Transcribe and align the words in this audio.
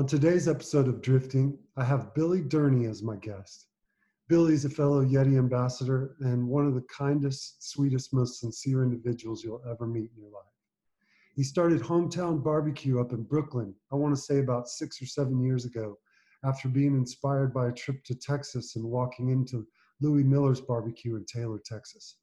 On 0.00 0.06
today's 0.06 0.48
episode 0.48 0.88
of 0.88 1.02
Drifting, 1.02 1.58
I 1.76 1.84
have 1.84 2.14
Billy 2.14 2.40
Durney 2.40 2.88
as 2.88 3.02
my 3.02 3.16
guest. 3.16 3.66
Billy 4.30 4.54
is 4.54 4.64
a 4.64 4.70
fellow 4.70 5.04
Yeti 5.04 5.36
ambassador 5.36 6.16
and 6.20 6.48
one 6.48 6.66
of 6.66 6.74
the 6.74 6.86
kindest, 6.90 7.70
sweetest, 7.70 8.14
most 8.14 8.40
sincere 8.40 8.82
individuals 8.82 9.44
you'll 9.44 9.60
ever 9.70 9.86
meet 9.86 10.10
in 10.16 10.22
your 10.22 10.30
life. 10.30 10.54
He 11.36 11.42
started 11.42 11.82
Hometown 11.82 12.42
Barbecue 12.42 12.98
up 12.98 13.12
in 13.12 13.24
Brooklyn, 13.24 13.74
I 13.92 13.96
want 13.96 14.16
to 14.16 14.22
say 14.22 14.38
about 14.38 14.70
six 14.70 15.02
or 15.02 15.04
seven 15.04 15.38
years 15.38 15.66
ago, 15.66 15.98
after 16.44 16.70
being 16.70 16.94
inspired 16.94 17.52
by 17.52 17.68
a 17.68 17.72
trip 17.74 18.02
to 18.04 18.14
Texas 18.14 18.76
and 18.76 18.84
walking 18.86 19.28
into 19.28 19.66
Louie 20.00 20.24
Mueller's 20.24 20.62
Barbecue 20.62 21.16
in 21.16 21.26
Taylor, 21.26 21.60
Texas. 21.62 22.16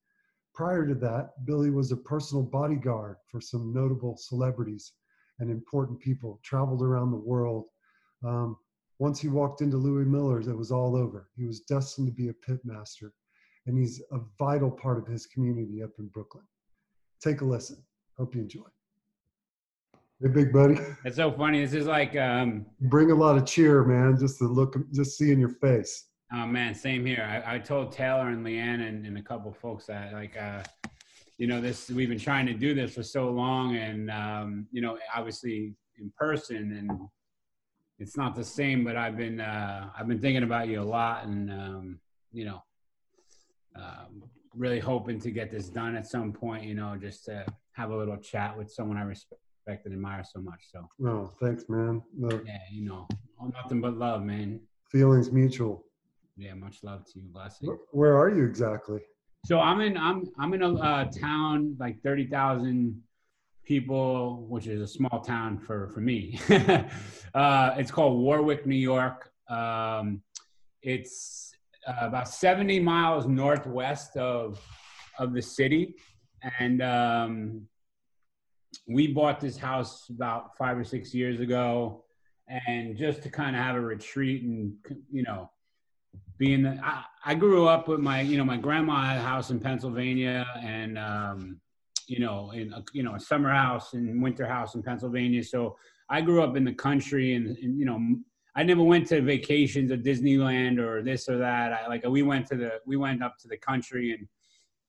Prior 0.55 0.87
to 0.87 0.95
that, 0.95 1.45
Billy 1.45 1.69
was 1.69 1.91
a 1.91 1.97
personal 1.97 2.43
bodyguard 2.43 3.17
for 3.29 3.39
some 3.39 3.71
notable 3.71 4.17
celebrities 4.17 4.93
and 5.39 5.51
important 5.51 5.99
people, 5.99 6.39
traveled 6.43 6.81
around 6.81 7.11
the 7.11 7.17
world. 7.17 7.65
Um, 8.25 8.57
once 8.99 9.19
he 9.19 9.27
walked 9.27 9.61
into 9.61 9.77
Louie 9.77 10.05
Mueller's, 10.05 10.47
it 10.47 10.57
was 10.57 10.71
all 10.71 10.95
over. 10.95 11.29
He 11.35 11.45
was 11.45 11.61
destined 11.61 12.07
to 12.07 12.13
be 12.13 12.29
a 12.29 12.33
pit 12.33 12.59
master, 12.63 13.13
and 13.67 13.77
he's 13.77 14.01
a 14.11 14.19
vital 14.39 14.71
part 14.71 14.97
of 14.97 15.05
his 15.07 15.25
community 15.27 15.83
up 15.83 15.91
in 15.99 16.07
Brooklyn. 16.07 16.43
Take 17.21 17.41
a 17.41 17.45
listen. 17.45 17.77
Hope 18.17 18.33
you 18.33 18.41
enjoy. 18.41 18.63
Hey, 20.19 20.29
big 20.29 20.51
buddy. 20.51 20.77
It's 21.05 21.17
so 21.17 21.31
funny. 21.31 21.63
This 21.63 21.75
is 21.75 21.85
like, 21.85 22.15
um, 22.15 22.65
Bring 22.81 23.11
a 23.11 23.15
lot 23.15 23.37
of 23.37 23.45
cheer, 23.45 23.83
man. 23.83 24.17
Just 24.19 24.39
to 24.39 24.45
look, 24.45 24.75
just 24.91 25.15
seeing 25.15 25.39
your 25.39 25.49
face. 25.49 26.05
oh 26.33 26.47
man, 26.47 26.73
same 26.73 27.05
here. 27.05 27.43
I, 27.45 27.55
I 27.55 27.59
told 27.59 27.91
Taylor 27.91 28.29
and 28.29 28.43
Leanne 28.43 28.87
and, 28.87 29.05
and 29.05 29.17
a 29.19 29.21
couple 29.21 29.53
folks 29.53 29.85
that 29.85 30.13
like, 30.13 30.35
uh, 30.35 30.63
you 31.37 31.45
know, 31.47 31.61
this 31.61 31.89
we've 31.89 32.09
been 32.09 32.19
trying 32.19 32.45
to 32.47 32.53
do 32.53 32.73
this 32.73 32.93
for 32.93 33.03
so 33.03 33.29
long, 33.29 33.75
and 33.75 34.09
um, 34.09 34.67
you 34.71 34.81
know, 34.81 34.97
obviously 35.15 35.75
in 35.99 36.11
person, 36.17 36.57
and 36.57 36.91
it's 37.99 38.17
not 38.17 38.35
the 38.35 38.43
same. 38.43 38.83
But 38.83 38.95
I've 38.95 39.17
been 39.17 39.39
uh, 39.39 39.89
I've 39.97 40.07
been 40.07 40.19
thinking 40.19 40.43
about 40.43 40.67
you 40.67 40.81
a 40.81 40.83
lot, 40.83 41.25
and 41.25 41.51
um, 41.51 41.99
you 42.31 42.45
know, 42.45 42.63
um, 43.75 44.23
really 44.55 44.79
hoping 44.79 45.19
to 45.21 45.31
get 45.31 45.51
this 45.51 45.69
done 45.69 45.95
at 45.95 46.07
some 46.07 46.33
point. 46.33 46.63
You 46.63 46.73
know, 46.73 46.97
just 46.99 47.25
to 47.25 47.45
have 47.73 47.91
a 47.91 47.95
little 47.97 48.17
chat 48.17 48.57
with 48.57 48.71
someone 48.71 48.97
I 48.97 49.03
respect 49.03 49.85
and 49.85 49.93
admire 49.93 50.23
so 50.23 50.41
much. 50.41 50.61
So 50.71 50.87
Oh, 51.05 51.31
thanks, 51.39 51.65
man. 51.69 52.01
Yeah, 52.19 52.57
you 52.71 52.83
know, 52.83 53.07
all 53.39 53.51
nothing 53.53 53.79
but 53.81 53.95
love, 53.95 54.23
man. 54.23 54.59
feelings 54.91 55.31
mutual. 55.31 55.83
Yeah, 56.35 56.53
much 56.55 56.83
love 56.83 57.05
to 57.13 57.19
you, 57.19 57.27
blessing. 57.29 57.77
Where 57.91 58.17
are 58.17 58.29
you 58.29 58.43
exactly? 58.45 59.01
So 59.45 59.59
I'm 59.59 59.81
in 59.81 59.97
I'm 59.97 60.25
I'm 60.37 60.53
in 60.53 60.61
a 60.61 60.73
uh, 60.75 61.05
town 61.05 61.75
like 61.79 62.01
thirty 62.01 62.27
thousand 62.27 63.01
people, 63.65 64.45
which 64.49 64.67
is 64.67 64.81
a 64.81 64.87
small 64.87 65.21
town 65.21 65.59
for 65.59 65.89
for 65.89 65.99
me. 65.99 66.39
uh, 67.33 67.75
it's 67.77 67.91
called 67.91 68.19
Warwick, 68.19 68.65
New 68.65 68.75
York. 68.75 69.31
Um, 69.49 70.21
it's 70.81 71.53
uh, 71.87 72.07
about 72.07 72.27
seventy 72.27 72.79
miles 72.79 73.27
northwest 73.27 74.17
of 74.17 74.59
of 75.19 75.33
the 75.33 75.41
city, 75.41 75.95
and 76.59 76.81
um, 76.81 77.67
we 78.87 79.07
bought 79.07 79.39
this 79.39 79.57
house 79.57 80.09
about 80.09 80.57
five 80.57 80.77
or 80.77 80.83
six 80.83 81.13
years 81.13 81.39
ago, 81.39 82.03
and 82.67 82.95
just 82.97 83.23
to 83.23 83.29
kind 83.29 83.55
of 83.55 83.61
have 83.61 83.75
a 83.75 83.81
retreat 83.81 84.43
and 84.43 84.73
you 85.11 85.23
know 85.23 85.49
being 86.37 86.65
I, 86.67 87.03
I 87.25 87.35
grew 87.35 87.67
up 87.67 87.87
with 87.87 87.99
my 87.99 88.21
you 88.21 88.37
know 88.37 88.45
my 88.45 88.57
grandma 88.57 89.05
had 89.05 89.17
a 89.17 89.21
house 89.21 89.49
in 89.49 89.59
Pennsylvania 89.59 90.45
and 90.61 90.97
um, 90.97 91.59
you 92.07 92.19
know 92.19 92.51
in 92.51 92.73
a, 92.73 92.83
you 92.93 93.03
know 93.03 93.15
a 93.15 93.19
summer 93.19 93.51
house 93.51 93.93
and 93.93 94.21
winter 94.21 94.47
house 94.47 94.75
in 94.75 94.83
Pennsylvania. 94.83 95.43
So 95.43 95.77
I 96.09 96.21
grew 96.21 96.41
up 96.41 96.55
in 96.55 96.63
the 96.63 96.73
country 96.73 97.35
and, 97.35 97.57
and 97.57 97.79
you 97.79 97.85
know 97.85 97.99
I 98.55 98.63
never 98.63 98.81
went 98.81 99.07
to 99.09 99.21
vacations 99.21 99.91
at 99.91 100.03
Disneyland 100.03 100.79
or 100.79 101.03
this 101.03 101.29
or 101.29 101.37
that. 101.37 101.73
I 101.73 101.87
like 101.87 102.05
we 102.05 102.23
went 102.23 102.47
to 102.47 102.55
the 102.55 102.79
we 102.85 102.97
went 102.97 103.21
up 103.21 103.37
to 103.39 103.47
the 103.47 103.57
country 103.57 104.13
and 104.13 104.27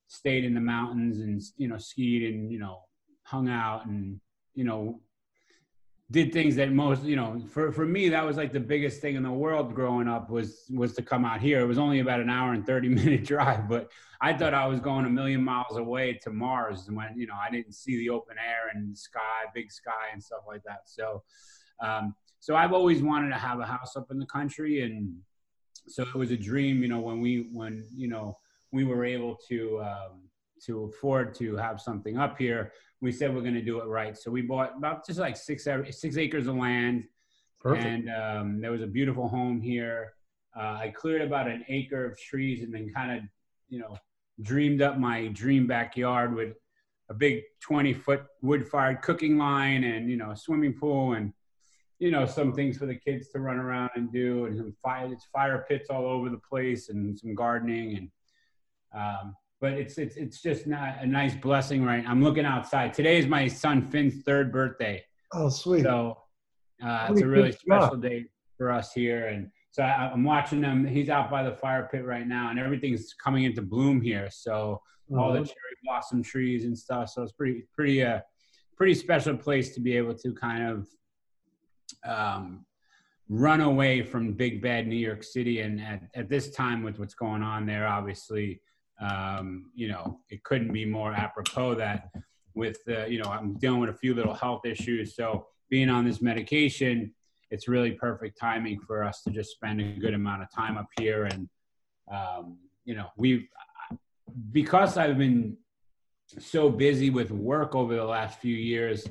stayed 0.06 0.44
in 0.44 0.54
the 0.54 0.60
mountains 0.60 1.18
and 1.20 1.42
you 1.56 1.68
know 1.68 1.76
skied 1.76 2.22
and 2.32 2.50
you 2.50 2.58
know 2.58 2.80
hung 3.24 3.48
out 3.48 3.86
and 3.86 4.20
you 4.54 4.64
know 4.64 5.00
did 6.10 6.32
things 6.32 6.56
that 6.56 6.72
most 6.72 7.02
you 7.02 7.16
know 7.16 7.38
for 7.50 7.70
for 7.70 7.84
me 7.84 8.08
that 8.08 8.24
was 8.24 8.36
like 8.36 8.52
the 8.52 8.60
biggest 8.60 9.00
thing 9.00 9.14
in 9.14 9.22
the 9.22 9.30
world 9.30 9.74
growing 9.74 10.08
up 10.08 10.30
was 10.30 10.64
was 10.70 10.94
to 10.94 11.02
come 11.02 11.24
out 11.24 11.40
here. 11.40 11.60
It 11.60 11.66
was 11.66 11.78
only 11.78 12.00
about 12.00 12.20
an 12.20 12.30
hour 12.30 12.54
and 12.54 12.66
30 12.66 12.88
minute 13.00 13.24
drive 13.24 13.68
but 13.68 13.90
i 14.20 14.32
thought 14.32 14.54
i 14.54 14.66
was 14.66 14.80
going 14.80 15.04
a 15.04 15.10
million 15.10 15.42
miles 15.42 15.76
away 15.76 16.18
to 16.22 16.30
mars 16.30 16.88
and 16.88 16.96
when 16.96 17.12
you 17.16 17.26
know 17.26 17.34
i 17.40 17.50
didn't 17.50 17.72
see 17.72 17.96
the 17.98 18.08
open 18.10 18.36
air 18.38 18.70
and 18.74 18.96
sky 18.96 19.44
big 19.54 19.70
sky 19.70 20.06
and 20.12 20.22
stuff 20.22 20.42
like 20.46 20.62
that. 20.64 20.82
So 20.86 21.22
um 21.80 22.14
so 22.40 22.56
i've 22.56 22.72
always 22.72 23.02
wanted 23.02 23.28
to 23.28 23.36
have 23.36 23.60
a 23.60 23.66
house 23.66 23.94
up 23.96 24.10
in 24.10 24.18
the 24.18 24.26
country 24.26 24.82
and 24.82 25.14
so 25.86 26.02
it 26.02 26.14
was 26.14 26.30
a 26.30 26.36
dream 26.36 26.82
you 26.82 26.88
know 26.88 27.00
when 27.00 27.20
we 27.20 27.48
when 27.52 27.86
you 27.94 28.08
know 28.08 28.38
we 28.72 28.84
were 28.84 29.04
able 29.04 29.36
to 29.48 29.80
um 29.82 30.22
to 30.64 30.84
afford 30.84 31.34
to 31.34 31.54
have 31.56 31.80
something 31.80 32.18
up 32.18 32.36
here 32.38 32.72
we 33.00 33.12
said 33.12 33.34
we're 33.34 33.42
going 33.42 33.54
to 33.54 33.62
do 33.62 33.80
it 33.80 33.86
right. 33.86 34.16
So 34.16 34.30
we 34.30 34.42
bought 34.42 34.76
about 34.76 35.06
just 35.06 35.18
like 35.18 35.36
six 35.36 35.66
six 35.90 36.16
acres 36.16 36.46
of 36.46 36.56
land, 36.56 37.04
Perfect. 37.60 37.86
and 37.86 38.10
um, 38.10 38.60
there 38.60 38.72
was 38.72 38.82
a 38.82 38.86
beautiful 38.86 39.28
home 39.28 39.60
here. 39.60 40.14
Uh, 40.56 40.78
I 40.80 40.92
cleared 40.96 41.22
about 41.22 41.46
an 41.48 41.64
acre 41.68 42.04
of 42.04 42.18
trees, 42.18 42.62
and 42.62 42.74
then 42.74 42.90
kind 42.94 43.18
of 43.18 43.24
you 43.68 43.78
know 43.78 43.96
dreamed 44.42 44.82
up 44.82 44.98
my 44.98 45.28
dream 45.28 45.66
backyard 45.66 46.34
with 46.34 46.54
a 47.10 47.14
big 47.14 47.42
20 47.60 47.94
foot 47.94 48.22
wood 48.42 48.66
fired 48.66 49.02
cooking 49.02 49.38
line 49.38 49.84
and 49.84 50.10
you 50.10 50.16
know 50.16 50.30
a 50.30 50.36
swimming 50.36 50.74
pool 50.74 51.14
and 51.14 51.32
you 51.98 52.10
know 52.10 52.26
some 52.26 52.52
things 52.52 52.76
for 52.78 52.86
the 52.86 52.94
kids 52.94 53.28
to 53.28 53.40
run 53.40 53.56
around 53.56 53.90
and 53.96 54.12
do 54.12 54.44
and 54.44 54.56
some 54.56 54.72
fire 54.82 55.12
it's 55.12 55.26
fire 55.32 55.64
pits 55.68 55.90
all 55.90 56.06
over 56.06 56.28
the 56.28 56.40
place 56.48 56.88
and 56.90 57.18
some 57.18 57.34
gardening 57.34 57.96
and 57.96 58.10
um, 58.94 59.34
but 59.60 59.72
it's 59.72 59.98
it's 59.98 60.16
it's 60.16 60.40
just 60.40 60.66
not 60.66 60.96
a 61.00 61.06
nice 61.06 61.34
blessing, 61.34 61.84
right? 61.84 62.04
I'm 62.06 62.22
looking 62.22 62.44
outside. 62.44 62.94
Today 62.94 63.18
is 63.18 63.26
my 63.26 63.48
son 63.48 63.82
Finn's 63.90 64.22
third 64.22 64.52
birthday, 64.52 65.02
Oh, 65.32 65.48
sweet. 65.48 65.82
so 65.82 66.18
uh, 66.84 67.08
it's 67.10 67.20
a 67.22 67.26
really 67.26 67.50
good 67.50 67.58
job. 67.68 67.82
special 67.82 67.96
day 67.96 68.26
for 68.56 68.70
us 68.70 68.92
here. 68.92 69.26
And 69.28 69.50
so 69.72 69.82
I, 69.82 70.10
I'm 70.12 70.24
watching 70.24 70.62
him. 70.62 70.86
He's 70.86 71.08
out 71.08 71.30
by 71.30 71.42
the 71.42 71.52
fire 71.52 71.88
pit 71.90 72.04
right 72.04 72.26
now, 72.26 72.50
and 72.50 72.58
everything's 72.58 73.14
coming 73.14 73.44
into 73.44 73.62
bloom 73.62 74.00
here. 74.00 74.28
So 74.30 74.80
all 75.16 75.32
the 75.32 75.40
Oh, 75.40 75.44
cherry 75.44 75.76
blossom 75.84 76.22
trees 76.22 76.64
and 76.64 76.76
stuff. 76.78 77.08
So 77.10 77.22
it's 77.22 77.32
pretty 77.32 77.64
pretty 77.74 78.02
uh 78.02 78.20
pretty 78.76 78.94
special 78.94 79.36
place 79.36 79.74
to 79.74 79.80
be 79.80 79.96
able 79.96 80.14
to 80.14 80.32
kind 80.34 80.62
of 80.68 80.88
um, 82.08 82.64
run 83.28 83.60
away 83.60 84.02
from 84.02 84.34
big 84.34 84.62
bad 84.62 84.86
New 84.86 84.94
York 84.96 85.24
City. 85.24 85.60
And 85.62 85.80
at, 85.80 86.02
at 86.14 86.28
this 86.28 86.50
time 86.50 86.84
with 86.84 86.98
what's 87.00 87.14
going 87.14 87.42
on 87.42 87.66
there, 87.66 87.88
obviously, 87.88 88.60
um, 89.00 89.70
you 89.74 89.88
know, 89.88 90.20
it 90.28 90.42
couldn't 90.44 90.72
be 90.72 90.84
more 90.84 91.12
apropos 91.12 91.74
that 91.76 92.10
with 92.54 92.78
uh, 92.88 93.06
you 93.06 93.22
know 93.22 93.30
I'm 93.30 93.54
dealing 93.54 93.80
with 93.80 93.90
a 93.90 93.94
few 93.94 94.14
little 94.14 94.34
health 94.34 94.66
issues. 94.66 95.14
So 95.14 95.46
being 95.70 95.88
on 95.88 96.04
this 96.04 96.20
medication, 96.20 97.14
it's 97.50 97.68
really 97.68 97.92
perfect 97.92 98.38
timing 98.38 98.80
for 98.80 99.04
us 99.04 99.22
to 99.22 99.30
just 99.30 99.50
spend 99.52 99.80
a 99.80 99.98
good 99.98 100.14
amount 100.14 100.42
of 100.42 100.52
time 100.52 100.76
up 100.76 100.88
here 100.98 101.24
and 101.24 101.48
um, 102.12 102.58
you 102.84 102.94
know 102.94 103.06
we've 103.16 103.46
because 104.52 104.96
I've 104.96 105.18
been 105.18 105.56
so 106.38 106.68
busy 106.68 107.10
with 107.10 107.30
work 107.30 107.74
over 107.74 107.94
the 107.94 108.04
last 108.04 108.40
few 108.40 108.54
years. 108.54 109.06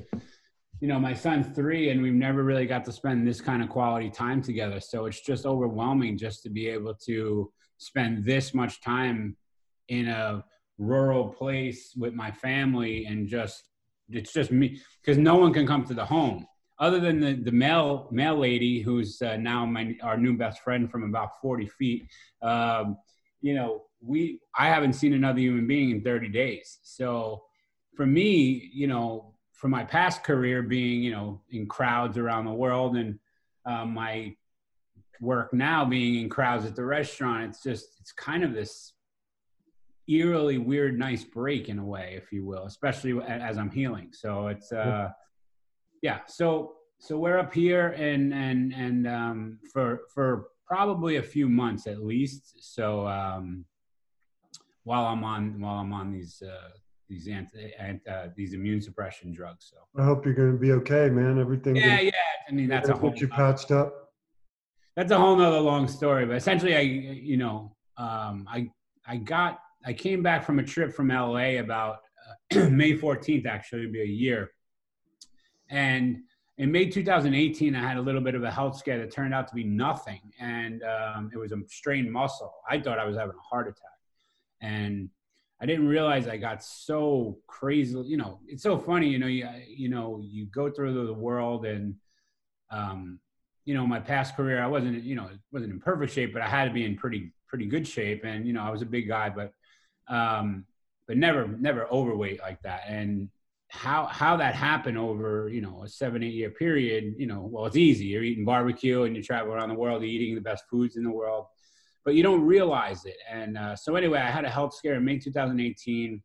You 0.80 0.86
know, 0.86 1.00
my 1.00 1.12
son's 1.12 1.54
three, 1.56 1.90
and 1.90 2.00
we've 2.00 2.12
never 2.12 2.44
really 2.44 2.66
got 2.66 2.84
to 2.84 2.92
spend 2.92 3.26
this 3.26 3.40
kind 3.40 3.62
of 3.62 3.68
quality 3.68 4.10
time 4.10 4.40
together. 4.40 4.78
So 4.78 5.06
it's 5.06 5.20
just 5.20 5.44
overwhelming 5.44 6.16
just 6.16 6.44
to 6.44 6.50
be 6.50 6.68
able 6.68 6.94
to 7.06 7.50
spend 7.78 8.24
this 8.24 8.54
much 8.54 8.80
time 8.80 9.36
in 9.88 10.08
a 10.08 10.44
rural 10.78 11.28
place 11.28 11.92
with 11.96 12.14
my 12.14 12.30
family 12.30 13.06
and 13.06 13.26
just 13.26 13.64
it's 14.10 14.32
just 14.32 14.50
me 14.50 14.80
because 15.02 15.18
no 15.18 15.36
one 15.36 15.52
can 15.52 15.66
come 15.66 15.84
to 15.84 15.94
the 15.94 16.04
home. 16.04 16.46
Other 16.80 17.00
than 17.00 17.20
the, 17.20 17.34
the 17.34 17.52
mail 17.52 18.08
mail 18.12 18.38
lady 18.38 18.80
who's 18.80 19.20
uh, 19.20 19.36
now 19.36 19.66
my 19.66 19.96
our 20.02 20.16
new 20.16 20.36
best 20.36 20.60
friend 20.60 20.90
from 20.90 21.02
about 21.02 21.40
40 21.42 21.66
feet 21.66 22.08
um, 22.42 22.96
you 23.40 23.54
know 23.54 23.84
we 24.00 24.40
i 24.56 24.68
haven't 24.68 24.92
seen 24.92 25.12
another 25.12 25.40
human 25.40 25.66
being 25.66 25.90
in 25.90 26.02
30 26.02 26.28
days. 26.28 26.78
So 26.82 27.42
for 27.96 28.06
me 28.06 28.70
you 28.72 28.86
know 28.86 29.34
from 29.52 29.72
my 29.72 29.84
past 29.84 30.22
career 30.22 30.62
being 30.62 31.02
you 31.02 31.10
know 31.10 31.40
in 31.50 31.66
crowds 31.66 32.16
around 32.16 32.44
the 32.44 32.52
world 32.52 32.96
and 32.96 33.18
um, 33.66 33.92
my 33.92 34.34
work 35.20 35.52
now 35.52 35.84
being 35.84 36.22
in 36.22 36.28
crowds 36.28 36.64
at 36.64 36.76
the 36.76 36.84
restaurant 36.84 37.50
it's 37.50 37.62
just 37.62 37.88
it's 38.00 38.12
kind 38.12 38.44
of 38.44 38.54
this 38.54 38.92
eerily 40.08 40.58
weird 40.58 40.98
nice 40.98 41.24
break 41.24 41.68
in 41.68 41.78
a 41.78 41.84
way 41.84 42.14
if 42.16 42.32
you 42.32 42.44
will 42.44 42.64
especially 42.64 43.20
as 43.26 43.58
i'm 43.58 43.70
healing 43.70 44.08
so 44.12 44.48
it's 44.48 44.72
uh 44.72 45.08
yeah 46.02 46.20
so 46.26 46.74
so 46.98 47.18
we're 47.18 47.38
up 47.38 47.52
here 47.52 47.88
and 47.88 48.32
and 48.32 48.72
and 48.72 49.06
um 49.06 49.58
for 49.72 50.00
for 50.14 50.48
probably 50.66 51.16
a 51.16 51.22
few 51.22 51.48
months 51.48 51.86
at 51.86 52.04
least 52.04 52.74
so 52.74 53.06
um 53.06 53.64
while 54.84 55.06
i'm 55.06 55.24
on 55.24 55.60
while 55.60 55.76
i'm 55.76 55.92
on 55.92 56.10
these 56.10 56.42
uh 56.42 56.68
these 57.08 57.26
anti, 57.28 57.72
anti 57.78 58.10
uh, 58.10 58.28
these 58.36 58.52
immune 58.52 58.80
suppression 58.80 59.32
drugs. 59.32 59.70
So 59.70 59.76
I 60.00 60.04
hope 60.04 60.24
you're 60.24 60.34
going 60.34 60.52
to 60.52 60.58
be 60.58 60.72
okay, 60.72 61.08
man. 61.08 61.38
Everything. 61.38 61.76
Yeah, 61.76 61.88
gonna, 61.88 62.02
yeah. 62.02 62.12
I 62.48 62.52
mean, 62.52 62.68
that's 62.68 62.88
a 62.88 62.94
whole. 62.94 63.14
you 63.16 63.28
patched 63.28 63.70
up. 63.70 64.10
That's 64.96 65.12
a 65.12 65.18
whole 65.18 65.36
nother 65.36 65.60
long 65.60 65.88
story, 65.88 66.26
but 66.26 66.36
essentially, 66.36 66.76
I 66.76 66.80
you 66.80 67.36
know, 67.36 67.74
um, 67.96 68.46
I 68.50 68.70
I 69.06 69.16
got 69.16 69.60
I 69.84 69.92
came 69.92 70.22
back 70.22 70.44
from 70.44 70.58
a 70.58 70.62
trip 70.62 70.94
from 70.94 71.08
LA 71.08 71.58
about 71.58 71.98
uh, 72.54 72.68
May 72.70 72.96
14th. 72.96 73.46
Actually, 73.46 73.82
it'd 73.82 73.92
be 73.92 74.02
a 74.02 74.04
year, 74.04 74.50
and 75.70 76.18
in 76.58 76.72
May 76.72 76.86
2018, 76.86 77.76
I 77.76 77.80
had 77.80 77.96
a 77.96 78.00
little 78.00 78.20
bit 78.20 78.34
of 78.34 78.42
a 78.42 78.50
health 78.50 78.76
scare 78.76 78.98
that 78.98 79.12
turned 79.12 79.32
out 79.32 79.46
to 79.48 79.54
be 79.54 79.62
nothing, 79.62 80.20
and 80.40 80.82
um, 80.82 81.30
it 81.32 81.38
was 81.38 81.52
a 81.52 81.56
strained 81.68 82.12
muscle. 82.12 82.52
I 82.68 82.80
thought 82.80 82.98
I 82.98 83.06
was 83.06 83.16
having 83.16 83.36
a 83.36 83.48
heart 83.48 83.68
attack, 83.68 83.98
and 84.60 85.08
I 85.60 85.66
didn't 85.66 85.86
realize 85.86 86.26
I 86.26 86.36
got 86.36 86.62
so 86.64 87.38
crazy. 87.46 87.96
You 88.04 88.16
know, 88.16 88.40
it's 88.48 88.64
so 88.64 88.76
funny. 88.76 89.08
You 89.08 89.20
know, 89.20 89.28
you 89.28 89.48
you 89.68 89.88
know, 89.88 90.20
you 90.22 90.46
go 90.46 90.68
through 90.68 91.06
the 91.06 91.14
world, 91.14 91.64
and 91.64 91.94
um, 92.70 93.20
you 93.64 93.74
know, 93.74 93.86
my 93.86 94.00
past 94.00 94.34
career, 94.34 94.62
I 94.62 94.66
wasn't, 94.66 95.04
you 95.04 95.14
know, 95.14 95.28
wasn't 95.52 95.72
in 95.72 95.80
perfect 95.80 96.12
shape, 96.12 96.32
but 96.32 96.42
I 96.42 96.48
had 96.48 96.64
to 96.64 96.72
be 96.72 96.84
in 96.84 96.96
pretty 96.96 97.32
pretty 97.46 97.66
good 97.66 97.86
shape, 97.86 98.24
and 98.24 98.46
you 98.46 98.52
know, 98.52 98.62
I 98.62 98.70
was 98.70 98.82
a 98.82 98.86
big 98.86 99.06
guy, 99.06 99.30
but 99.30 99.52
um, 100.08 100.64
but 101.06 101.16
never 101.16 101.46
never 101.46 101.86
overweight 101.86 102.40
like 102.40 102.60
that, 102.62 102.82
and 102.88 103.28
how 103.68 104.06
how 104.06 104.36
that 104.36 104.54
happened 104.54 104.96
over 104.96 105.48
you 105.48 105.60
know 105.60 105.82
a 105.84 105.88
seven 105.88 106.22
eight 106.22 106.32
year 106.32 106.50
period 106.50 107.14
you 107.18 107.26
know 107.26 107.48
well 107.50 107.66
it's 107.66 107.76
easy. 107.76 108.06
You're 108.06 108.22
eating 108.22 108.44
barbecue 108.44 109.02
and 109.02 109.14
you 109.14 109.22
travel 109.22 109.52
around 109.52 109.68
the 109.68 109.74
world 109.74 110.02
you're 110.02 110.10
eating 110.10 110.34
the 110.34 110.40
best 110.40 110.64
foods 110.70 110.96
in 110.96 111.04
the 111.04 111.10
world 111.10 111.46
but 112.04 112.14
you 112.14 112.22
don't 112.22 112.40
realize 112.40 113.04
it. 113.04 113.18
And 113.30 113.58
uh, 113.58 113.76
so 113.76 113.94
anyway 113.96 114.20
i 114.20 114.30
had 114.30 114.46
a 114.46 114.50
health 114.50 114.74
scare 114.74 114.94
in 114.94 115.04
may 115.04 115.18
2018 115.18 116.22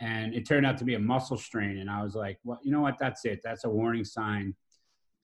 and 0.00 0.34
it 0.34 0.46
turned 0.46 0.66
out 0.66 0.76
to 0.76 0.84
be 0.84 0.94
a 0.94 0.98
muscle 0.98 1.38
strain. 1.38 1.78
And 1.78 1.88
i 1.88 2.02
was 2.02 2.14
like 2.14 2.38
well 2.44 2.60
you 2.62 2.72
know 2.72 2.82
what? 2.82 2.98
That's 3.00 3.24
it. 3.24 3.40
That's 3.42 3.64
a 3.64 3.70
warning 3.70 4.04
sign 4.04 4.54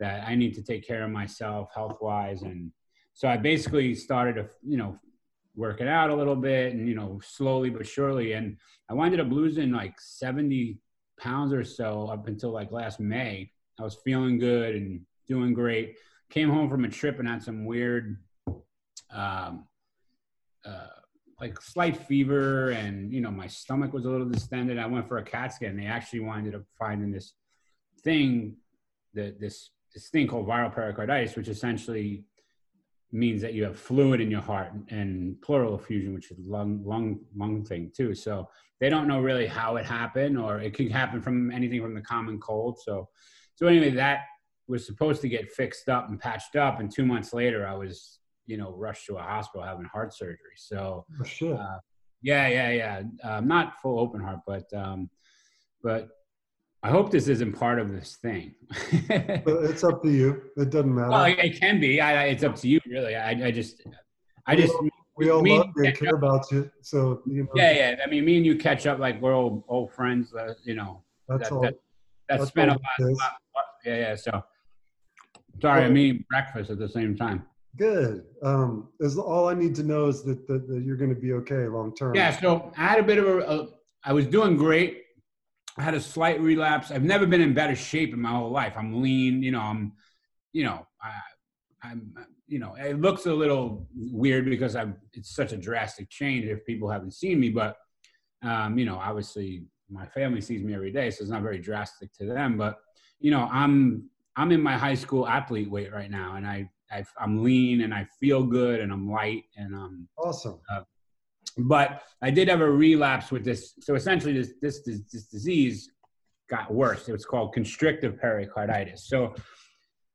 that 0.03 0.27
i 0.27 0.35
need 0.35 0.55
to 0.55 0.63
take 0.63 0.87
care 0.87 1.05
of 1.05 1.11
myself 1.11 1.69
health 1.75 1.99
wise 2.01 2.43
and 2.43 2.73
so 3.15 3.29
i 3.29 3.37
basically 3.37 3.95
started 3.95 4.35
to 4.35 4.49
you 4.67 4.77
know 4.77 4.99
working 5.55 5.89
out 5.89 6.11
a 6.11 6.15
little 6.15 6.37
bit 6.37 6.73
and 6.73 6.89
you 6.89 6.95
know 6.95 7.21
slowly 7.23 7.69
but 7.69 7.87
surely 7.87 8.33
and 8.33 8.57
i 8.89 8.95
winded 8.95 9.21
up 9.21 9.31
losing 9.31 9.71
like 9.71 10.01
70 10.01 10.79
pounds 11.23 11.53
or 11.53 11.65
so 11.65 12.09
up 12.09 12.27
until 12.27 12.51
like 12.51 12.73
last 12.73 13.01
May. 13.01 13.51
I 13.79 13.83
was 13.83 13.97
feeling 14.05 14.39
good 14.39 14.75
and 14.75 15.01
doing 15.29 15.55
great. 15.55 15.97
Came 16.31 16.51
home 16.51 16.69
from 16.69 16.85
a 16.85 16.89
trip 16.89 17.19
and 17.19 17.29
had 17.29 17.43
some 17.43 17.65
weird, 17.65 18.19
um, 19.13 19.67
uh, 20.65 20.87
like 21.41 21.61
slight 21.61 21.97
fever, 21.97 22.71
and 22.71 23.13
you 23.13 23.21
know 23.21 23.31
my 23.31 23.47
stomach 23.47 23.93
was 23.93 24.05
a 24.05 24.09
little 24.09 24.29
distended. 24.29 24.79
I 24.79 24.87
went 24.87 25.09
for 25.09 25.19
a 25.19 25.25
CAT 25.25 25.53
scan. 25.53 25.71
and 25.71 25.79
They 25.81 25.87
actually 25.87 26.21
winded 26.21 26.55
up 26.55 26.63
finding 26.79 27.11
this 27.11 27.35
thing, 28.03 28.57
that 29.15 29.41
this 29.41 29.71
this 29.93 30.09
thing 30.09 30.27
called 30.27 30.47
viral 30.47 30.73
pericarditis, 30.73 31.37
which 31.37 31.49
essentially 31.49 32.25
means 33.13 33.43
that 33.43 33.53
you 33.53 33.63
have 33.65 33.79
fluid 33.79 34.21
in 34.21 34.31
your 34.31 34.41
heart 34.41 34.73
and 34.89 35.41
pleural 35.43 35.79
effusion, 35.79 36.15
which 36.15 36.31
is 36.31 36.39
lung 36.39 36.83
lung 36.85 37.21
lung 37.37 37.65
thing 37.65 37.93
too. 37.95 38.15
So 38.15 38.49
they 38.81 38.89
don't 38.89 39.07
know 39.07 39.21
really 39.21 39.47
how 39.47 39.77
it 39.77 39.85
happened, 39.85 40.39
or 40.39 40.61
it 40.61 40.75
could 40.75 40.91
happen 40.91 41.21
from 41.21 41.51
anything 41.51 41.83
from 41.83 41.95
the 41.95 42.01
common 42.01 42.41
cold. 42.41 42.81
So 42.81 43.09
so 43.55 43.67
anyway, 43.67 43.91
that 43.91 44.21
was 44.67 44.87
supposed 44.87 45.21
to 45.23 45.29
get 45.29 45.53
fixed 45.53 45.89
up 45.89 46.09
and 46.09 46.19
patched 46.19 46.57
up, 46.57 46.81
and 46.81 46.91
two 46.91 47.05
months 47.05 47.33
later, 47.33 47.67
I 47.67 47.75
was 47.75 48.19
you 48.47 48.57
know 48.57 48.73
rushed 48.73 49.07
to 49.07 49.17
a 49.17 49.23
hospital 49.23 49.67
having 49.67 49.85
heart 49.85 50.15
surgery. 50.15 50.57
So 50.57 51.05
oh, 51.21 51.25
sure. 51.25 51.59
Uh, 51.59 51.79
yeah, 52.23 52.49
yeah, 52.49 52.71
yeah. 52.71 53.03
Um, 53.29 53.49
not 53.49 53.81
full 53.81 53.99
open 53.99 54.21
heart, 54.21 54.41
but 54.47 54.73
um, 54.73 55.11
but 55.83 56.09
I 56.85 56.91
hope 56.91 57.11
this 57.11 57.29
isn't 57.29 57.53
part 57.53 57.79
of 57.79 57.93
this 57.93 58.17
thing. 58.17 58.55
it's 58.91 59.85
up 59.85 60.03
to 60.03 60.11
you. 60.11 60.43
It 60.57 60.71
doesn't 60.71 60.93
matter. 60.93 61.11
Well, 61.11 61.25
it 61.27 61.61
can 61.61 61.79
be. 61.79 62.01
I, 62.01 62.25
it's 62.25 62.43
up 62.43 62.57
to 62.57 62.69
you, 62.69 62.81
really. 62.87 63.15
I, 63.15 63.31
I 63.31 63.51
just, 63.53 63.83
I 64.47 64.57
just. 64.57 64.75
We 65.17 65.31
all, 65.31 65.43
we 65.43 65.51
all 65.53 65.59
love 65.59 65.71
you 65.77 65.85
and 65.85 65.97
care 65.97 66.09
up. 66.09 66.15
about 66.17 66.51
you. 66.51 66.69
So 66.81 67.23
you 67.27 67.45
know. 67.45 67.51
Yeah, 67.55 67.73
yeah. 67.73 67.97
I 68.05 68.09
mean, 68.09 68.25
me 68.25 68.39
and 68.39 68.47
you 68.47 68.57
catch 68.57 68.87
up 68.87 68.99
like 68.99 69.21
we're 69.23 69.35
old 69.35 69.63
old 69.69 69.93
friends. 69.93 70.35
Uh, 70.35 70.55
you 70.65 70.75
know. 70.75 71.03
That's 71.29 71.49
that, 71.49 71.55
all. 71.55 71.63
That, 71.63 71.75
that 72.29 72.39
that's 72.39 72.49
spent 72.49 72.71
a 72.71 72.75
lot, 72.75 72.81
lot, 72.99 73.33
Yeah, 73.85 73.97
yeah. 73.97 74.15
So. 74.17 74.43
Sorry, 75.61 75.85
I'm 75.85 75.97
eating 75.97 76.25
breakfast 76.29 76.71
at 76.71 76.79
the 76.79 76.89
same 76.89 77.15
time. 77.15 77.45
Good. 77.77 78.25
Um, 78.43 78.89
is 78.99 79.17
all 79.17 79.49
I 79.49 79.55
need 79.55 79.77
to 79.77 79.85
know 79.85 80.09
is 80.09 80.25
that, 80.25 80.49
that, 80.49 80.67
that 80.67 80.83
you're 80.83 80.97
going 80.97 81.15
to 81.15 81.21
be 81.21 81.35
okay 81.35 81.69
long 81.69 81.95
term. 81.95 82.17
Yeah. 82.17 82.37
So 82.41 82.73
I 82.77 82.87
had 82.87 82.99
a 82.99 83.05
bit 83.05 83.19
of 83.19 83.27
a, 83.27 83.39
a. 83.39 83.69
I 84.05 84.13
was 84.13 84.27
doing 84.27 84.57
great 84.57 85.02
I 85.79 85.83
had 85.83 85.95
a 85.95 86.01
slight 86.01 86.41
relapse. 86.41 86.91
I've 86.91 87.03
never 87.03 87.27
been 87.27 87.41
in 87.41 87.55
better 87.55 87.75
shape 87.75 88.13
in 88.13 88.21
my 88.21 88.31
whole 88.31 88.51
life. 88.51 88.75
I'm 88.77 89.03
lean, 89.03 89.43
you 89.43 89.53
know, 89.53 89.61
I'm, 89.61 89.93
you 90.53 90.65
know, 90.65 90.87
I, 91.03 91.13
I'm, 91.89 92.15
you 92.47 92.59
know, 92.59 92.75
it 92.75 93.01
looks 93.01 93.27
a 93.27 93.33
little 93.33 93.87
weird 93.95 94.45
because 94.45 94.77
I'm, 94.77 94.97
it's 95.15 95.35
such 95.35 95.53
a 95.53 95.57
drastic 95.57 96.11
change 96.11 96.45
if 96.45 96.65
people 96.67 96.91
haven't 96.91 97.15
seen 97.15 97.41
me, 97.41 97.49
but, 97.49 97.77
um, 98.43 98.79
you 98.79 98.85
know, 98.85 98.97
obviously 98.97 99.65
my 99.91 100.07
family 100.07 100.41
sees 100.41 100.63
me 100.63 100.75
every 100.75 100.93
day, 100.93 101.11
so 101.11 101.23
it's 101.23 101.31
not 101.31 101.43
very 101.43 101.59
drastic 101.59 102.13
to 102.15 102.27
them, 102.27 102.59
but, 102.59 102.79
you 103.21 103.31
know, 103.31 103.49
I'm, 103.51 104.11
I'm 104.37 104.53
in 104.53 104.61
my 104.61 104.77
high 104.77 104.95
school 104.95 105.27
athlete 105.27 105.71
weight 105.71 105.93
right 105.93 106.11
now 106.11 106.37
and 106.37 106.47
I, 106.47 106.69
I 106.91 107.05
am 107.21 107.43
lean 107.43 107.81
and 107.81 107.95
I 107.95 108.07
feel 108.21 108.43
good 108.43 108.81
and 108.81 108.93
I'm 108.93 109.11
light 109.11 109.45
and 109.57 109.75
I'm 109.75 110.09
awesome. 110.19 110.61
Uh, 110.71 110.83
but 111.59 112.03
I 112.21 112.31
did 112.31 112.49
have 112.49 112.61
a 112.61 112.71
relapse 112.71 113.31
with 113.31 113.45
this. 113.45 113.75
So 113.81 113.95
essentially, 113.95 114.33
this, 114.33 114.53
this, 114.61 114.83
this, 114.83 115.01
this 115.13 115.25
disease 115.27 115.91
got 116.49 116.73
worse. 116.73 117.09
It 117.09 117.13
was 117.13 117.25
called 117.25 117.53
constrictive 117.53 118.19
pericarditis. 118.19 119.07
So, 119.07 119.35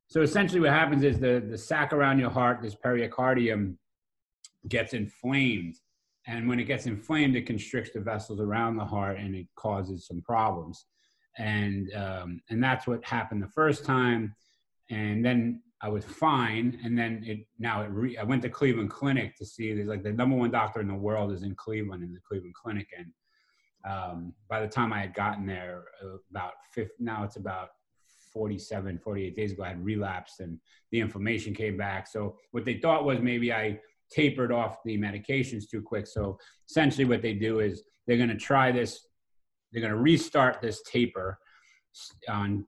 so 0.08 0.22
essentially, 0.22 0.62
what 0.62 0.70
happens 0.70 1.04
is 1.04 1.20
the, 1.20 1.44
the 1.48 1.58
sac 1.58 1.94
around 1.94 2.20
your 2.20 2.30
heart, 2.30 2.62
this 2.62 2.76
pericardium, 2.76 3.78
gets 4.68 4.94
inflamed. 4.94 5.76
And 6.26 6.48
when 6.48 6.60
it 6.60 6.66
gets 6.66 6.86
inflamed, 6.86 7.36
it 7.36 7.46
constricts 7.46 7.92
the 7.94 8.02
vessels 8.02 8.40
around 8.40 8.76
the 8.76 8.86
heart 8.86 9.18
and 9.18 9.34
it 9.36 9.48
causes 9.56 10.06
some 10.08 10.22
problems. 10.22 10.86
And, 11.38 11.94
um, 11.94 12.42
and 12.50 12.62
that's 12.62 12.86
what 12.88 13.04
happened 13.06 13.42
the 13.42 13.48
first 13.48 13.86
time. 13.86 14.36
And 14.90 15.24
then 15.24 15.62
I 15.82 15.90
was 15.90 16.04
fine, 16.06 16.80
and 16.84 16.98
then 16.98 17.24
it 17.26 17.46
now 17.60 17.84
it 17.84 17.90
re, 17.92 18.18
I 18.18 18.24
went 18.24 18.42
to 18.44 18.50
Cleveland 18.50 18.90
Clinic 18.90 19.36
to 19.38 19.46
see 19.46 19.74
there's 19.74 19.88
like 19.88 20.04
the 20.04 20.12
number 20.12 20.36
one 20.36 20.50
doctor 20.50 20.82
in 20.82 20.88
the 20.88 20.96
world 20.96 21.32
is 21.32 21.44
in 21.44 21.54
Cleveland 21.56 22.04
in 22.04 22.14
the 22.14 22.20
Cleveland 22.28 22.56
Clinic, 22.56 22.88
and 22.98 23.12
um, 23.88 24.34
by 24.50 24.60
the 24.60 24.68
time 24.68 24.92
I 24.92 25.00
had 25.00 25.14
gotten 25.14 25.46
there, 25.46 25.86
about 26.32 26.54
50, 26.74 26.96
now 27.00 27.24
it's 27.24 27.36
about 27.36 27.70
47, 28.34 29.00
48 29.00 29.36
days 29.36 29.52
ago, 29.54 29.64
I 29.64 29.70
had 29.70 29.84
relapsed 29.84 30.42
and 30.42 30.60
the 30.92 31.00
inflammation 31.00 31.54
came 31.54 31.78
back. 31.78 32.08
So 32.08 32.38
what 32.52 32.66
they 32.66 32.76
thought 32.80 33.06
was 33.06 33.20
maybe 33.20 33.54
I 33.54 33.80
tapered 34.12 34.52
off 34.52 34.84
the 34.84 34.98
medications 34.98 35.70
too 35.70 35.82
quick. 35.82 36.08
So 36.08 36.38
essentially, 36.70 37.06
what 37.06 37.22
they 37.22 37.34
do 37.34 37.60
is 37.60 37.84
they're 38.06 38.18
going 38.18 38.30
to 38.30 38.36
try 38.36 38.72
this, 38.72 39.08
they're 39.72 39.82
going 39.82 39.94
to 39.94 40.00
restart 40.00 40.62
this 40.62 40.82
taper 40.84 41.40
on 42.30 42.66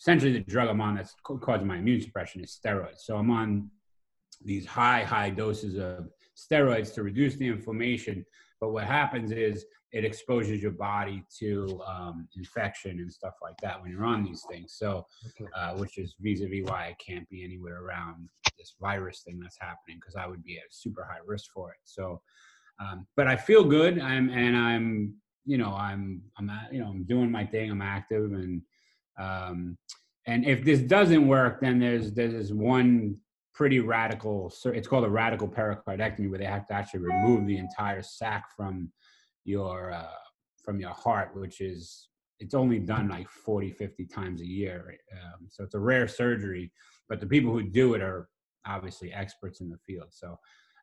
essentially 0.00 0.32
the 0.32 0.40
drug 0.40 0.68
I'm 0.68 0.80
on 0.80 0.96
that's 0.96 1.14
causing 1.22 1.66
my 1.66 1.76
immune 1.76 2.00
suppression 2.00 2.42
is 2.42 2.58
steroids. 2.58 3.00
So 3.00 3.16
I'm 3.16 3.30
on 3.30 3.70
these 4.42 4.66
high, 4.66 5.02
high 5.02 5.30
doses 5.30 5.76
of 5.76 6.08
steroids 6.34 6.94
to 6.94 7.02
reduce 7.02 7.36
the 7.36 7.46
inflammation. 7.46 8.24
But 8.60 8.70
what 8.70 8.84
happens 8.84 9.30
is 9.30 9.66
it 9.92 10.04
exposes 10.04 10.62
your 10.62 10.72
body 10.72 11.22
to 11.38 11.82
um, 11.86 12.28
infection 12.36 13.00
and 13.00 13.12
stuff 13.12 13.34
like 13.42 13.56
that 13.60 13.80
when 13.80 13.90
you're 13.90 14.04
on 14.04 14.24
these 14.24 14.44
things. 14.50 14.74
So, 14.78 15.06
uh, 15.54 15.74
which 15.74 15.98
is 15.98 16.14
vis-a-vis 16.20 16.64
why 16.64 16.86
I 16.86 16.96
can't 17.04 17.28
be 17.28 17.44
anywhere 17.44 17.82
around 17.82 18.28
this 18.58 18.74
virus 18.80 19.20
thing 19.20 19.38
that's 19.40 19.58
happening 19.60 19.98
because 20.00 20.16
I 20.16 20.26
would 20.26 20.44
be 20.44 20.56
at 20.56 20.64
super 20.70 21.04
high 21.10 21.20
risk 21.26 21.50
for 21.52 21.72
it. 21.72 21.78
So, 21.84 22.22
um, 22.78 23.06
but 23.16 23.26
I 23.26 23.36
feel 23.36 23.64
good. 23.64 23.98
I'm 23.98 24.30
and 24.30 24.56
I'm 24.56 25.14
you 25.44 25.58
know 25.58 25.74
I'm 25.74 26.22
I'm 26.38 26.50
you 26.70 26.80
know 26.80 26.88
I'm 26.88 27.04
doing 27.04 27.30
my 27.30 27.44
thing. 27.44 27.70
I'm 27.70 27.82
active 27.82 28.32
and 28.32 28.62
um, 29.20 29.76
and 30.26 30.44
if 30.44 30.64
this 30.64 30.80
doesn't 30.80 31.26
work, 31.26 31.60
then 31.60 31.78
there's 31.78 32.12
there's 32.12 32.32
this 32.32 32.50
one 32.50 33.16
pretty 33.54 33.80
radical. 33.80 34.52
It's 34.66 34.88
called 34.88 35.04
a 35.04 35.10
radical 35.10 35.48
pericardiectomy, 35.48 36.30
where 36.30 36.38
they 36.38 36.44
have 36.44 36.66
to 36.68 36.74
actually 36.74 37.00
remove 37.00 37.46
the 37.46 37.58
entire 37.58 38.02
sac 38.02 38.44
from 38.56 38.90
your 39.44 39.92
uh, 39.92 40.06
from 40.64 40.80
your 40.80 40.90
heart, 40.92 41.30
which 41.34 41.60
is 41.60 42.08
it's 42.38 42.54
only 42.54 42.78
done 42.78 43.08
like 43.08 43.28
40, 43.28 43.70
50 43.70 44.06
times 44.06 44.40
a 44.40 44.46
year. 44.46 44.96
Um, 45.12 45.46
so 45.50 45.62
it's 45.62 45.74
a 45.74 45.78
rare 45.78 46.08
surgery, 46.08 46.72
but 47.08 47.20
the 47.20 47.26
people 47.26 47.52
who 47.52 47.62
do 47.62 47.92
it 47.94 48.00
are 48.00 48.28
obviously 48.66 49.12
experts 49.12 49.60
in 49.60 49.68
the 49.68 49.76
field. 49.86 50.08
So 50.10 50.38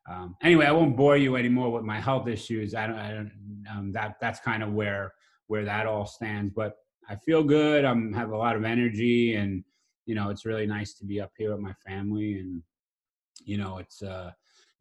um, 0.08 0.36
anyway, 0.42 0.66
I 0.66 0.72
won't 0.72 0.96
bore 0.96 1.16
you 1.16 1.36
anymore 1.36 1.72
with 1.72 1.84
my 1.84 2.00
health 2.00 2.28
issues. 2.28 2.74
I 2.74 2.86
don't, 2.86 2.98
I 2.98 3.10
don't 3.10 3.32
um, 3.70 3.92
that 3.92 4.16
that's 4.20 4.40
kind 4.40 4.62
of 4.62 4.72
where 4.72 5.12
where 5.48 5.64
that 5.64 5.86
all 5.86 6.06
stands. 6.06 6.52
But 6.54 6.76
I 7.08 7.16
feel 7.16 7.42
good. 7.42 7.84
I'm 7.84 8.12
have 8.12 8.30
a 8.30 8.36
lot 8.36 8.56
of 8.56 8.64
energy, 8.64 9.34
and 9.34 9.64
you 10.06 10.14
know, 10.14 10.30
it's 10.30 10.44
really 10.44 10.66
nice 10.66 10.94
to 10.94 11.04
be 11.04 11.20
up 11.20 11.32
here 11.36 11.52
with 11.52 11.60
my 11.60 11.74
family, 11.86 12.38
and 12.38 12.62
you 13.44 13.56
know, 13.56 13.78
it's 13.78 14.02
uh, 14.02 14.32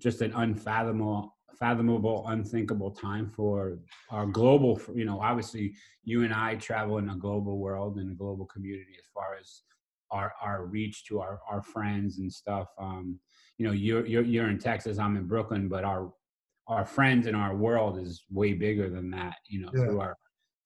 just 0.01 0.21
an 0.21 0.33
unfathomable 0.33 1.33
fathomable 1.57 2.25
unthinkable 2.27 2.91
time 2.91 3.27
for 3.27 3.79
our 4.11 4.27
global 4.27 4.79
you 4.93 5.05
know 5.05 5.19
obviously 5.19 5.73
you 6.03 6.23
and 6.23 6.33
i 6.33 6.53
travel 6.55 6.99
in 6.99 7.09
a 7.09 7.15
global 7.15 7.57
world 7.57 7.97
and 7.97 8.11
a 8.11 8.15
global 8.15 8.45
community 8.45 8.93
as 8.99 9.05
far 9.13 9.35
as 9.39 9.63
our 10.11 10.33
our 10.41 10.65
reach 10.65 11.05
to 11.05 11.19
our 11.19 11.39
our 11.49 11.61
friends 11.63 12.19
and 12.19 12.31
stuff 12.31 12.67
um 12.77 13.19
you 13.57 13.65
know 13.65 13.73
you're 13.73 14.05
you're 14.05 14.23
you're 14.23 14.49
in 14.49 14.59
texas 14.59 14.99
i'm 14.99 15.17
in 15.17 15.25
brooklyn 15.25 15.67
but 15.67 15.83
our 15.83 16.13
our 16.67 16.85
friends 16.85 17.25
in 17.25 17.33
our 17.33 17.55
world 17.55 17.97
is 17.97 18.23
way 18.29 18.53
bigger 18.53 18.89
than 18.89 19.09
that 19.09 19.37
you 19.47 19.59
know 19.59 19.71
yeah. 19.73 19.85
through 19.85 19.99
our 19.99 20.15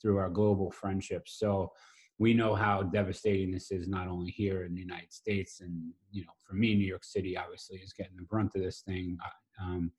through 0.01 0.17
our 0.17 0.29
global 0.29 0.71
friendships 0.71 1.37
so 1.37 1.71
we 2.19 2.33
know 2.33 2.53
how 2.53 2.83
devastating 2.83 3.51
this 3.51 3.71
is 3.71 3.87
not 3.87 4.07
only 4.07 4.31
here 4.31 4.63
in 4.63 4.73
the 4.73 4.81
united 4.81 5.11
states 5.11 5.61
and 5.61 5.91
you 6.11 6.21
know 6.21 6.31
for 6.45 6.55
me 6.55 6.75
new 6.75 6.85
york 6.85 7.03
city 7.03 7.37
obviously 7.37 7.77
is 7.77 7.93
getting 7.93 8.15
the 8.15 8.23
brunt 8.23 8.51
of 8.55 8.61
this 8.61 8.81
thing 8.81 9.17
uh, 9.25 9.63
um, 9.63 9.91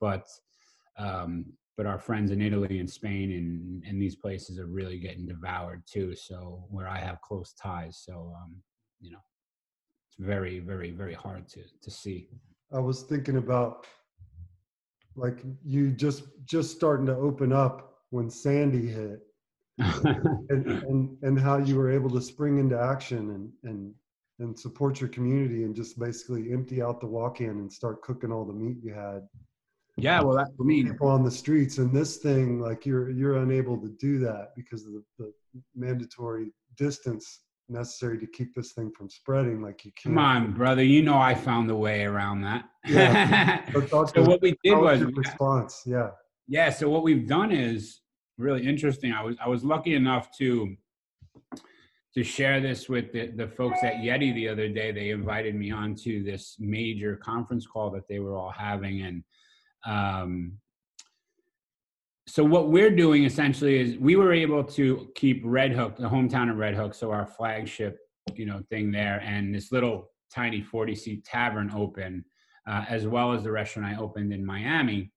but 0.00 0.26
um, 0.98 1.44
but 1.76 1.86
our 1.86 1.98
friends 1.98 2.30
in 2.30 2.40
Italy 2.40 2.78
and 2.78 2.88
Spain 2.88 3.32
and, 3.32 3.84
and 3.84 4.00
these 4.00 4.16
places 4.16 4.58
are 4.58 4.66
really 4.66 4.98
getting 4.98 5.26
devoured 5.26 5.82
too. 5.86 6.14
So 6.14 6.64
where 6.70 6.88
I 6.88 6.98
have 6.98 7.20
close 7.20 7.52
ties, 7.52 8.02
so 8.04 8.32
um, 8.42 8.56
you 9.00 9.10
know, 9.10 9.20
it's 10.08 10.16
very, 10.18 10.58
very, 10.58 10.90
very 10.90 11.14
hard 11.14 11.48
to 11.50 11.60
to 11.82 11.90
see. 11.90 12.28
I 12.72 12.80
was 12.80 13.02
thinking 13.02 13.36
about 13.36 13.86
like 15.16 15.42
you 15.62 15.90
just 15.90 16.24
just 16.46 16.74
starting 16.74 17.06
to 17.06 17.16
open 17.16 17.52
up 17.52 17.98
when 18.10 18.30
Sandy 18.30 18.86
hit, 18.86 19.20
and, 20.48 20.66
and 20.66 21.18
and 21.22 21.38
how 21.38 21.58
you 21.58 21.76
were 21.76 21.90
able 21.90 22.10
to 22.10 22.20
spring 22.20 22.58
into 22.58 22.78
action 22.78 23.30
and 23.30 23.50
and 23.70 23.94
and 24.38 24.58
support 24.58 25.00
your 25.00 25.08
community 25.08 25.64
and 25.64 25.74
just 25.74 25.98
basically 25.98 26.52
empty 26.52 26.82
out 26.82 27.00
the 27.00 27.06
walk-in 27.06 27.50
and 27.50 27.72
start 27.72 28.02
cooking 28.02 28.32
all 28.32 28.44
the 28.44 28.52
meat 28.52 28.76
you 28.82 28.92
had 28.92 29.22
yeah, 29.98 30.20
well, 30.20 30.36
that, 30.36 30.48
I 30.60 30.62
mean, 30.62 30.90
people 30.90 31.08
on 31.08 31.24
the 31.24 31.30
streets, 31.30 31.78
and 31.78 31.90
this 31.90 32.18
thing, 32.18 32.60
like 32.60 32.84
you're 32.84 33.08
you're 33.10 33.38
unable 33.38 33.78
to 33.78 33.88
do 33.98 34.18
that 34.20 34.50
because 34.54 34.84
of 34.84 34.92
the, 34.92 35.02
the 35.18 35.32
mandatory 35.74 36.52
distance 36.76 37.40
necessary 37.68 38.18
to 38.18 38.26
keep 38.26 38.54
this 38.54 38.72
thing 38.72 38.92
from 38.96 39.08
spreading. 39.08 39.62
Like 39.62 39.86
you 39.86 39.92
can't. 39.92 40.14
Come 40.14 40.18
on, 40.18 40.52
brother. 40.52 40.84
You 40.84 41.02
know 41.02 41.16
I 41.16 41.34
found 41.34 41.70
a 41.70 41.74
way 41.74 42.04
around 42.04 42.42
that. 42.42 42.66
Yeah. 42.84 43.64
so 43.88 44.22
what 44.22 44.42
we 44.42 44.54
did 44.62 44.76
was 44.76 45.02
response. 45.02 45.82
Yeah. 45.86 46.10
Yeah. 46.46 46.68
So 46.68 46.90
what 46.90 47.02
we've 47.02 47.26
done 47.26 47.50
is 47.50 48.00
really 48.38 48.66
interesting. 48.66 49.12
I 49.12 49.22
was 49.22 49.36
I 49.44 49.48
was 49.48 49.64
lucky 49.64 49.94
enough 49.94 50.36
to 50.38 50.76
to 52.14 52.24
share 52.24 52.60
this 52.60 52.88
with 52.88 53.12
the, 53.12 53.26
the 53.26 53.46
folks 53.46 53.80
at 53.82 53.96
Yeti 53.96 54.34
the 54.34 54.48
other 54.48 54.68
day. 54.68 54.90
They 54.90 55.10
invited 55.10 55.54
me 55.54 55.70
onto 55.70 56.24
this 56.24 56.56
major 56.58 57.16
conference 57.16 57.66
call 57.66 57.90
that 57.90 58.08
they 58.08 58.20
were 58.20 58.36
all 58.36 58.50
having, 58.50 59.02
and 59.02 59.24
um, 59.84 60.58
so 62.26 62.42
what 62.42 62.70
we're 62.70 62.90
doing 62.90 63.24
essentially 63.24 63.78
is 63.78 63.96
we 63.98 64.16
were 64.16 64.32
able 64.32 64.64
to 64.64 65.08
keep 65.14 65.42
Red 65.44 65.72
Hook, 65.72 65.96
the 65.96 66.08
hometown 66.08 66.50
of 66.50 66.56
Red 66.56 66.74
Hook, 66.74 66.94
so 66.94 67.12
our 67.12 67.24
flagship, 67.24 67.98
you 68.34 68.46
know, 68.46 68.62
thing 68.68 68.90
there, 68.90 69.22
and 69.24 69.54
this 69.54 69.70
little 69.70 70.10
tiny 70.32 70.60
40 70.60 70.94
seat 70.96 71.24
tavern 71.24 71.70
open, 71.74 72.24
uh, 72.66 72.84
as 72.88 73.06
well 73.06 73.32
as 73.32 73.44
the 73.44 73.50
restaurant 73.52 73.94
I 73.94 74.00
opened 74.00 74.32
in 74.32 74.44
Miami. 74.44 75.12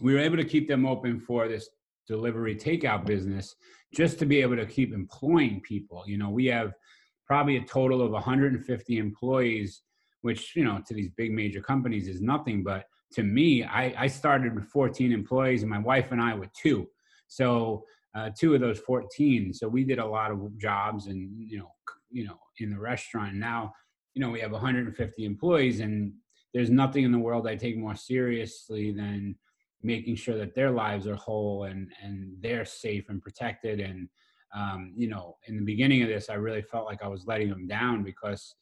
We 0.00 0.14
were 0.14 0.20
able 0.20 0.36
to 0.36 0.44
keep 0.44 0.68
them 0.68 0.86
open 0.86 1.18
for 1.18 1.48
this 1.48 1.68
delivery 2.06 2.54
takeout 2.54 3.04
business 3.06 3.54
just 3.94 4.18
to 4.18 4.26
be 4.26 4.40
able 4.40 4.56
to 4.56 4.66
keep 4.66 4.92
employing 4.92 5.60
people. 5.60 6.04
You 6.06 6.18
know, 6.18 6.30
we 6.30 6.46
have 6.46 6.72
probably 7.26 7.56
a 7.56 7.64
total 7.64 8.02
of 8.02 8.12
150 8.12 8.98
employees, 8.98 9.82
which, 10.22 10.56
you 10.56 10.64
know, 10.64 10.80
to 10.86 10.94
these 10.94 11.10
big 11.16 11.32
major 11.32 11.60
companies 11.60 12.08
is 12.08 12.20
nothing, 12.20 12.62
but 12.62 12.84
to 13.12 13.22
me, 13.22 13.62
I, 13.64 13.94
I 13.98 14.06
started 14.06 14.54
with 14.54 14.64
14 14.64 15.12
employees 15.12 15.62
and 15.62 15.70
my 15.70 15.78
wife 15.78 16.12
and 16.12 16.20
I 16.20 16.34
with 16.34 16.52
two. 16.54 16.88
So 17.28 17.84
uh, 18.14 18.30
two 18.38 18.54
of 18.54 18.60
those 18.60 18.78
14. 18.80 19.52
So 19.52 19.68
we 19.68 19.84
did 19.84 19.98
a 19.98 20.06
lot 20.06 20.30
of 20.30 20.58
jobs 20.58 21.06
and, 21.06 21.30
you 21.38 21.58
know, 21.58 21.72
you 22.10 22.26
know, 22.26 22.38
in 22.58 22.70
the 22.70 22.78
restaurant 22.78 23.34
now, 23.34 23.72
you 24.14 24.20
know, 24.20 24.30
we 24.30 24.40
have 24.40 24.52
150 24.52 25.24
employees 25.24 25.80
and 25.80 26.12
there's 26.52 26.70
nothing 26.70 27.04
in 27.04 27.12
the 27.12 27.18
world 27.18 27.46
I 27.46 27.56
take 27.56 27.78
more 27.78 27.94
seriously 27.94 28.92
than 28.92 29.36
making 29.82 30.16
sure 30.16 30.36
that 30.38 30.54
their 30.54 30.70
lives 30.70 31.06
are 31.06 31.16
whole 31.16 31.64
and, 31.64 31.90
and 32.02 32.36
they're 32.40 32.64
safe 32.64 33.08
and 33.08 33.22
protected. 33.22 33.80
And, 33.80 34.08
um, 34.54 34.92
you 34.96 35.08
know, 35.08 35.36
in 35.46 35.56
the 35.56 35.64
beginning 35.64 36.02
of 36.02 36.08
this, 36.08 36.30
I 36.30 36.34
really 36.34 36.62
felt 36.62 36.86
like 36.86 37.02
I 37.02 37.08
was 37.08 37.26
letting 37.26 37.50
them 37.50 37.66
down 37.66 38.02
because, 38.02 38.54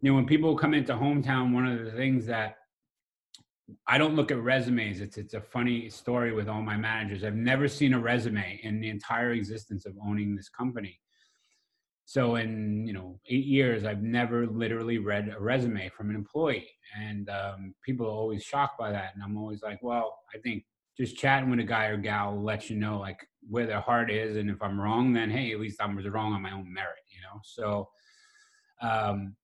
you 0.00 0.10
know, 0.10 0.16
when 0.16 0.26
people 0.26 0.56
come 0.56 0.74
into 0.74 0.94
hometown, 0.94 1.52
one 1.52 1.66
of 1.66 1.84
the 1.84 1.92
things 1.92 2.26
that 2.26 2.56
I 3.86 3.98
don't 3.98 4.14
look 4.14 4.30
at 4.30 4.42
resumes. 4.42 5.00
It's 5.00 5.16
it's 5.16 5.34
a 5.34 5.40
funny 5.40 5.88
story 5.88 6.32
with 6.32 6.48
all 6.48 6.60
my 6.60 6.76
managers. 6.76 7.24
I've 7.24 7.34
never 7.34 7.66
seen 7.66 7.94
a 7.94 7.98
resume 7.98 8.60
in 8.62 8.80
the 8.80 8.90
entire 8.90 9.32
existence 9.32 9.86
of 9.86 9.94
owning 10.06 10.36
this 10.36 10.48
company. 10.48 11.00
So 12.06 12.36
in 12.36 12.86
you 12.86 12.92
know 12.92 13.18
eight 13.28 13.46
years, 13.46 13.84
I've 13.84 14.02
never 14.02 14.46
literally 14.46 14.98
read 14.98 15.32
a 15.34 15.40
resume 15.40 15.88
from 15.90 16.10
an 16.10 16.16
employee, 16.16 16.68
and 16.98 17.28
um, 17.30 17.74
people 17.84 18.06
are 18.06 18.10
always 18.10 18.42
shocked 18.42 18.78
by 18.78 18.92
that. 18.92 19.14
And 19.14 19.22
I'm 19.22 19.38
always 19.38 19.62
like, 19.62 19.82
well, 19.82 20.18
I 20.34 20.38
think 20.38 20.64
just 20.96 21.16
chatting 21.16 21.50
with 21.50 21.60
a 21.60 21.64
guy 21.64 21.86
or 21.86 21.96
gal 21.96 22.34
will 22.34 22.44
let 22.44 22.68
you 22.68 22.76
know 22.76 22.98
like 22.98 23.26
where 23.48 23.66
their 23.66 23.80
heart 23.80 24.10
is, 24.10 24.36
and 24.36 24.50
if 24.50 24.60
I'm 24.62 24.80
wrong, 24.80 25.12
then 25.12 25.30
hey, 25.30 25.52
at 25.52 25.60
least 25.60 25.80
I 25.80 25.86
was 25.86 26.06
wrong 26.06 26.32
on 26.34 26.42
my 26.42 26.52
own 26.52 26.70
merit, 26.72 27.02
you 27.08 27.20
know. 27.22 27.40
So, 27.42 27.88
um, 28.82 29.34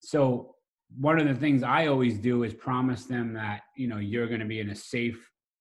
so 0.00 0.56
one 0.98 1.20
of 1.20 1.28
the 1.28 1.34
things 1.34 1.62
I 1.62 1.86
always 1.86 2.18
do 2.18 2.42
is 2.42 2.52
promise 2.52 3.04
them 3.04 3.32
that 3.34 3.60
you 3.76 3.86
know 3.86 3.98
you're 3.98 4.26
going 4.26 4.40
to 4.40 4.46
be 4.46 4.60
in 4.60 4.70
a 4.70 4.74
safe 4.74 5.18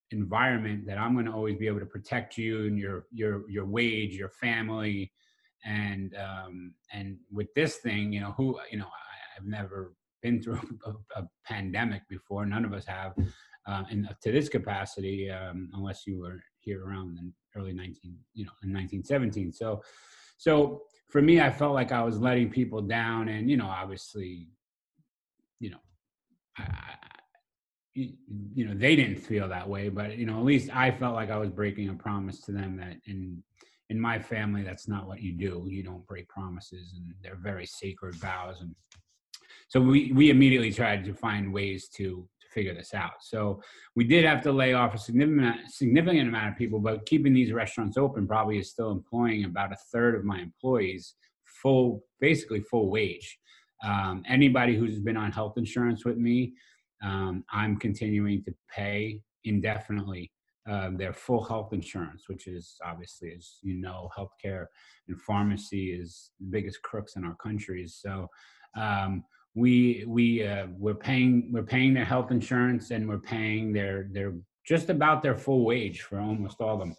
environment 0.10 0.86
that 0.88 0.98
I'm 0.98 1.14
going 1.14 1.26
to 1.26 1.32
always 1.32 1.58
be 1.58 1.68
able 1.68 1.80
to 1.80 1.86
protect 1.86 2.36
you 2.38 2.66
and 2.66 2.80
your 2.80 3.06
your 3.12 3.48
your 3.48 3.66
wage, 3.66 4.16
your 4.16 4.30
family, 4.30 5.12
and 5.64 6.16
um, 6.16 6.74
and 6.92 7.18
with 7.32 7.54
this 7.54 7.78
thing, 7.78 8.14
you 8.14 8.22
know 8.22 8.34
who 8.38 8.60
you 8.72 8.78
know 8.78 8.86
I, 8.86 9.36
have 9.36 9.46
never 9.46 9.94
been 10.22 10.42
through 10.42 10.60
a, 10.86 11.20
a, 11.20 11.28
pandemic 11.46 12.02
before. 12.10 12.46
None 12.46 12.66
of 12.66 12.74
us 12.74 12.86
have, 12.86 13.14
uh, 13.66 13.84
in 13.90 14.08
to 14.22 14.32
this 14.32 14.50
capacity, 14.50 15.30
um, 15.32 15.70
unless 15.74 16.06
you 16.06 16.20
were 16.20 16.42
here 16.60 16.86
around 16.86 17.16
the 17.16 17.60
early 17.60 17.74
19 17.74 18.16
you 18.34 18.46
know 18.46 18.52
in 18.64 18.74
1917. 18.74 19.52
So 19.52 19.82
so 20.38 20.84
for 21.10 21.22
me, 21.22 21.42
I 21.42 21.52
felt 21.52 21.74
like 21.74 21.92
I 21.92 22.04
was 22.04 22.20
letting 22.20 22.50
people 22.50 22.82
down, 22.82 23.30
and 23.30 23.50
you 23.50 23.58
know 23.58 23.68
obviously 23.68 24.48
you 25.62 25.70
know, 25.70 25.78
I, 26.58 26.96
you 27.94 28.66
know, 28.66 28.74
they 28.74 28.96
didn't 28.96 29.18
feel 29.18 29.48
that 29.48 29.70
way, 29.70 29.90
but 29.90 30.18
you 30.18 30.26
know, 30.26 30.38
at 30.40 30.44
least 30.44 30.70
I 30.76 30.92
felt 30.92 31.14
like 31.14 31.30
I 31.30 31.38
was 31.38 31.50
breaking 31.50 31.90
a 31.90 31.94
promise 31.94 32.42
to 32.42 32.52
them 32.52 32.78
that 32.78 32.98
in 33.06 33.44
in 33.92 34.00
my 34.00 34.18
family, 34.18 34.64
that's 34.64 34.88
not 34.88 35.06
what 35.06 35.22
you 35.22 35.34
do. 35.34 35.66
You 35.68 35.84
don't 35.84 36.08
break 36.08 36.30
promises, 36.30 36.94
and 36.96 37.14
they're 37.22 37.36
very 37.36 37.66
sacred 37.66 38.16
vows. 38.16 38.62
And 38.62 38.74
so 39.68 39.82
we 39.82 40.14
we 40.14 40.30
immediately 40.30 40.72
tried 40.72 41.04
to 41.04 41.14
find 41.14 41.54
ways 41.54 41.90
to 41.98 42.28
to 42.42 42.48
figure 42.56 42.74
this 42.74 42.94
out. 42.94 43.18
So 43.20 43.62
we 43.98 44.06
did 44.06 44.24
have 44.24 44.42
to 44.44 44.52
lay 44.54 44.72
off 44.74 44.96
a 44.96 44.98
significant 44.98 45.70
significant 45.70 46.30
amount 46.30 46.54
of 46.54 46.58
people, 46.58 46.80
but 46.80 47.06
keeping 47.06 47.34
these 47.34 47.52
restaurants 47.52 47.98
open 47.98 48.28
probably 48.28 48.60
is 48.60 48.72
still 48.72 48.92
employing 48.92 49.44
about 49.44 49.74
a 49.74 49.78
third 49.92 50.16
of 50.16 50.24
my 50.24 50.40
employees 50.40 51.16
full, 51.62 52.02
basically 52.22 52.62
full 52.62 52.90
wage. 52.90 53.38
Um, 53.84 54.24
anybody 54.28 54.78
who's 54.78 55.00
been 55.00 55.18
on 55.18 55.32
health 55.34 55.58
insurance 55.58 56.06
with 56.06 56.18
me, 56.18 56.54
um, 57.04 57.44
I'm 57.52 57.76
continuing 57.78 58.42
to 58.46 58.54
pay 58.74 59.20
indefinitely 59.44 60.32
uh, 60.70 60.90
their 60.94 61.14
full 61.14 61.44
health 61.44 61.74
insurance, 61.74 62.24
which 62.28 62.48
is 62.48 62.78
obviously, 62.86 63.34
as 63.36 63.58
you 63.62 63.76
know, 63.76 64.10
healthcare 64.18 64.66
and 65.08 65.20
pharmacy 65.22 65.92
is 65.92 66.32
the 66.40 66.46
biggest 66.46 66.82
crooks 66.84 67.16
in 67.16 67.26
our 67.26 67.36
countries. 67.36 67.98
So 68.02 68.28
um, 68.78 69.24
we 69.56 70.06
we 70.08 70.46
uh, 70.46 70.68
we're 70.78 70.94
paying 70.94 71.50
we're 71.52 71.64
paying 71.64 71.94
their 71.94 72.06
health 72.06 72.32
insurance 72.32 72.92
and 72.92 73.08
we're 73.08 73.20
paying 73.20 73.74
their 73.74 74.08
their 74.12 74.34
just 74.66 74.90
about 74.90 75.24
their 75.24 75.36
full 75.36 75.66
wage 75.66 76.02
for 76.02 76.20
almost 76.20 76.62
all 76.62 76.76
of 76.76 76.80
them, 76.80 76.96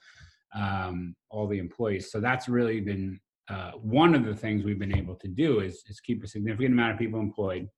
um, 0.54 1.16
all 1.30 1.46
the 1.46 1.58
employees. 1.58 2.10
So 2.10 2.20
that's 2.20 2.48
really 2.48 2.80
been 2.80 3.20
uh, 3.48 3.72
one 3.72 4.14
of 4.14 4.24
the 4.24 4.34
things 4.34 4.64
we've 4.64 4.78
been 4.78 4.96
able 4.96 5.14
to 5.16 5.28
do 5.28 5.60
is, 5.60 5.82
is 5.88 6.00
keep 6.00 6.22
a 6.24 6.26
significant 6.26 6.72
amount 6.72 6.92
of 6.92 6.98
people 6.98 7.20
employed 7.20 7.68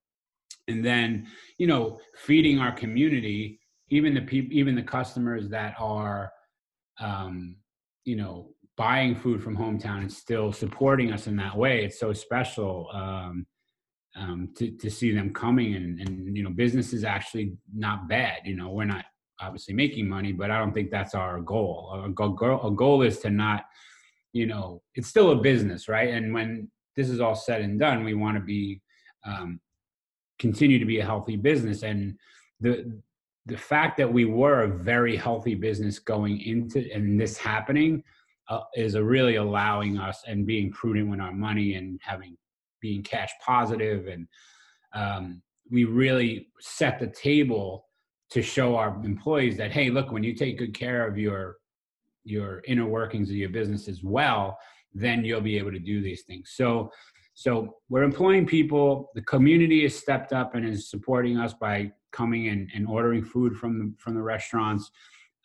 and 0.69 0.85
then 0.85 1.27
you 1.59 1.67
know 1.67 1.99
feeding 2.17 2.59
our 2.59 2.73
community 2.73 3.61
even 3.95 4.15
the 4.15 4.21
people 4.21 4.53
even 4.53 4.75
the 4.75 4.83
customers 4.83 5.49
that 5.49 5.75
are 5.79 6.33
um, 7.01 7.57
you 8.05 8.17
know 8.17 8.51
buying 8.77 9.15
food 9.15 9.43
from 9.43 9.57
hometown 9.57 10.01
and 10.01 10.13
still 10.13 10.53
supporting 10.53 11.13
us 11.13 11.27
in 11.27 11.37
that 11.37 11.57
way 11.57 11.85
it's 11.85 12.01
so 12.01 12.13
special 12.13 12.89
um, 12.93 13.47
um, 14.17 14.49
to, 14.57 14.71
to 14.73 14.91
see 14.91 15.13
them 15.13 15.33
coming 15.33 15.75
and, 15.75 16.01
and 16.01 16.37
you 16.37 16.43
know 16.43 16.51
business 16.51 16.93
is 16.93 17.05
actually 17.05 17.53
not 17.73 18.09
bad 18.09 18.39
you 18.45 18.57
know 18.57 18.71
we're 18.71 18.85
not 18.85 19.05
obviously 19.41 19.75
making 19.75 20.09
money 20.09 20.33
but 20.33 20.51
i 20.51 20.59
don't 20.59 20.73
think 20.73 20.91
that's 20.91 21.15
our 21.15 21.41
goal. 21.41 22.03
A 22.05 22.09
goal, 22.09 22.71
goal 22.71 23.03
is 23.03 23.19
to 23.21 23.31
not 23.31 23.65
you 24.33 24.47
know 24.47 24.83
it's 24.95 25.09
still 25.09 25.31
a 25.31 25.37
business 25.37 25.89
right? 25.89 26.11
And 26.11 26.35
when 26.35 26.71
this 26.97 27.09
is 27.09 27.21
all 27.21 27.35
said 27.35 27.61
and 27.63 27.79
done 27.79 28.05
we 28.05 28.15
want 28.15 28.37
to 28.37 28.43
be 28.43 28.81
um, 29.25 29.61
continue 30.39 30.79
to 30.79 30.85
be 30.85 31.01
a 31.01 31.05
healthy 31.05 31.37
business. 31.37 31.83
And 31.83 32.17
the 32.61 33.01
the 33.47 33.57
fact 33.57 33.97
that 33.99 34.11
we 34.11 34.25
were 34.25 34.63
a 34.63 34.79
very 34.79 35.17
healthy 35.17 35.55
business 35.55 35.99
going 35.99 36.41
into 36.41 36.91
and 36.93 37.21
this 37.21 37.37
happening 37.37 38.03
uh, 38.49 38.61
is 38.75 38.97
really 38.97 39.37
allowing 39.37 39.99
us 39.99 40.23
and 40.27 40.47
being 40.47 40.71
prudent 40.73 41.11
with 41.11 41.21
our 41.21 41.33
money 41.33 41.75
and 41.75 42.01
having 42.03 42.37
being 42.81 43.03
cash 43.03 43.31
positive. 43.45 44.07
And 44.07 44.27
um, 44.95 45.43
we 45.71 45.85
really 45.85 46.49
set 46.61 46.99
the 46.99 47.07
table 47.07 47.87
to 48.31 48.43
show 48.43 48.77
our 48.77 49.01
employees 49.05 49.57
that 49.59 49.71
hey 49.71 49.91
look 49.91 50.11
when 50.11 50.25
you 50.25 50.35
take 50.35 50.59
good 50.59 50.75
care 50.75 51.07
of 51.07 51.17
your 51.17 51.57
your 52.25 52.63
inner 52.67 52.87
workings 52.87 53.29
of 53.29 53.37
your 53.37 53.51
business 53.51 53.87
as 53.87 54.03
well 54.03 54.59
then 54.95 55.25
you'll 55.25 55.41
be 55.41 55.59
able 55.59 55.73
to 55.73 55.79
do 55.79 56.01
these 56.01 56.23
things. 56.23 56.53
So 56.55 56.91
so 57.37 57.79
we're 57.89 58.05
employing 58.05 58.47
people. 58.47 59.11
The 59.17 59.23
community 59.23 59.83
has 59.83 59.97
stepped 59.99 60.33
up 60.33 60.55
and 60.55 60.65
is 60.65 60.89
supporting 60.89 61.37
us 61.37 61.53
by 61.53 61.91
coming 62.15 62.47
in 62.47 62.69
and 62.75 62.87
ordering 62.87 63.25
food 63.25 63.57
from 63.57 63.79
the, 63.79 63.95
from 63.99 64.15
the 64.15 64.23
restaurants. 64.23 64.91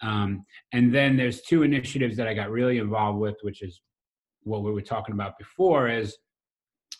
Um, 0.01 0.45
and 0.71 0.93
then 0.95 1.17
there's 1.17 1.41
two 1.41 1.63
initiatives 1.63 2.15
that 2.15 2.25
i 2.25 2.33
got 2.33 2.49
really 2.49 2.77
involved 2.77 3.19
with 3.19 3.35
which 3.41 3.61
is 3.61 3.81
what 4.43 4.63
we 4.63 4.71
were 4.71 4.81
talking 4.81 5.13
about 5.13 5.37
before 5.37 5.89
is 5.89 6.17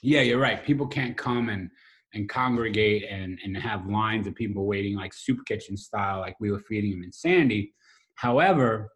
yeah 0.01 0.21
you're 0.21 0.39
right. 0.39 0.63
People 0.63 0.87
can't 0.87 1.17
come 1.17 1.49
and 1.49 1.69
and 2.13 2.27
congregate 2.27 3.05
and 3.09 3.39
and 3.43 3.55
have 3.57 3.87
lines 3.87 4.27
of 4.27 4.35
people 4.35 4.65
waiting 4.65 4.95
like 4.95 5.13
soup 5.13 5.39
kitchen 5.45 5.77
style 5.77 6.19
like 6.19 6.35
we 6.39 6.51
were 6.51 6.59
feeding 6.59 6.91
them 6.91 7.03
in 7.03 7.11
sandy. 7.11 7.73
However 8.15 8.89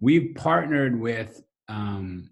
we've 0.00 0.34
partnered 0.34 0.98
with 0.98 1.42
um, 1.68 2.30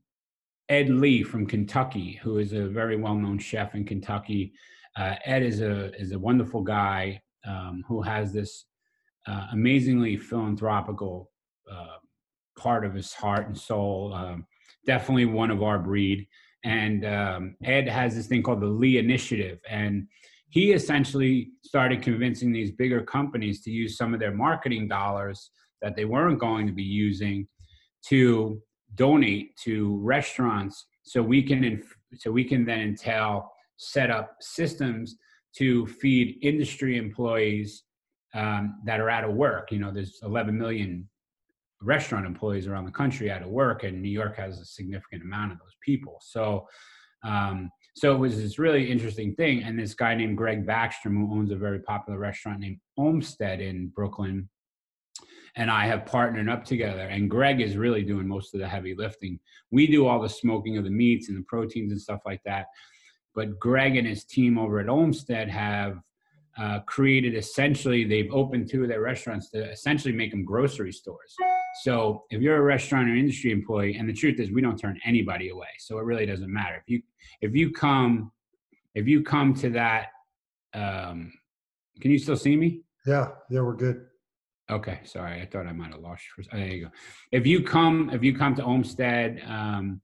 ed 0.68 0.88
lee 0.88 1.22
from 1.22 1.46
kentucky 1.46 2.18
who 2.22 2.38
is 2.38 2.52
a 2.52 2.68
very 2.68 2.96
well-known 2.96 3.38
chef 3.38 3.74
in 3.74 3.84
kentucky 3.84 4.52
uh, 4.96 5.14
ed 5.24 5.42
is 5.42 5.60
a 5.60 5.94
is 6.00 6.12
a 6.12 6.18
wonderful 6.18 6.62
guy 6.62 7.20
um, 7.46 7.82
who 7.86 8.02
has 8.02 8.32
this 8.32 8.64
uh, 9.26 9.46
amazingly 9.52 10.16
philanthropical 10.16 11.30
uh, 11.70 11.96
part 12.58 12.84
of 12.84 12.94
his 12.94 13.12
heart 13.12 13.46
and 13.46 13.56
soul 13.56 14.12
um, 14.14 14.46
definitely 14.88 15.26
one 15.26 15.50
of 15.50 15.62
our 15.62 15.78
breed. 15.78 16.26
And 16.64 17.04
um, 17.04 17.56
Ed 17.62 17.88
has 17.88 18.16
this 18.16 18.26
thing 18.26 18.42
called 18.42 18.62
the 18.62 18.66
Lee 18.66 18.98
Initiative, 18.98 19.60
and 19.68 20.08
he 20.48 20.72
essentially 20.72 21.50
started 21.62 22.02
convincing 22.02 22.52
these 22.52 22.72
bigger 22.72 23.02
companies 23.02 23.62
to 23.62 23.70
use 23.70 23.96
some 23.96 24.12
of 24.12 24.18
their 24.18 24.34
marketing 24.34 24.88
dollars 24.88 25.50
that 25.82 25.94
they 25.94 26.06
weren't 26.06 26.40
going 26.40 26.66
to 26.66 26.72
be 26.72 26.82
using 26.82 27.46
to 28.06 28.60
donate 28.94 29.56
to 29.64 29.98
restaurants, 29.98 30.86
so 31.02 31.22
we 31.22 31.42
can 31.42 31.82
so 32.14 32.32
we 32.32 32.44
can 32.44 32.64
then 32.64 32.80
entail 32.80 33.52
set 33.78 34.10
up 34.10 34.36
systems 34.40 35.16
to 35.56 35.86
feed 35.86 36.38
industry 36.42 36.98
employees 36.98 37.84
um, 38.34 38.80
that 38.84 39.00
are 39.00 39.08
out 39.08 39.24
of 39.24 39.34
work. 39.34 39.72
You 39.72 39.78
know, 39.78 39.90
there's 39.92 40.18
11 40.22 40.56
million 40.56 41.08
restaurant 41.80 42.26
employees 42.26 42.66
around 42.66 42.84
the 42.84 42.90
country 42.90 43.30
out 43.30 43.42
of 43.42 43.48
work, 43.48 43.84
and 43.84 44.02
New 44.02 44.10
York 44.10 44.36
has 44.36 44.60
a 44.60 44.64
significant 44.64 45.22
amount 45.22 45.52
of 45.52 45.58
those 45.58 45.76
people. 45.80 46.18
So, 46.20 46.68
um, 47.24 47.70
so 47.96 48.14
it 48.14 48.18
was 48.18 48.36
this 48.36 48.58
really 48.58 48.90
interesting 48.90 49.34
thing. 49.34 49.62
And 49.62 49.78
this 49.78 49.94
guy 49.94 50.14
named 50.14 50.36
Greg 50.36 50.66
Baxtrom, 50.66 51.16
who 51.16 51.32
owns 51.32 51.50
a 51.50 51.56
very 51.56 51.80
popular 51.80 52.18
restaurant 52.18 52.60
named 52.60 52.78
Olmsted 52.96 53.60
in 53.60 53.88
Brooklyn, 53.88 54.48
and 55.56 55.70
I 55.70 55.86
have 55.86 56.06
partnered 56.06 56.48
up 56.48 56.64
together. 56.64 57.02
And 57.02 57.30
Greg 57.30 57.60
is 57.60 57.76
really 57.76 58.02
doing 58.02 58.28
most 58.28 58.54
of 58.54 58.60
the 58.60 58.68
heavy 58.68 58.94
lifting. 58.94 59.40
We 59.70 59.86
do 59.86 60.06
all 60.06 60.20
the 60.20 60.28
smoking 60.28 60.76
of 60.76 60.84
the 60.84 60.90
meats 60.90 61.28
and 61.28 61.38
the 61.38 61.44
proteins 61.48 61.90
and 61.90 62.00
stuff 62.00 62.20
like 62.24 62.40
that. 62.44 62.66
But 63.34 63.58
Greg 63.58 63.96
and 63.96 64.06
his 64.06 64.24
team 64.24 64.58
over 64.58 64.80
at 64.80 64.88
Olmsted 64.88 65.48
have 65.48 66.00
uh, 66.58 66.80
created 66.80 67.34
essentially, 67.34 68.04
they've 68.04 68.32
opened 68.32 68.68
two 68.68 68.82
of 68.82 68.88
their 68.88 69.00
restaurants 69.00 69.48
to 69.50 69.70
essentially 69.70 70.12
make 70.12 70.32
them 70.32 70.44
grocery 70.44 70.92
stores. 70.92 71.36
So 71.82 72.24
if 72.30 72.42
you're 72.42 72.56
a 72.56 72.62
restaurant 72.62 73.08
or 73.08 73.14
industry 73.14 73.52
employee, 73.52 73.96
and 73.96 74.08
the 74.08 74.12
truth 74.12 74.40
is 74.40 74.50
we 74.50 74.60
don't 74.60 74.76
turn 74.76 74.98
anybody 75.04 75.50
away, 75.50 75.68
so 75.78 75.98
it 75.98 76.04
really 76.04 76.26
doesn't 76.26 76.52
matter. 76.52 76.76
If 76.76 76.88
you 76.88 77.02
if 77.40 77.54
you 77.54 77.70
come 77.70 78.32
if 78.94 79.06
you 79.06 79.22
come 79.22 79.54
to 79.54 79.70
that, 79.70 80.08
um, 80.74 81.32
can 82.00 82.10
you 82.10 82.18
still 82.18 82.36
see 82.36 82.56
me? 82.56 82.80
Yeah, 83.06 83.28
yeah, 83.50 83.60
we're 83.60 83.76
good. 83.76 84.06
Okay, 84.70 85.00
sorry, 85.04 85.40
I 85.40 85.46
thought 85.46 85.66
I 85.66 85.72
might 85.72 85.92
have 85.92 86.00
lost. 86.00 86.24
You 86.36 86.44
for, 86.44 86.56
oh, 86.56 86.58
there 86.58 86.68
you 86.68 86.84
go. 86.86 86.90
If 87.30 87.46
you 87.46 87.62
come 87.62 88.10
if 88.12 88.24
you 88.24 88.36
come 88.36 88.56
to 88.56 88.64
Olmsted 88.64 89.40
um, 89.46 90.00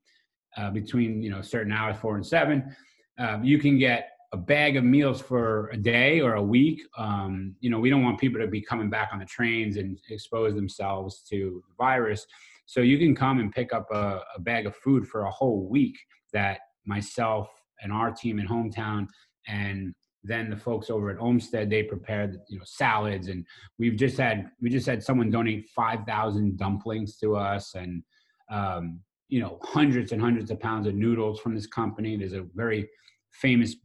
uh, 0.56 0.70
between 0.70 1.22
you 1.22 1.30
know 1.30 1.42
certain 1.42 1.72
hours, 1.72 1.96
four 2.00 2.14
and 2.14 2.24
seven, 2.24 2.76
uh, 3.18 3.38
you 3.42 3.58
can 3.58 3.78
get 3.78 4.10
a 4.32 4.36
bag 4.36 4.76
of 4.76 4.82
meals 4.82 5.20
for 5.20 5.68
a 5.68 5.76
day 5.76 6.20
or 6.20 6.34
a 6.34 6.42
week. 6.42 6.82
Um, 6.98 7.54
you 7.60 7.70
know, 7.70 7.78
we 7.78 7.88
don't 7.88 8.02
want 8.02 8.18
people 8.18 8.40
to 8.40 8.48
be 8.48 8.60
coming 8.60 8.90
back 8.90 9.10
on 9.12 9.20
the 9.20 9.24
trains 9.24 9.76
and 9.76 9.98
expose 10.10 10.54
themselves 10.54 11.22
to 11.30 11.62
the 11.68 11.74
virus. 11.78 12.26
So 12.66 12.80
you 12.80 12.98
can 12.98 13.14
come 13.14 13.38
and 13.38 13.52
pick 13.52 13.72
up 13.72 13.86
a, 13.92 14.22
a 14.36 14.40
bag 14.40 14.66
of 14.66 14.74
food 14.76 15.06
for 15.06 15.22
a 15.22 15.30
whole 15.30 15.68
week 15.68 15.96
that 16.32 16.58
myself 16.84 17.48
and 17.82 17.92
our 17.92 18.10
team 18.10 18.38
in 18.38 18.46
hometown 18.46 19.06
and 19.46 19.94
then 20.22 20.48
the 20.48 20.56
folks 20.56 20.90
over 20.90 21.10
at 21.10 21.20
Olmsted 21.20 21.70
they 21.70 21.82
prepared 21.82 22.38
you 22.48 22.58
know 22.58 22.64
salads 22.64 23.28
and 23.28 23.44
we've 23.78 23.96
just 23.96 24.16
had 24.16 24.50
we 24.60 24.70
just 24.70 24.86
had 24.86 25.02
someone 25.02 25.30
donate 25.30 25.68
5000 25.68 26.56
dumplings 26.56 27.16
to 27.18 27.36
us 27.36 27.74
and 27.74 28.02
um, 28.50 29.00
you 29.28 29.40
know 29.40 29.58
hundreds 29.62 30.12
and 30.12 30.20
hundreds 30.20 30.50
of 30.50 30.60
pounds 30.60 30.86
of 30.86 30.94
noodles 30.94 31.40
from 31.40 31.54
this 31.54 31.66
company. 31.66 32.16
There's 32.16 32.32
a 32.32 32.46
very 32.54 32.88
famous 33.32 33.76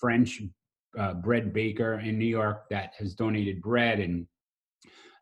French 0.00 0.42
uh, 0.98 1.14
bread 1.14 1.52
baker 1.52 2.00
in 2.00 2.18
New 2.18 2.26
York 2.26 2.68
that 2.70 2.92
has 2.98 3.14
donated 3.14 3.60
bread 3.62 4.00
and 4.00 4.26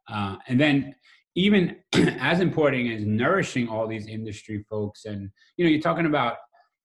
uh, 0.09 0.37
and 0.49 0.61
then 0.61 0.95
even 1.35 1.77
as 1.93 2.41
important 2.41 2.91
as 2.91 3.05
nourishing 3.05 3.69
all 3.69 3.87
these 3.87 4.07
industry 4.07 4.65
folks 4.69 5.05
and 5.05 5.31
you 5.57 5.65
know 5.65 5.71
you're 5.71 5.81
talking 5.81 6.07
about 6.07 6.37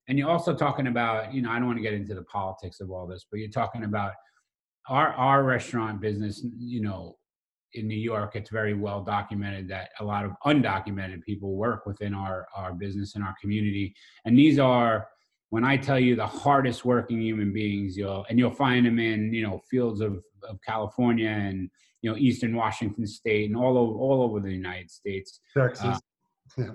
and 0.08 0.18
you're 0.18 0.30
also 0.30 0.54
talking 0.54 0.88
about 0.88 1.34
you 1.34 1.42
know 1.42 1.52
I 1.52 1.58
don't 1.58 1.68
want 1.68 1.78
to 1.78 1.84
get 1.84 1.94
into 1.94 2.16
the 2.16 2.24
politics 2.24 2.80
of 2.82 2.92
all 2.92 3.08
this 3.08 3.26
but 3.30 3.40
you're 3.40 3.50
talking 3.50 3.84
about 3.84 4.14
our 4.90 5.14
our 5.14 5.44
restaurant 5.44 6.02
business 6.02 6.44
you 6.58 6.82
know 6.82 7.16
in 7.74 7.88
New 7.88 7.98
York 7.98 8.36
it's 8.36 8.50
very 8.50 8.74
well 8.74 9.02
documented 9.02 9.68
that 9.68 9.90
a 10.00 10.04
lot 10.04 10.26
of 10.26 10.32
undocumented 10.46 11.24
people 11.24 11.56
work 11.56 11.86
within 11.86 12.14
our 12.14 12.48
our 12.56 12.74
business 12.74 13.16
and 13.16 13.24
our 13.24 13.36
community 13.42 13.94
and 14.26 14.38
these 14.38 14.60
are 14.60 15.08
when 15.52 15.66
I 15.66 15.76
tell 15.76 16.00
you 16.00 16.16
the 16.16 16.26
hardest 16.26 16.86
working 16.86 17.22
human 17.22 17.52
beings, 17.52 17.98
you'll 17.98 18.26
and 18.30 18.40
you'll 18.40 18.52
find 18.52 18.86
them 18.86 19.00
in 19.00 19.34
you 19.34 19.44
know 19.44 19.62
fields 19.70 20.02
of, 20.02 20.24
of 20.48 20.60
California 20.66 21.30
and 21.30 21.70
you 22.02 22.10
know 22.10 22.18
Eastern 22.18 22.56
Washington 22.56 23.06
State 23.06 23.50
and 23.50 23.58
all 23.58 23.78
over 23.78 23.94
all 24.00 24.24
over 24.24 24.40
the 24.40 24.52
United 24.52 24.90
States. 24.90 25.42
Texas, 25.56 25.86
uh, 25.86 26.00
yeah. 26.58 26.72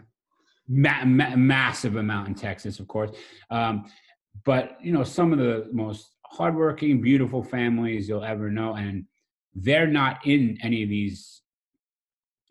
Ma- 0.69 1.05
ma- 1.05 1.37
massive 1.37 1.97
amount 1.97 2.29
in 2.29 2.35
Texas, 2.35 2.79
of 2.79 2.87
course. 2.87 3.11
Um, 3.51 3.91
but 4.45 4.77
you 4.83 4.93
know 4.93 5.05
some 5.05 5.33
of 5.33 5.39
the 5.39 5.69
most 5.73 6.15
hardworking, 6.25 7.01
beautiful 7.01 7.43
families 7.43 8.11
you'll 8.11 8.25
ever 8.25 8.51
know, 8.51 8.75
and 8.75 9.07
they're 9.57 9.87
not 9.87 10.27
in 10.27 10.59
any 10.63 10.83
of 10.83 10.89
these 10.89 11.43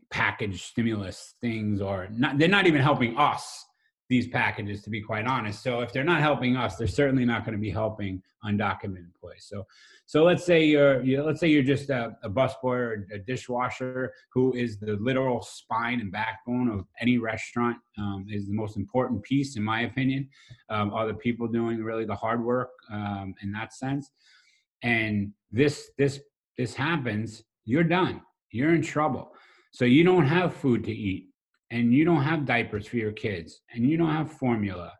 package 0.10 0.64
stimulus 0.64 1.36
things, 1.40 1.82
or 1.82 2.08
not. 2.12 2.38
They're 2.38 2.48
not 2.48 2.68
even 2.68 2.82
helping 2.82 3.18
us 3.18 3.66
these 4.10 4.28
packages 4.28 4.84
to 4.84 4.90
be 4.90 5.02
quite 5.02 5.26
honest 5.26 5.64
so 5.64 5.80
if 5.80 5.92
they're 5.92 6.04
not 6.04 6.22
helping 6.22 6.56
us 6.56 6.76
they're 6.76 6.88
certainly 6.88 7.26
not 7.26 7.44
going 7.44 7.56
to 7.56 7.62
be 7.62 7.72
helping 7.72 8.22
undocumented 8.46 9.04
employees 9.04 9.48
so 9.50 9.66
so 10.06 10.24
let's 10.24 10.46
say 10.46 10.64
you're 10.64 11.04
you 11.04 11.18
know, 11.18 11.26
let's 11.26 11.40
say 11.40 11.48
you're 11.48 11.64
just 11.64 11.90
a, 11.90 12.16
a 12.22 12.30
busboy 12.30 12.76
or 12.78 13.08
a 13.12 13.18
dishwasher 13.18 14.14
who 14.32 14.54
is 14.54 14.78
the 14.78 14.96
literal 14.98 15.42
spine 15.42 16.00
and 16.02 16.12
backbone 16.12 16.70
of 16.70 16.86
any 17.02 17.18
restaurant 17.18 17.78
um, 17.98 18.28
is 18.30 18.46
the 18.46 18.54
most 18.54 18.78
important 18.78 19.24
piece 19.24 19.58
in 19.58 19.64
my 19.64 19.82
opinion 19.82 20.30
um, 20.70 20.94
are 20.94 21.08
the 21.08 21.14
people 21.14 21.48
doing 21.48 21.84
really 21.84 22.06
the 22.06 22.16
hard 22.16 22.44
work 22.44 22.70
um, 22.92 23.34
in 23.42 23.52
that 23.52 23.74
sense 23.74 24.12
and 24.84 25.32
this 25.52 25.90
this 25.98 26.20
this 26.58 26.74
happens 26.74 27.44
you're 27.66 27.84
done. 27.84 28.22
You're 28.52 28.76
in 28.76 28.82
trouble. 28.82 29.32
So 29.72 29.86
you 29.86 30.04
don't 30.04 30.28
have 30.28 30.54
food 30.54 30.84
to 30.86 30.92
eat 30.92 31.30
and 31.72 31.94
you 31.94 32.06
don't 32.06 32.24
have 32.24 32.46
diapers 32.46 32.88
for 32.88 32.98
your 32.98 33.12
kids 33.12 33.62
and 33.74 33.90
you 33.90 33.98
don't 33.98 34.14
have 34.14 34.32
formula 34.32 34.94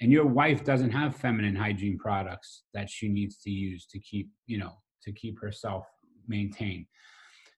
and 0.00 0.12
your 0.12 0.26
wife 0.26 0.64
doesn't 0.64 0.90
have 0.90 1.16
feminine 1.16 1.56
hygiene 1.56 1.98
products 1.98 2.62
that 2.74 2.88
she 2.88 3.08
needs 3.08 3.38
to 3.38 3.50
use 3.50 3.86
to 3.86 3.98
keep 3.98 4.30
you 4.46 4.58
know 4.58 4.72
to 5.02 5.12
keep 5.12 5.40
herself 5.40 5.84
maintained. 6.28 6.86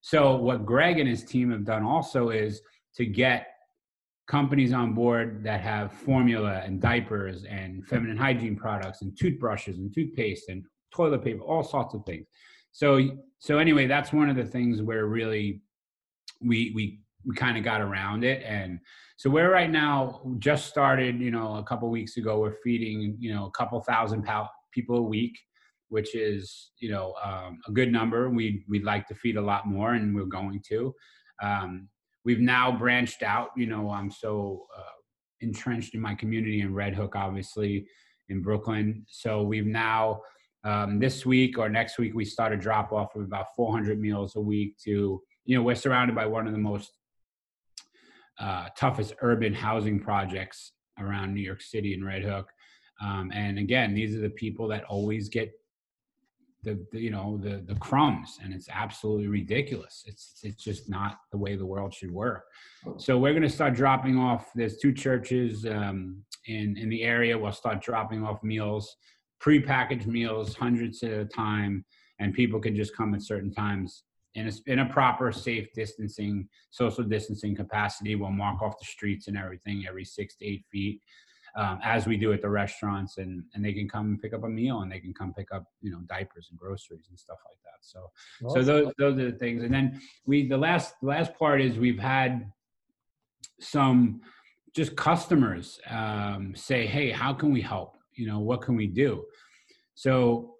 So 0.01 0.37
what 0.37 0.67
greg 0.67 0.99
and 0.99 1.09
his 1.09 1.25
team 1.25 1.51
have 1.51 1.65
done 1.65 1.85
also 1.85 2.31
is 2.31 2.61
to 2.97 3.05
get 3.05 3.49
companies 4.27 4.73
on 4.73 4.93
board 4.95 5.43
that 5.45 5.61
have 5.61 5.93
formula 5.93 6.63
and 6.65 6.81
diapers 6.81 7.45
and 7.45 7.87
feminine 7.87 8.17
hygiene 8.17 8.57
products 8.57 9.03
and 9.03 9.17
toothbrushes 9.19 9.79
and 9.79 9.95
toothpaste 9.95 10.49
and 10.49 10.65
toilet 10.95 11.25
paper 11.25 11.43
all 11.43 11.63
sorts 11.63 11.95
of 11.95 12.05
things 12.05 12.27
so 12.73 13.01
so 13.39 13.59
anyway 13.59 13.87
that's 13.87 14.13
one 14.13 14.29
of 14.29 14.37
the 14.37 14.45
things 14.45 14.83
where 14.83 15.07
really 15.07 15.61
we 16.41 16.73
we 16.75 17.01
we 17.25 17.35
kind 17.35 17.59
of 17.59 17.65
got 17.65 17.81
around 17.81 18.25
it 18.25 18.43
and 18.45 18.79
so 19.17 19.29
we're 19.29 19.51
right 19.51 19.71
now 19.71 20.21
just 20.39 20.67
started 20.67 21.21
you 21.21 21.31
know 21.31 21.57
a 21.57 21.65
couple 21.65 21.89
weeks 21.91 22.17
ago 22.17 22.39
we're 22.39 22.57
feeding 22.63 23.17
you 23.19 23.35
know 23.35 23.47
a 23.47 23.51
couple 23.51 23.81
thousand 23.81 24.27
people 24.73 24.97
a 24.97 25.03
week 25.03 25.37
which 25.89 26.15
is 26.15 26.71
you 26.79 26.91
know 26.91 27.15
um, 27.23 27.61
a 27.67 27.73
good 27.73 27.91
number. 27.91 28.29
We 28.31 28.65
we'd 28.69 28.85
like 28.85 29.07
to 29.09 29.15
feed 29.15 29.37
a 29.37 29.43
lot 29.43 29.67
more, 29.67 29.95
and 29.95 30.15
we're 30.15 30.27
going 30.27 30.63
to. 30.69 30.95
Um, 31.43 31.89
we've 32.25 32.41
now 32.41 32.77
branched 32.77 33.23
out. 33.23 33.51
You 33.57 33.67
know, 33.67 33.91
I'm 33.91 34.11
so 34.11 34.67
uh, 34.77 34.83
entrenched 35.41 35.95
in 35.95 36.01
my 36.01 36.15
community 36.15 36.61
in 36.61 36.75
Red 36.75 36.95
Hook, 36.95 37.17
obviously 37.17 37.87
in 38.29 38.43
Brooklyn. 38.43 39.05
So 39.09 39.43
we've 39.43 39.67
now 39.67 40.21
um, 40.65 40.99
this 40.99 41.25
week 41.25 41.59
or 41.59 41.69
next 41.69 41.99
week 41.99 42.15
we 42.15 42.25
start 42.25 42.53
a 42.53 42.57
drop 42.57 42.93
off 42.93 43.15
of 43.15 43.23
about 43.23 43.55
400 43.55 44.01
meals 44.01 44.37
a 44.37 44.41
week 44.41 44.77
to 44.85 45.23
you 45.45 45.57
know 45.57 45.63
we're 45.63 45.75
surrounded 45.75 46.15
by 46.15 46.27
one 46.27 46.47
of 46.47 46.53
the 46.53 46.59
most 46.59 46.93
uh, 48.39 48.69
toughest 48.77 49.15
urban 49.21 49.55
housing 49.55 49.99
projects 49.99 50.73
around 51.01 51.35
New 51.35 51.41
York 51.41 51.61
City 51.61 51.95
and 51.95 52.05
Red 52.05 52.23
Hook. 52.23 52.49
Um, 53.01 53.31
and 53.35 53.59
again, 53.59 53.95
these 53.95 54.15
are 54.17 54.21
the 54.21 54.31
people 54.31 54.69
that 54.69 54.85
always 54.85 55.29
get 55.29 55.53
the, 56.65 56.85
the, 56.91 57.01
you 57.01 57.11
know 57.11 57.39
the 57.41 57.63
the 57.67 57.77
crumbs, 57.77 58.39
and 58.43 58.53
it's 58.53 58.69
absolutely 58.69 59.29
ridiculous. 59.29 60.03
It's 60.07 60.41
it's 60.43 60.63
just 60.63 60.91
not 60.91 61.19
the 61.31 61.39
way 61.39 61.55
the 61.55 61.65
world 61.65 61.95
should 61.95 62.11
work. 62.11 62.45
So 62.97 63.17
we're 63.17 63.33
going 63.33 63.43
to 63.43 63.49
start 63.49 63.75
dropping 63.75 64.19
off. 64.19 64.51
There's 64.57 64.79
two 64.79 64.93
churches 64.93 65.65
um, 65.67 66.25
in 66.47 66.77
in 66.77 66.89
the 66.89 67.03
area. 67.05 67.39
We'll 67.39 67.53
start 67.53 67.81
dropping 67.81 68.25
off 68.25 68.43
meals, 68.43 68.97
prepackaged 69.43 70.07
meals, 70.07 70.55
hundreds 70.55 71.03
at 71.03 71.13
a 71.13 71.25
time, 71.25 71.85
and 72.19 72.35
people 72.35 72.61
can 72.61 72.75
just 72.75 72.97
come 72.97 73.15
at 73.15 73.23
certain 73.23 73.53
times 73.53 74.05
in 74.35 74.49
a, 74.49 74.53
in 74.67 74.79
a 74.81 74.87
proper 74.87 75.33
safe 75.33 75.69
distancing 75.75 76.49
social 76.71 77.05
distancing 77.05 77.55
capacity. 77.55 78.15
We'll 78.15 78.31
mark 78.31 78.63
off 78.63 78.79
the 78.79 78.87
streets 78.87 79.29
and 79.29 79.37
everything 79.37 79.85
every 79.89 80.05
six 80.05 80.37
to 80.37 80.47
eight 80.47 80.65
feet 80.71 81.01
um, 81.57 81.81
as 81.83 82.07
we 82.07 82.17
do 82.17 82.33
at 82.33 82.43
the 82.43 82.49
restaurants 82.49 83.19
and 83.19 83.43
and 83.55 83.65
they 83.65 83.73
can 83.73 83.89
come 83.89 84.19
pick 84.21 84.33
up 84.33 84.45
a 84.45 84.49
meal 84.49 84.81
and 84.81 84.91
they 84.91 85.01
can 85.01 85.15
come 85.15 85.33
pick 85.35 85.49
up 85.53 85.65
you 85.81 85.91
know 85.91 86.01
diapers 86.09 86.49
and 86.51 86.59
groceries 86.59 87.07
and 87.09 87.19
stuff 87.19 87.39
like 87.47 87.59
that. 87.65 87.79
So 87.81 88.11
awesome. 88.45 88.65
so 88.65 88.67
those 88.67 88.93
those 88.99 89.19
are 89.19 89.31
the 89.31 89.39
things. 89.39 89.63
And 89.63 89.73
then 89.73 90.01
we 90.27 90.47
the 90.49 90.59
last 90.59 90.95
the 91.01 91.09
last 91.09 91.37
part 91.37 91.61
is 91.61 91.79
we've 91.79 91.99
had 91.99 92.51
some 93.61 94.21
just 94.75 94.97
customers 94.97 95.81
um, 95.91 96.55
say 96.55 96.87
hey 96.87 97.11
how 97.11 97.33
can 97.33 97.53
we 97.53 97.61
help 97.61 97.98
you 98.19 98.27
know 98.27 98.41
what 98.41 98.61
can 98.61 98.77
we 98.77 98.87
do? 98.87 99.25
So 99.95 100.55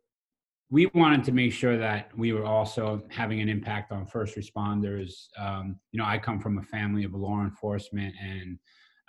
we 0.71 0.87
wanted 0.95 1.25
to 1.25 1.33
make 1.33 1.53
sure 1.53 1.79
that 1.79 2.17
we 2.17 2.33
were 2.33 2.45
also 2.45 3.03
having 3.11 3.41
an 3.41 3.49
impact 3.49 3.91
on 3.91 4.07
first 4.07 4.37
responders. 4.37 5.29
Um, 5.39 5.79
you 5.93 5.99
know, 5.99 6.05
I 6.05 6.19
come 6.19 6.41
from 6.41 6.59
a 6.59 6.63
family 6.63 7.05
of 7.05 7.15
law 7.15 7.43
enforcement 7.43 8.15
and 8.23 8.59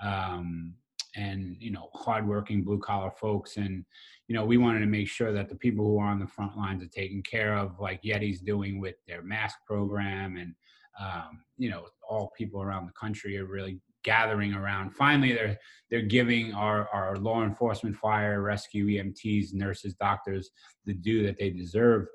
um, 0.02 0.74
and 1.16 1.58
you 1.60 1.72
know 1.72 1.90
hardworking 1.94 2.64
blue 2.64 2.80
collar 2.80 3.12
folks, 3.12 3.58
and 3.58 3.86
you 4.28 4.36
know 4.36 4.46
we 4.46 4.58
wanted 4.58 4.80
to 4.80 4.86
make 4.86 5.08
sure 5.08 5.34
that 5.34 5.50
the 5.50 5.56
people 5.56 5.86
who 5.86 6.00
are 6.00 6.08
on 6.08 6.20
the 6.20 6.28
front 6.28 6.58
lines 6.58 6.84
are 6.84 6.88
taken 6.88 7.22
care 7.22 7.58
of, 7.58 7.80
like 7.80 8.02
Yeti's 8.04 8.40
doing 8.40 8.80
with 8.80 8.96
their 9.08 9.22
mask 9.22 9.58
program, 9.68 10.38
and 10.38 10.56
um, 11.00 11.44
you 11.58 11.70
know 11.70 11.86
all 12.08 12.32
people 12.38 12.62
around 12.62 12.86
the 12.86 12.94
country 12.94 13.38
are 13.38 13.46
really 13.46 13.80
gathering 14.04 14.54
around. 14.54 14.92
Finally, 14.92 15.34
they're 15.34 15.58
they're 15.90 16.02
giving 16.02 16.54
our 16.54 16.88
our 16.90 17.18
law 17.18 17.44
enforcement, 17.44 17.96
fire, 17.96 18.42
rescue, 18.42 18.86
EMTs, 18.86 19.54
nurses, 19.54 19.94
doctors 19.96 20.52
the 20.86 20.94
due 20.94 21.24
that 21.24 21.38
they 21.38 21.50
deserve. 21.50 22.08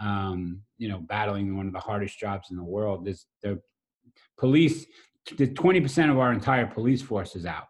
Um, 0.00 0.60
you 0.78 0.88
know, 0.88 0.98
battling 0.98 1.56
one 1.56 1.66
of 1.66 1.72
the 1.72 1.80
hardest 1.80 2.18
jobs 2.18 2.48
in 2.50 2.56
the 2.56 2.64
world. 2.64 3.04
This 3.04 3.26
the 3.42 3.60
police. 4.38 4.86
The 5.38 5.46
twenty 5.46 5.80
percent 5.80 6.10
of 6.10 6.18
our 6.18 6.32
entire 6.32 6.66
police 6.66 7.00
force 7.00 7.34
is 7.34 7.46
out 7.46 7.68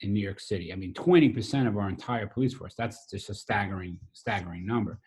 in 0.00 0.14
New 0.14 0.20
York 0.20 0.40
City. 0.40 0.72
I 0.72 0.76
mean, 0.76 0.94
twenty 0.94 1.28
percent 1.28 1.68
of 1.68 1.76
our 1.76 1.88
entire 1.88 2.26
police 2.26 2.54
force. 2.54 2.74
That's 2.78 3.10
just 3.10 3.28
a 3.28 3.34
staggering, 3.34 3.98
staggering 4.14 4.66
number. 4.66 4.98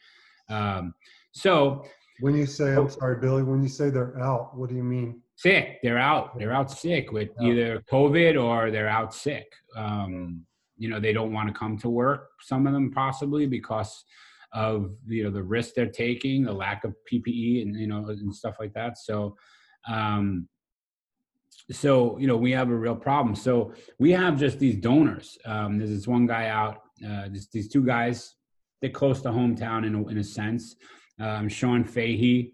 Um, 0.47 0.93
so, 1.31 1.85
when 2.19 2.35
you 2.35 2.45
say, 2.45 2.75
I'm 2.75 2.89
sorry, 2.89 3.19
Billy, 3.19 3.41
when 3.41 3.63
you 3.63 3.67
say 3.67 3.89
they're 3.89 4.21
out, 4.21 4.55
what 4.55 4.69
do 4.69 4.75
you 4.75 4.83
mean? 4.83 5.21
Sick. 5.35 5.79
They're 5.83 5.97
out. 5.97 6.37
They're 6.37 6.53
out 6.53 6.71
sick 6.71 7.11
with 7.11 7.29
either 7.41 7.83
COVID 7.91 8.41
or 8.41 8.71
they're 8.71 8.89
out 8.89 9.13
sick. 9.13 9.51
Um, 9.75 10.45
you 10.77 10.89
know, 10.89 10.99
they 10.99 11.13
don't 11.13 11.33
want 11.33 11.47
to 11.47 11.53
come 11.53 11.77
to 11.79 11.89
work. 11.89 12.29
Some 12.41 12.67
of 12.67 12.73
them 12.73 12.91
possibly 12.91 13.45
because 13.45 14.03
of 14.53 14.91
you 15.07 15.23
know 15.23 15.31
the 15.31 15.43
risk 15.43 15.75
they're 15.75 15.87
taking, 15.87 16.43
the 16.43 16.53
lack 16.53 16.83
of 16.83 16.95
PPE, 17.11 17.61
and 17.61 17.75
you 17.75 17.87
know 17.87 18.07
and 18.07 18.33
stuff 18.33 18.55
like 18.59 18.73
that. 18.73 18.97
So, 18.97 19.35
um, 19.87 20.47
so 21.71 22.17
you 22.17 22.27
know 22.27 22.37
we 22.37 22.51
have 22.51 22.69
a 22.69 22.75
real 22.75 22.95
problem. 22.95 23.35
So 23.35 23.73
we 23.99 24.11
have 24.11 24.39
just 24.39 24.59
these 24.59 24.77
donors. 24.77 25.37
Um, 25.45 25.77
there's 25.77 25.91
this 25.91 26.07
one 26.07 26.25
guy 26.25 26.47
out. 26.47 26.81
Uh, 27.05 27.27
this, 27.29 27.47
these 27.47 27.69
two 27.69 27.85
guys. 27.85 28.35
They're 28.81 28.91
close 28.91 29.21
to 29.21 29.29
hometown 29.29 29.85
in 29.85 29.95
a, 29.95 30.07
in 30.07 30.17
a 30.17 30.23
sense. 30.23 30.75
Um, 31.19 31.47
Sean 31.47 31.85
Fahey 31.85 32.51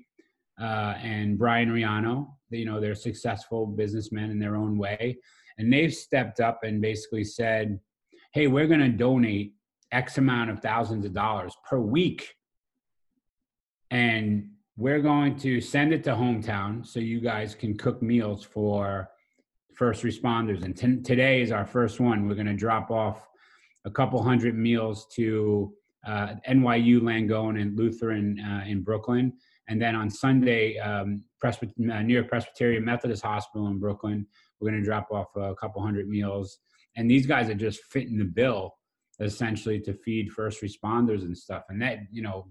uh, 0.61 0.93
and 1.01 1.37
Brian 1.37 1.71
Riano 1.71 2.37
you 2.51 2.65
know 2.65 2.79
they're 2.79 2.95
successful 2.95 3.65
businessmen 3.65 4.31
in 4.31 4.39
their 4.39 4.55
own 4.55 4.77
way. 4.77 5.17
And 5.57 5.71
they've 5.71 5.93
stepped 5.93 6.39
up 6.39 6.59
and 6.63 6.81
basically 6.81 7.23
said 7.23 7.79
hey 8.33 8.47
we're 8.47 8.67
going 8.67 8.79
to 8.79 8.89
donate 8.89 9.53
x 9.91 10.17
amount 10.17 10.49
of 10.49 10.59
thousands 10.59 11.05
of 11.05 11.13
dollars 11.13 11.53
per 11.69 11.79
week. 11.79 12.35
And 13.89 14.51
we're 14.77 15.01
going 15.01 15.35
to 15.39 15.59
send 15.59 15.93
it 15.93 16.03
to 16.05 16.11
hometown 16.11 16.85
so 16.87 16.99
you 16.99 17.19
guys 17.19 17.53
can 17.53 17.77
cook 17.77 18.01
meals 18.01 18.43
for 18.43 19.09
first 19.75 20.03
responders. 20.03 20.63
And 20.63 20.75
t- 20.75 21.01
today 21.01 21.41
is 21.41 21.51
our 21.51 21.65
first 21.65 21.99
one. 21.99 22.27
We're 22.27 22.35
going 22.35 22.47
to 22.47 22.55
drop 22.55 22.89
off 22.89 23.27
a 23.85 23.91
couple 23.91 24.21
hundred 24.21 24.57
meals 24.57 25.07
to 25.15 25.73
uh, 26.07 26.35
nyu 26.49 26.99
langone 27.01 27.61
and 27.61 27.77
lutheran 27.77 28.39
uh, 28.39 28.63
in 28.67 28.81
brooklyn 28.81 29.33
and 29.71 29.81
then 29.81 29.95
on 29.95 30.09
Sunday, 30.09 30.77
um, 30.79 31.23
Presby- 31.39 31.73
uh, 31.89 32.01
New 32.01 32.13
York 32.13 32.27
Presbyterian 32.27 32.83
Methodist 32.83 33.23
Hospital 33.23 33.67
in 33.67 33.79
Brooklyn, 33.79 34.27
we're 34.59 34.69
going 34.69 34.81
to 34.81 34.85
drop 34.85 35.07
off 35.11 35.33
a 35.37 35.55
couple 35.55 35.81
hundred 35.81 36.09
meals. 36.09 36.59
And 36.97 37.09
these 37.09 37.25
guys 37.25 37.49
are 37.49 37.55
just 37.55 37.81
fitting 37.85 38.17
the 38.17 38.25
bill 38.25 38.75
essentially 39.21 39.79
to 39.79 39.93
feed 39.93 40.33
first 40.33 40.61
responders 40.61 41.21
and 41.21 41.37
stuff. 41.37 41.63
And 41.69 41.81
that, 41.81 41.99
you 42.11 42.21
know, 42.21 42.47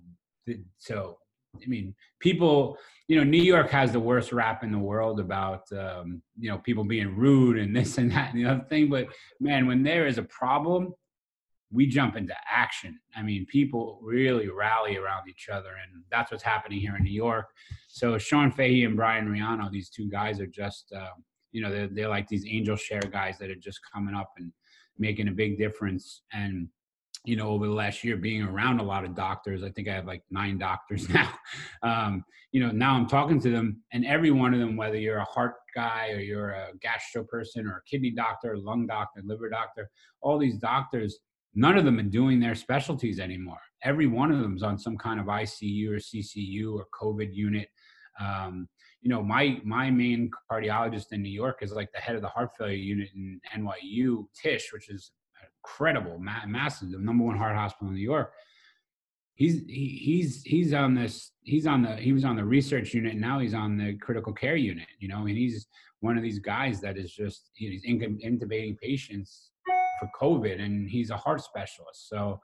so, 0.78 1.18
I 1.54 1.66
mean, 1.66 1.94
people, 2.20 2.78
you 3.06 3.18
know, 3.18 3.24
New 3.24 3.42
York 3.42 3.68
has 3.68 3.92
the 3.92 4.00
worst 4.00 4.32
rap 4.32 4.64
in 4.64 4.72
the 4.72 4.78
world 4.78 5.20
about, 5.20 5.70
um, 5.72 6.22
you 6.38 6.48
know, 6.48 6.56
people 6.56 6.84
being 6.84 7.14
rude 7.14 7.58
and 7.58 7.76
this 7.76 7.98
and 7.98 8.10
that 8.12 8.32
and 8.32 8.42
the 8.42 8.50
other 8.50 8.64
thing. 8.70 8.88
But 8.88 9.08
man, 9.40 9.66
when 9.66 9.82
there 9.82 10.06
is 10.06 10.16
a 10.16 10.22
problem, 10.22 10.94
we 11.72 11.86
jump 11.86 12.16
into 12.16 12.34
action. 12.50 12.98
I 13.16 13.22
mean, 13.22 13.46
people 13.46 14.00
really 14.02 14.48
rally 14.48 14.96
around 14.96 15.28
each 15.28 15.48
other, 15.48 15.68
and 15.68 16.02
that's 16.10 16.30
what's 16.32 16.42
happening 16.42 16.80
here 16.80 16.96
in 16.96 17.04
New 17.04 17.12
York. 17.12 17.46
So 17.88 18.18
Sean 18.18 18.50
Fahey 18.50 18.84
and 18.84 18.96
Brian 18.96 19.28
Riano, 19.28 19.70
these 19.70 19.88
two 19.88 20.08
guys 20.08 20.40
are 20.40 20.46
just, 20.46 20.92
uh, 20.92 21.10
you 21.52 21.62
know, 21.62 21.70
they're, 21.70 21.88
they're 21.88 22.08
like 22.08 22.28
these 22.28 22.44
angel 22.46 22.76
share 22.76 23.00
guys 23.00 23.38
that 23.38 23.50
are 23.50 23.56
just 23.56 23.80
coming 23.92 24.14
up 24.14 24.32
and 24.38 24.52
making 24.98 25.28
a 25.28 25.32
big 25.32 25.58
difference. 25.58 26.22
And 26.32 26.68
you 27.24 27.36
know, 27.36 27.48
over 27.48 27.66
the 27.66 27.72
last 27.72 28.02
year, 28.02 28.16
being 28.16 28.42
around 28.42 28.80
a 28.80 28.82
lot 28.82 29.04
of 29.04 29.14
doctors, 29.14 29.62
I 29.62 29.70
think 29.70 29.88
I 29.88 29.92
have 29.92 30.06
like 30.06 30.22
nine 30.30 30.58
doctors 30.58 31.08
now. 31.08 31.30
Um, 31.82 32.24
you 32.52 32.60
know, 32.60 32.72
now 32.72 32.94
I'm 32.94 33.06
talking 33.06 33.40
to 33.42 33.50
them, 33.50 33.82
and 33.92 34.04
every 34.06 34.30
one 34.30 34.54
of 34.54 34.60
them, 34.60 34.76
whether 34.76 34.96
you're 34.96 35.18
a 35.18 35.24
heart 35.24 35.54
guy 35.74 36.10
or 36.10 36.18
you're 36.18 36.50
a 36.50 36.70
gastro 36.80 37.22
person 37.22 37.66
or 37.66 37.76
a 37.76 37.82
kidney 37.88 38.10
doctor, 38.10 38.56
lung 38.58 38.86
doctor, 38.86 39.20
liver 39.24 39.48
doctor, 39.48 39.88
all 40.20 40.38
these 40.38 40.56
doctors 40.56 41.20
none 41.54 41.76
of 41.76 41.84
them 41.84 41.98
are 41.98 42.02
doing 42.02 42.40
their 42.40 42.54
specialties 42.54 43.18
anymore. 43.18 43.60
Every 43.82 44.06
one 44.06 44.30
of 44.30 44.40
them 44.40 44.56
is 44.56 44.62
on 44.62 44.78
some 44.78 44.96
kind 44.96 45.20
of 45.20 45.26
ICU 45.26 45.90
or 45.90 45.96
CCU 45.96 46.74
or 46.74 46.86
COVID 47.00 47.34
unit. 47.34 47.68
Um, 48.18 48.68
you 49.00 49.08
know, 49.08 49.22
my 49.22 49.60
my 49.64 49.90
main 49.90 50.30
cardiologist 50.50 51.12
in 51.12 51.22
New 51.22 51.30
York 51.30 51.58
is 51.62 51.72
like 51.72 51.90
the 51.92 52.00
head 52.00 52.16
of 52.16 52.22
the 52.22 52.28
heart 52.28 52.50
failure 52.58 52.74
unit 52.74 53.08
in 53.14 53.40
NYU, 53.56 54.26
Tisch, 54.34 54.72
which 54.72 54.90
is 54.90 55.12
incredible, 55.64 56.18
ma- 56.18 56.46
massive, 56.46 56.90
the 56.90 56.98
number 56.98 57.24
one 57.24 57.36
heart 57.36 57.56
hospital 57.56 57.88
in 57.88 57.94
New 57.94 58.00
York. 58.00 58.32
He's 59.34 59.62
he, 59.66 59.98
he's 60.02 60.42
he's 60.42 60.74
on 60.74 60.94
this. 60.94 61.32
He's 61.42 61.66
on 61.66 61.82
the 61.82 61.96
he 61.96 62.12
was 62.12 62.26
on 62.26 62.36
the 62.36 62.44
research 62.44 62.92
unit. 62.92 63.12
And 63.12 63.20
now 63.20 63.38
he's 63.38 63.54
on 63.54 63.78
the 63.78 63.96
critical 63.96 64.34
care 64.34 64.56
unit. 64.56 64.88
You 64.98 65.08
know, 65.08 65.20
and 65.26 65.30
he's 65.30 65.66
one 66.00 66.18
of 66.18 66.22
these 66.22 66.38
guys 66.38 66.80
that 66.82 66.98
is 66.98 67.10
just 67.10 67.50
he's 67.54 67.86
intubating 67.86 68.78
patients 68.78 69.49
for 70.00 70.10
COVID, 70.20 70.60
and 70.60 70.88
he's 70.88 71.10
a 71.10 71.16
heart 71.16 71.42
specialist. 71.42 72.08
So, 72.08 72.40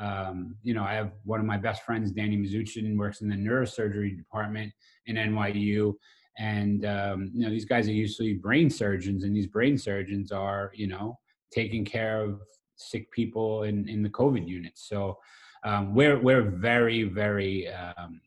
um, 0.00 0.56
you 0.62 0.74
know, 0.74 0.82
I 0.82 0.94
have 0.94 1.12
one 1.24 1.38
of 1.38 1.46
my 1.46 1.56
best 1.56 1.82
friends, 1.82 2.10
Danny 2.10 2.36
Mizuchin, 2.36 2.96
works 2.96 3.20
in 3.20 3.28
the 3.28 3.36
neurosurgery 3.36 4.16
department 4.16 4.72
in 5.06 5.16
NYU. 5.16 5.94
And, 6.38 6.84
um, 6.84 7.30
you 7.32 7.44
know, 7.44 7.50
these 7.50 7.64
guys 7.64 7.86
are 7.86 7.92
usually 7.92 8.34
brain 8.34 8.68
surgeons, 8.70 9.22
and 9.22 9.36
these 9.36 9.46
brain 9.46 9.78
surgeons 9.78 10.32
are, 10.32 10.72
you 10.74 10.88
know, 10.88 11.18
taking 11.52 11.84
care 11.84 12.22
of 12.22 12.40
sick 12.76 13.10
people 13.12 13.62
in, 13.62 13.88
in 13.88 14.02
the 14.02 14.08
COVID 14.08 14.48
units. 14.48 14.88
So 14.88 15.18
um, 15.64 15.94
we're, 15.94 16.20
we're 16.20 16.50
very, 16.50 17.04
very 17.04 17.68
um, 17.68 18.20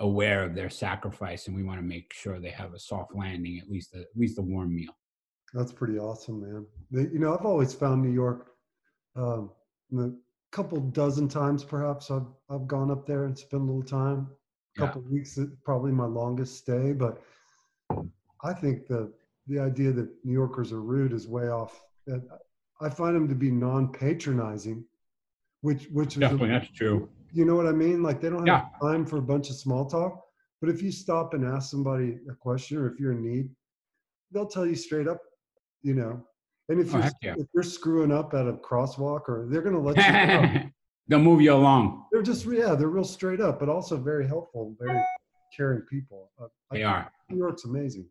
aware 0.00 0.44
of 0.44 0.54
their 0.54 0.70
sacrifice, 0.70 1.46
and 1.46 1.56
we 1.56 1.64
want 1.64 1.80
to 1.80 1.86
make 1.86 2.12
sure 2.12 2.38
they 2.38 2.50
have 2.50 2.74
a 2.74 2.78
soft 2.78 3.14
landing, 3.14 3.58
at 3.58 3.68
least 3.68 3.94
a, 3.94 4.00
at 4.00 4.16
least 4.16 4.38
a 4.38 4.42
warm 4.42 4.74
meal. 4.74 4.96
That's 5.54 5.72
pretty 5.72 5.98
awesome, 5.98 6.40
man. 6.42 6.66
They, 6.90 7.02
you 7.12 7.18
know, 7.18 7.34
I've 7.36 7.46
always 7.46 7.74
found 7.74 8.02
New 8.02 8.12
York, 8.12 8.52
um, 9.16 9.50
the 9.90 10.18
couple 10.50 10.80
dozen 10.80 11.28
times 11.28 11.64
perhaps 11.64 12.10
I've 12.10 12.26
I've 12.48 12.66
gone 12.66 12.90
up 12.90 13.06
there 13.06 13.24
and 13.24 13.38
spent 13.38 13.62
a 13.62 13.66
little 13.66 13.82
time. 13.82 14.28
A 14.76 14.80
Yeah. 14.80 14.86
couple 14.86 15.02
weeks 15.02 15.36
is 15.38 15.48
probably 15.64 15.92
my 15.92 16.06
longest 16.06 16.56
stay, 16.58 16.92
but 16.92 17.22
I 18.42 18.52
think 18.52 18.86
the 18.86 19.12
the 19.46 19.58
idea 19.58 19.92
that 19.92 20.08
New 20.24 20.32
Yorkers 20.32 20.72
are 20.72 20.80
rude 20.82 21.12
is 21.12 21.26
way 21.26 21.48
off. 21.48 21.84
I 22.80 22.88
find 22.88 23.16
them 23.16 23.28
to 23.28 23.34
be 23.34 23.50
non-patronizing, 23.50 24.84
which 25.62 25.86
which 25.88 26.16
is 26.16 26.20
Definitely, 26.22 26.48
that's 26.50 26.68
true. 26.70 27.08
you 27.32 27.44
know 27.44 27.56
what 27.56 27.66
I 27.66 27.72
mean? 27.72 28.02
Like 28.02 28.20
they 28.20 28.30
don't 28.30 28.46
have 28.46 28.62
Yeah. 28.62 28.68
time 28.80 29.04
for 29.06 29.18
a 29.18 29.22
bunch 29.22 29.50
of 29.50 29.56
small 29.56 29.86
talk. 29.86 30.24
But 30.60 30.70
if 30.70 30.82
you 30.82 30.90
stop 30.90 31.34
and 31.34 31.44
ask 31.44 31.70
somebody 31.70 32.18
a 32.30 32.34
question 32.34 32.78
or 32.78 32.86
if 32.92 32.98
you're 32.98 33.12
in 33.12 33.22
need, 33.22 33.50
they'll 34.32 34.48
tell 34.48 34.66
you 34.66 34.74
straight 34.74 35.06
up, 35.08 35.20
you 35.82 35.94
know. 35.94 36.22
And 36.68 36.80
if 36.80 36.94
Oh, 36.94 36.98
you're 36.98 37.10
yeah. 37.22 37.34
if 37.38 37.46
you're 37.54 37.62
screwing 37.62 38.12
up 38.12 38.34
at 38.34 38.46
a 38.46 38.52
crosswalk 38.54 39.28
or 39.28 39.46
they're 39.48 39.62
gonna 39.62 39.80
let 39.80 39.96
you 39.96 40.12
know. 40.12 40.64
They'll 41.10 41.18
move 41.20 41.40
you 41.40 41.54
along. 41.54 42.04
They're 42.12 42.20
just 42.20 42.44
yeah, 42.44 42.74
they're 42.74 42.88
real 42.88 43.02
straight 43.02 43.40
up, 43.40 43.58
but 43.60 43.70
also 43.70 43.96
very 43.96 44.26
helpful, 44.28 44.76
very 44.78 45.00
caring 45.56 45.80
people. 45.82 46.30
Uh, 46.38 46.48
They 46.70 46.78
think 46.80 46.88
are. 46.90 47.10
New 47.30 47.38
York's 47.38 47.64
amazing. 47.64 48.06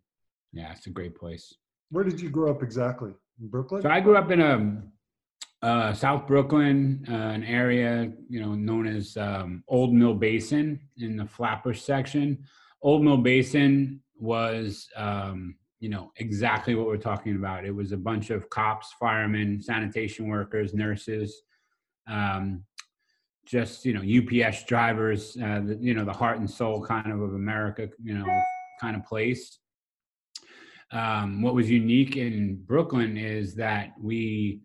Yeah, 0.52 0.72
it's 0.72 0.88
a 0.88 0.90
great 0.90 1.16
place. 1.16 1.54
Where 1.92 2.04
did 2.04 2.20
you 2.20 2.30
grow 2.32 2.50
up 2.50 2.64
exactly? 2.64 3.12
In 3.40 3.50
Brooklyn? 3.50 3.84
So 3.84 3.90
I 3.92 4.00
grew 4.00 4.18
up 4.18 4.32
in 4.32 4.42
a 4.42 4.82
uh, 5.62 5.94
South 5.94 6.26
Brooklyn, 6.26 7.06
uh, 7.08 7.14
an 7.14 7.44
area 7.44 8.12
you 8.30 8.42
know 8.42 8.56
known 8.56 8.88
as 8.88 9.16
um, 9.16 9.64
Old 9.68 9.94
Mill 9.94 10.16
Basin 10.16 10.80
in 10.98 11.18
the 11.18 11.26
Flatbush 11.28 11.80
section. 11.82 12.44
Old 12.82 13.04
Mill 13.04 13.18
Basin 13.18 14.02
was 14.20 14.88
um, 14.96 15.56
you 15.80 15.90
know 15.90 16.12
exactly 16.18 16.76
what 16.76 16.88
we're 16.88 16.98
talking 16.98 17.36
about. 17.36 17.66
It 17.66 17.76
was 17.76 17.92
a 17.92 17.98
bunch 17.98 18.30
of 18.30 18.50
cops, 18.50 18.94
firemen, 19.00 19.62
sanitation 19.62 20.28
workers, 20.28 20.74
nurses, 20.74 21.42
um, 22.08 22.64
just 23.46 23.86
you 23.86 23.94
know 23.94 24.02
UPS 24.02 24.64
drivers. 24.66 25.38
Uh, 25.38 25.62
the, 25.66 25.78
you 25.80 25.94
know 25.94 26.06
the 26.06 26.14
heart 26.14 26.40
and 26.40 26.50
soul 26.50 26.84
kind 26.84 27.12
of 27.12 27.22
of 27.22 27.34
America. 27.34 27.90
You 28.04 28.18
know 28.20 28.42
kind 28.80 28.96
of 28.96 29.04
place 29.06 29.60
um, 30.92 31.42
what 31.42 31.56
was 31.56 31.70
unique 31.70 32.16
in 32.16 32.64
Brooklyn 32.66 33.18
is 33.18 33.56
that 33.56 33.94
we, 34.02 34.62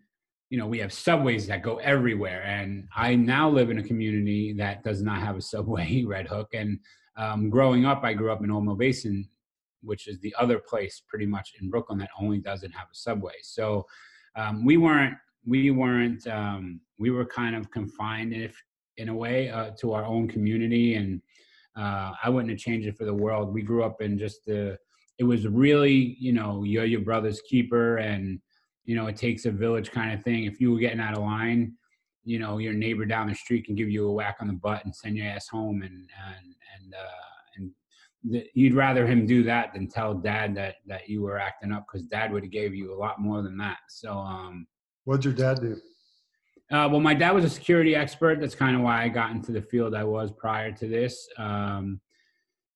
you 0.49 0.57
know, 0.57 0.67
we 0.67 0.79
have 0.79 0.93
subways 0.93 1.47
that 1.47 1.63
go 1.63 1.77
everywhere. 1.77 2.43
And 2.43 2.87
I 2.95 3.15
now 3.15 3.49
live 3.49 3.69
in 3.69 3.79
a 3.79 3.83
community 3.83 4.53
that 4.53 4.83
does 4.83 5.01
not 5.01 5.19
have 5.19 5.35
a 5.35 5.41
subway, 5.53 6.03
Red 6.03 6.27
Hook. 6.27 6.49
And 6.53 6.79
um, 7.17 7.49
growing 7.49 7.85
up, 7.85 8.03
I 8.03 8.13
grew 8.13 8.31
up 8.31 8.41
in 8.41 8.47
Mill 8.47 8.75
Basin, 8.75 9.27
which 9.83 10.07
is 10.07 10.19
the 10.19 10.33
other 10.39 10.59
place 10.59 11.01
pretty 11.07 11.25
much 11.25 11.53
in 11.61 11.69
Brooklyn 11.69 11.99
that 11.99 12.09
only 12.19 12.39
doesn't 12.39 12.71
have 12.71 12.87
a 12.91 12.95
subway. 12.95 13.35
So 13.41 13.85
um, 14.35 14.65
we 14.65 14.77
weren't, 14.77 15.15
we 15.45 15.71
weren't, 15.71 16.25
um, 16.27 16.79
we 16.97 17.11
were 17.11 17.25
kind 17.25 17.55
of 17.55 17.69
confined 17.71 18.33
if 18.33 18.55
in 18.97 19.09
a 19.09 19.15
way 19.15 19.49
uh, 19.49 19.71
to 19.79 19.93
our 19.93 20.05
own 20.05 20.27
community. 20.27 20.95
And 20.95 21.21
uh, 21.75 22.13
I 22.23 22.29
wouldn't 22.29 22.51
have 22.51 22.59
changed 22.59 22.87
it 22.87 22.97
for 22.97 23.05
the 23.05 23.13
world. 23.13 23.53
We 23.53 23.61
grew 23.61 23.83
up 23.83 24.01
in 24.01 24.17
just 24.17 24.45
the, 24.45 24.77
it 25.19 25.23
was 25.23 25.47
really 25.47 26.17
you 26.19 26.33
know 26.33 26.63
you're 26.63 26.85
your 26.85 27.01
brother's 27.01 27.41
keeper 27.41 27.97
and 27.97 28.39
you 28.85 28.95
know 28.95 29.07
it 29.07 29.15
takes 29.15 29.45
a 29.45 29.51
village 29.51 29.91
kind 29.91 30.13
of 30.13 30.23
thing 30.23 30.45
if 30.45 30.59
you 30.59 30.71
were 30.71 30.79
getting 30.79 30.99
out 30.99 31.17
of 31.17 31.23
line 31.23 31.73
you 32.23 32.39
know 32.39 32.57
your 32.57 32.73
neighbor 32.73 33.05
down 33.05 33.27
the 33.27 33.35
street 33.35 33.65
can 33.65 33.75
give 33.75 33.89
you 33.89 34.07
a 34.07 34.11
whack 34.11 34.37
on 34.39 34.47
the 34.47 34.53
butt 34.53 34.83
and 34.85 34.95
send 34.95 35.15
your 35.15 35.27
ass 35.27 35.47
home 35.47 35.81
and 35.81 36.09
and 36.27 36.55
and 36.75 36.93
uh 36.93 37.32
and 38.23 38.33
th- 38.33 38.49
you'd 38.53 38.73
rather 38.73 39.05
him 39.05 39.25
do 39.25 39.43
that 39.43 39.73
than 39.73 39.87
tell 39.87 40.13
dad 40.13 40.55
that 40.55 40.75
that 40.85 41.07
you 41.09 41.21
were 41.21 41.39
acting 41.39 41.71
up 41.71 41.85
because 41.87 42.05
dad 42.07 42.31
would 42.31 42.43
have 42.43 42.51
gave 42.51 42.73
you 42.73 42.93
a 42.93 42.97
lot 42.97 43.19
more 43.19 43.41
than 43.41 43.57
that 43.57 43.79
so 43.89 44.13
um 44.13 44.67
What'd 45.05 45.25
your 45.25 45.33
dad 45.33 45.59
do? 45.59 45.75
uh, 46.71 46.87
well, 46.89 46.99
my 46.99 47.13
dad 47.13 47.31
was 47.31 47.45
a 47.45 47.49
security 47.49 47.95
expert. 47.95 48.39
That's 48.39 48.55
kind 48.55 48.75
of 48.75 48.81
why 48.81 49.03
I 49.03 49.09
got 49.09 49.31
into 49.31 49.51
the 49.51 49.61
field 49.61 49.93
I 49.93 50.03
was 50.05 50.31
prior 50.31 50.71
to 50.71 50.87
this. 50.87 51.27
Um, 51.37 51.99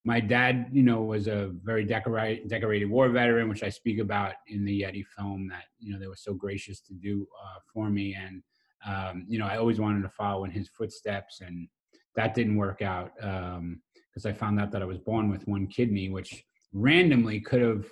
my 0.05 0.19
dad, 0.19 0.67
you 0.71 0.83
know, 0.83 1.01
was 1.01 1.27
a 1.27 1.51
very 1.63 1.83
decorated, 1.83 2.47
decorated 2.47 2.89
war 2.89 3.09
veteran, 3.09 3.49
which 3.49 3.63
I 3.63 3.69
speak 3.69 3.99
about 3.99 4.33
in 4.47 4.63
the 4.65 4.81
Yeti 4.81 5.03
film 5.17 5.47
that, 5.49 5.63
you 5.79 5.91
know, 5.91 5.99
they 5.99 6.07
were 6.07 6.15
so 6.15 6.33
gracious 6.33 6.79
to 6.81 6.93
do 6.93 7.25
uh, 7.43 7.59
for 7.73 7.89
me. 7.89 8.15
And, 8.15 8.43
um, 8.85 9.25
you 9.27 9.39
know, 9.39 9.47
I 9.47 9.57
always 9.57 9.79
wanted 9.79 10.03
to 10.03 10.09
follow 10.09 10.43
in 10.43 10.51
his 10.51 10.69
footsteps 10.69 11.41
and 11.41 11.67
that 12.15 12.35
didn't 12.35 12.55
work 12.55 12.81
out 12.81 13.11
because 14.17 14.25
I 14.25 14.33
found 14.33 14.59
out 14.59 14.71
that 14.71 14.81
I 14.81 14.85
was 14.85 14.97
born 14.97 15.29
with 15.29 15.47
one 15.47 15.67
kidney, 15.67 16.09
which 16.09 16.43
randomly 16.73 17.39
could 17.39 17.61
have 17.61 17.85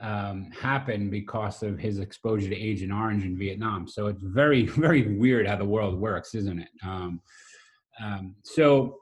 um, 0.00 0.52
happened 0.52 1.10
because 1.10 1.64
of 1.64 1.80
his 1.80 1.98
exposure 1.98 2.48
to 2.48 2.56
Agent 2.56 2.92
Orange 2.92 3.24
in 3.24 3.36
Vietnam. 3.36 3.88
So 3.88 4.06
it's 4.06 4.22
very, 4.22 4.66
very 4.66 5.18
weird 5.18 5.48
how 5.48 5.56
the 5.56 5.64
world 5.64 5.98
works, 5.98 6.36
isn't 6.36 6.60
it? 6.60 6.68
Um, 6.84 7.20
um, 8.00 8.36
so 8.44 9.00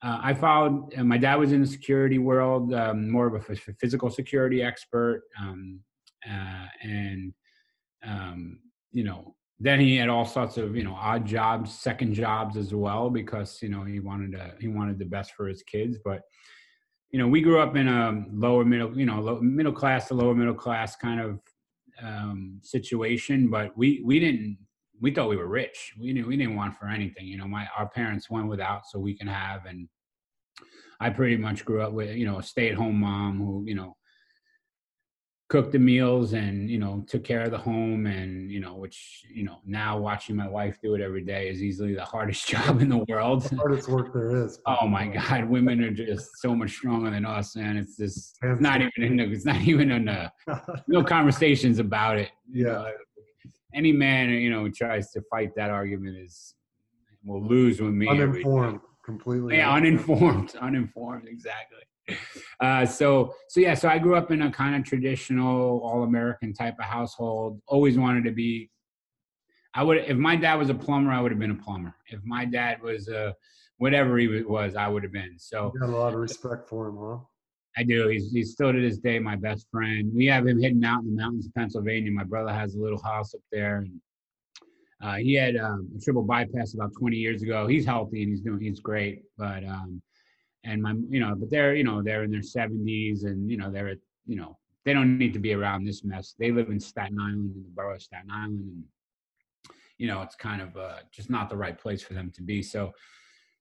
uh, 0.00 0.20
I 0.22 0.32
followed. 0.32 0.94
Uh, 0.96 1.02
my 1.02 1.18
dad 1.18 1.40
was 1.40 1.50
in 1.50 1.60
the 1.60 1.66
security 1.66 2.18
world, 2.18 2.72
um, 2.72 3.10
more 3.10 3.26
of 3.26 3.34
a 3.34 3.52
f- 3.52 3.74
physical 3.80 4.08
security 4.08 4.62
expert, 4.62 5.24
um, 5.40 5.80
uh, 6.24 6.66
and 6.84 7.34
um, 8.04 8.60
you 8.92 9.02
know, 9.02 9.34
then 9.58 9.80
he 9.80 9.96
had 9.96 10.08
all 10.08 10.26
sorts 10.26 10.58
of 10.58 10.76
you 10.76 10.84
know 10.84 10.94
odd 10.94 11.26
jobs, 11.26 11.72
second 11.72 12.14
jobs 12.14 12.56
as 12.56 12.74
well, 12.74 13.10
because 13.10 13.58
you 13.62 13.68
know 13.68 13.84
he 13.84 14.00
wanted 14.00 14.32
to 14.32 14.54
he 14.60 14.68
wanted 14.68 14.98
the 14.98 15.04
best 15.04 15.32
for 15.34 15.46
his 15.48 15.62
kids, 15.62 15.98
but 16.04 16.22
you 17.10 17.18
know, 17.18 17.28
we 17.28 17.40
grew 17.40 17.60
up 17.60 17.76
in 17.76 17.88
a 17.88 18.24
lower 18.32 18.64
middle, 18.64 18.94
you 18.98 19.06
know, 19.06 19.20
low, 19.20 19.40
middle 19.40 19.72
class 19.72 20.08
to 20.08 20.14
lower 20.14 20.34
middle 20.34 20.54
class 20.54 20.96
kind 20.96 21.20
of 21.20 21.40
um, 22.02 22.60
situation, 22.62 23.48
but 23.48 23.76
we 23.76 24.02
we 24.04 24.18
didn't 24.18 24.58
we 25.00 25.12
thought 25.12 25.28
we 25.28 25.36
were 25.36 25.46
rich. 25.46 25.94
We 25.98 26.12
didn't 26.12 26.28
we 26.28 26.36
didn't 26.36 26.56
want 26.56 26.76
for 26.76 26.88
anything. 26.88 27.26
You 27.26 27.38
know, 27.38 27.46
my 27.46 27.66
our 27.76 27.88
parents 27.88 28.28
went 28.28 28.48
without 28.48 28.82
so 28.86 28.98
we 28.98 29.16
can 29.16 29.28
have, 29.28 29.66
and 29.66 29.88
I 31.00 31.10
pretty 31.10 31.36
much 31.36 31.64
grew 31.64 31.80
up 31.80 31.92
with 31.92 32.14
you 32.16 32.26
know 32.26 32.38
a 32.38 32.42
stay 32.42 32.68
at 32.68 32.74
home 32.74 33.00
mom 33.00 33.38
who 33.38 33.64
you 33.66 33.74
know 33.74 33.96
cooked 35.48 35.70
the 35.70 35.78
meals 35.78 36.32
and 36.32 36.68
you 36.68 36.78
know 36.78 37.04
took 37.06 37.22
care 37.22 37.42
of 37.42 37.52
the 37.52 37.58
home 37.58 38.06
and 38.06 38.50
you 38.50 38.58
know 38.58 38.74
which 38.74 39.24
you 39.32 39.44
know 39.44 39.58
now 39.64 39.96
watching 39.96 40.34
my 40.34 40.48
wife 40.48 40.78
do 40.82 40.94
it 40.94 41.00
every 41.00 41.22
day 41.22 41.48
is 41.48 41.62
easily 41.62 41.94
the 41.94 42.04
hardest 42.14 42.48
job 42.48 42.80
in 42.82 42.88
the 42.88 43.04
world 43.08 43.42
The 43.42 43.56
hardest 43.56 43.88
work 43.88 44.12
there 44.12 44.44
is. 44.44 44.58
Oh 44.66 44.88
my 44.88 45.06
God, 45.06 45.44
women 45.44 45.82
are 45.84 45.92
just 45.92 46.38
so 46.38 46.54
much 46.54 46.72
stronger 46.72 47.10
than 47.10 47.24
us, 47.24 47.54
and 47.54 47.78
It's 47.78 47.96
just 47.96 48.38
it's 48.42 48.60
not 48.60 48.80
even 48.80 48.92
in 48.96 49.16
the, 49.16 49.30
it's 49.30 49.44
not 49.44 49.60
even 49.62 49.92
in 49.92 50.06
the 50.06 50.32
no 50.88 51.04
conversations 51.04 51.78
about 51.78 52.18
it. 52.18 52.30
Yeah. 52.50 52.64
know. 52.64 52.92
any 53.74 53.92
man 53.92 54.30
you 54.30 54.50
know 54.50 54.62
who 54.62 54.70
tries 54.70 55.12
to 55.12 55.22
fight 55.30 55.54
that 55.54 55.70
argument 55.70 56.16
is 56.18 56.54
will 57.24 57.44
lose 57.44 57.80
with 57.80 57.92
me. 57.92 58.08
Uninformed, 58.08 58.80
completely. 59.04 59.56
Yeah, 59.56 59.72
uninformed, 59.72 60.54
uninformed, 60.60 61.28
exactly. 61.28 61.82
Uh, 62.58 62.86
so, 62.86 63.34
so 63.48 63.60
yeah, 63.60 63.74
so 63.74 63.86
I 63.86 63.98
grew 63.98 64.16
up 64.16 64.30
in 64.30 64.40
a 64.40 64.50
kind 64.50 64.74
of 64.74 64.82
traditional, 64.82 65.78
all-American 65.84 66.54
type 66.54 66.74
of 66.78 66.86
household. 66.86 67.60
Always 67.68 67.98
wanted 67.98 68.24
to 68.24 68.30
be. 68.30 68.70
I 69.74 69.82
would, 69.82 69.98
if 69.98 70.16
my 70.16 70.36
dad 70.36 70.54
was 70.54 70.70
a 70.70 70.74
plumber, 70.74 71.12
I 71.12 71.20
would 71.20 71.30
have 71.30 71.38
been 71.38 71.50
a 71.50 71.62
plumber. 71.62 71.94
If 72.06 72.20
my 72.24 72.46
dad 72.46 72.80
was 72.80 73.08
a 73.08 73.34
whatever 73.76 74.16
he 74.16 74.42
was, 74.42 74.74
I 74.74 74.88
would 74.88 75.02
have 75.02 75.12
been. 75.12 75.34
So 75.36 75.70
You 75.74 75.80
got 75.80 75.90
a 75.90 75.98
lot 75.98 76.14
of 76.14 76.20
respect 76.20 76.66
for 76.66 76.88
him, 76.88 76.96
huh? 76.98 77.18
I 77.76 77.82
do. 77.82 78.08
He's 78.08 78.32
he's 78.32 78.52
still 78.52 78.72
to 78.72 78.80
this 78.80 78.96
day 78.96 79.18
my 79.18 79.36
best 79.36 79.66
friend. 79.70 80.10
We 80.14 80.24
have 80.26 80.46
him 80.46 80.58
hidden 80.58 80.82
out 80.82 81.02
in 81.02 81.14
the 81.14 81.20
mountains 81.20 81.46
of 81.46 81.54
Pennsylvania. 81.54 82.10
My 82.10 82.24
brother 82.24 82.52
has 82.52 82.74
a 82.74 82.78
little 82.78 83.02
house 83.02 83.34
up 83.34 83.42
there, 83.52 83.78
and 83.78 84.00
uh, 85.02 85.16
he 85.16 85.34
had 85.34 85.56
um, 85.56 85.90
a 85.96 86.00
triple 86.00 86.22
bypass 86.22 86.74
about 86.74 86.92
20 86.98 87.16
years 87.16 87.42
ago. 87.42 87.66
He's 87.66 87.84
healthy 87.84 88.22
and 88.22 88.30
he's 88.30 88.40
doing 88.40 88.60
he's 88.60 88.80
great. 88.80 89.22
But 89.36 89.62
um, 89.64 90.00
and 90.66 90.82
my 90.82 90.94
you 91.08 91.20
know, 91.20 91.34
but 91.36 91.50
they're 91.50 91.74
you 91.74 91.84
know 91.84 92.02
they're 92.02 92.24
in 92.24 92.30
their 92.30 92.40
70s 92.40 93.24
and 93.24 93.50
you 93.50 93.56
know 93.56 93.70
they're 93.70 93.88
at 93.88 93.98
you 94.26 94.36
know 94.36 94.58
they 94.84 94.92
don't 94.92 95.18
need 95.18 95.32
to 95.32 95.38
be 95.38 95.52
around 95.52 95.84
this 95.84 96.04
mess. 96.04 96.34
They 96.38 96.50
live 96.52 96.70
in 96.70 96.78
Staten 96.78 97.18
Island 97.18 97.52
in 97.56 97.62
the 97.62 97.70
borough 97.70 97.96
of 97.96 98.02
Staten 98.02 98.30
Island, 98.30 98.60
and 98.60 98.84
you 99.98 100.06
know 100.06 100.22
it's 100.22 100.36
kind 100.36 100.60
of 100.60 100.76
uh, 100.76 100.98
just 101.12 101.30
not 101.30 101.48
the 101.48 101.56
right 101.56 101.78
place 101.78 102.02
for 102.02 102.14
them 102.14 102.30
to 102.36 102.42
be. 102.42 102.62
So 102.62 102.92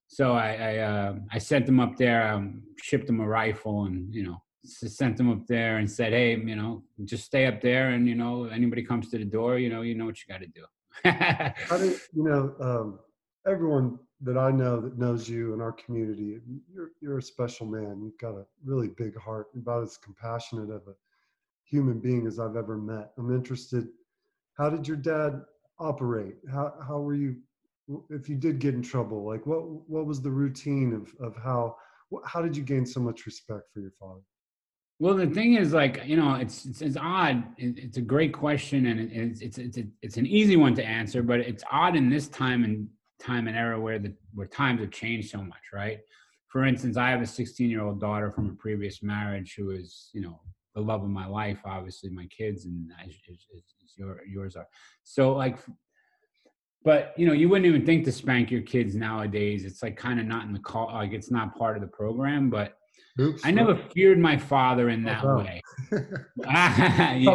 so 0.07 0.33
I 0.33 0.53
I, 0.53 0.77
uh, 0.77 1.15
I 1.31 1.37
sent 1.37 1.65
them 1.65 1.79
up 1.79 1.95
there, 1.97 2.27
um, 2.27 2.63
shipped 2.77 3.07
them 3.07 3.21
a 3.21 3.27
rifle, 3.27 3.85
and 3.85 4.13
you 4.13 4.23
know 4.23 4.41
sent 4.65 5.17
them 5.17 5.31
up 5.31 5.45
there 5.47 5.77
and 5.77 5.89
said, 5.89 6.11
hey, 6.11 6.35
you 6.35 6.55
know, 6.55 6.83
just 7.03 7.25
stay 7.25 7.45
up 7.45 7.61
there, 7.61 7.89
and 7.89 8.07
you 8.07 8.15
know 8.15 8.45
anybody 8.45 8.83
comes 8.83 9.09
to 9.11 9.17
the 9.17 9.25
door, 9.25 9.57
you 9.57 9.69
know, 9.69 9.81
you 9.81 9.95
know 9.95 10.05
what 10.05 10.17
you 10.17 10.25
got 10.33 10.41
to 10.41 10.47
do. 10.47 10.65
How 11.69 11.77
do 11.77 11.85
you 12.13 12.23
know? 12.23 12.55
Um, 12.59 12.99
everyone 13.47 13.99
that 14.21 14.38
I 14.38 14.51
know 14.51 14.80
that 14.80 14.97
knows 14.97 15.28
you 15.28 15.54
in 15.54 15.62
our 15.62 15.73
community, 15.73 16.39
you're 16.73 16.91
you're 17.01 17.17
a 17.17 17.21
special 17.21 17.65
man. 17.65 18.01
You've 18.01 18.17
got 18.17 18.36
a 18.36 18.45
really 18.63 18.88
big 18.88 19.17
heart, 19.17 19.47
about 19.56 19.84
as 19.84 19.97
compassionate 19.97 20.69
of 20.69 20.84
a 20.88 20.93
human 21.63 21.99
being 21.99 22.25
as 22.28 22.39
I've 22.39 22.56
ever 22.56 22.78
met. 22.78 23.12
I'm 23.17 23.34
interested. 23.34 23.88
How 24.58 24.69
did 24.69 24.88
your 24.88 24.97
dad 24.97 25.41
operate? 25.80 26.36
How 26.49 26.73
how 26.88 26.99
were 26.99 27.15
you? 27.15 27.36
If 28.10 28.30
you 28.30 28.36
did 28.36 28.60
get 28.60 28.73
in 28.73 28.82
trouble, 28.82 29.25
like 29.25 29.45
what 29.45 29.63
what 29.89 30.06
was 30.06 30.21
the 30.21 30.32
routine 30.32 30.93
of 30.93 31.13
of 31.19 31.36
how 31.36 31.75
how 32.23 32.41
did 32.41 32.56
you 32.56 32.63
gain 32.63 32.86
so 32.86 33.01
much 33.01 33.25
respect 33.25 33.71
for 33.73 33.82
your 33.82 33.93
father? 33.99 34.21
Well, 34.97 35.15
the 35.15 35.28
thing 35.28 35.56
is, 35.56 35.73
like 35.73 36.01
you 36.06 36.15
know, 36.15 36.36
it's 36.36 36.65
it's, 36.65 36.82
it's 36.82 36.97
odd. 36.97 37.43
It, 37.58 37.78
it's 37.78 37.97
a 37.97 38.01
great 38.01 38.34
question, 38.34 38.86
and 38.86 38.99
it, 38.99 39.10
it's 39.12 39.41
it's 39.41 39.58
it's 39.58 39.80
it's 40.01 40.17
an 40.17 40.25
easy 40.25 40.56
one 40.56 40.73
to 40.75 40.86
answer, 40.86 41.21
but 41.21 41.41
it's 41.41 41.65
odd 41.69 41.97
in 41.97 42.10
this 42.10 42.30
time 42.30 42.63
and 42.63 42.88
time 43.25 43.47
and 43.47 43.57
era 43.57 43.79
where 43.79 43.99
the 43.99 44.13
where 44.33 44.47
times 44.47 44.81
have 44.81 44.91
changed 44.91 45.29
so 45.29 45.39
much, 45.39 45.71
right? 45.73 45.99
For 46.47 46.65
instance, 46.65 46.95
I 46.95 47.09
have 47.09 47.21
a 47.21 47.27
16 47.27 47.69
year 47.69 47.81
old 47.81 47.99
daughter 47.99 48.31
from 48.31 48.49
a 48.49 48.53
previous 48.53 49.03
marriage 49.03 49.55
who 49.57 49.71
is, 49.71 50.09
you 50.13 50.21
know, 50.21 50.39
the 50.73 50.81
love 50.81 51.03
of 51.03 51.09
my 51.09 51.25
life, 51.25 51.59
obviously 51.65 52.09
my 52.09 52.27
kids 52.27 52.65
and 52.65 52.91
as, 53.03 53.09
as, 53.29 53.45
as 53.55 53.97
your, 53.97 54.21
yours 54.25 54.55
are. 54.55 54.67
So 55.03 55.33
like, 55.33 55.57
but 56.83 57.13
you 57.17 57.25
know, 57.25 57.33
you 57.33 57.49
wouldn't 57.49 57.65
even 57.65 57.85
think 57.85 58.05
to 58.05 58.11
spank 58.11 58.51
your 58.51 58.61
kids 58.61 58.95
nowadays. 58.95 59.65
It's 59.65 59.81
like 59.81 59.97
kind 59.97 60.19
of 60.19 60.27
not 60.27 60.45
in 60.45 60.53
the 60.53 60.59
call, 60.59 60.93
like 60.93 61.13
it's 61.13 61.31
not 61.31 61.57
part 61.57 61.75
of 61.75 61.81
the 61.81 61.88
program, 61.89 62.49
but 62.49 62.77
Oops, 63.19 63.41
I 63.45 63.51
never 63.51 63.75
feared 63.93 64.19
my 64.19 64.38
father 64.38 64.89
in 64.89 65.07
oh, 65.07 65.11
that 65.11 65.23
oh, 65.25 65.38
way. 65.38 65.61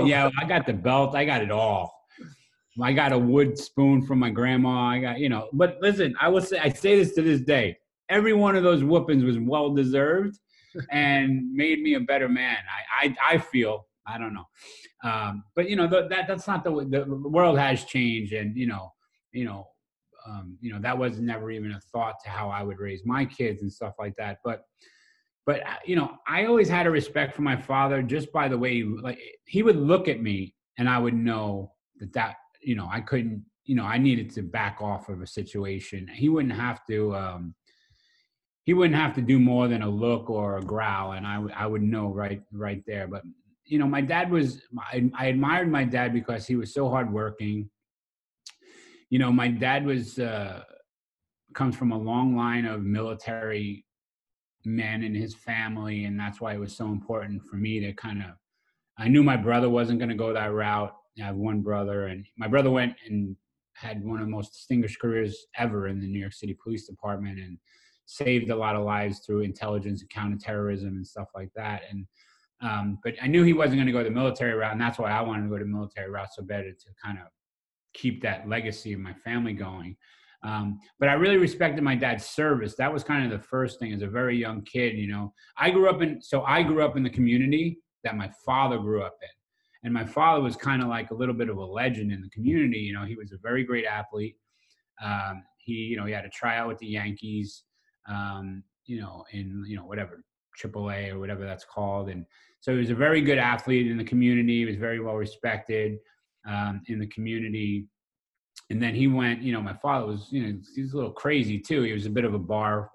yeah, 0.08 0.30
I 0.38 0.44
got 0.44 0.66
the 0.66 0.72
belt. 0.72 1.14
I 1.14 1.24
got 1.24 1.42
it 1.42 1.50
all. 1.50 1.99
I 2.82 2.92
got 2.92 3.12
a 3.12 3.18
wood 3.18 3.58
spoon 3.58 4.02
from 4.02 4.18
my 4.18 4.30
grandma. 4.30 4.90
I 4.90 5.00
got, 5.00 5.18
you 5.18 5.28
know, 5.28 5.48
but 5.52 5.78
listen, 5.80 6.14
I 6.20 6.28
will 6.28 6.40
say, 6.40 6.58
I 6.58 6.68
say 6.70 6.96
this 6.96 7.14
to 7.14 7.22
this 7.22 7.40
day. 7.40 7.76
Every 8.08 8.32
one 8.32 8.56
of 8.56 8.62
those 8.62 8.84
whoopings 8.84 9.24
was 9.24 9.38
well 9.38 9.74
deserved 9.74 10.38
and 10.90 11.52
made 11.52 11.80
me 11.80 11.94
a 11.94 12.00
better 12.00 12.28
man. 12.28 12.58
I, 13.00 13.06
I, 13.06 13.34
I 13.34 13.38
feel, 13.38 13.86
I 14.06 14.18
don't 14.18 14.34
know. 14.34 14.46
Um, 15.02 15.44
but 15.56 15.68
you 15.68 15.76
know, 15.76 15.86
the, 15.86 16.06
that, 16.08 16.28
that's 16.28 16.46
not 16.46 16.62
the, 16.64 16.70
the 16.70 17.04
world 17.28 17.58
has 17.58 17.84
changed 17.84 18.32
and, 18.32 18.56
you 18.56 18.66
know, 18.66 18.92
you 19.32 19.44
know, 19.44 19.66
um, 20.28 20.56
you 20.60 20.72
know, 20.72 20.78
that 20.80 20.96
was 20.96 21.18
never 21.18 21.50
even 21.50 21.72
a 21.72 21.80
thought 21.92 22.16
to 22.24 22.30
how 22.30 22.50
I 22.50 22.62
would 22.62 22.78
raise 22.78 23.02
my 23.04 23.24
kids 23.24 23.62
and 23.62 23.72
stuff 23.72 23.94
like 23.98 24.14
that. 24.16 24.38
But, 24.44 24.64
but 25.46 25.66
uh, 25.66 25.76
you 25.84 25.96
know, 25.96 26.12
I 26.28 26.44
always 26.44 26.68
had 26.68 26.86
a 26.86 26.90
respect 26.90 27.34
for 27.34 27.42
my 27.42 27.56
father 27.56 28.02
just 28.02 28.30
by 28.32 28.46
the 28.46 28.58
way, 28.58 28.74
he, 28.74 28.82
like 28.84 29.18
he 29.46 29.62
would 29.62 29.76
look 29.76 30.08
at 30.08 30.20
me 30.22 30.54
and 30.78 30.88
I 30.88 30.98
would 30.98 31.14
know 31.14 31.72
that 31.98 32.12
that 32.12 32.36
you 32.60 32.74
know, 32.74 32.88
I 32.90 33.00
couldn't, 33.00 33.44
you 33.64 33.74
know, 33.74 33.84
I 33.84 33.98
needed 33.98 34.30
to 34.30 34.42
back 34.42 34.78
off 34.80 35.08
of 35.08 35.22
a 35.22 35.26
situation. 35.26 36.08
He 36.08 36.28
wouldn't 36.28 36.54
have 36.54 36.84
to, 36.86 37.14
um, 37.14 37.54
he 38.64 38.74
wouldn't 38.74 39.00
have 39.00 39.14
to 39.14 39.22
do 39.22 39.38
more 39.38 39.68
than 39.68 39.82
a 39.82 39.88
look 39.88 40.30
or 40.30 40.58
a 40.58 40.62
growl, 40.62 41.12
and 41.12 41.26
I, 41.26 41.42
I 41.56 41.66
would 41.66 41.82
know 41.82 42.08
right, 42.08 42.42
right 42.52 42.82
there. 42.86 43.08
But 43.08 43.22
you 43.64 43.78
know, 43.78 43.86
my 43.86 44.00
dad 44.00 44.30
was, 44.30 44.62
I, 44.78 45.10
I 45.16 45.26
admired 45.26 45.70
my 45.70 45.84
dad 45.84 46.12
because 46.12 46.46
he 46.46 46.56
was 46.56 46.74
so 46.74 46.88
hardworking. 46.88 47.70
You 49.08 49.18
know, 49.18 49.32
my 49.32 49.48
dad 49.48 49.86
was 49.86 50.18
uh, 50.18 50.64
comes 51.54 51.76
from 51.76 51.92
a 51.92 51.98
long 51.98 52.36
line 52.36 52.64
of 52.64 52.82
military 52.82 53.84
men 54.64 55.02
in 55.02 55.14
his 55.14 55.34
family, 55.34 56.04
and 56.04 56.18
that's 56.18 56.40
why 56.40 56.54
it 56.54 56.60
was 56.60 56.76
so 56.76 56.86
important 56.86 57.42
for 57.44 57.56
me 57.56 57.80
to 57.80 57.92
kind 57.92 58.22
of. 58.22 58.30
I 58.98 59.08
knew 59.08 59.22
my 59.22 59.36
brother 59.36 59.70
wasn't 59.70 59.98
going 59.98 60.10
to 60.10 60.14
go 60.14 60.32
that 60.34 60.52
route, 60.52 60.94
I 61.20 61.26
have 61.26 61.36
one 61.36 61.60
brother, 61.60 62.06
and 62.06 62.24
my 62.38 62.48
brother 62.48 62.70
went 62.70 62.94
and 63.06 63.36
had 63.74 64.04
one 64.04 64.20
of 64.20 64.26
the 64.26 64.30
most 64.30 64.52
distinguished 64.52 65.00
careers 65.00 65.46
ever 65.56 65.88
in 65.88 66.00
the 66.00 66.06
New 66.06 66.18
York 66.18 66.32
City 66.32 66.56
Police 66.62 66.86
Department 66.86 67.38
and 67.38 67.58
saved 68.06 68.50
a 68.50 68.56
lot 68.56 68.76
of 68.76 68.84
lives 68.84 69.20
through 69.20 69.40
intelligence 69.40 70.00
and 70.00 70.10
counterterrorism 70.10 70.88
and 70.88 71.06
stuff 71.06 71.28
like 71.34 71.50
that. 71.54 71.82
And 71.90 72.06
um, 72.62 72.98
but 73.02 73.14
I 73.22 73.26
knew 73.26 73.42
he 73.42 73.54
wasn't 73.54 73.76
going 73.76 73.86
to 73.86 73.92
go 73.92 74.04
the 74.04 74.10
military 74.10 74.52
route, 74.52 74.72
and 74.72 74.80
that's 74.80 74.98
why 74.98 75.10
I 75.10 75.22
wanted 75.22 75.44
to 75.44 75.48
go 75.48 75.58
the 75.58 75.64
military 75.64 76.10
route 76.10 76.28
so 76.32 76.42
better 76.42 76.70
to 76.70 76.86
kind 77.02 77.18
of 77.18 77.26
keep 77.94 78.22
that 78.22 78.48
legacy 78.48 78.92
of 78.92 79.00
my 79.00 79.14
family 79.14 79.54
going. 79.54 79.96
Um, 80.42 80.78
but 80.98 81.08
I 81.08 81.14
really 81.14 81.36
respected 81.36 81.82
my 81.82 81.94
dad's 81.94 82.26
service. 82.26 82.74
That 82.76 82.92
was 82.92 83.04
kind 83.04 83.24
of 83.24 83.30
the 83.30 83.46
first 83.46 83.78
thing 83.78 83.92
as 83.92 84.02
a 84.02 84.06
very 84.06 84.36
young 84.36 84.62
kid. 84.62 84.96
You 84.96 85.08
know, 85.08 85.32
I 85.56 85.70
grew 85.70 85.88
up 85.88 86.02
in 86.02 86.20
so 86.20 86.42
I 86.42 86.62
grew 86.62 86.84
up 86.84 86.96
in 86.96 87.02
the 87.02 87.10
community 87.10 87.78
that 88.04 88.16
my 88.16 88.30
father 88.44 88.78
grew 88.78 89.02
up 89.02 89.16
in. 89.22 89.28
And 89.82 89.94
my 89.94 90.04
father 90.04 90.42
was 90.42 90.56
kind 90.56 90.82
of 90.82 90.88
like 90.88 91.10
a 91.10 91.14
little 91.14 91.34
bit 91.34 91.48
of 91.48 91.56
a 91.56 91.64
legend 91.64 92.12
in 92.12 92.20
the 92.20 92.28
community. 92.30 92.78
You 92.78 92.92
know, 92.92 93.04
he 93.04 93.16
was 93.16 93.32
a 93.32 93.38
very 93.38 93.64
great 93.64 93.86
athlete. 93.86 94.36
Um, 95.02 95.42
he, 95.58 95.72
you 95.72 95.96
know, 95.96 96.04
he 96.04 96.12
had 96.12 96.24
a 96.24 96.30
tryout 96.30 96.68
with 96.68 96.78
the 96.78 96.86
Yankees, 96.86 97.64
um, 98.08 98.62
you 98.86 99.00
know, 99.00 99.24
in, 99.32 99.64
you 99.66 99.76
know, 99.76 99.84
whatever, 99.84 100.22
AAA 100.62 101.10
or 101.10 101.18
whatever 101.18 101.44
that's 101.44 101.64
called. 101.64 102.10
And 102.10 102.26
so 102.60 102.72
he 102.72 102.78
was 102.78 102.90
a 102.90 102.94
very 102.94 103.22
good 103.22 103.38
athlete 103.38 103.90
in 103.90 103.96
the 103.96 104.04
community. 104.04 104.58
He 104.58 104.64
was 104.66 104.76
very 104.76 105.00
well 105.00 105.16
respected 105.16 105.98
um, 106.46 106.82
in 106.88 106.98
the 106.98 107.06
community. 107.06 107.86
And 108.68 108.82
then 108.82 108.94
he 108.94 109.08
went, 109.08 109.42
you 109.42 109.52
know, 109.52 109.62
my 109.62 109.74
father 109.74 110.06
was, 110.06 110.28
you 110.30 110.42
know, 110.42 110.58
he's 110.74 110.92
a 110.92 110.96
little 110.96 111.12
crazy 111.12 111.58
too. 111.58 111.82
He 111.82 111.92
was 111.92 112.06
a 112.06 112.10
bit 112.10 112.24
of 112.24 112.34
a 112.34 112.38
bar, 112.38 112.90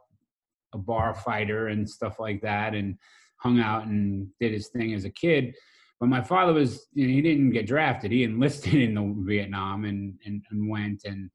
a 0.73 0.77
bar 0.77 1.13
fighter 1.15 1.67
and 1.67 1.89
stuff 1.89 2.19
like 2.19 2.41
that, 2.41 2.73
and 2.75 2.97
hung 3.37 3.59
out 3.59 3.87
and 3.87 4.27
did 4.39 4.53
his 4.53 4.67
thing 4.67 4.93
as 4.93 5.05
a 5.05 5.09
kid. 5.09 5.55
But 5.99 6.09
my 6.09 6.21
father 6.21 6.53
was, 6.53 6.87
you 6.93 7.07
know, 7.07 7.13
he 7.13 7.21
didn't 7.21 7.51
get 7.51 7.67
drafted. 7.67 8.11
He 8.11 8.23
enlisted 8.23 8.73
in 8.81 8.95
the 8.95 9.15
Vietnam 9.19 9.85
and, 9.85 10.15
and, 10.25 10.43
and 10.51 10.69
went 10.69 11.03
and 11.05 11.29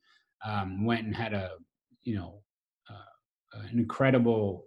um, 0.45 0.85
went 0.85 1.05
and 1.05 1.15
had 1.15 1.35
a, 1.35 1.51
you 2.03 2.17
know, 2.17 2.41
uh, 2.89 3.61
an 3.71 3.79
incredible 3.79 4.67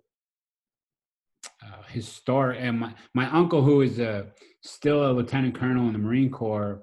uh, 1.63 1.84
historic. 1.88 2.60
And 2.62 2.79
my, 2.79 2.93
my 3.13 3.29
uncle, 3.32 3.62
who 3.62 3.82
is 3.82 3.99
a, 3.99 4.27
still 4.62 5.10
a 5.10 5.13
lieutenant 5.13 5.56
colonel 5.56 5.88
in 5.88 5.93
the 5.93 5.99
Marine 5.99 6.29
Corps 6.29 6.82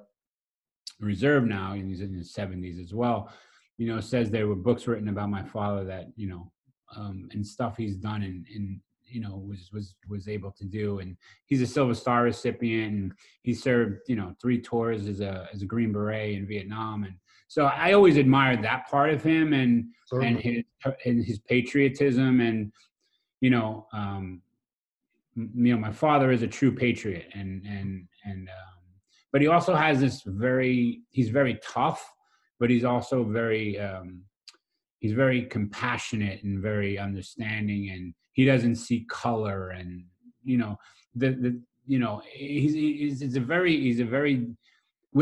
Reserve 1.01 1.44
now, 1.44 1.73
and 1.73 1.88
he's 1.88 2.01
in 2.03 2.12
his 2.12 2.35
70s 2.35 2.83
as 2.83 2.92
well, 2.92 3.33
you 3.79 3.87
know, 3.87 4.01
says 4.01 4.31
there 4.31 4.49
were 4.49 4.55
books 4.55 4.87
written 4.87 5.09
about 5.09 5.31
my 5.31 5.42
father 5.42 5.85
that, 5.85 6.07
you 6.16 6.29
know, 6.29 6.53
um, 6.96 7.29
and 7.33 7.46
stuff 7.46 7.77
he's 7.77 7.96
done 7.96 8.23
in, 8.23 8.44
in 8.55 8.81
you 9.11 9.20
know 9.20 9.42
was 9.49 9.70
was 9.73 9.94
was 10.09 10.29
able 10.29 10.51
to 10.53 10.64
do. 10.64 10.99
And 11.01 11.16
he's 11.46 11.62
a 11.62 11.66
silver 11.66 11.94
star 11.94 12.25
recipient 12.25 12.92
and 12.92 13.12
he 13.42 13.55
served 13.55 14.01
you 14.09 14.16
know 14.16 14.35
three 14.40 14.61
tours 14.61 15.07
as 15.07 15.20
a 15.20 15.49
as 15.53 15.62
a 15.62 15.66
green 15.66 15.92
beret 15.92 16.35
in 16.35 16.46
vietnam. 16.46 17.05
And 17.05 17.14
so 17.49 17.64
i 17.64 17.92
always 17.92 18.16
admired 18.16 18.62
that 18.62 18.88
part 18.88 19.11
of 19.11 19.23
him 19.23 19.53
and 19.53 19.87
Certainly. 20.07 20.29
and 20.29 20.40
his 20.40 20.94
and 21.05 21.25
his 21.25 21.38
patriotism. 21.40 22.40
And 22.40 22.73
you 23.40 23.51
know 23.51 23.87
um 23.92 24.42
you 25.35 25.73
know 25.73 25.79
my 25.79 25.92
father 25.92 26.31
is 26.33 26.42
a 26.42 26.49
true 26.49 26.73
patriot. 26.75 27.29
And 27.35 27.64
and 27.66 28.07
and 28.25 28.49
um 28.49 28.81
but 29.33 29.40
he 29.40 29.46
also 29.46 29.75
has 29.75 30.01
this 30.01 30.23
very 30.27 31.03
he's 31.11 31.31
very 31.31 31.61
tough 31.62 32.12
but 32.59 32.68
he's 32.68 32.85
also 32.85 33.25
very 33.25 33.79
um 33.81 34.23
he's 35.01 35.12
very 35.12 35.42
compassionate 35.46 36.42
and 36.44 36.61
very 36.61 36.99
understanding. 36.99 37.90
And 37.90 38.14
he 38.40 38.46
doesn't 38.46 38.76
see 38.76 39.05
color 39.11 39.68
and 39.68 40.03
you 40.42 40.57
know 40.57 40.74
the 41.14 41.29
the 41.44 41.61
you 41.87 41.98
know 41.98 42.22
he's 42.33 42.72
he's, 43.20 43.37
a 43.37 43.40
very 43.40 43.79
he's 43.79 44.00
a 44.00 44.05
very 44.16 44.46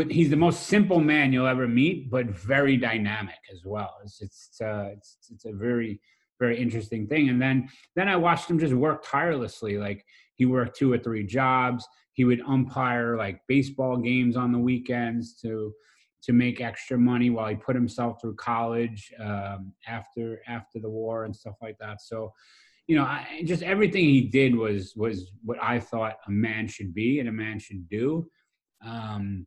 he's 0.07 0.29
the 0.29 0.37
most 0.37 0.67
simple 0.67 1.01
man 1.01 1.33
you'll 1.33 1.45
ever 1.45 1.67
meet 1.67 2.09
but 2.09 2.27
very 2.27 2.77
dynamic 2.77 3.41
as 3.51 3.65
well. 3.65 3.97
It's 4.05 4.21
it's 4.21 4.61
uh, 4.61 4.91
it's, 4.93 5.17
it's 5.33 5.43
a 5.43 5.51
very 5.51 5.99
very 6.39 6.57
interesting 6.61 7.07
thing. 7.07 7.27
And 7.27 7.41
then 7.41 7.67
then 7.93 8.07
i 8.07 8.15
watched 8.15 8.49
him 8.49 8.57
just 8.57 8.73
work 8.73 9.03
tirelessly. 9.05 9.77
Like 9.77 10.05
he 10.35 10.45
worked 10.45 10.77
two 10.77 10.93
or 10.93 10.97
three 10.97 11.25
jobs. 11.25 11.85
He 12.13 12.23
would 12.23 12.39
umpire 12.47 13.17
like 13.17 13.41
baseball 13.49 13.97
games 13.97 14.37
on 14.37 14.53
the 14.53 14.59
weekends 14.59 15.33
to 15.41 15.73
to 16.21 16.31
make 16.31 16.61
extra 16.61 16.97
money 16.97 17.29
while 17.29 17.49
he 17.49 17.55
put 17.55 17.75
himself 17.75 18.21
through 18.21 18.35
college 18.35 19.11
um, 19.19 19.73
after 19.85 20.41
after 20.47 20.79
the 20.79 20.89
war 20.89 21.25
and 21.25 21.35
stuff 21.35 21.57
like 21.61 21.77
that. 21.79 21.99
So 22.01 22.31
you 22.89 22.95
know, 22.95 23.03
I, 23.03 23.43
just 23.45 23.61
everything 23.61 24.05
he 24.05 24.21
did 24.21 24.55
was 24.55 24.93
was 24.95 25.31
what 25.45 25.59
I 25.61 25.79
thought 25.79 26.17
a 26.27 26.31
man 26.31 26.67
should 26.67 26.91
be 26.91 27.19
and 27.19 27.29
a 27.29 27.31
man 27.31 27.59
should 27.59 27.87
do. 27.87 28.27
Um, 28.83 29.45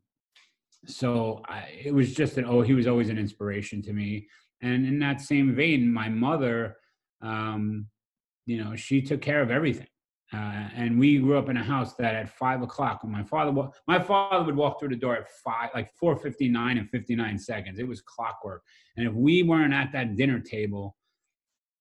so 0.87 1.41
I, 1.45 1.65
it 1.83 1.93
was 1.93 2.13
just 2.13 2.35
that 2.35 2.45
oh, 2.45 2.61
he 2.61 2.73
was 2.73 2.87
always 2.87 3.09
an 3.09 3.17
inspiration 3.17 3.81
to 3.81 3.91
me. 3.91 4.29
And 4.61 4.85
in 4.85 4.97
that 4.99 5.19
same 5.19 5.53
vein, 5.53 5.91
my 5.91 6.07
mother, 6.07 6.77
um, 7.21 7.87
you 8.45 8.63
know, 8.63 8.77
she 8.77 9.01
took 9.01 9.19
care 9.19 9.41
of 9.41 9.51
everything. 9.51 9.87
Uh, 10.33 10.69
and 10.77 10.97
we 10.97 11.17
grew 11.17 11.37
up 11.37 11.49
in 11.49 11.57
a 11.57 11.63
house 11.63 11.95
that 11.95 12.15
at 12.15 12.29
five 12.29 12.61
o'clock 12.61 13.03
when 13.03 13.11
my 13.11 13.23
father 13.23 13.69
my 13.89 14.01
father 14.01 14.45
would 14.45 14.55
walk 14.55 14.79
through 14.79 14.89
the 14.89 14.95
door 14.95 15.17
at 15.17 15.27
five 15.43 15.69
like 15.75 15.91
459 15.99 16.77
and 16.77 16.89
59 16.89 17.37
seconds 17.37 17.77
it 17.77 17.87
was 17.87 18.01
clockwork 18.01 18.63
and 18.97 19.07
if 19.07 19.13
we 19.13 19.43
weren't 19.43 19.75
at 19.75 19.91
that 19.91 20.15
dinner 20.15 20.39
table 20.39 20.95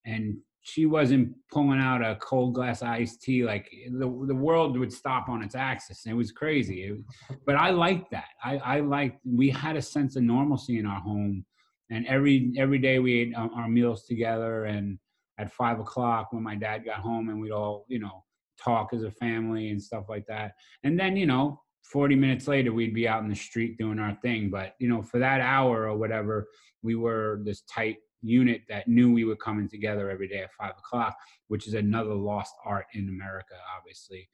and 0.05 0.37
she 0.63 0.87
wasn't 0.87 1.35
pulling 1.51 1.81
out 1.81 2.03
a 2.03 2.17
cold 2.17 2.55
glass 2.55 2.83
iced 2.83 3.21
tea 3.21 3.45
like 3.45 3.69
the, 3.91 4.25
the 4.27 4.35
world 4.35 4.79
would 4.79 4.93
stop 4.93 5.29
on 5.29 5.43
its 5.43 5.57
axis 5.57 6.07
it 6.07 6.13
was 6.13 6.31
crazy. 6.33 6.85
It, 6.85 6.99
but 7.45 7.57
i 7.57 7.71
liked 7.71 8.11
that. 8.13 8.29
I 8.43 8.57
i 8.59 8.81
liked 8.81 9.21
we 9.25 9.51
had 9.51 9.77
a 9.77 9.83
sense 9.83 10.17
of 10.17 10.23
normalcy 10.23 10.79
in 10.79 10.87
our 10.87 11.01
home 11.01 11.45
and 11.91 12.07
every 12.07 12.53
every 12.57 12.79
day 12.79 12.99
we 12.99 13.21
ate 13.21 13.35
our 13.37 13.69
meals 13.69 14.07
together 14.07 14.65
and 14.65 14.99
at 15.39 15.53
five 15.53 15.81
o'clock 15.81 16.29
when 16.33 16.43
my 16.43 16.55
dad 16.55 16.85
got 16.85 17.01
home 17.01 17.29
and 17.29 17.41
we'd 17.41 17.51
all 17.51 17.85
you 17.89 17.99
know 17.99 18.25
talk 18.63 18.93
as 18.93 19.03
a 19.03 19.11
family 19.11 19.71
and 19.71 19.83
stuff 19.83 20.05
like 20.09 20.27
that. 20.27 20.53
And 20.85 20.99
then 20.99 21.17
you 21.17 21.27
know 21.27 21.61
40 21.91 22.15
minutes 22.15 22.47
later 22.47 22.73
we'd 22.73 22.95
be 22.95 23.09
out 23.09 23.23
in 23.23 23.29
the 23.29 23.35
street 23.35 23.77
doing 23.79 23.99
our 23.99 24.17
thing. 24.23 24.49
But 24.51 24.75
you 24.79 24.89
know 24.89 25.03
for 25.03 25.19
that 25.19 25.41
hour 25.41 25.89
or 25.89 25.97
whatever 25.97 26.49
we 26.83 26.95
were 26.95 27.41
this 27.45 27.63
tight 27.63 27.97
unit 28.23 28.63
that 28.69 28.89
knew 28.89 29.13
we 29.13 29.25
were 29.25 29.37
coming 29.37 29.69
together 29.69 30.11
every 30.11 30.29
day 30.29 30.43
at 30.43 30.53
five 30.53 30.75
o'clock, 30.79 31.17
which 31.49 31.67
is 31.67 31.75
another 31.75 32.15
lost 32.15 32.55
art 32.65 32.87
in 32.95 33.09
America, 33.09 33.55
obviously. 33.77 34.29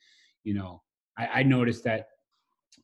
You 0.44 0.54
know, 0.54 0.82
I, 1.16 1.26
I 1.26 1.42
noticed 1.42 1.84
that 1.84 2.08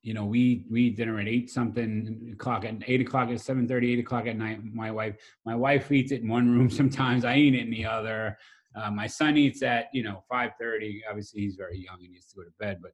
you 0.03 0.13
know, 0.13 0.27
we 0.27 0.67
we 0.71 0.91
dinner 0.91 1.19
at 1.19 1.29
eight 1.29 1.51
something 1.51 2.31
o'clock 2.35 2.65
at 2.65 2.77
eight 2.87 3.01
o'clock 3.01 3.31
at 3.31 3.41
seven 3.41 3.67
thirty, 3.67 3.93
eight 3.93 3.99
o'clock 3.99 4.27
at 4.27 4.37
night. 4.37 4.61
My 4.63 4.91
wife, 4.91 5.17
my 5.47 5.55
wife 5.55 5.91
eats 5.91 6.13
it 6.13 6.23
in 6.23 6.29
one 6.29 6.51
room 6.51 6.69
sometimes. 6.81 7.25
I 7.25 7.37
eat 7.37 7.55
it 7.55 7.61
in 7.61 7.71
the 7.71 7.87
other. 7.87 8.37
Uh, 8.77 8.91
my 8.91 9.07
son 9.07 9.37
eats 9.37 9.63
at 9.63 9.87
you 9.93 10.03
know 10.03 10.23
five 10.29 10.53
thirty. 10.61 11.03
Obviously, 11.09 11.41
he's 11.43 11.57
very 11.57 11.79
young 11.79 11.99
and 12.03 12.13
needs 12.13 12.27
to 12.27 12.37
go 12.37 12.43
to 12.43 12.51
bed. 12.59 12.81
But 12.83 12.93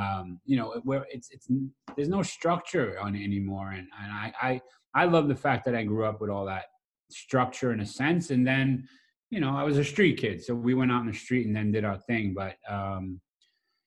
um, 0.00 0.40
you 0.46 0.56
know, 0.56 0.80
where 0.82 1.06
it's 1.10 1.30
it's 1.30 1.48
there's 1.96 2.08
no 2.08 2.22
structure 2.22 2.98
on 3.00 3.14
it 3.14 3.22
anymore. 3.22 3.70
And 3.70 3.86
and 4.02 4.12
I 4.12 4.32
I 4.42 4.60
I 4.94 5.04
love 5.04 5.28
the 5.28 5.36
fact 5.36 5.64
that 5.66 5.76
I 5.76 5.84
grew 5.84 6.06
up 6.06 6.20
with 6.20 6.30
all 6.30 6.46
that 6.46 6.64
structure 7.10 7.72
in 7.72 7.80
a 7.80 7.86
sense. 7.86 8.30
And 8.30 8.46
then 8.46 8.88
you 9.30 9.40
know, 9.40 9.56
I 9.56 9.62
was 9.62 9.76
a 9.76 9.84
street 9.84 10.18
kid, 10.18 10.42
so 10.42 10.54
we 10.54 10.74
went 10.74 10.90
out 10.90 11.02
in 11.02 11.06
the 11.06 11.12
street 11.12 11.46
and 11.46 11.54
then 11.54 11.70
did 11.70 11.84
our 11.84 11.98
thing. 11.98 12.34
But 12.34 12.56
um, 12.68 13.20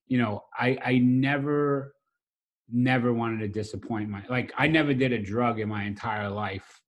you 0.07 0.17
know, 0.17 0.43
I 0.57 0.77
I 0.83 0.97
never 0.99 1.95
never 2.69 3.11
wanted 3.11 3.39
to 3.39 3.47
disappoint 3.47 4.09
my 4.09 4.23
like 4.29 4.53
I 4.57 4.67
never 4.67 4.93
did 4.93 5.11
a 5.11 5.19
drug 5.19 5.59
in 5.59 5.67
my 5.67 5.83
entire 5.83 6.29
life 6.29 6.79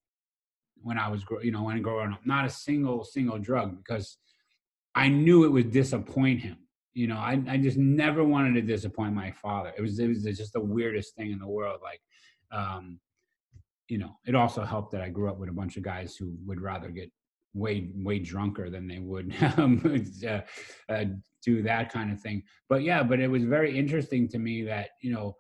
when 0.82 0.98
I 0.98 1.10
was 1.10 1.26
you 1.42 1.52
know 1.52 1.64
when 1.64 1.82
growing 1.82 2.14
up. 2.14 2.26
Not 2.26 2.46
a 2.46 2.50
single 2.50 3.04
single 3.04 3.40
drug 3.40 3.78
because 3.78 4.18
I 4.94 5.08
knew 5.08 5.46
it 5.46 5.52
would 5.52 5.72
disappoint 5.72 6.42
him. 6.42 6.58
You 6.94 7.08
know, 7.08 7.18
I 7.18 7.42
I 7.48 7.58
just 7.58 7.78
never 7.78 8.24
wanted 8.24 8.54
to 8.54 8.62
disappoint 8.62 9.14
my 9.16 9.32
father. 9.32 9.74
It 9.76 9.82
was 9.82 9.98
it 9.98 10.08
was 10.08 10.24
just 10.24 10.54
the 10.54 10.62
weirdest 10.62 11.16
thing 11.16 11.32
in 11.32 11.40
the 11.40 11.48
world. 11.48 11.80
Like, 11.82 12.02
um, 12.52 13.00
you 13.94 14.00
know, 14.00 14.18
it 14.26 14.34
also 14.34 14.64
helped 14.64 14.92
that 14.94 15.04
I 15.04 15.10
grew 15.10 15.30
up 15.30 15.38
with 15.38 15.50
a 15.50 15.54
bunch 15.54 15.78
of 15.78 15.84
guys 15.84 16.16
who 16.16 16.34
would 16.48 16.60
rather 16.60 16.90
get 16.90 17.12
way 17.54 17.92
way 17.94 18.18
drunker 18.18 18.72
than 18.72 18.88
they 18.88 18.98
would 18.98 19.36
um, 19.58 20.04
uh, 20.28 20.40
uh, 20.90 21.06
do 21.46 21.62
that 21.62 21.94
kind 21.94 22.12
of 22.12 22.20
thing. 22.20 22.42
But 22.70 22.82
yeah, 22.82 23.04
but 23.04 23.20
it 23.20 23.28
was 23.28 23.44
very 23.44 23.78
interesting 23.78 24.28
to 24.30 24.40
me 24.40 24.64
that 24.64 24.90
you 25.04 25.14
know 25.14 25.36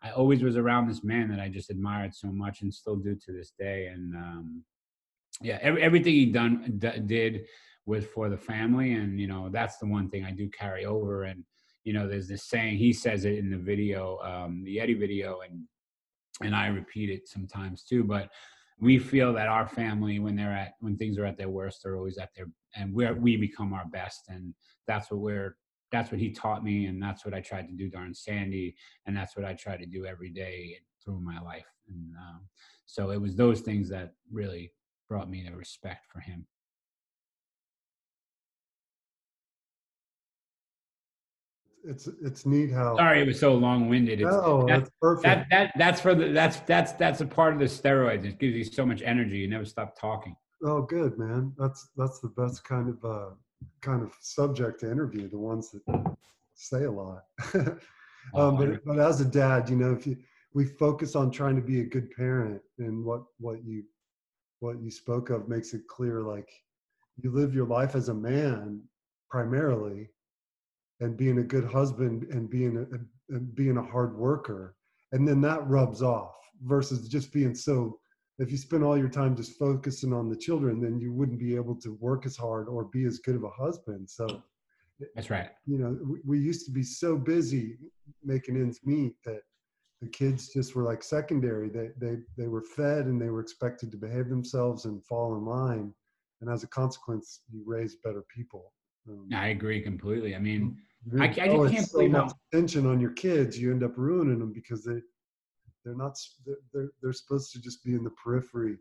I 0.00 0.10
always 0.10 0.44
was 0.44 0.56
around 0.56 0.86
this 0.86 1.02
man 1.02 1.28
that 1.30 1.40
I 1.40 1.48
just 1.48 1.70
admired 1.70 2.14
so 2.14 2.28
much 2.28 2.62
and 2.62 2.72
still 2.72 2.94
do 2.94 3.16
to 3.16 3.32
this 3.32 3.50
day. 3.58 3.86
And 3.86 4.14
um, 4.14 4.62
yeah, 5.42 5.58
every, 5.60 5.82
everything 5.82 6.14
he 6.14 6.26
done 6.26 6.76
d- 6.78 7.00
did 7.04 7.46
was 7.84 8.04
for 8.04 8.28
the 8.28 8.38
family, 8.38 8.92
and 8.92 9.18
you 9.18 9.26
know 9.26 9.48
that's 9.50 9.78
the 9.78 9.86
one 9.86 10.08
thing 10.08 10.24
I 10.24 10.30
do 10.30 10.48
carry 10.50 10.84
over. 10.84 11.24
And 11.24 11.42
you 11.82 11.94
know, 11.94 12.06
there's 12.06 12.28
this 12.28 12.44
saying 12.44 12.76
he 12.76 12.92
says 12.92 13.24
it 13.24 13.38
in 13.38 13.50
the 13.50 13.58
video, 13.58 14.20
um, 14.22 14.62
the 14.62 14.78
Eddie 14.78 14.94
video, 14.94 15.40
and 15.40 15.64
and 16.42 16.54
I 16.54 16.68
repeat 16.68 17.10
it 17.10 17.28
sometimes 17.28 17.82
too. 17.82 18.04
But 18.04 18.30
we 18.80 18.98
feel 18.98 19.32
that 19.34 19.48
our 19.48 19.66
family, 19.66 20.18
when 20.18 20.36
they're 20.36 20.52
at 20.52 20.74
when 20.80 20.96
things 20.96 21.18
are 21.18 21.26
at 21.26 21.36
their 21.36 21.48
worst, 21.48 21.80
they're 21.82 21.96
always 21.96 22.18
at 22.18 22.30
their 22.34 22.46
and 22.76 22.94
we 22.94 23.10
we 23.12 23.36
become 23.36 23.72
our 23.72 23.86
best, 23.86 24.24
and 24.28 24.54
that's 24.86 25.10
what 25.10 25.20
we're 25.20 25.56
that's 25.90 26.10
what 26.10 26.20
he 26.20 26.30
taught 26.30 26.64
me 26.64 26.86
and 26.86 27.02
that's 27.02 27.24
what 27.24 27.34
i 27.34 27.40
tried 27.40 27.66
to 27.66 27.74
do 27.74 27.88
darn 27.88 28.14
sandy 28.14 28.74
and 29.06 29.16
that's 29.16 29.36
what 29.36 29.44
i 29.44 29.54
try 29.54 29.76
to 29.76 29.86
do 29.86 30.04
every 30.04 30.30
day 30.30 30.76
through 31.02 31.20
my 31.20 31.40
life 31.40 31.66
and 31.88 32.14
um, 32.16 32.40
so 32.86 33.10
it 33.10 33.20
was 33.20 33.36
those 33.36 33.60
things 33.60 33.88
that 33.88 34.12
really 34.30 34.72
brought 35.08 35.30
me 35.30 35.44
to 35.44 35.54
respect 35.54 36.06
for 36.12 36.20
him 36.20 36.46
it's 41.88 42.08
it's 42.22 42.46
neat 42.46 42.70
how 42.70 42.96
sorry 42.96 43.22
it 43.22 43.26
was 43.26 43.40
so 43.40 43.54
long-winded. 43.54 44.20
It's, 44.20 44.30
no, 44.30 44.66
that's, 44.66 44.80
that's 44.80 44.90
perfect. 45.00 45.24
that, 45.24 45.46
that 45.50 45.72
that's 45.76 46.00
for 46.00 46.14
the 46.14 46.28
that's 46.28 46.60
that's 46.60 46.92
that's 46.92 47.20
a 47.20 47.26
part 47.26 47.54
of 47.54 47.58
the 47.58 47.64
steroids. 47.64 48.24
It 48.24 48.38
gives 48.38 48.56
you 48.56 48.64
so 48.64 48.86
much 48.86 49.02
energy 49.02 49.38
you 49.38 49.48
never 49.48 49.64
stop 49.64 49.98
talking. 49.98 50.36
Oh 50.64 50.82
good 50.82 51.18
man. 51.18 51.52
That's 51.58 51.88
that's 51.96 52.20
the 52.20 52.28
best 52.28 52.64
kind 52.64 52.88
of 52.88 53.04
uh 53.04 53.30
kind 53.80 54.02
of 54.02 54.12
subject 54.20 54.80
to 54.80 54.90
interview, 54.90 55.28
the 55.28 55.38
ones 55.38 55.70
that 55.70 56.16
say 56.54 56.84
a 56.84 56.90
lot. 56.90 57.22
um, 58.34 58.56
but, 58.56 58.84
but 58.84 58.98
as 58.98 59.20
a 59.20 59.24
dad, 59.24 59.68
you 59.68 59.76
know, 59.76 59.92
if 59.92 60.06
you, 60.06 60.16
we 60.54 60.64
focus 60.64 61.14
on 61.14 61.30
trying 61.30 61.56
to 61.56 61.62
be 61.62 61.80
a 61.80 61.84
good 61.84 62.10
parent 62.10 62.60
and 62.78 63.04
what, 63.04 63.22
what 63.38 63.64
you, 63.64 63.84
what 64.60 64.80
you 64.80 64.90
spoke 64.90 65.30
of 65.30 65.48
makes 65.48 65.72
it 65.74 65.86
clear, 65.88 66.22
like 66.22 66.50
you 67.22 67.30
live 67.30 67.54
your 67.54 67.66
life 67.66 67.94
as 67.94 68.08
a 68.08 68.14
man 68.14 68.82
primarily 69.30 70.08
and 71.00 71.16
being 71.16 71.38
a 71.38 71.42
good 71.44 71.64
husband 71.64 72.24
and 72.30 72.50
being 72.50 72.76
a, 72.76 73.34
and 73.34 73.54
being 73.54 73.76
a 73.76 73.82
hard 73.82 74.16
worker. 74.16 74.74
And 75.12 75.26
then 75.26 75.40
that 75.42 75.66
rubs 75.66 76.02
off 76.02 76.34
versus 76.62 77.08
just 77.08 77.32
being 77.32 77.54
so 77.54 77.98
if 78.38 78.52
you 78.52 78.56
spend 78.56 78.84
all 78.84 78.96
your 78.96 79.08
time 79.08 79.34
just 79.34 79.58
focusing 79.58 80.12
on 80.12 80.28
the 80.28 80.36
children, 80.36 80.80
then 80.80 81.00
you 81.00 81.12
wouldn't 81.12 81.40
be 81.40 81.56
able 81.56 81.74
to 81.74 81.94
work 82.00 82.24
as 82.24 82.36
hard 82.36 82.68
or 82.68 82.84
be 82.84 83.04
as 83.04 83.18
good 83.18 83.34
of 83.34 83.42
a 83.42 83.50
husband. 83.50 84.08
So 84.08 84.26
that's 85.14 85.30
right. 85.30 85.50
You 85.66 85.78
know, 85.78 85.98
we, 86.04 86.20
we 86.24 86.38
used 86.38 86.64
to 86.66 86.72
be 86.72 86.84
so 86.84 87.16
busy 87.16 87.76
making 88.24 88.56
ends 88.56 88.80
meet 88.84 89.14
that 89.24 89.42
the 90.00 90.08
kids 90.08 90.52
just 90.52 90.76
were 90.76 90.84
like 90.84 91.02
secondary. 91.02 91.68
They, 91.68 91.90
they, 91.98 92.18
they 92.36 92.46
were 92.46 92.62
fed 92.62 93.06
and 93.06 93.20
they 93.20 93.30
were 93.30 93.40
expected 93.40 93.90
to 93.90 93.96
behave 93.96 94.28
themselves 94.28 94.84
and 94.84 95.04
fall 95.04 95.36
in 95.36 95.44
line. 95.44 95.92
And 96.40 96.48
as 96.48 96.62
a 96.62 96.68
consequence, 96.68 97.40
you 97.52 97.62
raise 97.66 97.96
better 97.96 98.24
people. 98.32 98.72
Um, 99.08 99.28
I 99.34 99.48
agree 99.48 99.80
completely. 99.80 100.36
I 100.36 100.38
mean, 100.38 100.76
I, 101.18 101.24
I, 101.24 101.28
can't 101.28 101.52
believe 101.52 101.84
so 101.84 102.08
much 102.08 102.32
attention 102.52 102.86
on 102.86 103.00
your 103.00 103.12
kids. 103.12 103.58
You 103.58 103.70
end 103.70 103.82
up 103.82 103.96
ruining 103.96 104.38
them 104.38 104.52
because 104.52 104.84
they, 104.84 105.00
they're 105.84 105.96
not. 105.96 106.16
They're 106.72 106.88
they're 107.00 107.12
supposed 107.12 107.52
to 107.52 107.60
just 107.60 107.84
be 107.84 107.94
in 107.94 108.04
the 108.04 108.10
periphery, 108.10 108.76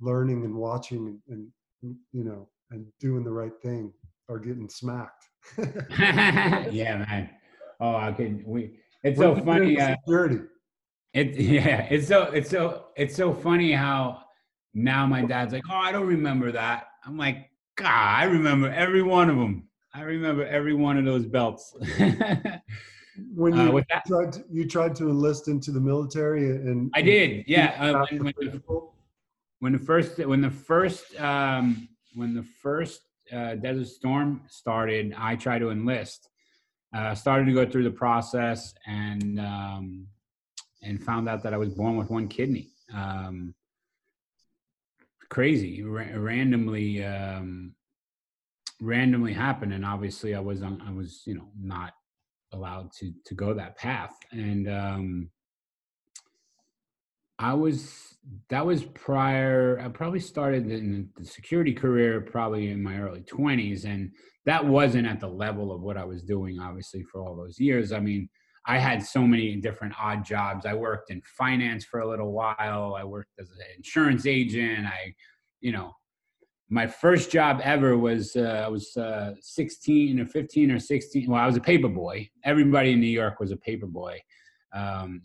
learning 0.00 0.44
and 0.44 0.54
watching 0.54 1.18
and, 1.28 1.48
and 1.82 1.96
you 2.12 2.24
know 2.24 2.48
and 2.70 2.86
doing 3.00 3.24
the 3.24 3.30
right 3.30 3.52
thing 3.62 3.92
or 4.28 4.38
getting 4.38 4.68
smacked. 4.68 5.28
yeah, 5.58 7.04
man. 7.08 7.30
Oh, 7.80 7.96
I 7.96 8.12
can. 8.12 8.42
We. 8.46 8.78
It's 9.02 9.18
so 9.18 9.34
funny. 9.36 9.80
Uh, 9.80 9.96
security. 9.96 10.44
It 11.14 11.34
yeah. 11.38 11.86
It's 11.90 12.08
so 12.08 12.24
it's 12.24 12.50
so 12.50 12.86
it's 12.96 13.14
so 13.14 13.32
funny 13.32 13.72
how 13.72 14.22
now 14.74 15.06
my 15.06 15.22
dad's 15.24 15.52
like, 15.52 15.64
oh, 15.70 15.76
I 15.76 15.92
don't 15.92 16.06
remember 16.06 16.52
that. 16.52 16.86
I'm 17.04 17.16
like, 17.16 17.50
God, 17.76 17.88
I 17.88 18.24
remember 18.24 18.70
every 18.70 19.02
one 19.02 19.28
of 19.28 19.36
them. 19.36 19.68
I 19.94 20.02
remember 20.02 20.46
every 20.46 20.74
one 20.74 20.96
of 20.98 21.04
those 21.04 21.26
belts. 21.26 21.74
when 23.34 23.52
uh, 23.58 23.64
you 23.64 23.78
uh, 23.78 24.00
tried 24.06 24.32
to, 24.32 24.44
you 24.50 24.66
tried 24.66 24.94
to 24.96 25.10
enlist 25.10 25.48
into 25.48 25.70
the 25.70 25.80
military 25.80 26.50
and 26.50 26.90
I 26.94 27.02
did 27.02 27.44
yeah 27.46 27.76
uh, 27.78 28.06
when, 28.10 28.32
when, 28.36 28.46
the, 28.50 28.62
when, 29.58 29.72
the, 29.72 29.78
first 29.78 30.18
when 30.18 30.40
the 30.40 30.50
first 30.50 31.20
um, 31.20 31.88
when 32.14 32.34
the 32.34 32.42
first 32.42 33.02
uh, 33.30 33.56
Desert 33.56 33.88
Storm 33.88 34.42
started 34.48 35.14
I 35.16 35.36
tried 35.36 35.58
to 35.58 35.70
enlist. 35.70 36.28
Uh, 36.94 37.14
started 37.14 37.46
to 37.46 37.52
go 37.54 37.64
through 37.64 37.84
the 37.84 37.90
process 37.90 38.74
and 38.86 39.40
um, 39.40 40.06
and 40.82 41.02
found 41.02 41.28
out 41.28 41.42
that 41.42 41.54
I 41.54 41.56
was 41.56 41.70
born 41.70 41.96
with 41.96 42.10
one 42.10 42.28
kidney. 42.28 42.68
Um, 42.94 43.54
crazy 45.30 45.82
ra- 45.82 46.04
randomly 46.14 47.02
um, 47.02 47.74
randomly 48.82 49.32
happened 49.32 49.72
and 49.72 49.84
obviously 49.84 50.34
I 50.34 50.40
was 50.40 50.62
on, 50.62 50.82
I 50.86 50.90
was 50.90 51.22
you 51.24 51.34
know 51.34 51.48
not 51.58 51.92
allowed 52.52 52.92
to 52.98 53.12
to 53.26 53.34
go 53.34 53.54
that 53.54 53.76
path. 53.76 54.14
And 54.32 54.68
um 54.68 55.30
i 57.38 57.52
was 57.54 58.14
that 58.50 58.64
was 58.64 58.84
prior 58.84 59.80
i 59.82 59.88
probably 59.88 60.20
started 60.20 60.70
in 60.70 61.08
the 61.16 61.24
security 61.24 61.72
career 61.72 62.20
probably 62.20 62.68
in 62.70 62.82
my 62.82 62.98
early 62.98 63.22
20s 63.22 63.86
and 63.86 64.10
that 64.44 64.64
wasn't 64.64 65.06
at 65.06 65.18
the 65.18 65.26
level 65.26 65.72
of 65.72 65.80
what 65.80 65.96
i 65.96 66.04
was 66.04 66.22
doing 66.22 66.60
obviously 66.60 67.02
for 67.02 67.22
all 67.22 67.34
those 67.34 67.58
years. 67.58 67.90
I 67.92 68.00
mean 68.00 68.28
i 68.66 68.78
had 68.78 69.02
so 69.02 69.22
many 69.22 69.56
different 69.56 69.94
odd 70.00 70.24
jobs. 70.24 70.66
I 70.66 70.74
worked 70.74 71.10
in 71.10 71.20
finance 71.36 71.84
for 71.84 72.00
a 72.00 72.08
little 72.08 72.32
while. 72.32 72.94
I 72.96 73.02
worked 73.02 73.32
as 73.40 73.50
an 73.50 73.56
insurance 73.76 74.26
agent. 74.26 74.86
I 74.86 75.14
you 75.60 75.72
know 75.72 75.92
my 76.72 76.86
first 76.86 77.30
job 77.30 77.60
ever 77.62 77.98
was 77.98 78.34
uh, 78.34 78.62
I 78.64 78.68
was 78.68 78.96
uh, 78.96 79.34
16 79.42 80.18
or 80.20 80.26
15 80.26 80.70
or 80.70 80.78
16. 80.78 81.30
Well, 81.30 81.38
I 81.38 81.46
was 81.46 81.58
a 81.58 81.60
paper 81.60 81.88
boy. 81.88 82.30
Everybody 82.44 82.92
in 82.92 83.00
New 83.00 83.08
York 83.08 83.40
was 83.40 83.52
a 83.52 83.58
paper 83.58 83.86
boy. 83.86 84.18
Um, 84.72 85.20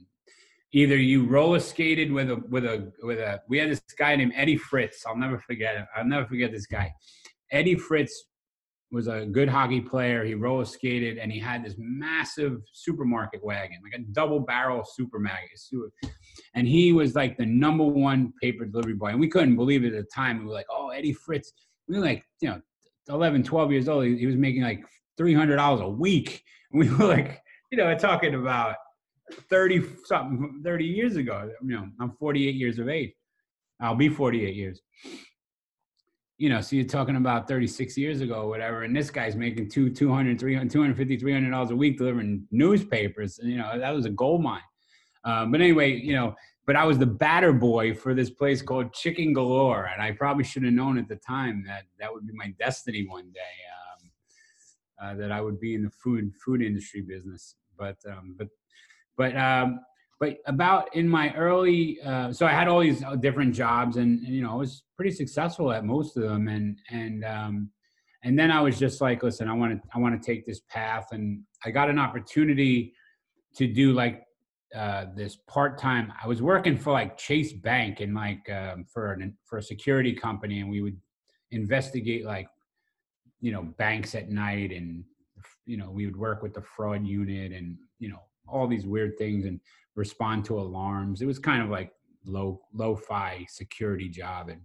either 0.74 0.98
you 0.98 1.26
roller 1.26 1.62
skated 1.62 2.12
with 2.12 2.30
a 2.30 2.36
with 2.50 2.66
a 2.66 2.92
with 3.02 3.20
a. 3.20 3.42
We 3.48 3.60
had 3.60 3.72
this 3.72 3.82
guy 3.98 4.18
named 4.18 4.34
Eddie 4.36 4.58
Fritz. 4.58 5.06
I'll 5.08 5.16
never 5.16 5.40
forget. 5.40 5.88
I'll 5.96 6.04
never 6.04 6.28
forget 6.28 6.52
this 6.52 6.66
guy. 6.66 6.92
Eddie 7.50 7.76
Fritz 7.76 8.26
was 8.92 9.08
a 9.08 9.26
good 9.26 9.50
hockey 9.50 9.82
player. 9.82 10.24
He 10.24 10.34
roller 10.34 10.66
skated 10.66 11.18
and 11.18 11.32
he 11.32 11.40
had 11.40 11.64
this 11.64 11.76
massive 11.78 12.62
supermarket 12.74 13.44
wagon, 13.44 13.78
like 13.84 14.00
a 14.00 14.04
double 14.14 14.40
barrel 14.40 14.86
supermarket. 14.86 15.60
And 16.56 16.68
he 16.68 16.94
was 16.94 17.16
like 17.16 17.38
the 17.38 17.46
number 17.46 17.84
one 17.84 18.34
paper 18.42 18.66
delivery 18.66 18.94
boy. 18.94 19.08
And 19.08 19.20
we 19.20 19.28
couldn't 19.28 19.56
believe 19.56 19.84
it 19.84 19.94
at 19.94 20.06
the 20.06 20.10
time. 20.14 20.40
We 20.40 20.46
were 20.46 20.54
like, 20.54 20.68
oh, 20.72 20.90
Eddie 20.90 21.14
Fritz. 21.14 21.52
We 21.88 21.98
were 21.98 22.06
like, 22.06 22.24
you 22.42 22.50
know, 22.50 22.62
11, 23.10 23.44
12 23.44 23.72
years 23.72 23.90
old. 23.90 24.06
He, 24.06 24.26
was 24.26 24.36
making 24.36 24.64
like 24.64 24.84
$300 25.20 25.82
a 25.82 25.90
week. 25.90 26.44
And 26.72 26.80
we 26.80 26.90
were 26.90 27.08
like, 27.08 27.42
you 27.72 27.78
know, 27.78 27.94
talking 27.98 28.36
about 28.36 28.76
30 29.50 29.84
something, 30.06 30.62
30 30.64 30.86
years 30.86 31.18
ago. 31.18 31.50
You 31.62 31.76
know, 31.76 31.88
I'm 32.00 32.12
48 32.12 32.56
years 32.56 32.80
of 32.80 32.88
age. 32.88 33.12
I'll 33.82 33.96
be 33.96 34.10
48 34.10 34.56
years 34.56 34.82
you 36.38 36.50
know, 36.50 36.62
so 36.62 36.76
you're 36.76 36.86
talking 36.86 37.16
about 37.16 37.48
36 37.48 37.98
years 37.98 38.22
ago 38.22 38.42
or 38.42 38.48
whatever, 38.48 38.84
and 38.84 38.96
this 38.96 39.10
guy's 39.10 39.36
making 39.36 39.70
two, 39.70 39.90
200, 39.90 40.40
300, 40.40 40.70
250, 40.70 41.18
300 41.18 41.50
dollars 41.50 41.72
a 41.72 41.76
week 41.76 41.98
delivering 41.98 42.48
newspapers. 42.52 43.40
And, 43.40 43.50
you 43.50 43.58
know, 43.58 43.78
that 43.78 43.92
was 43.92 44.06
a 44.06 44.12
gold 44.12 44.44
mine. 44.44 44.62
Um, 45.24 45.52
but 45.52 45.62
anyway, 45.62 45.94
you 45.94 46.14
know, 46.14 46.36
but 46.68 46.76
I 46.76 46.84
was 46.84 47.00
the 47.00 47.08
batter 47.08 47.54
boy 47.54 47.94
for 47.96 48.14
this 48.14 48.30
place 48.30 48.62
called 48.62 48.94
Chicken 48.94 49.34
Galore, 49.34 49.90
and 49.92 50.02
I 50.02 50.12
probably 50.12 50.44
should 50.44 50.64
have 50.64 50.74
known 50.74 50.98
at 50.98 51.08
the 51.08 51.16
time 51.16 51.64
that 51.66 51.84
that 52.00 52.14
would 52.14 52.28
be 52.28 52.34
my 52.34 52.54
destiny 52.60 53.08
one 53.08 53.32
day. 53.32 53.40
Um, 53.74 54.12
uh, 55.00 55.16
that 55.16 55.32
I 55.32 55.42
would 55.42 55.60
be 55.60 55.76
in 55.76 55.84
the 55.84 55.90
food 55.90 56.34
food 56.44 56.62
industry 56.62 57.02
business, 57.02 57.56
but 57.78 57.98
um, 58.08 58.36
but 58.38 58.48
but 59.16 59.36
um, 59.38 59.80
but 60.20 60.38
about 60.46 60.94
in 60.96 61.08
my 61.08 61.34
early 61.36 62.00
uh, 62.02 62.32
so 62.32 62.46
i 62.46 62.52
had 62.52 62.68
all 62.68 62.80
these 62.80 63.04
different 63.20 63.54
jobs 63.54 63.98
and, 63.98 64.20
and, 64.26 64.34
you 64.36 64.42
know 64.42 64.52
i 64.52 64.56
was 64.56 64.84
pretty 64.98 65.12
successful 65.12 65.72
at 65.72 65.86
most 65.86 66.18
of 66.18 66.24
them. 66.24 66.48
And 66.48 66.78
and 66.90 67.24
um, 67.24 67.70
and 68.24 68.38
then 68.38 68.52
i 68.52 68.60
was 68.60 68.78
just 68.78 69.00
like 69.00 69.24
listen 69.24 69.48
i 69.48 69.54
want 69.54 69.82
to 69.82 69.90
i 69.96 70.00
want 70.00 70.22
to 70.22 70.26
take 70.26 70.46
this 70.46 70.62
path. 70.70 71.08
And 71.12 71.44
i 71.64 71.72
got 71.72 71.90
an 71.90 72.00
opportunity 72.00 72.94
to 73.56 73.72
do 73.72 73.94
like 73.94 74.24
uh, 74.76 75.06
this 75.16 75.38
part-time 75.48 76.12
i 76.22 76.28
was 76.28 76.42
working 76.42 76.76
for 76.76 76.92
like 76.92 77.18
chase 77.18 77.54
bank 77.54 78.02
and 78.02 78.14
like 78.14 78.50
um, 78.50 78.86
for 78.92 79.14
an 79.14 79.38
for 79.46 79.60
a 79.60 79.64
security 79.64 80.14
company. 80.14 80.60
And 80.60 80.70
we 80.70 80.82
would 80.82 80.98
investigate 81.52 82.26
like 82.26 82.50
you 83.40 83.52
know 83.52 83.62
banks 83.78 84.16
at 84.16 84.30
night 84.30 84.72
and 84.72 85.04
you 85.66 85.78
know 85.78 85.92
we 85.92 86.06
would 86.06 86.18
work 86.18 86.42
with 86.42 86.54
the 86.56 86.62
fraud 86.62 87.06
unit 87.06 87.52
and 87.52 87.78
you 88.00 88.10
know 88.10 88.20
all 88.48 88.68
these 88.68 88.86
weird 88.86 89.18
things 89.18 89.46
and 89.46 89.60
respond 89.96 90.46
to 90.46 90.60
alarms. 90.60 91.22
It 91.22 91.26
was 91.26 91.40
kind 91.40 91.62
of 91.62 91.70
like 91.70 91.92
low 92.26 92.62
lo-fi 92.74 93.46
security 93.50 94.10
job 94.10 94.50
and 94.50 94.62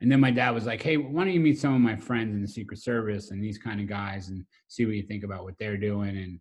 and 0.00 0.10
then 0.10 0.20
my 0.20 0.30
dad 0.30 0.50
was 0.50 0.66
like, 0.66 0.82
"Hey, 0.82 0.96
why 0.96 1.24
don't 1.24 1.32
you 1.32 1.40
meet 1.40 1.58
some 1.58 1.74
of 1.74 1.80
my 1.80 1.96
friends 1.96 2.34
in 2.34 2.42
the 2.42 2.48
Secret 2.48 2.78
Service 2.78 3.30
and 3.30 3.42
these 3.42 3.58
kind 3.58 3.80
of 3.80 3.86
guys 3.86 4.28
and 4.28 4.44
see 4.68 4.84
what 4.84 4.94
you 4.94 5.02
think 5.02 5.24
about 5.24 5.44
what 5.44 5.58
they're 5.58 5.76
doing 5.76 6.16
and 6.16 6.40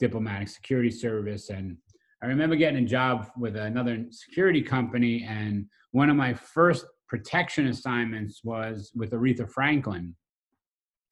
diplomatic 0.00 0.48
security 0.48 0.90
service." 0.90 1.50
And 1.50 1.76
I 2.22 2.26
remember 2.26 2.56
getting 2.56 2.84
a 2.84 2.86
job 2.86 3.28
with 3.36 3.56
another 3.56 4.04
security 4.10 4.62
company, 4.62 5.24
and 5.24 5.66
one 5.92 6.10
of 6.10 6.16
my 6.16 6.34
first 6.34 6.86
protection 7.08 7.68
assignments 7.68 8.42
was 8.42 8.90
with 8.94 9.12
Aretha 9.12 9.48
Franklin, 9.48 10.16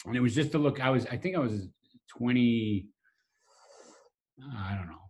and 0.07 0.17
it 0.17 0.21
was 0.21 0.35
just 0.35 0.53
to 0.53 0.59
look. 0.59 0.81
I 0.81 0.91
was, 0.91 1.07
I 1.07 1.17
think, 1.17 1.37
I 1.37 1.41
was 1.41 1.69
twenty. 2.09 2.89
I 4.57 4.75
don't 4.75 4.89
know, 4.89 5.03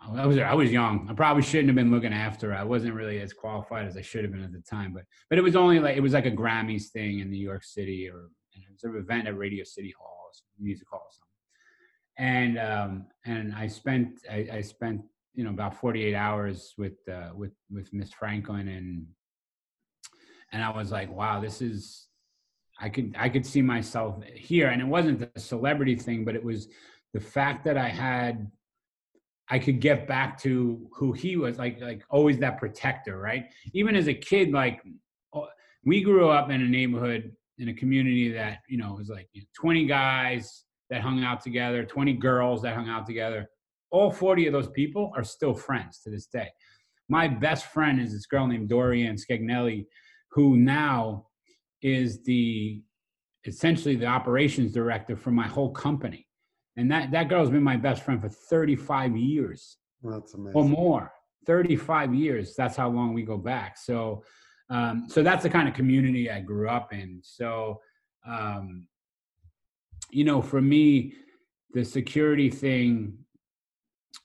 I 0.00 0.26
was 0.26 0.38
I 0.38 0.54
was 0.54 0.70
young. 0.70 1.06
I 1.10 1.14
probably 1.14 1.42
shouldn't 1.42 1.68
have 1.68 1.76
been 1.76 1.90
looking 1.90 2.12
after. 2.12 2.54
I 2.54 2.64
wasn't 2.64 2.94
really 2.94 3.20
as 3.20 3.32
qualified 3.32 3.86
as 3.86 3.96
I 3.96 4.00
should 4.00 4.22
have 4.24 4.32
been 4.32 4.44
at 4.44 4.52
the 4.52 4.60
time. 4.60 4.92
But 4.92 5.04
but 5.28 5.38
it 5.38 5.42
was 5.42 5.56
only 5.56 5.80
like 5.80 5.96
it 5.96 6.00
was 6.00 6.12
like 6.12 6.26
a 6.26 6.30
Grammys 6.30 6.88
thing 6.88 7.18
in 7.18 7.30
New 7.30 7.42
York 7.42 7.64
City, 7.64 8.08
or 8.08 8.28
it 8.52 8.62
was 8.72 8.84
an 8.84 8.96
event 8.96 9.26
at 9.26 9.36
Radio 9.36 9.64
City 9.64 9.92
Hall, 9.98 10.30
music 10.58 10.86
hall, 10.90 11.02
or 11.04 11.10
something. 11.10 12.56
And 12.56 12.58
um, 12.58 13.06
and 13.26 13.54
I 13.54 13.66
spent 13.66 14.20
I, 14.30 14.48
I 14.52 14.60
spent 14.60 15.02
you 15.34 15.44
know 15.44 15.50
about 15.50 15.78
48 15.80 16.14
hours 16.14 16.74
with 16.78 16.96
uh, 17.08 17.30
with 17.34 17.52
with 17.70 17.92
Miss 17.92 18.12
Franklin, 18.12 18.68
and 18.68 19.06
and 20.52 20.62
I 20.62 20.70
was 20.70 20.92
like, 20.92 21.10
wow, 21.10 21.40
this 21.40 21.60
is 21.60 22.06
I 22.80 22.88
could 22.88 23.14
I 23.18 23.28
could 23.28 23.44
see 23.44 23.62
myself 23.62 24.22
here. 24.32 24.68
And 24.68 24.80
it 24.80 24.86
wasn't 24.86 25.34
the 25.34 25.40
celebrity 25.40 25.96
thing, 25.96 26.24
but 26.24 26.36
it 26.36 26.44
was 26.44 26.68
the 27.12 27.20
fact 27.20 27.64
that 27.64 27.76
I 27.76 27.88
had 27.88 28.50
I 29.50 29.58
could 29.58 29.80
get 29.80 30.06
back 30.06 30.38
to 30.42 30.88
who 30.92 31.12
he 31.12 31.36
was, 31.36 31.58
like 31.58 31.80
like 31.80 32.02
always 32.10 32.38
that 32.38 32.58
protector, 32.58 33.18
right? 33.18 33.46
Even 33.72 33.96
as 33.96 34.08
a 34.08 34.14
kid, 34.14 34.52
like 34.52 34.82
we 35.84 36.02
grew 36.02 36.28
up 36.28 36.50
in 36.50 36.60
a 36.60 36.68
neighborhood 36.68 37.32
in 37.58 37.68
a 37.68 37.74
community 37.74 38.30
that 38.32 38.58
you 38.68 38.78
know 38.78 38.94
was 38.94 39.08
like 39.08 39.28
20 39.56 39.86
guys 39.86 40.64
that 40.90 41.00
hung 41.00 41.24
out 41.24 41.42
together, 41.42 41.84
20 41.84 42.14
girls 42.14 42.62
that 42.62 42.74
hung 42.74 42.88
out 42.88 43.06
together. 43.06 43.48
All 43.90 44.10
40 44.10 44.46
of 44.46 44.52
those 44.52 44.68
people 44.68 45.12
are 45.16 45.24
still 45.24 45.54
friends 45.54 46.00
to 46.02 46.10
this 46.10 46.26
day. 46.26 46.48
My 47.08 47.26
best 47.26 47.66
friend 47.66 48.00
is 48.00 48.12
this 48.12 48.26
girl 48.26 48.46
named 48.46 48.68
Dorian 48.68 49.16
Scagnelli, 49.16 49.86
who 50.32 50.58
now 50.58 51.26
is 51.80 52.22
the 52.24 52.82
essentially 53.46 53.96
the 53.96 54.06
operations 54.06 54.72
director 54.72 55.16
for 55.16 55.30
my 55.30 55.46
whole 55.46 55.70
company 55.70 56.27
and 56.78 56.90
that 56.90 57.10
that 57.10 57.28
girl's 57.28 57.50
been 57.50 57.62
my 57.62 57.76
best 57.76 58.02
friend 58.02 58.20
for 58.20 58.28
35 58.28 59.16
years. 59.16 59.76
That's 60.02 60.34
amazing. 60.34 60.54
or 60.54 60.64
more. 60.64 61.12
35 61.46 62.14
years 62.14 62.54
that's 62.54 62.76
how 62.76 62.88
long 62.88 63.12
we 63.12 63.22
go 63.22 63.36
back. 63.36 63.76
So 63.76 64.22
um, 64.70 65.06
so 65.08 65.22
that's 65.22 65.42
the 65.42 65.50
kind 65.50 65.66
of 65.68 65.74
community 65.74 66.30
i 66.30 66.40
grew 66.40 66.68
up 66.68 66.92
in. 66.92 67.20
So 67.22 67.80
um, 68.26 68.86
you 70.10 70.24
know 70.24 70.40
for 70.40 70.60
me 70.62 71.14
the 71.74 71.84
security 71.84 72.48
thing 72.48 73.18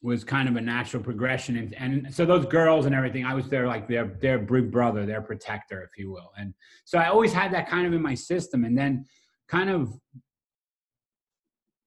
was 0.02 0.24
kind 0.24 0.48
of 0.50 0.56
a 0.56 0.62
natural 0.62 1.02
progression. 1.02 1.58
And, 1.58 1.76
and 1.78 2.14
so 2.14 2.26
those 2.26 2.46
girls 2.46 2.86
and 2.86 2.94
everything 2.94 3.26
i 3.26 3.34
was 3.34 3.50
their 3.50 3.68
like 3.68 3.88
their 3.88 4.06
their 4.22 4.38
big 4.38 4.70
brother 4.70 5.06
their 5.06 5.22
protector 5.22 5.82
if 5.82 5.98
you 5.98 6.12
will. 6.12 6.32
And 6.38 6.54
so 6.86 7.00
i 7.00 7.08
always 7.08 7.34
had 7.34 7.52
that 7.54 7.68
kind 7.68 7.88
of 7.88 7.94
in 7.94 8.02
my 8.02 8.14
system. 8.14 8.64
And 8.64 8.78
then 8.78 9.06
kind 9.48 9.70
of 9.70 9.94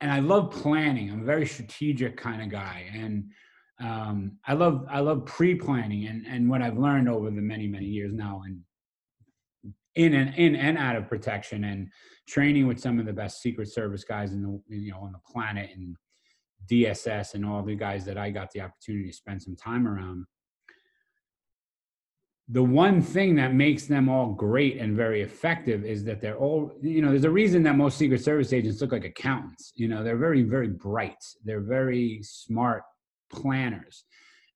and 0.01 0.11
I 0.11 0.21
love 0.21 0.51
planning. 0.51 1.11
I'm 1.11 1.23
a 1.23 1.25
very 1.25 1.47
strategic 1.47 2.17
kind 2.17 2.43
of 2.43 2.51
guy, 2.51 2.91
and 2.95 3.31
um, 3.81 4.39
I 4.47 4.55
love 4.55 4.87
I 4.91 5.01
love 5.01 5.25
pre-planning. 5.25 6.07
And 6.07 6.27
and 6.27 6.51
what 6.51 6.63
I've 6.63 6.79
learned 6.79 7.09
over 7.09 7.31
the 7.31 7.41
many 7.41 7.67
many 7.67 7.87
years 7.87 8.13
now, 8.13 8.43
and 8.45 8.61
in 9.95 10.15
and 10.15 10.35
in 10.35 10.57
and 10.57 10.77
out 10.77 10.97
of 10.97 11.09
protection, 11.09 11.65
and 11.65 11.89
training 12.29 12.67
with 12.67 12.81
some 12.81 12.99
of 12.99 13.07
the 13.07 13.13
best 13.13 13.41
Secret 13.41 13.69
Service 13.69 14.05
guys 14.05 14.33
in 14.33 14.43
the 14.43 14.77
you 14.77 14.93
know 14.93 15.01
on 15.01 15.13
the 15.13 15.33
planet, 15.33 15.71
and 15.75 15.97
DSS, 16.71 17.35
and 17.35 17.47
all 17.47 17.63
the 17.63 17.75
guys 17.75 18.05
that 18.05 18.19
I 18.19 18.31
got 18.31 18.51
the 18.51 18.61
opportunity 18.61 19.09
to 19.09 19.17
spend 19.17 19.43
some 19.43 19.57
time 19.57 19.89
around 19.89 20.27
the 22.49 22.63
one 22.63 23.03
thing 23.03 23.35
that 23.35 23.55
makes 23.55 23.87
them 23.87 24.09
all 24.09 24.27
great 24.33 24.79
and 24.79 24.97
very 24.97 25.23
effective 25.23 25.85
is 25.85 26.05
that 26.05 26.21
they're 26.21 26.39
all 26.39 26.73
you 26.81 27.03
know 27.03 27.11
there's 27.11 27.25
a 27.25 27.31
reason 27.31 27.63
that 27.65 27.77
most 27.77 27.99
secret 27.99 28.23
service 28.23 28.53
agents 28.53 28.81
look 28.81 28.93
like 28.93 29.05
accountants. 29.05 29.73
You 29.75 29.89
know 29.89 30.05
they're 30.05 30.17
very 30.17 30.43
very 30.43 30.69
bright. 30.69 31.23
They're 31.45 31.61
very 31.61 32.21
smart 32.23 32.83
planners. 33.33 34.05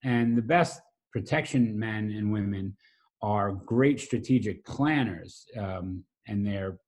And 0.05 0.37
the 0.37 0.43
best 0.43 0.81
protection 1.13 1.79
men 1.79 2.15
and 2.17 2.33
women 2.33 2.77
are 3.23 3.53
great 3.53 4.01
strategic 4.01 4.65
planners 4.65 5.45
um, 5.59 6.05
and 6.27 6.47
they're 6.47 6.79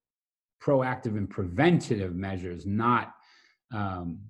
proactive 0.62 1.18
and 1.18 1.28
preventative 1.28 2.14
measures 2.14 2.64
not 2.64 3.12
um, 3.74 4.20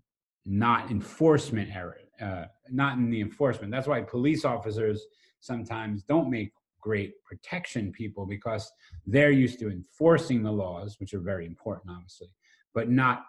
not 0.46 0.90
enforcement 0.90 1.68
error 1.76 1.98
uh, 2.22 2.44
not 2.70 2.96
in 2.96 3.10
the 3.10 3.20
enforcement. 3.20 3.70
That's 3.70 3.86
why 3.86 4.00
police 4.00 4.44
officers 4.44 5.02
sometimes 5.40 6.04
don't 6.04 6.30
make 6.30 6.52
great 6.82 7.12
protection 7.24 7.92
people 7.92 8.26
because 8.26 8.70
they're 9.06 9.30
used 9.30 9.58
to 9.60 9.70
enforcing 9.70 10.42
the 10.42 10.52
laws, 10.52 10.96
which 10.98 11.14
are 11.14 11.20
very 11.20 11.46
important, 11.46 11.90
obviously, 11.90 12.28
but 12.74 12.90
not 12.90 13.24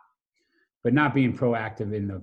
but 0.83 0.93
not 0.93 1.13
being 1.13 1.35
proactive 1.37 1.93
in 1.93 2.07
the 2.07 2.21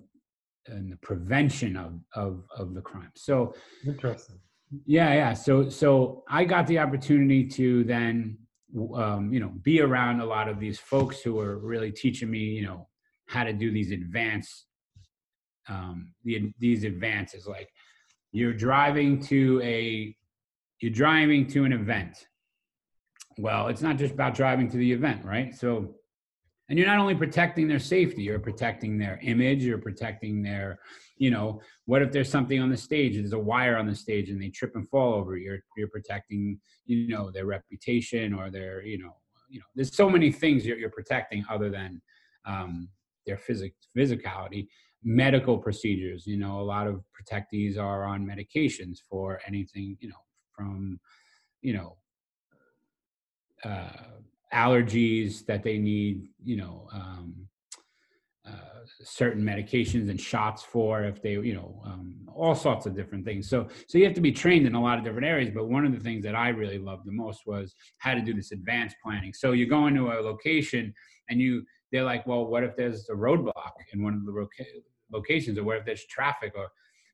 in 0.69 0.91
the 0.91 0.97
prevention 0.97 1.77
of 1.77 2.01
of 2.15 2.45
of 2.55 2.75
the 2.75 2.83
crime. 2.83 3.13
So 3.17 3.55
interesting. 3.87 4.39
Yeah, 4.87 5.15
yeah. 5.15 5.33
So 5.33 5.69
so 5.71 6.25
I 6.29 6.45
got 6.45 6.67
the 6.67 6.79
opportunity 6.79 7.47
to 7.49 7.85
then 7.85 8.39
um, 8.95 9.33
you 9.33 9.41
know 9.41 9.53
be 9.63 9.81
around 9.81 10.21
a 10.21 10.27
lot 10.27 10.49
of 10.49 10.61
these 10.61 10.79
folks 10.79 11.21
who 11.21 11.35
were 11.35 11.59
really 11.59 11.91
teaching 11.91 12.31
me 12.31 12.39
you 12.39 12.63
know 12.63 12.89
how 13.27 13.45
to 13.45 13.53
do 13.53 13.71
these 13.71 13.93
advanced 13.93 14.67
um, 15.69 16.13
the, 16.25 16.53
these 16.59 16.85
advances 16.85 17.47
like 17.47 17.69
you're 18.33 18.53
driving 18.53 19.21
to 19.21 19.61
a 19.63 20.15
you're 20.81 20.93
driving 20.93 21.47
to 21.49 21.65
an 21.65 21.73
event. 21.73 22.27
Well, 23.39 23.69
it's 23.69 23.83
not 23.83 23.97
just 23.97 24.15
about 24.15 24.35
driving 24.35 24.71
to 24.71 24.77
the 24.77 24.93
event, 24.93 25.25
right? 25.25 25.55
So, 25.55 25.95
and 26.69 26.79
you're 26.79 26.89
not 26.89 26.99
only 26.99 27.15
protecting 27.15 27.69
their 27.69 27.79
safety, 27.79 28.23
you're 28.23 28.39
protecting 28.39 28.99
their 28.99 29.19
image, 29.23 29.65
you're 29.65 29.79
protecting 29.79 30.43
their, 30.43 30.79
you 31.17 31.31
know, 31.31 31.61
what 31.87 32.03
if 32.03 32.13
there's 32.13 32.31
something 32.31 32.61
on 32.61 32.71
the 32.71 32.77
stage, 32.77 33.15
there's 33.15 33.33
a 33.33 33.39
wire 33.39 33.77
on 33.77 33.87
the 33.87 33.95
stage 33.95 34.31
and 34.31 34.41
they 34.41 34.49
trip 34.49 34.77
and 34.77 34.89
fall 34.89 35.15
over, 35.15 35.37
you're 35.37 35.59
you're 35.77 35.89
protecting, 35.89 36.61
you 36.87 37.09
know, 37.09 37.31
their 37.31 37.47
reputation 37.47 38.33
or 38.33 38.51
their, 38.51 38.83
you 38.83 38.99
know, 38.99 39.17
you 39.49 39.59
know, 39.59 39.67
there's 39.75 39.95
so 39.95 40.09
many 40.09 40.31
things 40.31 40.65
you're, 40.65 40.79
you're 40.79 40.91
protecting 40.91 41.45
other 41.51 41.71
than 41.71 42.01
um, 42.45 42.89
their 43.27 43.37
physic 43.37 43.75
physicality 43.97 44.69
medical 45.03 45.57
procedures 45.57 46.27
you 46.27 46.37
know 46.37 46.61
a 46.61 46.63
lot 46.63 46.87
of 46.87 47.03
protectees 47.17 47.79
are 47.79 48.05
on 48.05 48.27
medications 48.27 48.99
for 49.09 49.41
anything 49.47 49.97
you 50.01 50.09
know 50.09 50.23
from, 50.61 51.01
you 51.63 51.73
know, 51.73 51.97
uh, 53.65 54.05
allergies 54.53 55.47
that 55.47 55.63
they 55.63 55.79
need, 55.79 56.29
you 56.45 56.57
know, 56.57 56.89
um, 56.93 57.35
uh, 58.47 58.81
certain 59.03 59.43
medications 59.43 60.11
and 60.11 60.21
shots 60.21 60.63
for 60.63 61.05
if 61.05 61.23
they, 61.23 61.33
you 61.33 61.55
know, 61.55 61.81
um, 61.87 62.15
all 62.35 62.55
sorts 62.55 62.85
of 62.87 62.97
different 62.97 63.25
things. 63.25 63.49
So, 63.49 63.69
so 63.87 63.97
you 63.97 64.05
have 64.05 64.15
to 64.15 64.21
be 64.21 64.33
trained 64.33 64.67
in 64.67 64.75
a 64.75 64.83
lot 64.83 64.99
of 64.99 65.05
different 65.05 65.27
areas. 65.27 65.51
But 65.55 65.69
one 65.69 65.87
of 65.87 65.93
the 65.93 66.01
things 66.01 66.25
that 66.25 66.35
I 66.35 66.49
really 66.49 66.79
loved 66.79 67.07
the 67.07 67.13
most 67.13 67.41
was 67.47 67.75
how 67.99 68.15
to 68.15 68.21
do 68.21 68.35
this 68.35 68.53
advanced 68.53 68.97
planning. 69.03 69.33
So 69.33 69.53
you 69.53 69.67
go 69.67 69.87
into 69.87 70.09
a 70.09 70.21
location 70.21 70.93
and 71.29 71.41
you, 71.41 71.65
they're 71.93 72.05
like, 72.05 72.27
well, 72.27 72.47
what 72.47 72.65
if 72.65 72.77
there's 72.77 73.09
a 73.09 73.15
roadblock 73.15 73.75
in 73.93 74.03
one 74.03 74.15
of 74.15 74.27
the 74.27 74.33
loca- 74.33 74.65
locations, 75.13 75.59
or 75.59 75.65
what 75.65 75.79
if 75.79 75.85
there's 75.85 76.07
traffic, 76.07 76.53
or 76.57 76.69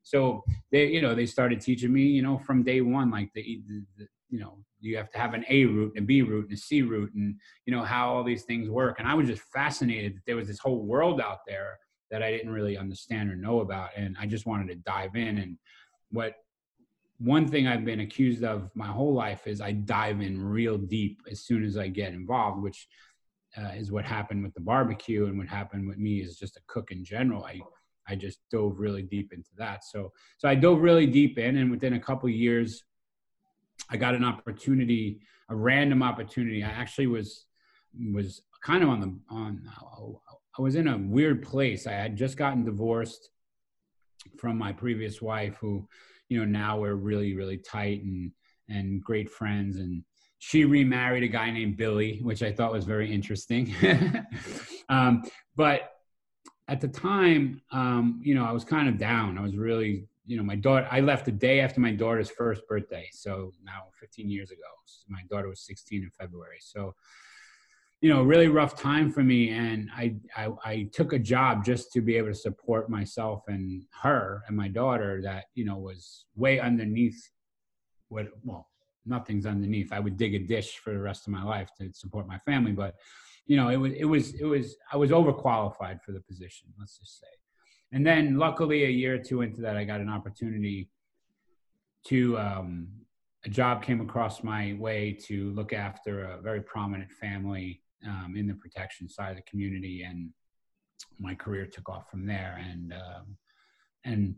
so 0.06 0.44
they 0.70 0.86
you 0.86 1.02
know 1.02 1.16
they 1.16 1.26
started 1.26 1.60
teaching 1.60 1.92
me 1.92 2.02
you 2.02 2.22
know 2.22 2.38
from 2.38 2.62
day 2.62 2.80
one 2.80 3.10
like 3.10 3.28
the, 3.34 3.42
the, 3.66 3.82
the 3.98 4.06
you 4.30 4.38
know 4.38 4.56
you 4.80 4.96
have 4.96 5.10
to 5.10 5.18
have 5.18 5.34
an 5.34 5.44
A 5.48 5.64
route 5.64 5.92
and 5.96 6.04
a 6.04 6.06
B 6.06 6.22
route 6.22 6.44
and 6.44 6.52
a 6.52 6.56
C 6.56 6.82
route 6.82 7.12
and 7.14 7.34
you 7.64 7.74
know 7.74 7.82
how 7.82 8.14
all 8.14 8.24
these 8.24 8.44
things 8.44 8.68
work. 8.68 8.98
And 8.98 9.08
I 9.08 9.14
was 9.14 9.26
just 9.26 9.42
fascinated 9.52 10.16
that 10.16 10.26
there 10.26 10.36
was 10.36 10.48
this 10.48 10.58
whole 10.58 10.84
world 10.84 11.20
out 11.20 11.40
there 11.46 11.78
that 12.10 12.22
I 12.22 12.30
didn't 12.30 12.50
really 12.50 12.78
understand 12.78 13.30
or 13.30 13.36
know 13.36 13.60
about. 13.60 13.90
And 13.96 14.16
I 14.20 14.26
just 14.26 14.46
wanted 14.46 14.68
to 14.68 14.76
dive 14.76 15.16
in. 15.16 15.38
And 15.38 15.58
what 16.10 16.34
one 17.18 17.48
thing 17.48 17.66
I've 17.66 17.84
been 17.84 18.00
accused 18.00 18.44
of 18.44 18.70
my 18.74 18.86
whole 18.86 19.12
life 19.12 19.46
is 19.46 19.60
I 19.60 19.72
dive 19.72 20.20
in 20.20 20.40
real 20.40 20.78
deep 20.78 21.20
as 21.30 21.40
soon 21.40 21.64
as 21.64 21.76
I 21.76 21.88
get 21.88 22.12
involved, 22.12 22.62
which 22.62 22.86
uh, 23.56 23.70
is 23.74 23.90
what 23.90 24.04
happened 24.04 24.44
with 24.44 24.54
the 24.54 24.60
barbecue 24.60 25.26
and 25.26 25.38
what 25.38 25.48
happened 25.48 25.88
with 25.88 25.98
me 25.98 26.20
is 26.20 26.38
just 26.38 26.58
a 26.58 26.62
cook 26.66 26.92
in 26.92 27.04
general. 27.04 27.44
I 27.44 27.60
I 28.08 28.14
just 28.14 28.38
dove 28.50 28.78
really 28.78 29.02
deep 29.02 29.32
into 29.32 29.50
that. 29.58 29.84
So 29.84 30.12
so 30.38 30.48
I 30.48 30.54
dove 30.54 30.80
really 30.80 31.06
deep 31.06 31.38
in, 31.38 31.56
and 31.56 31.70
within 31.70 31.94
a 31.94 32.00
couple 32.00 32.28
years, 32.28 32.84
I 33.90 33.96
got 33.96 34.14
an 34.14 34.24
opportunity, 34.24 35.20
a 35.48 35.56
random 35.56 36.02
opportunity. 36.02 36.62
I 36.62 36.68
actually 36.68 37.06
was 37.06 37.46
was 38.12 38.42
kind 38.62 38.82
of 38.82 38.88
on 38.88 39.00
the 39.00 39.18
on. 39.30 39.62
I 40.58 40.62
was 40.62 40.74
in 40.74 40.88
a 40.88 40.96
weird 40.96 41.42
place. 41.42 41.86
I 41.86 41.92
had 41.92 42.16
just 42.16 42.36
gotten 42.36 42.64
divorced 42.64 43.30
from 44.38 44.56
my 44.56 44.72
previous 44.72 45.20
wife, 45.20 45.56
who, 45.60 45.86
you 46.28 46.38
know, 46.38 46.44
now 46.44 46.78
we're 46.78 46.94
really 46.94 47.34
really 47.34 47.58
tight 47.58 48.02
and 48.02 48.32
and 48.68 49.02
great 49.02 49.30
friends. 49.30 49.78
And 49.78 50.02
she 50.38 50.64
remarried 50.64 51.22
a 51.22 51.28
guy 51.28 51.50
named 51.50 51.76
Billy, 51.76 52.20
which 52.22 52.42
I 52.42 52.52
thought 52.52 52.72
was 52.72 52.84
very 52.84 53.12
interesting. 53.12 53.74
um, 54.88 55.22
but 55.56 55.95
at 56.68 56.80
the 56.80 56.88
time, 56.88 57.60
um, 57.72 58.20
you 58.22 58.34
know, 58.34 58.44
I 58.44 58.52
was 58.52 58.64
kind 58.64 58.88
of 58.88 58.98
down. 58.98 59.38
I 59.38 59.42
was 59.42 59.56
really 59.56 60.08
you 60.26 60.36
know, 60.36 60.42
my 60.42 60.56
daughter, 60.56 60.86
I 60.90 61.00
left 61.00 61.24
the 61.24 61.32
day 61.32 61.60
after 61.60 61.80
my 61.80 61.92
daughter's 61.92 62.28
first 62.28 62.66
birthday. 62.66 63.08
So 63.12 63.52
now 63.64 63.84
15 64.00 64.28
years 64.28 64.50
ago, 64.50 64.60
my 65.08 65.22
daughter 65.30 65.48
was 65.48 65.60
16 65.60 66.02
in 66.02 66.10
February. 66.10 66.58
So, 66.60 66.94
you 68.00 68.12
know, 68.12 68.22
really 68.22 68.48
rough 68.48 68.76
time 68.76 69.12
for 69.12 69.22
me. 69.22 69.50
And 69.50 69.88
I, 69.96 70.16
I, 70.36 70.48
I 70.64 70.90
took 70.92 71.12
a 71.12 71.18
job 71.18 71.64
just 71.64 71.92
to 71.92 72.00
be 72.00 72.16
able 72.16 72.28
to 72.28 72.34
support 72.34 72.90
myself 72.90 73.44
and 73.46 73.84
her 74.02 74.42
and 74.48 74.56
my 74.56 74.68
daughter 74.68 75.20
that, 75.22 75.44
you 75.54 75.64
know, 75.64 75.78
was 75.78 76.26
way 76.34 76.58
underneath 76.58 77.30
what, 78.08 78.26
well, 78.44 78.68
nothing's 79.06 79.46
underneath. 79.46 79.92
I 79.92 80.00
would 80.00 80.16
dig 80.16 80.34
a 80.34 80.40
dish 80.40 80.78
for 80.78 80.92
the 80.92 80.98
rest 80.98 81.28
of 81.28 81.32
my 81.32 81.44
life 81.44 81.70
to 81.78 81.92
support 81.92 82.26
my 82.26 82.38
family. 82.38 82.72
But, 82.72 82.96
you 83.46 83.56
know, 83.56 83.68
it 83.68 83.76
was, 83.76 83.92
it 83.92 84.04
was, 84.04 84.34
it 84.34 84.44
was, 84.44 84.76
I 84.92 84.96
was 84.96 85.10
overqualified 85.10 86.02
for 86.02 86.12
the 86.12 86.20
position, 86.20 86.68
let's 86.78 86.98
just 86.98 87.20
say. 87.20 87.26
And 87.92 88.06
then 88.06 88.36
luckily 88.36 88.84
a 88.84 88.88
year 88.88 89.14
or 89.14 89.18
two 89.18 89.42
into 89.42 89.60
that 89.60 89.76
i 89.76 89.84
got 89.84 90.00
an 90.00 90.08
opportunity 90.08 90.90
to 92.08 92.36
um, 92.38 92.88
a 93.44 93.48
job 93.48 93.82
came 93.82 94.00
across 94.00 94.42
my 94.42 94.76
way 94.78 95.12
to 95.26 95.50
look 95.52 95.72
after 95.72 96.24
a 96.24 96.40
very 96.40 96.60
prominent 96.60 97.12
family 97.12 97.80
um, 98.04 98.34
in 98.36 98.46
the 98.46 98.54
protection 98.54 99.08
side 99.08 99.30
of 99.30 99.36
the 99.36 99.42
community 99.42 100.02
and 100.02 100.30
my 101.18 101.34
career 101.34 101.66
took 101.66 101.88
off 101.88 102.10
from 102.10 102.26
there. 102.26 102.60
And 102.68 102.92
um, 102.92 103.36
and 104.04 104.34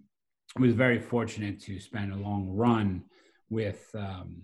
was 0.58 0.72
very 0.72 0.98
fortunate 0.98 1.60
to 1.60 1.78
spend 1.78 2.12
a 2.12 2.16
long 2.16 2.48
run 2.48 3.04
with 3.50 3.90
um, 3.94 4.42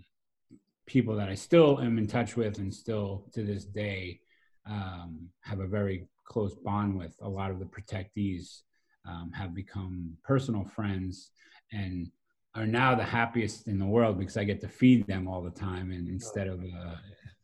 people 0.87 1.17
that 1.17 1.29
I 1.29 1.35
still 1.35 1.81
am 1.81 1.99
in 1.99 2.07
touch 2.07 2.37
with 2.37 2.59
and 2.59 2.73
still 2.73 3.25
to 3.33 3.43
this 3.43 3.65
day 3.65 4.21
um, 4.67 5.29
have 5.43 5.61
a 5.61 5.67
very 5.67 6.07
close 6.25 6.55
bond 6.55 6.99
with 6.99 7.15
a 7.23 7.29
lot 7.29 7.51
of 7.51 7.59
the 7.59 7.67
protectees 7.67 8.62
um, 9.07 9.31
have 9.35 9.55
become 9.55 10.17
personal 10.23 10.65
friends 10.65 11.31
and 11.73 12.11
are 12.55 12.67
now 12.67 12.95
the 12.95 13.05
happiest 13.05 13.69
in 13.69 13.79
the 13.79 13.87
world 13.87 14.19
because 14.19 14.37
I 14.37 14.45
get 14.45 14.61
to 14.61 14.69
feed 14.69 15.07
them 15.07 15.27
all 15.29 15.43
the 15.43 15.51
time 15.51 15.91
and 15.91 16.09
instead 16.09 16.47
of 16.47 16.61
uh, 16.61 16.95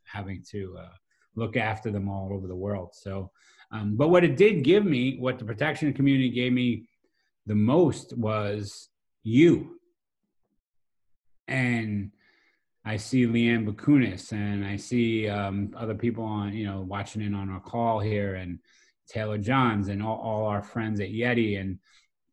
having 0.04 0.42
to 0.50 0.76
uh, 0.78 0.88
look 1.34 1.56
after 1.56 1.90
them 1.90 2.08
all 2.08 2.30
over 2.32 2.46
the 2.46 2.56
world. 2.56 2.90
So, 2.92 3.30
um, 3.72 3.96
but 3.96 4.08
what 4.08 4.24
it 4.24 4.36
did 4.36 4.62
give 4.62 4.84
me, 4.84 5.16
what 5.18 5.38
the 5.38 5.44
protection 5.44 5.92
community 5.92 6.30
gave 6.30 6.52
me 6.52 6.88
the 7.46 7.54
most 7.54 8.16
was 8.16 8.88
you. 9.22 9.80
And 11.48 12.12
I 12.90 12.96
see 12.96 13.24
Leanne 13.24 13.64
Bakunis 13.64 14.32
and 14.32 14.66
I 14.66 14.74
see 14.74 15.28
um, 15.28 15.72
other 15.76 15.94
people 15.94 16.24
on, 16.24 16.52
you 16.52 16.66
know, 16.66 16.80
watching 16.80 17.22
in 17.22 17.36
on 17.36 17.48
our 17.48 17.60
call 17.60 18.00
here 18.00 18.34
and 18.34 18.58
Taylor 19.08 19.38
Johns 19.38 19.86
and 19.86 20.02
all, 20.02 20.18
all 20.18 20.46
our 20.46 20.60
friends 20.60 20.98
at 20.98 21.10
Yeti 21.10 21.60
and 21.60 21.78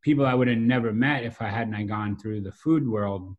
people 0.02 0.26
I 0.26 0.34
would 0.34 0.48
have 0.48 0.58
never 0.58 0.92
met 0.92 1.24
if 1.24 1.44
I 1.44 1.50
hadn't 1.50 1.86
gone 1.86 2.18
through 2.18 2.42
the 2.42 2.52
food 2.52 2.88
world. 2.88 3.36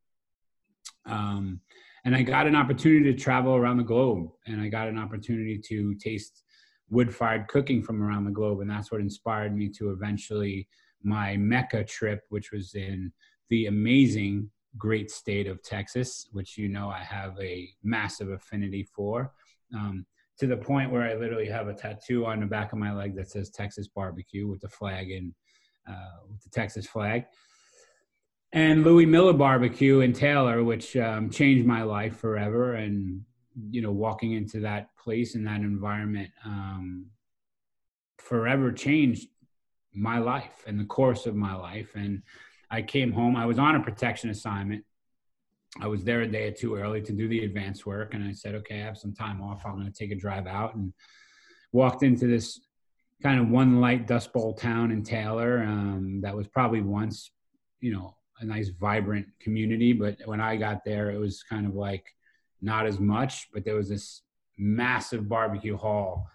Um, 1.07 1.61
and 2.05 2.15
I 2.15 2.23
got 2.23 2.47
an 2.47 2.55
opportunity 2.55 3.13
to 3.13 3.19
travel 3.19 3.57
around 3.57 3.79
the 3.79 3.83
globe, 3.83 4.31
and 4.47 4.61
I 4.61 4.69
got 4.69 4.87
an 4.87 4.97
opportunity 4.97 5.61
to 5.71 5.97
taste 5.97 6.45
wood-fired 6.89 7.49
cooking 7.49 7.83
from 7.83 8.01
around 8.01 8.27
the 8.27 8.31
globe, 8.31 8.61
and 8.61 8.71
that's 8.71 8.93
what 8.93 9.01
inspired 9.01 9.57
me 9.57 9.69
to 9.71 9.91
eventually 9.91 10.69
my 11.03 11.37
Mecca 11.37 11.83
trip, 11.83 12.21
which 12.29 12.53
was 12.53 12.77
in 12.77 13.13
the 13.51 13.67
amazing 13.67 14.51
great 14.77 15.11
state 15.11 15.47
of 15.47 15.63
Texas, 15.63 16.29
which 16.33 16.59
you 16.59 16.69
know 16.69 16.89
I 16.89 17.03
have 17.03 17.39
a 17.41 17.69
massive 17.83 18.31
affinity 18.31 18.83
for. 18.83 19.33
Um, 19.75 20.07
to 20.39 20.47
the 20.47 20.57
point 20.57 20.93
where 20.93 21.03
I 21.03 21.15
literally 21.15 21.49
have 21.49 21.69
a 21.69 21.75
tattoo 21.75 22.25
on 22.27 22.41
the 22.41 22.47
back 22.47 22.73
of 22.73 22.79
my 22.79 22.95
leg 22.95 23.17
that 23.17 23.31
says 23.31 23.51
Texas 23.51 23.89
barbecue 23.89 24.47
with 24.47 24.61
the 24.61 24.69
flag 24.69 25.11
and 25.11 25.33
uh, 25.89 26.21
with 26.31 26.43
the 26.43 26.51
Texas 26.51 26.87
flag. 26.87 27.25
And 28.53 28.85
Louie 28.85 29.05
Mueller 29.05 29.33
barbecue 29.35 30.01
in 30.01 30.13
Taylor, 30.13 30.63
which 30.65 30.97
um, 30.97 31.29
changed 31.29 31.67
my 31.67 31.83
life 31.83 32.17
forever. 32.17 32.75
And, 32.75 33.23
you 33.71 33.83
know, 33.83 33.91
walking 33.91 34.33
into 34.33 34.61
that 34.61 34.97
place 34.97 35.35
and 35.35 35.47
that 35.47 35.61
environment 35.61 36.31
um, 36.45 37.07
forever 38.19 38.73
changed 38.73 39.29
my 39.93 40.19
life 40.19 40.65
and 40.67 40.79
the 40.79 40.85
course 40.85 41.27
of 41.27 41.35
my 41.35 41.55
life. 41.55 41.95
And 41.95 42.23
I 42.71 42.83
came 42.83 43.13
home, 43.13 43.37
I 43.37 43.47
was 43.47 43.59
on 43.59 43.77
a 43.77 43.83
protection 43.83 44.31
assignment 44.31 44.85
I 45.81 45.87
was 45.87 46.03
there 46.05 46.23
a 46.23 46.27
day 46.27 46.49
or 46.49 46.53
two 46.53 46.77
early 46.77 47.03
to 47.03 47.13
do 47.13 47.29
the 47.29 47.45
advance 47.45 47.85
work, 47.85 48.15
and 48.15 48.25
I 48.25 48.33
said, 48.33 48.55
"Okay, 48.57 48.81
I 48.81 48.85
have 48.85 48.99
some 48.99 49.13
time 49.13 49.43
off. 49.43 49.67
I'm 49.67 49.75
going 49.75 49.87
to 49.87 49.93
take 49.93 50.11
a 50.11 50.17
drive 50.17 50.47
out." 50.47 50.75
And 50.75 50.93
walked 51.73 52.03
into 52.03 52.27
this 52.27 52.61
kind 53.23 53.39
of 53.39 53.49
one 53.49 53.81
light 53.81 54.07
Dust 54.07 54.33
Bowl 54.33 54.55
town 54.55 54.91
in 54.91 55.03
Taylor 55.03 55.63
um, 55.63 56.21
that 56.23 56.35
was 56.35 56.49
probably 56.49 56.81
once, 56.81 57.31
you 57.81 57.93
know, 57.93 58.17
a 58.41 58.45
nice 58.45 58.71
vibrant 58.71 59.27
community. 59.41 59.93
But 59.93 60.17
when 60.25 60.41
I 60.41 60.57
got 60.57 60.85
there, 60.85 61.11
it 61.11 61.19
was 61.19 61.43
kind 61.43 61.67
of 61.67 61.75
like 61.75 62.07
not 62.63 62.87
as 62.87 62.99
much. 62.99 63.49
But 63.53 63.65
there 63.65 63.75
was 63.75 63.89
this 63.89 64.23
massive 64.57 65.29
barbecue 65.29 65.77
hall 65.77 66.29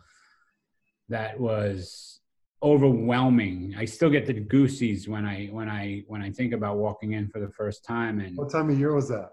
that 1.09 1.39
was 1.39 2.19
overwhelming. 2.63 3.75
I 3.77 3.85
still 3.85 4.09
get 4.09 4.25
the 4.25 4.33
goosies 4.33 5.07
when 5.07 5.25
I 5.25 5.47
when 5.47 5.69
I 5.69 6.03
when 6.07 6.21
I 6.21 6.31
think 6.31 6.53
about 6.53 6.77
walking 6.77 7.13
in 7.13 7.27
for 7.27 7.39
the 7.39 7.49
first 7.49 7.83
time. 7.83 8.19
And 8.19 8.37
what 8.37 8.51
time 8.51 8.69
of 8.69 8.79
year 8.79 8.93
was 8.95 9.09
that? 9.09 9.31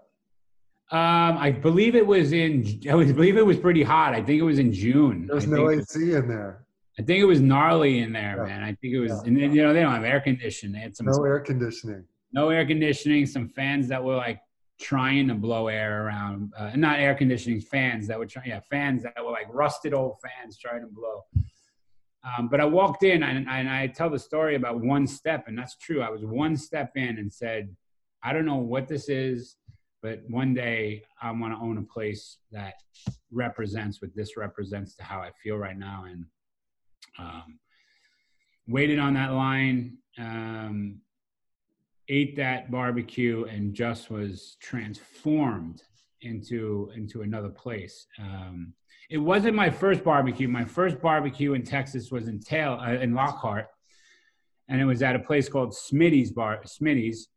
Um, 0.91 1.37
I 1.37 1.51
believe 1.51 1.95
it 1.95 2.05
was 2.05 2.33
in. 2.33 2.81
I 2.89 2.91
believe 2.91 3.37
it 3.37 3.45
was 3.45 3.57
pretty 3.57 3.83
hot. 3.83 4.13
I 4.13 4.21
think 4.21 4.39
it 4.39 4.43
was 4.43 4.59
in 4.59 4.73
June. 4.73 5.27
There's 5.27 5.47
no 5.47 5.69
AC 5.69 6.13
in 6.13 6.27
there. 6.27 6.65
I 6.99 7.03
think 7.03 7.21
it 7.21 7.25
was 7.25 7.39
gnarly 7.39 7.99
in 7.99 8.11
there, 8.11 8.35
yeah. 8.37 8.43
man. 8.43 8.63
I 8.63 8.73
think 8.75 8.93
it 8.93 8.99
was, 8.99 9.11
yeah. 9.11 9.21
and 9.25 9.37
then, 9.37 9.55
you 9.55 9.63
know, 9.63 9.73
they 9.73 9.81
don't 9.81 9.93
have 9.93 10.03
air 10.03 10.19
conditioning. 10.19 10.73
They 10.73 10.79
had 10.79 10.95
some 10.95 11.05
no 11.05 11.23
air 11.23 11.39
conditioning. 11.39 12.03
No 12.33 12.49
air 12.49 12.65
conditioning. 12.65 13.25
Some 13.25 13.47
fans 13.47 13.87
that 13.87 14.03
were 14.03 14.17
like 14.17 14.41
trying 14.79 15.27
to 15.29 15.33
blow 15.33 15.67
air 15.67 16.05
around, 16.05 16.51
uh, 16.57 16.71
not 16.75 16.99
air 16.99 17.15
conditioning 17.15 17.61
fans 17.61 18.07
that 18.07 18.19
were 18.19 18.25
trying. 18.25 18.49
Yeah, 18.49 18.59
fans 18.69 19.03
that 19.03 19.15
were 19.23 19.31
like 19.31 19.47
rusted 19.49 19.93
old 19.93 20.17
fans 20.21 20.57
trying 20.57 20.81
to 20.81 20.87
blow. 20.87 21.23
Um, 22.23 22.47
but 22.49 22.61
I 22.61 22.65
walked 22.65 23.03
in 23.03 23.23
and, 23.23 23.47
and 23.49 23.69
I 23.69 23.87
tell 23.87 24.09
the 24.09 24.19
story 24.19 24.55
about 24.55 24.79
one 24.79 25.07
step, 25.07 25.45
and 25.47 25.57
that's 25.57 25.75
true. 25.75 26.01
I 26.01 26.09
was 26.09 26.23
one 26.23 26.55
step 26.55 26.91
in 26.95 27.17
and 27.17 27.31
said, 27.33 27.75
I 28.23 28.31
don't 28.33 28.45
know 28.45 28.57
what 28.57 28.87
this 28.87 29.09
is, 29.09 29.55
but 30.03 30.21
one 30.27 30.53
day 30.53 31.03
I 31.21 31.31
want 31.31 31.53
to 31.53 31.59
own 31.59 31.77
a 31.77 31.83
place 31.83 32.37
that 32.51 32.75
represents 33.31 34.01
what 34.01 34.15
this 34.15 34.37
represents 34.37 34.95
to 34.95 35.03
how 35.03 35.19
I 35.19 35.31
feel 35.43 35.57
right 35.57 35.77
now. 35.77 36.05
And 36.07 36.25
um, 37.17 37.59
waited 38.67 38.99
on 38.99 39.13
that 39.15 39.33
line, 39.33 39.97
um, 40.17 40.99
ate 42.07 42.35
that 42.35 42.69
barbecue, 42.69 43.45
and 43.45 43.73
just 43.73 44.09
was 44.11 44.57
transformed 44.61 45.83
into 46.21 46.91
into 46.95 47.21
another 47.21 47.49
place. 47.49 48.05
Um, 48.19 48.73
it 49.11 49.17
wasn't 49.17 49.55
my 49.55 49.69
first 49.69 50.05
barbecue. 50.05 50.47
My 50.47 50.63
first 50.63 51.01
barbecue 51.01 51.53
in 51.53 51.63
Texas 51.63 52.11
was 52.11 52.29
in 52.29 52.39
Tail 52.39 52.79
uh, 52.81 52.93
in 52.93 53.13
Lockhart, 53.13 53.67
and 54.69 54.79
it 54.79 54.85
was 54.85 55.03
at 55.03 55.17
a 55.17 55.19
place 55.19 55.49
called 55.49 55.73
Smitty's 55.73 56.31
Bar 56.31 56.61
Smitty's, 56.65 57.27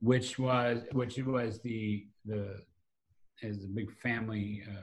which 0.00 0.38
was 0.38 0.82
which 0.92 1.18
was 1.18 1.60
the 1.62 2.06
the 2.26 2.60
is 3.42 3.64
a 3.64 3.68
big 3.68 3.90
family. 3.90 4.62
Uh, 4.68 4.82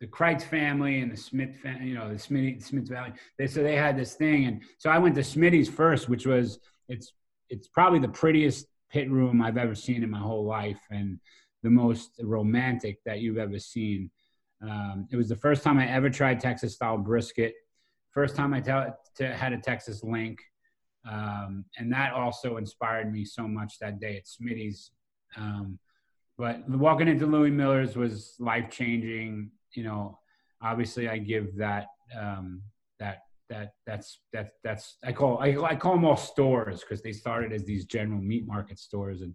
the 0.00 0.06
Kreuz 0.06 0.42
family 0.42 1.00
and 1.00 1.10
the 1.10 1.16
Smith, 1.16 1.56
family, 1.62 1.86
you 1.86 1.94
know, 1.94 2.12
the 2.12 2.18
Smith, 2.18 2.62
Smith 2.62 2.90
Valley. 2.90 3.14
They 3.38 3.46
so 3.46 3.62
they 3.62 3.76
had 3.76 3.96
this 3.96 4.14
thing, 4.14 4.44
and 4.44 4.62
so 4.76 4.90
I 4.90 4.98
went 4.98 5.14
to 5.14 5.22
Smitty's 5.22 5.70
first, 5.70 6.10
which 6.10 6.26
was 6.26 6.58
it's 6.88 7.14
it's 7.48 7.68
probably 7.68 8.00
the 8.00 8.08
prettiest 8.08 8.66
pit 8.90 9.10
room 9.10 9.40
I've 9.40 9.56
ever 9.56 9.74
seen 9.74 10.02
in 10.02 10.10
my 10.10 10.18
whole 10.18 10.44
life, 10.44 10.80
and 10.90 11.18
the 11.62 11.70
most 11.70 12.20
romantic 12.22 12.98
that 13.06 13.20
you've 13.20 13.38
ever 13.38 13.58
seen. 13.58 14.10
Um, 14.62 15.08
it 15.10 15.16
was 15.16 15.28
the 15.28 15.36
first 15.36 15.62
time 15.62 15.78
I 15.78 15.88
ever 15.88 16.08
tried 16.08 16.40
Texas 16.40 16.74
style 16.74 16.98
brisket. 16.98 17.54
First 18.10 18.36
time 18.36 18.54
I 18.54 18.60
t- 18.60 19.24
had 19.24 19.52
a 19.52 19.58
Texas 19.58 20.02
link. 20.04 20.40
Um, 21.10 21.64
and 21.78 21.92
that 21.92 22.12
also 22.12 22.58
inspired 22.58 23.12
me 23.12 23.24
so 23.24 23.48
much 23.48 23.78
that 23.80 23.98
day 23.98 24.16
at 24.16 24.24
Smitty's. 24.26 24.92
Um, 25.36 25.78
but 26.38 26.68
walking 26.68 27.08
into 27.08 27.26
Louie 27.26 27.50
Mueller's 27.50 27.96
was 27.96 28.34
life 28.38 28.70
changing. 28.70 29.50
You 29.74 29.84
know, 29.84 30.18
obviously 30.62 31.08
I 31.08 31.18
give 31.18 31.56
that 31.56 31.86
um, 32.18 32.62
that 33.00 33.18
that 33.48 33.72
that's 33.86 34.20
that 34.32 34.50
that's 34.62 34.96
I 35.04 35.12
call 35.12 35.38
I, 35.38 35.56
I 35.62 35.76
call 35.76 35.94
them 35.94 36.04
all 36.04 36.16
stores 36.16 36.80
because 36.80 37.02
they 37.02 37.12
started 37.12 37.52
as 37.52 37.64
these 37.64 37.84
general 37.84 38.20
meat 38.20 38.46
market 38.46 38.78
stores 38.78 39.22
and 39.22 39.34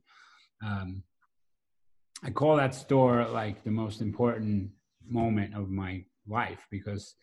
um, 0.66 1.04
I 2.24 2.32
call 2.32 2.56
that 2.56 2.74
store 2.74 3.26
like 3.26 3.64
the 3.64 3.72
most 3.72 4.02
important 4.02 4.72
moment 5.10 5.56
of 5.56 5.70
my 5.70 6.04
life 6.28 6.66
because 6.72 7.16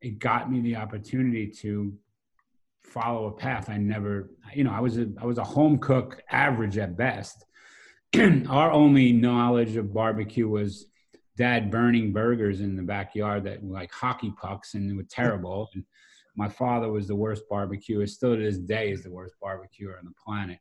it 0.00 0.18
got 0.18 0.50
me 0.50 0.60
the 0.60 0.76
opportunity 0.76 1.46
to 1.46 1.92
follow 2.82 3.26
a 3.26 3.32
path 3.32 3.70
I 3.70 3.76
never 3.76 4.30
you 4.54 4.64
know 4.64 4.72
I 4.72 4.80
was 4.80 4.98
a 4.98 5.06
I 5.20 5.24
was 5.24 5.38
a 5.38 5.44
home 5.44 5.78
cook 5.78 6.20
average 6.30 6.78
at 6.78 6.96
best. 6.96 7.44
Our 8.48 8.70
only 8.70 9.12
knowledge 9.12 9.76
of 9.76 9.94
barbecue 9.94 10.48
was 10.48 10.86
dad 11.36 11.70
burning 11.70 12.12
burgers 12.12 12.60
in 12.60 12.76
the 12.76 12.82
backyard 12.82 13.44
that 13.44 13.62
were 13.62 13.74
like 13.74 13.90
hockey 13.92 14.32
pucks 14.40 14.74
and 14.74 14.96
were 14.96 15.04
terrible. 15.08 15.68
And 15.74 15.84
my 16.34 16.48
father 16.48 16.90
was 16.90 17.06
the 17.06 17.16
worst 17.16 17.42
barbecuer 17.50 18.06
still 18.06 18.34
to 18.34 18.42
this 18.42 18.56
day 18.56 18.90
is 18.90 19.02
the 19.02 19.10
worst 19.10 19.34
barbecuer 19.40 19.98
on 19.98 20.06
the 20.06 20.14
planet. 20.24 20.58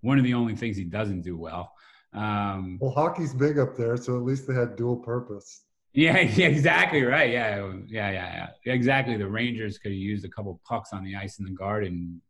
One 0.00 0.16
of 0.16 0.24
the 0.24 0.32
only 0.32 0.56
things 0.56 0.78
he 0.78 0.84
doesn't 0.84 1.22
do 1.22 1.36
well 1.36 1.72
um, 2.16 2.78
well 2.80 2.90
hockey's 2.90 3.34
big 3.34 3.58
up 3.58 3.76
there 3.76 3.96
so 3.96 4.16
at 4.16 4.22
least 4.22 4.46
they 4.46 4.54
had 4.54 4.74
dual 4.76 4.96
purpose 4.96 5.66
yeah, 5.96 6.20
yeah, 6.36 6.46
exactly 6.46 7.02
right. 7.02 7.30
Yeah, 7.30 7.72
yeah, 7.88 8.10
yeah, 8.10 8.50
yeah. 8.64 8.72
Exactly. 8.72 9.16
The 9.16 9.26
Rangers 9.26 9.78
could 9.78 9.92
have 9.92 9.98
used 9.98 10.24
a 10.24 10.28
couple 10.28 10.60
pucks 10.64 10.92
on 10.92 11.02
the 11.02 11.16
ice 11.16 11.38
in 11.38 11.46
the 11.46 11.50
garden, 11.50 12.20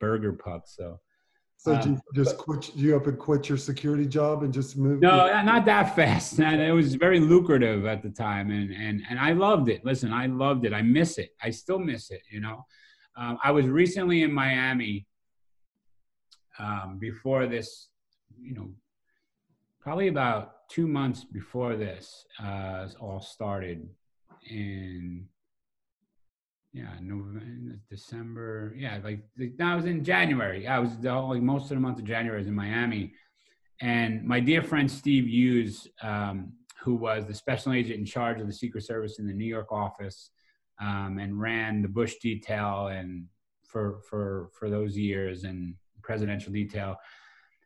burger 0.00 0.32
pucks. 0.32 0.74
So, 0.76 0.98
so 1.56 1.74
um, 1.74 1.92
you 1.92 2.22
just 2.24 2.36
quit? 2.36 2.74
You 2.74 2.96
up 2.96 3.06
and 3.06 3.16
quit 3.16 3.48
your 3.48 3.56
security 3.56 4.04
job 4.04 4.42
and 4.42 4.52
just 4.52 4.76
move? 4.76 5.00
No, 5.00 5.28
to- 5.28 5.42
not 5.44 5.64
that 5.66 5.94
fast. 5.94 6.38
it 6.40 6.74
was 6.74 6.96
very 6.96 7.20
lucrative 7.20 7.86
at 7.86 8.02
the 8.02 8.10
time, 8.10 8.50
and 8.50 8.72
and 8.72 9.02
and 9.08 9.18
I 9.20 9.32
loved 9.32 9.68
it. 9.68 9.84
Listen, 9.84 10.12
I 10.12 10.26
loved 10.26 10.66
it. 10.66 10.74
I 10.74 10.82
miss 10.82 11.16
it. 11.16 11.30
I 11.40 11.50
still 11.50 11.78
miss 11.78 12.10
it. 12.10 12.22
You 12.28 12.40
know, 12.40 12.66
um, 13.16 13.38
I 13.44 13.52
was 13.52 13.66
recently 13.66 14.24
in 14.24 14.32
Miami 14.32 15.06
um, 16.58 16.98
before 16.98 17.46
this. 17.46 17.90
You 18.42 18.54
know, 18.54 18.70
probably 19.84 20.08
about 20.08 20.66
two 20.70 20.88
months 20.88 21.24
before 21.24 21.76
this 21.76 22.24
uh, 22.42 22.88
all 23.00 23.20
started 23.20 23.86
in 24.50 25.26
yeah 26.72 26.94
November, 27.00 27.78
December 27.90 28.74
yeah 28.76 28.98
like 29.04 29.20
that 29.58 29.74
was 29.74 29.84
in 29.84 30.02
January. 30.02 30.66
I 30.66 30.78
was 30.78 30.96
the 30.96 31.12
whole, 31.12 31.28
like 31.28 31.42
most 31.42 31.64
of 31.64 31.76
the 31.76 31.80
month 31.80 31.98
of 31.98 32.04
January 32.04 32.38
I 32.38 32.40
was 32.40 32.48
in 32.48 32.54
Miami. 32.54 33.12
And 33.80 34.24
my 34.24 34.40
dear 34.40 34.62
friend 34.62 34.90
Steve 34.90 35.28
Hughes 35.28 35.86
um, 36.02 36.54
who 36.82 36.94
was 36.94 37.26
the 37.26 37.34
special 37.34 37.74
agent 37.74 37.98
in 37.98 38.06
charge 38.06 38.40
of 38.40 38.46
the 38.46 38.52
Secret 38.52 38.84
Service 38.84 39.18
in 39.18 39.26
the 39.26 39.34
New 39.34 39.46
York 39.46 39.70
office 39.70 40.30
um, 40.80 41.18
and 41.20 41.38
ran 41.38 41.82
the 41.82 41.88
Bush 41.88 42.14
detail 42.22 42.88
and 42.88 43.26
for 43.66 44.00
for 44.08 44.48
for 44.58 44.70
those 44.70 44.96
years 44.96 45.44
and 45.44 45.74
presidential 46.02 46.52
detail 46.52 46.96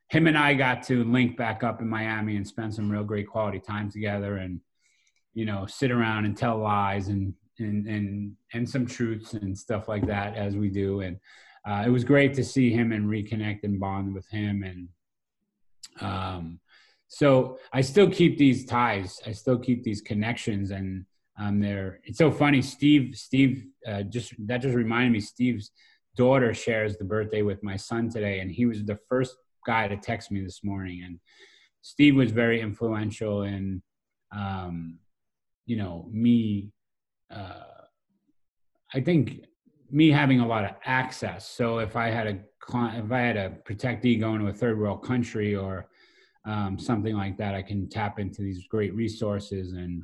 him 0.08 0.26
and 0.26 0.38
I 0.38 0.54
got 0.54 0.82
to 0.84 1.04
link 1.04 1.36
back 1.36 1.62
up 1.62 1.80
in 1.80 1.88
Miami 1.88 2.36
and 2.36 2.46
spend 2.46 2.74
some 2.74 2.90
real 2.90 3.04
great 3.04 3.28
quality 3.28 3.60
time 3.60 3.90
together 3.90 4.38
and 4.38 4.60
you 5.34 5.44
know 5.44 5.66
sit 5.66 5.90
around 5.90 6.24
and 6.24 6.36
tell 6.36 6.58
lies 6.58 7.08
and 7.08 7.34
and 7.58 7.86
and 7.86 8.32
and 8.52 8.68
some 8.68 8.86
truths 8.86 9.34
and 9.34 9.56
stuff 9.56 9.88
like 9.88 10.06
that 10.06 10.36
as 10.36 10.56
we 10.56 10.68
do. 10.68 11.00
And 11.00 11.18
uh, 11.66 11.84
it 11.86 11.90
was 11.90 12.04
great 12.04 12.34
to 12.34 12.44
see 12.44 12.70
him 12.70 12.92
and 12.92 13.06
reconnect 13.06 13.64
and 13.64 13.78
bond 13.78 14.14
with 14.14 14.26
him. 14.28 14.62
And 14.62 14.88
um, 16.00 16.60
so 17.08 17.58
I 17.72 17.82
still 17.82 18.10
keep 18.10 18.38
these 18.38 18.64
ties. 18.64 19.20
I 19.26 19.32
still 19.32 19.58
keep 19.58 19.82
these 19.82 20.00
connections 20.00 20.70
and 20.70 21.04
um, 21.38 21.60
there 21.60 22.00
it's 22.04 22.18
so 22.18 22.32
funny. 22.32 22.62
Steve 22.62 23.14
Steve 23.14 23.66
uh, 23.86 24.02
just 24.02 24.34
that 24.46 24.58
just 24.58 24.74
reminded 24.74 25.12
me 25.12 25.20
Steve's 25.20 25.70
daughter 26.16 26.52
shares 26.52 26.96
the 26.96 27.04
birthday 27.04 27.42
with 27.42 27.62
my 27.62 27.76
son 27.76 28.08
today. 28.08 28.40
And 28.40 28.50
he 28.50 28.66
was 28.66 28.84
the 28.84 28.98
first 29.08 29.36
guy 29.66 29.88
to 29.88 29.96
text 29.96 30.30
me 30.30 30.42
this 30.42 30.62
morning, 30.62 31.02
and 31.04 31.18
Steve 31.82 32.16
was 32.16 32.30
very 32.30 32.60
influential 32.60 33.42
in, 33.42 33.82
um, 34.36 34.98
you 35.66 35.76
know, 35.76 36.08
me. 36.10 36.72
Uh, 37.30 37.64
I 38.94 39.00
think 39.00 39.44
me 39.90 40.10
having 40.10 40.40
a 40.40 40.46
lot 40.46 40.64
of 40.64 40.72
access. 40.84 41.48
So 41.48 41.78
if 41.78 41.96
I 41.96 42.08
had 42.08 42.26
a 42.26 42.38
if 42.70 43.12
I 43.12 43.20
had 43.20 43.36
a 43.36 43.50
protectee 43.66 44.20
going 44.20 44.40
to 44.40 44.48
a 44.48 44.52
third 44.52 44.78
world 44.78 45.02
country 45.02 45.56
or 45.56 45.88
um, 46.44 46.78
something 46.78 47.16
like 47.16 47.38
that, 47.38 47.54
I 47.54 47.62
can 47.62 47.88
tap 47.88 48.18
into 48.18 48.42
these 48.42 48.66
great 48.68 48.94
resources. 48.94 49.72
And 49.72 50.02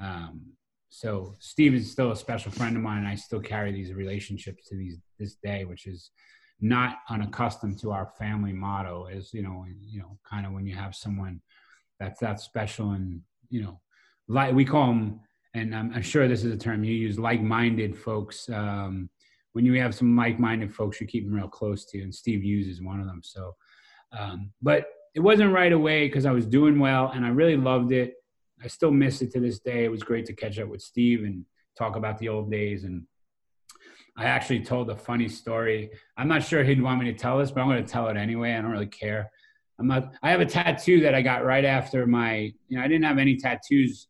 um, 0.00 0.40
so 0.88 1.36
Steve 1.38 1.74
is 1.74 1.90
still 1.90 2.12
a 2.12 2.16
special 2.16 2.52
friend 2.52 2.76
of 2.76 2.82
mine, 2.82 2.98
and 2.98 3.08
I 3.08 3.14
still 3.14 3.40
carry 3.40 3.72
these 3.72 3.92
relationships 3.92 4.68
to 4.68 4.76
these 4.76 4.96
this 5.18 5.36
day, 5.42 5.64
which 5.64 5.86
is 5.86 6.10
not 6.60 6.98
unaccustomed 7.08 7.78
to 7.78 7.90
our 7.90 8.06
family 8.18 8.52
motto 8.52 9.06
is 9.06 9.32
you 9.32 9.42
know 9.42 9.64
you 9.80 10.00
know 10.00 10.18
kind 10.28 10.46
of 10.46 10.52
when 10.52 10.66
you 10.66 10.74
have 10.74 10.94
someone 10.94 11.40
that's 11.98 12.20
that 12.20 12.40
special 12.40 12.90
and 12.90 13.20
you 13.48 13.62
know 13.62 13.80
like 14.28 14.54
we 14.54 14.64
call 14.64 14.88
them 14.88 15.20
and 15.54 15.74
I'm, 15.74 16.02
sure 16.02 16.28
this 16.28 16.44
is 16.44 16.52
a 16.52 16.56
term 16.56 16.84
you 16.84 16.94
use 16.94 17.18
like-minded 17.18 17.98
folks. 17.98 18.48
Um, 18.48 19.10
when 19.52 19.64
you 19.64 19.80
have 19.80 19.96
some 19.96 20.16
like-minded 20.16 20.72
folks 20.72 21.00
you 21.00 21.08
keep 21.08 21.24
them 21.24 21.34
real 21.34 21.48
close 21.48 21.84
to 21.86 22.00
and 22.02 22.14
steve 22.14 22.42
hughes 22.42 22.68
is 22.68 22.80
one 22.80 23.00
of 23.00 23.06
them 23.06 23.20
so 23.24 23.56
um, 24.16 24.52
but 24.62 24.84
it 25.14 25.20
wasn't 25.20 25.52
right 25.52 25.72
away 25.72 26.06
because 26.06 26.24
i 26.24 26.30
was 26.30 26.46
doing 26.46 26.78
well 26.78 27.10
and 27.14 27.24
i 27.24 27.28
really 27.28 27.56
loved 27.56 27.92
it. 27.92 28.14
I 28.62 28.68
still 28.68 28.90
miss 28.90 29.22
it 29.22 29.32
to 29.32 29.40
this 29.40 29.58
day. 29.58 29.84
It 29.84 29.90
was 29.90 30.02
great 30.02 30.26
to 30.26 30.34
catch 30.34 30.58
up 30.58 30.68
with 30.68 30.82
steve 30.82 31.24
and 31.24 31.44
talk 31.76 31.96
about 31.96 32.18
the 32.18 32.28
old 32.28 32.50
days 32.50 32.84
and 32.84 33.04
I 34.16 34.24
actually 34.24 34.60
told 34.60 34.90
a 34.90 34.96
funny 34.96 35.28
story. 35.28 35.90
I'm 36.16 36.28
not 36.28 36.42
sure 36.42 36.62
he'd 36.62 36.82
want 36.82 37.00
me 37.00 37.12
to 37.12 37.18
tell 37.18 37.38
this, 37.38 37.50
but 37.50 37.60
I'm 37.60 37.68
going 37.68 37.84
to 37.84 37.90
tell 37.90 38.08
it 38.08 38.16
anyway. 38.16 38.52
I 38.52 38.60
don't 38.60 38.70
really 38.70 38.86
care. 38.86 39.30
I'm 39.78 39.86
not. 39.86 40.12
I 40.22 40.30
have 40.30 40.40
a 40.40 40.46
tattoo 40.46 41.00
that 41.00 41.14
I 41.14 41.22
got 41.22 41.44
right 41.44 41.64
after 41.64 42.06
my. 42.06 42.52
You 42.68 42.78
know, 42.78 42.82
I 42.82 42.88
didn't 42.88 43.04
have 43.04 43.18
any 43.18 43.36
tattoos 43.36 44.08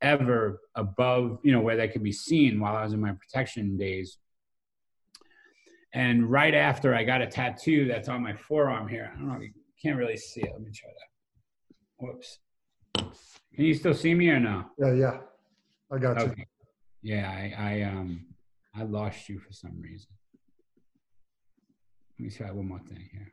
ever 0.00 0.60
above, 0.76 1.40
you 1.42 1.52
know, 1.52 1.60
where 1.60 1.76
they 1.76 1.88
could 1.88 2.02
be 2.04 2.12
seen 2.12 2.60
while 2.60 2.76
I 2.76 2.84
was 2.84 2.92
in 2.92 3.00
my 3.00 3.12
protection 3.12 3.76
days. 3.76 4.18
And 5.94 6.30
right 6.30 6.54
after 6.54 6.94
I 6.94 7.02
got 7.02 7.22
a 7.22 7.26
tattoo 7.26 7.88
that's 7.88 8.08
on 8.08 8.22
my 8.22 8.34
forearm 8.34 8.88
here. 8.88 9.10
I 9.12 9.18
don't 9.18 9.28
know. 9.28 9.40
You 9.40 9.50
can't 9.82 9.96
really 9.96 10.16
see 10.16 10.42
it. 10.42 10.50
Let 10.52 10.60
me 10.60 10.70
try 10.72 10.90
that. 10.90 12.06
Whoops. 12.06 12.38
Can 12.94 13.64
you 13.64 13.74
still 13.74 13.94
see 13.94 14.14
me 14.14 14.28
or 14.28 14.38
no? 14.38 14.66
Yeah, 14.78 14.92
yeah. 14.92 15.18
I 15.90 15.98
got 15.98 16.22
okay. 16.22 16.34
you. 16.36 16.44
Yeah, 17.02 17.28
I, 17.28 17.54
I 17.58 17.82
um 17.82 18.26
I 18.78 18.84
lost 18.84 19.28
you 19.28 19.40
for 19.40 19.52
some 19.52 19.80
reason. 19.80 20.10
Let 22.18 22.24
me 22.24 22.30
try 22.30 22.50
one 22.52 22.68
more 22.68 22.80
thing 22.80 23.08
here. 23.12 23.32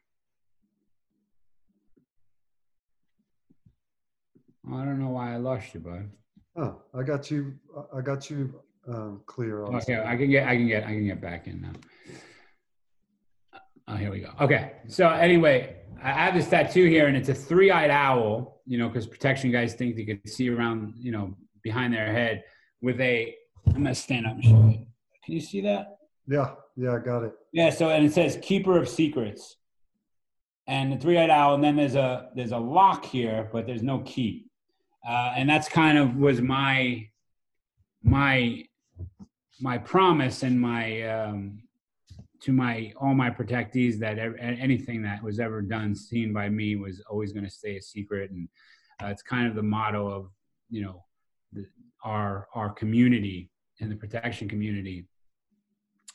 I 4.68 4.84
don't 4.84 5.00
know 5.00 5.10
why 5.10 5.34
I 5.34 5.38
lost 5.38 5.74
you, 5.76 5.82
bud. 5.82 6.10
Oh, 6.56 6.82
I 6.98 7.04
got 7.04 7.30
you. 7.30 7.54
I 7.96 8.02
got 8.02 8.30
you 8.30 8.60
um, 8.88 9.22
clear. 9.28 9.64
Okay, 9.66 10.02
I 10.04 10.16
can 10.16 10.32
get. 10.32 10.48
I 10.48 10.56
can 10.56 10.68
get. 10.68 10.84
I 10.84 10.88
can 10.88 11.06
get 11.06 11.22
back 11.22 11.48
in 11.48 11.62
now. 11.62 11.74
Oh, 13.88 13.96
here 13.96 14.10
we 14.12 14.22
go. 14.22 14.32
Okay. 14.42 14.72
So 14.88 15.08
anyway, 15.10 15.76
I 16.02 16.12
have 16.12 16.34
this 16.34 16.50
tattoo 16.50 16.88
here, 16.88 17.06
and 17.06 17.16
it's 17.16 17.30
a 17.30 17.36
three-eyed 17.36 17.92
owl. 17.92 18.62
You 18.66 18.80
know, 18.80 18.88
because 18.88 19.06
protection 19.06 19.52
guys 19.52 19.76
think 19.76 19.96
they 19.96 20.06
could 20.06 20.28
see 20.28 20.50
around. 20.50 20.96
You 20.98 21.12
know, 21.12 21.36
behind 21.62 21.94
their 21.94 22.12
head 22.12 22.44
with 22.82 23.00
a. 23.00 23.36
I'm 23.68 23.84
gonna 23.84 23.94
stand 23.94 24.26
up 24.26 24.34
and 24.34 24.44
show 24.44 24.68
you. 24.70 24.86
Can 25.26 25.34
you 25.34 25.42
see 25.42 25.62
that? 25.62 25.98
Yeah, 26.28 26.52
yeah, 26.76 26.94
I 26.94 27.00
got 27.00 27.24
it. 27.24 27.34
Yeah, 27.52 27.70
so 27.70 27.90
and 27.90 28.06
it 28.06 28.14
says 28.14 28.38
keeper 28.42 28.78
of 28.78 28.88
secrets. 28.88 29.58
And 30.68 30.92
the 30.92 30.98
three-eyed 30.98 31.30
owl, 31.30 31.56
and 31.56 31.64
then 31.64 31.76
there's 31.76 31.96
a 31.96 32.30
there's 32.36 32.52
a 32.52 32.58
lock 32.58 33.06
here, 33.06 33.50
but 33.52 33.68
there's 33.68 33.84
no 33.84 34.00
key. 34.00 34.46
Uh, 35.08 35.34
and 35.36 35.48
that's 35.48 35.70
kind 35.70 35.98
of 35.98 36.16
was 36.16 36.42
my 36.42 37.08
my 38.04 38.64
my 39.60 39.78
promise 39.78 40.44
and 40.44 40.60
my 40.60 41.02
um, 41.04 41.60
to 42.42 42.52
my 42.52 42.94
all 43.00 43.14
my 43.14 43.30
protectees 43.30 44.00
that 44.00 44.18
ever, 44.18 44.38
anything 44.38 45.02
that 45.04 45.22
was 45.24 45.40
ever 45.40 45.62
done 45.62 45.96
seen 45.96 46.34
by 46.34 46.50
me 46.50 46.76
was 46.76 47.02
always 47.10 47.32
going 47.32 47.46
to 47.46 47.50
stay 47.50 47.78
a 47.78 47.82
secret 47.82 48.32
and 48.32 48.48
uh, 49.02 49.08
it's 49.08 49.24
kind 49.24 49.48
of 49.48 49.56
the 49.56 49.64
motto 49.64 50.08
of 50.08 50.30
you 50.70 50.82
know 50.84 51.04
the, 51.54 51.66
our 52.04 52.48
our 52.54 52.70
community 52.72 53.50
and 53.80 53.92
the 53.92 53.96
protection 53.96 54.48
community 54.48 55.06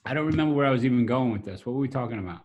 I 0.05 0.15
don't 0.15 0.27
remember 0.27 0.55
where 0.55 0.67
I 0.67 0.71
was 0.71 0.85
even 0.85 1.07
going 1.07 1.33
with 1.33 1.45
this. 1.45 1.67
What 1.67 1.75
were 1.75 1.81
we 1.81 1.89
talking 1.89 2.19
about? 2.19 2.43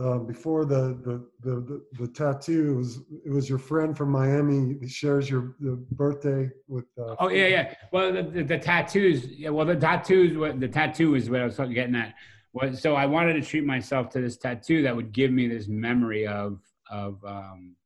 uh, 0.00 0.18
before 0.18 0.64
the, 0.64 0.98
the 1.04 1.28
the, 1.42 1.60
the 1.60 1.84
the 1.98 2.08
tattoo. 2.08 2.72
It 2.72 2.76
was 2.76 3.00
it 3.26 3.30
was 3.30 3.48
your 3.48 3.58
friend 3.58 3.96
from 3.96 4.10
Miami. 4.10 4.78
He 4.80 4.88
shares 4.88 5.28
your 5.28 5.54
the 5.60 5.76
birthday 5.92 6.50
with. 6.66 6.86
Uh, 6.98 7.14
oh 7.18 7.28
yeah, 7.28 7.46
yeah. 7.46 7.74
Well, 7.92 8.12
the, 8.12 8.22
the, 8.22 8.42
the 8.42 8.58
tattoos. 8.58 9.26
Yeah, 9.26 9.50
well, 9.50 9.66
the 9.66 9.76
tattoos. 9.76 10.36
What 10.36 10.60
the 10.60 10.68
tattoo 10.68 11.14
is 11.14 11.28
what 11.28 11.40
I 11.40 11.44
was 11.44 11.56
getting 11.56 11.94
at. 11.94 12.14
Was 12.52 12.80
so 12.80 12.94
I 12.94 13.06
wanted 13.06 13.34
to 13.34 13.42
treat 13.42 13.64
myself 13.64 14.08
to 14.10 14.20
this 14.20 14.36
tattoo 14.36 14.82
that 14.82 14.94
would 14.94 15.12
give 15.12 15.30
me 15.30 15.46
this 15.46 15.68
memory 15.68 16.26
of 16.26 16.60
of 16.90 17.22
um, 17.24 17.76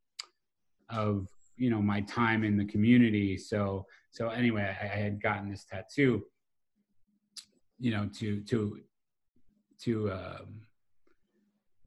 of 0.89 1.29
you 1.57 1.71
know 1.71 1.83
my 1.83 2.03
time 2.03 2.45
in 2.45 2.57
the 2.57 2.65
community. 2.65 3.37
So 3.37 3.87
so 4.11 4.29
anyway, 4.29 4.77
I, 4.81 4.85
I 4.85 4.89
had 4.89 5.21
gotten 5.21 5.51
this 5.51 5.65
tattoo. 5.65 6.25
You 7.79 7.91
know, 7.91 8.09
to 8.19 8.41
to 8.43 8.81
to 9.83 10.13
um, 10.13 10.63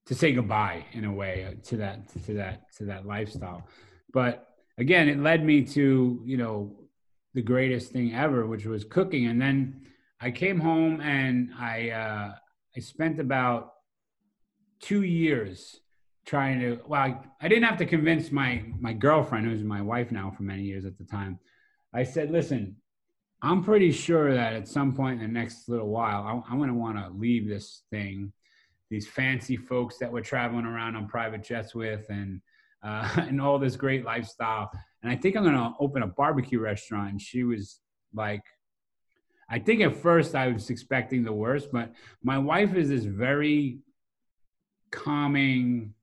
to 0.05 0.15
say 0.15 0.31
goodbye 0.31 0.85
in 0.93 1.05
a 1.05 1.13
way 1.13 1.45
uh, 1.45 1.53
to 1.63 1.77
that 1.77 2.09
to 2.25 2.33
that 2.33 2.71
to 2.77 2.85
that 2.85 3.05
lifestyle. 3.05 3.67
But 4.11 4.47
again 4.77 5.07
it 5.07 5.19
led 5.19 5.45
me 5.45 5.63
to 5.63 6.21
you 6.25 6.37
know 6.37 6.75
the 7.33 7.41
greatest 7.41 7.91
thing 7.91 8.13
ever 8.13 8.45
which 8.45 8.65
was 8.65 8.83
cooking. 8.83 9.27
And 9.27 9.41
then 9.41 9.81
i 10.21 10.29
came 10.31 10.59
home 10.59 10.99
and 10.99 11.51
i 11.57 11.89
uh 11.91 12.33
i 12.75 12.79
spent 12.79 13.19
about 13.19 13.73
two 14.81 15.03
years 15.03 15.79
trying 16.25 16.59
to 16.59 16.79
well 16.87 17.01
I, 17.01 17.17
I 17.41 17.47
didn't 17.47 17.65
have 17.65 17.77
to 17.77 17.85
convince 17.85 18.31
my 18.31 18.63
my 18.79 18.93
girlfriend 18.93 19.45
who's 19.45 19.63
my 19.63 19.81
wife 19.81 20.11
now 20.11 20.31
for 20.35 20.43
many 20.43 20.63
years 20.63 20.85
at 20.85 20.97
the 20.97 21.03
time. 21.05 21.39
I 21.93 22.03
said 22.03 22.31
listen 22.31 22.75
i'm 23.41 23.63
pretty 23.63 23.91
sure 23.91 24.33
that 24.33 24.53
at 24.53 24.67
some 24.67 24.93
point 24.93 25.21
in 25.21 25.27
the 25.27 25.39
next 25.39 25.69
little 25.69 25.89
while 25.89 26.23
I, 26.23 26.51
i'm 26.51 26.57
going 26.57 26.69
to 26.69 26.75
want 26.75 26.97
to 26.97 27.09
leave 27.17 27.47
this 27.47 27.83
thing 27.89 28.31
these 28.89 29.07
fancy 29.07 29.55
folks 29.55 29.97
that 29.99 30.11
we're 30.11 30.21
traveling 30.21 30.65
around 30.65 30.95
on 30.95 31.07
private 31.07 31.43
jets 31.43 31.75
with 31.75 32.05
and 32.09 32.41
uh, 32.83 33.09
and 33.17 33.41
all 33.41 33.59
this 33.59 33.75
great 33.75 34.05
lifestyle. 34.05 34.71
And 35.03 35.11
I 35.11 35.15
think 35.15 35.35
I'm 35.35 35.43
gonna 35.43 35.73
open 35.79 36.03
a 36.03 36.07
barbecue 36.07 36.59
restaurant. 36.59 37.11
And 37.11 37.21
she 37.21 37.43
was 37.43 37.79
like, 38.13 38.43
I 39.49 39.59
think 39.59 39.81
at 39.81 39.95
first 39.95 40.35
I 40.35 40.49
was 40.49 40.69
expecting 40.69 41.23
the 41.23 41.33
worst, 41.33 41.69
but 41.71 41.91
my 42.23 42.37
wife 42.37 42.75
is 42.75 42.89
this 42.89 43.05
very 43.05 43.79
calming 44.91 45.93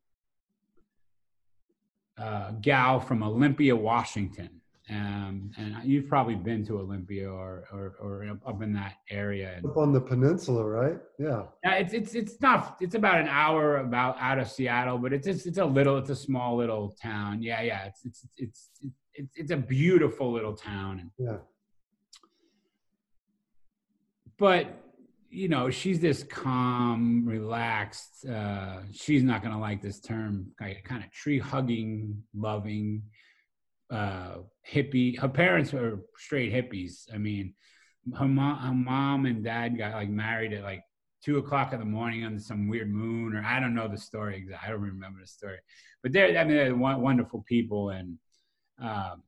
uh, 2.18 2.52
gal 2.60 2.98
from 2.98 3.22
Olympia, 3.22 3.76
Washington. 3.76 4.62
Um, 4.88 5.50
and 5.56 5.74
you've 5.82 6.08
probably 6.08 6.36
been 6.36 6.64
to 6.66 6.78
Olympia 6.78 7.28
or, 7.28 7.64
or, 7.72 7.96
or 8.00 8.38
up 8.46 8.62
in 8.62 8.72
that 8.74 8.94
area. 9.10 9.60
Up 9.64 9.76
on 9.76 9.92
the 9.92 10.00
peninsula, 10.00 10.64
right? 10.64 10.98
Yeah. 11.18 11.42
Yeah, 11.64 11.74
it's 11.74 11.92
it's 11.92 12.14
it's 12.14 12.40
not. 12.40 12.76
It's 12.80 12.94
about 12.94 13.20
an 13.20 13.26
hour 13.26 13.78
about 13.78 14.16
out 14.20 14.38
of 14.38 14.48
Seattle, 14.48 14.98
but 14.98 15.12
it's 15.12 15.26
it's, 15.26 15.44
it's 15.44 15.58
a 15.58 15.64
little. 15.64 15.98
It's 15.98 16.10
a 16.10 16.16
small 16.16 16.56
little 16.56 16.94
town. 17.02 17.42
Yeah, 17.42 17.62
yeah. 17.62 17.86
It's 17.86 18.04
it's 18.04 18.26
it's 18.36 18.70
it's 19.14 19.36
it's 19.36 19.50
a 19.50 19.56
beautiful 19.56 20.32
little 20.32 20.54
town. 20.54 21.10
Yeah. 21.18 21.38
But 24.38 24.68
you 25.30 25.48
know, 25.48 25.68
she's 25.68 25.98
this 25.98 26.22
calm, 26.22 27.26
relaxed. 27.26 28.24
Uh, 28.24 28.82
she's 28.92 29.24
not 29.24 29.42
gonna 29.42 29.58
like 29.58 29.82
this 29.82 29.98
term. 29.98 30.52
Kind 30.60 31.02
of 31.02 31.10
tree 31.10 31.40
hugging, 31.40 32.22
loving 32.36 33.02
uh, 33.90 34.36
hippie. 34.68 35.18
Her 35.18 35.28
parents 35.28 35.72
were 35.72 36.00
straight 36.16 36.52
hippies. 36.52 37.12
I 37.12 37.18
mean, 37.18 37.54
her 38.18 38.28
mom, 38.28 38.58
her 38.58 38.74
mom 38.74 39.26
and 39.26 39.44
dad 39.44 39.78
got 39.78 39.94
like 39.94 40.08
married 40.08 40.52
at 40.52 40.62
like 40.62 40.82
two 41.24 41.38
o'clock 41.38 41.72
in 41.72 41.80
the 41.80 41.84
morning 41.84 42.24
on 42.24 42.38
some 42.38 42.68
weird 42.68 42.90
moon, 42.90 43.34
or 43.34 43.42
I 43.42 43.60
don't 43.60 43.74
know 43.74 43.88
the 43.88 43.98
story 43.98 44.36
exactly. 44.36 44.68
I 44.68 44.70
don't 44.70 44.82
remember 44.82 45.20
the 45.20 45.26
story, 45.26 45.58
but 46.02 46.12
they're 46.12 46.38
I 46.38 46.44
mean 46.44 46.56
they're 46.56 46.74
wonderful 46.74 47.44
people, 47.48 47.90
and 47.90 48.18
um, 48.80 49.22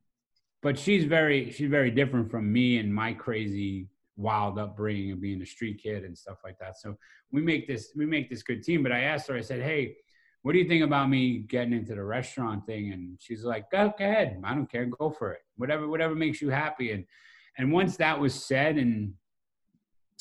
but 0.62 0.78
she's 0.78 1.04
very 1.04 1.50
she's 1.50 1.70
very 1.70 1.90
different 1.90 2.30
from 2.30 2.52
me 2.52 2.78
and 2.78 2.94
my 2.94 3.12
crazy 3.12 3.88
wild 4.16 4.58
upbringing 4.58 5.12
of 5.12 5.20
being 5.20 5.40
a 5.40 5.46
street 5.46 5.80
kid 5.82 6.04
and 6.04 6.16
stuff 6.16 6.38
like 6.44 6.58
that. 6.58 6.78
So 6.78 6.96
we 7.30 7.40
make 7.40 7.68
this 7.68 7.92
we 7.96 8.06
make 8.06 8.28
this 8.28 8.42
good 8.42 8.62
team. 8.62 8.82
But 8.82 8.92
I 8.92 9.00
asked 9.00 9.28
her, 9.28 9.36
I 9.36 9.40
said, 9.40 9.62
hey 9.62 9.96
what 10.42 10.52
do 10.52 10.58
you 10.58 10.68
think 10.68 10.84
about 10.84 11.10
me 11.10 11.38
getting 11.38 11.72
into 11.72 11.94
the 11.94 12.04
restaurant 12.04 12.64
thing? 12.66 12.92
And 12.92 13.18
she's 13.20 13.44
like, 13.44 13.70
go, 13.70 13.92
ahead. 13.98 14.40
I 14.44 14.54
don't 14.54 14.70
care. 14.70 14.86
Go 14.86 15.10
for 15.10 15.32
it. 15.32 15.40
Whatever, 15.56 15.88
whatever 15.88 16.14
makes 16.14 16.40
you 16.40 16.50
happy. 16.50 16.92
And, 16.92 17.04
and 17.58 17.72
once 17.72 17.96
that 17.96 18.18
was 18.18 18.34
said 18.34 18.76
and 18.76 19.14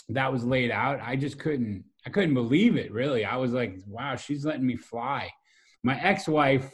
that 0.09 0.31
was 0.31 0.43
laid 0.43 0.71
out, 0.71 0.99
I 1.01 1.15
just 1.15 1.37
couldn't, 1.37 1.83
I 2.05 2.09
couldn't 2.09 2.33
believe 2.33 2.77
it 2.77 2.91
really. 2.91 3.25
I 3.25 3.37
was 3.37 3.53
like, 3.53 3.77
wow, 3.85 4.15
she's 4.15 4.45
letting 4.45 4.65
me 4.65 4.75
fly. 4.75 5.29
My 5.83 6.01
ex-wife, 6.01 6.71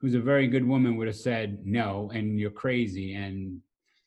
who's 0.00 0.14
a 0.14 0.20
very 0.20 0.48
good 0.48 0.66
woman, 0.66 0.96
would 0.96 1.06
have 1.06 1.16
said 1.16 1.60
no, 1.64 2.10
and 2.12 2.38
you're 2.38 2.50
crazy. 2.50 3.14
And, 3.14 3.60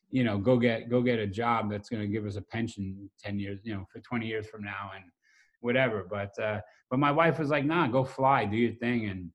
you 0.09 0.23
know, 0.25 0.37
go 0.37 0.57
get, 0.57 0.89
go 0.89 1.01
get 1.01 1.19
a 1.19 1.27
job 1.27 1.71
that's 1.71 1.87
going 1.87 2.01
to 2.01 2.07
give 2.07 2.25
us 2.25 2.35
a 2.35 2.41
pension 2.41 3.09
10 3.23 3.39
years, 3.39 3.61
you 3.63 3.73
know, 3.73 3.85
for 3.91 3.99
20 3.99 4.27
years 4.27 4.47
from 4.47 4.63
now. 4.63 4.91
And, 4.95 5.05
whatever. 5.61 6.05
But 6.09 6.37
uh, 6.39 6.61
but 6.89 6.99
my 6.99 7.11
wife 7.11 7.39
was 7.39 7.49
like, 7.49 7.65
nah, 7.65 7.87
go 7.87 8.03
fly, 8.03 8.45
do 8.45 8.57
your 8.57 8.73
thing, 8.73 9.07
and 9.07 9.29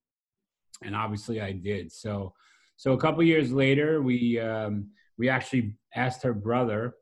and 0.83 0.95
obviously 0.95 1.41
I 1.41 1.53
did. 1.53 1.91
So 1.91 2.35
so 2.77 2.93
a 2.93 2.99
couple 2.99 3.23
years 3.23 3.53
later, 3.53 4.03
we 4.03 4.39
um, 4.39 4.91
we 5.19 5.29
actually 5.29 5.75
asked 5.95 6.23
her 6.23 6.35
brother 6.35 6.95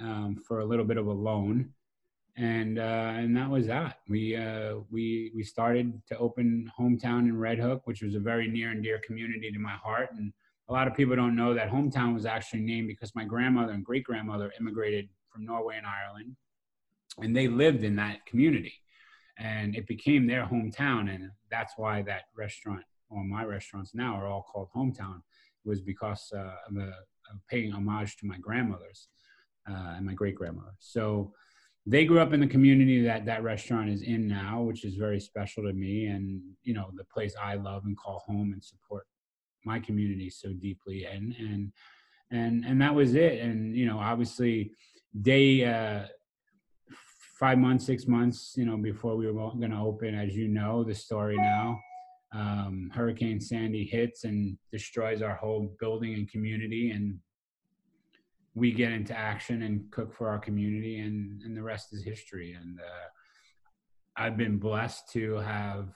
um, 0.00 0.36
for 0.46 0.60
a 0.60 0.64
little 0.64 0.84
bit 0.84 0.98
of 0.98 1.06
a 1.06 1.12
loan, 1.12 1.70
and 2.36 2.78
uh, 2.78 3.12
and 3.16 3.36
that 3.36 3.50
was 3.50 3.66
that. 3.66 3.98
We 4.08 4.36
uh, 4.36 4.76
we 4.90 5.32
we 5.34 5.42
started 5.42 6.00
to 6.08 6.18
open 6.18 6.70
hometown 6.78 7.20
in 7.20 7.36
Red 7.36 7.58
Hook, 7.58 7.82
which 7.86 8.02
was 8.02 8.14
a 8.14 8.20
very 8.20 8.46
near 8.46 8.70
and 8.70 8.84
dear 8.84 9.00
community 9.04 9.50
to 9.50 9.58
my 9.58 9.72
heart. 9.72 10.10
And 10.16 10.32
a 10.68 10.72
lot 10.72 10.86
of 10.86 10.94
people 10.94 11.16
don't 11.16 11.36
know 11.36 11.54
that 11.54 11.70
hometown 11.70 12.14
was 12.14 12.26
actually 12.26 12.60
named 12.60 12.86
because 12.86 13.14
my 13.16 13.24
grandmother 13.24 13.72
and 13.72 13.84
great 13.84 14.04
grandmother 14.04 14.52
immigrated 14.60 15.08
from 15.28 15.44
Norway 15.44 15.76
and 15.76 15.86
Ireland 15.86 16.36
and 17.20 17.36
they 17.36 17.48
lived 17.48 17.82
in 17.84 17.96
that 17.96 18.24
community. 18.26 18.74
And 19.38 19.76
it 19.76 19.86
became 19.86 20.26
their 20.26 20.46
hometown 20.46 21.14
and 21.14 21.30
that's 21.50 21.74
why 21.76 22.02
that 22.02 22.22
restaurant 22.36 22.82
or 23.10 23.22
my 23.22 23.44
restaurants 23.44 23.94
now 23.94 24.14
are 24.14 24.26
all 24.26 24.46
called 24.50 24.68
hometown 24.74 25.20
was 25.64 25.80
because 25.80 26.32
uh, 26.34 26.54
of, 26.68 26.76
a, 26.76 26.88
of, 26.88 27.40
paying 27.50 27.70
homage 27.70 28.16
to 28.16 28.26
my 28.26 28.38
grandmothers 28.38 29.08
uh, 29.68 29.94
and 29.96 30.06
my 30.06 30.14
great 30.14 30.34
grandmother 30.34 30.72
so 30.78 31.32
they 31.84 32.04
grew 32.04 32.18
up 32.18 32.32
in 32.32 32.40
the 32.40 32.46
community 32.46 33.02
that 33.02 33.26
that 33.26 33.42
restaurant 33.42 33.90
is 33.90 34.02
in 34.02 34.26
now 34.26 34.62
which 34.62 34.84
is 34.84 34.96
very 34.96 35.20
special 35.20 35.62
to 35.62 35.72
me 35.72 36.06
and 36.06 36.40
you 36.62 36.72
know 36.72 36.90
the 36.96 37.04
place 37.04 37.34
i 37.40 37.54
love 37.54 37.84
and 37.84 37.96
call 37.98 38.24
home 38.26 38.52
and 38.52 38.64
support 38.64 39.06
my 39.64 39.78
community 39.78 40.30
so 40.30 40.52
deeply 40.54 41.04
and 41.04 41.34
and 41.38 41.72
and 42.30 42.64
and 42.64 42.80
that 42.80 42.94
was 42.94 43.14
it. 43.14 43.40
And 43.40 43.76
you 43.76 43.86
know 43.86 43.98
obviously 43.98 44.72
they 45.14 45.64
uh 45.64 46.06
five 47.38 47.58
months, 47.58 47.84
six 47.84 48.06
months, 48.06 48.54
you 48.56 48.64
know, 48.64 48.76
before 48.76 49.16
we 49.16 49.26
were 49.26 49.32
going 49.32 49.70
to 49.70 49.76
open, 49.76 50.14
as 50.14 50.34
you 50.34 50.48
know, 50.48 50.82
the 50.82 50.94
story 50.94 51.36
now, 51.36 51.78
um, 52.32 52.90
Hurricane 52.94 53.40
Sandy 53.40 53.84
hits 53.84 54.24
and 54.24 54.56
destroys 54.72 55.22
our 55.22 55.34
whole 55.34 55.74
building 55.78 56.14
and 56.14 56.30
community, 56.30 56.90
and 56.90 57.18
we 58.54 58.72
get 58.72 58.92
into 58.92 59.16
action 59.16 59.62
and 59.62 59.90
cook 59.90 60.14
for 60.14 60.28
our 60.28 60.38
community, 60.38 61.00
and 61.00 61.42
and 61.42 61.56
the 61.56 61.62
rest 61.62 61.92
is 61.92 62.02
history. 62.02 62.52
And 62.52 62.80
uh, 62.80 63.08
I've 64.16 64.36
been 64.36 64.58
blessed 64.58 65.10
to 65.12 65.34
have 65.36 65.88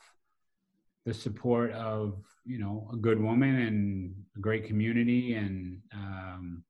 the 1.05 1.15
support 1.15 1.73
of 1.73 2.23
you 2.45 2.59
know 2.59 2.89
a 2.93 2.97
good 2.97 3.21
woman 3.21 3.57
and 3.57 4.15
a 4.37 4.41
great 4.41 4.67
community 4.67 5.35
and 5.35 5.81
um, 5.93 6.65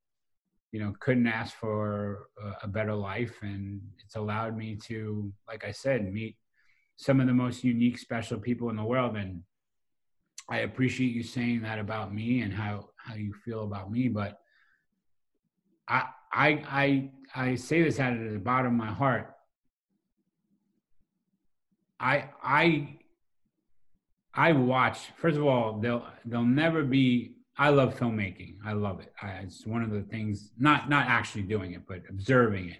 you 0.72 0.80
know 0.80 0.92
couldn't 1.00 1.26
ask 1.26 1.54
for 1.54 2.28
a, 2.62 2.68
better 2.68 2.94
life. 2.94 3.36
And 3.42 3.80
it's 4.04 4.16
allowed 4.16 4.56
me 4.56 4.76
to 4.86 5.32
like 5.48 5.64
i 5.64 5.72
said 5.72 6.12
meet 6.12 6.36
some 6.96 7.20
of 7.20 7.26
the 7.26 7.32
most 7.32 7.64
unique 7.64 7.98
special 7.98 8.38
people 8.38 8.70
in 8.70 8.76
the 8.76 8.84
world. 8.84 9.16
And 9.16 9.42
i 10.48 10.58
appreciate 10.58 11.12
you 11.12 11.22
saying 11.22 11.62
that 11.62 11.78
about 11.78 12.14
me 12.14 12.42
and 12.42 12.52
how 12.52 12.90
how 12.96 13.14
you 13.14 13.32
feel 13.44 13.64
about 13.64 13.90
me. 13.90 14.08
But 14.08 14.38
i 15.88 16.04
i 16.32 16.48
i, 16.68 17.10
I 17.34 17.54
say 17.56 17.82
this 17.82 17.98
out 17.98 18.12
of 18.12 18.32
the 18.32 18.38
bottom 18.38 18.72
of 18.72 18.86
my 18.86 18.92
heart. 18.92 19.34
I 21.98 22.30
i 22.42 22.96
i 24.32 24.52
watch 24.52 24.98
first 25.16 25.36
of 25.36 25.44
all 25.44 25.80
they'll 25.80 26.06
they'll 26.24 26.44
never 26.44 26.84
be 26.84 27.39
I 27.60 27.68
love 27.68 27.94
filmmaking. 27.94 28.56
I 28.64 28.72
love 28.72 29.00
it. 29.00 29.12
I, 29.20 29.32
it's 29.42 29.66
one 29.66 29.82
of 29.82 29.90
the 29.90 30.00
things, 30.00 30.52
not 30.58 30.88
not 30.88 31.08
actually 31.08 31.42
doing 31.42 31.72
it, 31.72 31.82
but 31.86 32.00
observing 32.08 32.70
it. 32.70 32.78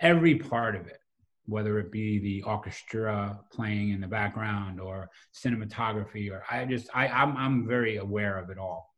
Every 0.00 0.36
part 0.36 0.74
of 0.74 0.86
it, 0.86 1.00
whether 1.44 1.78
it 1.78 1.92
be 1.92 2.18
the 2.18 2.42
orchestra 2.44 3.38
playing 3.52 3.90
in 3.90 4.00
the 4.00 4.06
background 4.06 4.80
or 4.80 5.10
cinematography, 5.34 6.32
or 6.32 6.42
I 6.50 6.64
just 6.64 6.88
I 6.94 7.08
I'm 7.08 7.36
I'm 7.36 7.68
very 7.68 7.98
aware 7.98 8.38
of 8.38 8.48
it 8.48 8.56
all, 8.56 8.94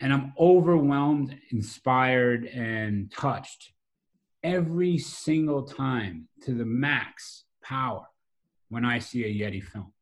and 0.00 0.12
I'm 0.12 0.32
overwhelmed, 0.40 1.38
inspired, 1.52 2.46
and 2.46 3.12
touched 3.12 3.74
every 4.42 4.98
single 4.98 5.62
time 5.62 6.26
to 6.42 6.52
the 6.52 6.66
max 6.66 7.44
power 7.62 8.06
when 8.70 8.84
I 8.84 8.98
see 8.98 9.22
a 9.22 9.28
Yeti 9.28 9.62
film. 9.62 9.93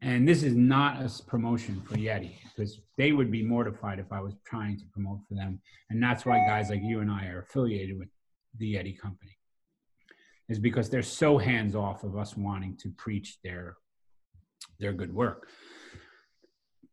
And 0.00 0.28
this 0.28 0.42
is 0.44 0.54
not 0.54 1.02
a 1.02 1.22
promotion 1.24 1.80
for 1.80 1.94
Yeti 1.96 2.34
because 2.44 2.80
they 2.96 3.12
would 3.12 3.30
be 3.32 3.42
mortified 3.42 3.98
if 3.98 4.12
I 4.12 4.20
was 4.20 4.34
trying 4.46 4.78
to 4.78 4.84
promote 4.92 5.20
for 5.28 5.34
them. 5.34 5.60
And 5.90 6.02
that's 6.02 6.24
why 6.24 6.38
guys 6.46 6.70
like 6.70 6.82
you 6.82 7.00
and 7.00 7.10
I 7.10 7.26
are 7.26 7.40
affiliated 7.40 7.98
with 7.98 8.08
the 8.58 8.74
Yeti 8.74 8.98
company, 8.98 9.36
is 10.48 10.58
because 10.58 10.88
they're 10.88 11.02
so 11.02 11.36
hands 11.38 11.74
off 11.74 12.04
of 12.04 12.16
us 12.16 12.36
wanting 12.36 12.76
to 12.78 12.90
preach 12.90 13.38
their 13.42 13.76
their 14.78 14.92
good 14.92 15.12
work. 15.12 15.48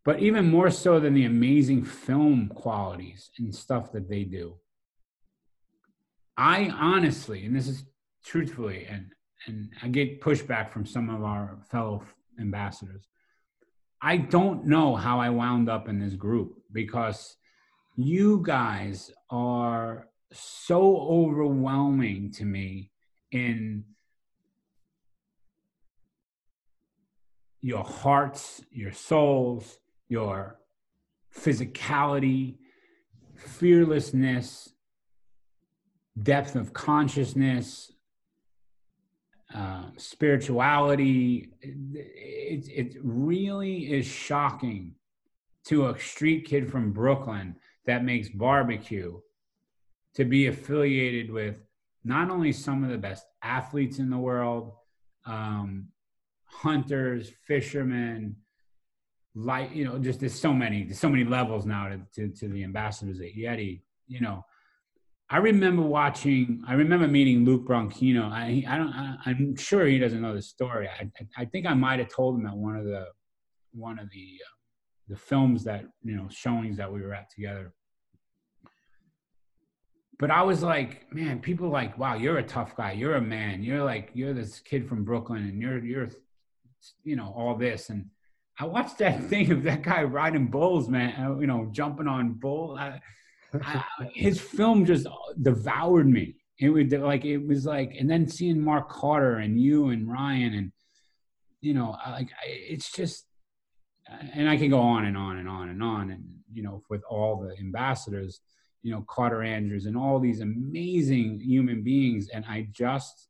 But 0.04 0.20
even 0.20 0.50
more 0.50 0.70
so 0.70 1.00
than 1.00 1.14
the 1.14 1.26
amazing 1.26 1.84
film 1.84 2.50
qualities 2.50 3.32
and 3.40 3.54
stuff 3.54 3.92
that 3.92 4.10
they 4.10 4.24
do, 4.24 4.58
I 6.38 6.70
honestly, 6.70 7.46
and 7.46 7.56
this 7.56 7.68
is 7.68 7.86
truthfully, 8.24 8.88
and 8.90 9.12
and 9.48 9.70
I 9.84 9.90
get 9.90 10.22
pushback 10.22 10.72
from 10.72 10.86
some 10.88 11.10
of 11.10 11.24
our 11.24 11.60
fellow 11.70 12.04
ambassadors. 12.40 13.08
I 14.02 14.18
don't 14.18 14.66
know 14.66 14.96
how 14.96 15.20
I 15.20 15.30
wound 15.30 15.70
up 15.70 15.88
in 15.88 16.00
this 16.00 16.16
group 16.16 16.62
because 16.72 17.38
you 17.96 18.42
guys 18.44 19.12
are 19.30 20.08
so 20.32 20.98
overwhelming 20.98 22.32
to 22.34 22.46
me 22.46 22.92
in 23.32 23.86
your 27.62 27.84
hearts, 27.84 28.62
your 28.70 28.92
souls, 28.92 29.80
your 30.08 30.60
physicality, 31.36 32.58
fearlessness, 33.36 34.70
depth 36.22 36.56
of 36.56 36.74
consciousness, 36.74 37.92
uh, 39.54 39.90
spirituality. 39.98 41.50
It, 41.62 42.68
it 42.68 42.98
really 43.04 43.94
is 43.94 44.06
shocking 44.06 44.96
to 45.66 45.88
a 45.88 46.00
street 46.00 46.46
kid 46.46 46.72
from 46.72 46.92
Brooklyn 46.92 47.56
that 47.86 48.04
makes 48.04 48.30
barbecue 48.30 49.20
to 50.16 50.26
be 50.26 50.48
affiliated 50.48 51.32
with 51.32 51.58
not 52.04 52.30
only 52.30 52.52
some 52.52 52.84
of 52.84 52.90
the 52.90 52.98
best 52.98 53.26
athletes 53.42 54.00
in 54.00 54.10
the 54.10 54.18
world, 54.18 54.74
um, 55.26 55.88
hunters, 56.46 57.32
fishermen, 57.48 58.36
like 59.34 59.76
you 59.76 59.84
know, 59.84 59.98
just 60.00 60.20
there's 60.20 60.40
so 60.40 60.54
many, 60.54 60.84
there's 60.84 61.00
so 61.00 61.10
many 61.10 61.26
levels 61.26 61.66
now 61.66 61.90
to, 61.90 62.00
to, 62.14 62.30
to 62.30 62.48
the 62.48 62.64
ambassadors 62.64 63.20
at 63.20 63.36
Yeti. 63.36 63.82
You 64.08 64.22
know, 64.22 64.46
I 65.30 65.38
remember 65.38 65.82
watching. 65.82 66.64
I 66.68 66.74
remember 66.74 67.08
meeting 67.08 67.46
Luke 67.46 67.68
Branquinho. 67.68 68.32
I, 68.32 68.64
I 68.68 68.78
don't. 68.78 68.90
I, 68.94 69.32
am 69.32 69.56
sure 69.56 69.88
he 69.88 69.98
doesn't 69.98 70.22
know 70.22 70.36
the 70.36 70.42
story. 70.42 70.88
I, 70.88 71.10
I 71.36 71.46
think 71.46 71.66
I 71.66 71.74
might 71.74 72.00
have 72.00 72.10
told 72.10 72.40
him 72.40 72.46
at 72.46 72.56
one 72.56 72.76
of 72.76 72.86
the 72.86 73.08
one 73.74 73.98
of 73.98 74.10
the 74.12 74.40
uh, 74.46 74.54
the 75.10 75.16
films 75.16 75.64
that 75.64 75.86
you 76.04 76.16
know 76.16 76.28
showings 76.30 76.78
that 76.78 76.92
we 76.92 77.02
were 77.02 77.14
at 77.14 77.32
together. 77.32 77.74
But 80.20 80.32
I 80.32 80.44
was 80.44 80.62
like, 80.64 81.12
man, 81.12 81.42
people 81.42 81.70
like, 81.70 81.98
wow, 81.98 82.16
you're 82.16 82.38
a 82.38 82.44
tough 82.44 82.76
guy. 82.78 82.94
You're 82.94 83.16
a 83.16 83.22
man. 83.22 83.64
You're 83.64 83.84
like, 83.84 84.12
you're 84.14 84.34
this 84.34 84.60
kid 84.60 84.88
from 84.88 85.04
Brooklyn, 85.04 85.44
and 85.44 85.60
you're 85.60 85.84
you're, 85.84 86.10
you 87.04 87.16
know, 87.16 87.34
all 87.36 87.56
this. 87.56 87.90
And 87.90 88.06
I 88.60 88.66
watched 88.66 89.00
that 89.00 89.24
thing 89.30 89.52
of 89.52 89.64
that 89.64 89.82
guy 89.82 90.04
riding 90.04 90.48
bulls, 90.48 90.88
man. 90.88 91.20
Uh, 91.20 91.40
you 91.40 91.48
know, 91.48 91.68
jumping 91.72 92.08
on 92.08 92.34
bull. 92.34 92.78
I, 92.80 93.02
His 94.14 94.40
film 94.40 94.86
just 94.86 95.08
devoured 95.42 96.08
me. 96.08 96.36
It 96.60 96.70
would 96.70 96.92
like 96.92 97.26
it 97.26 97.46
was 97.46 97.66
like, 97.66 97.96
and 98.00 98.10
then 98.10 98.28
seeing 98.28 98.62
Mark 98.62 98.90
Carter 98.90 99.38
and 99.38 99.60
you 99.60 99.90
and 99.90 100.10
Ryan 100.10 100.54
and 100.54 100.72
you 101.66 101.74
know, 101.74 101.98
like 102.08 102.30
it's 102.46 102.92
just, 102.92 103.26
and 104.34 104.48
I 104.48 104.56
can 104.56 104.70
go 104.70 104.80
on 104.80 105.06
and 105.06 105.18
on 105.18 105.38
and 105.38 105.50
on 105.50 105.70
and 105.70 105.82
on, 105.82 106.12
and 106.12 106.24
you 106.54 106.62
know, 106.62 106.84
with 106.90 107.02
all 107.10 107.42
the 107.42 107.58
ambassadors, 107.60 108.40
you 108.84 108.92
know, 108.92 109.04
Carter 109.10 109.42
Andrews 109.42 109.88
and 109.88 109.98
all 109.98 110.20
these 110.20 110.42
amazing 110.42 111.40
human 111.40 111.84
beings, 111.84 112.30
and 112.32 112.46
I 112.48 112.68
just 112.72 113.30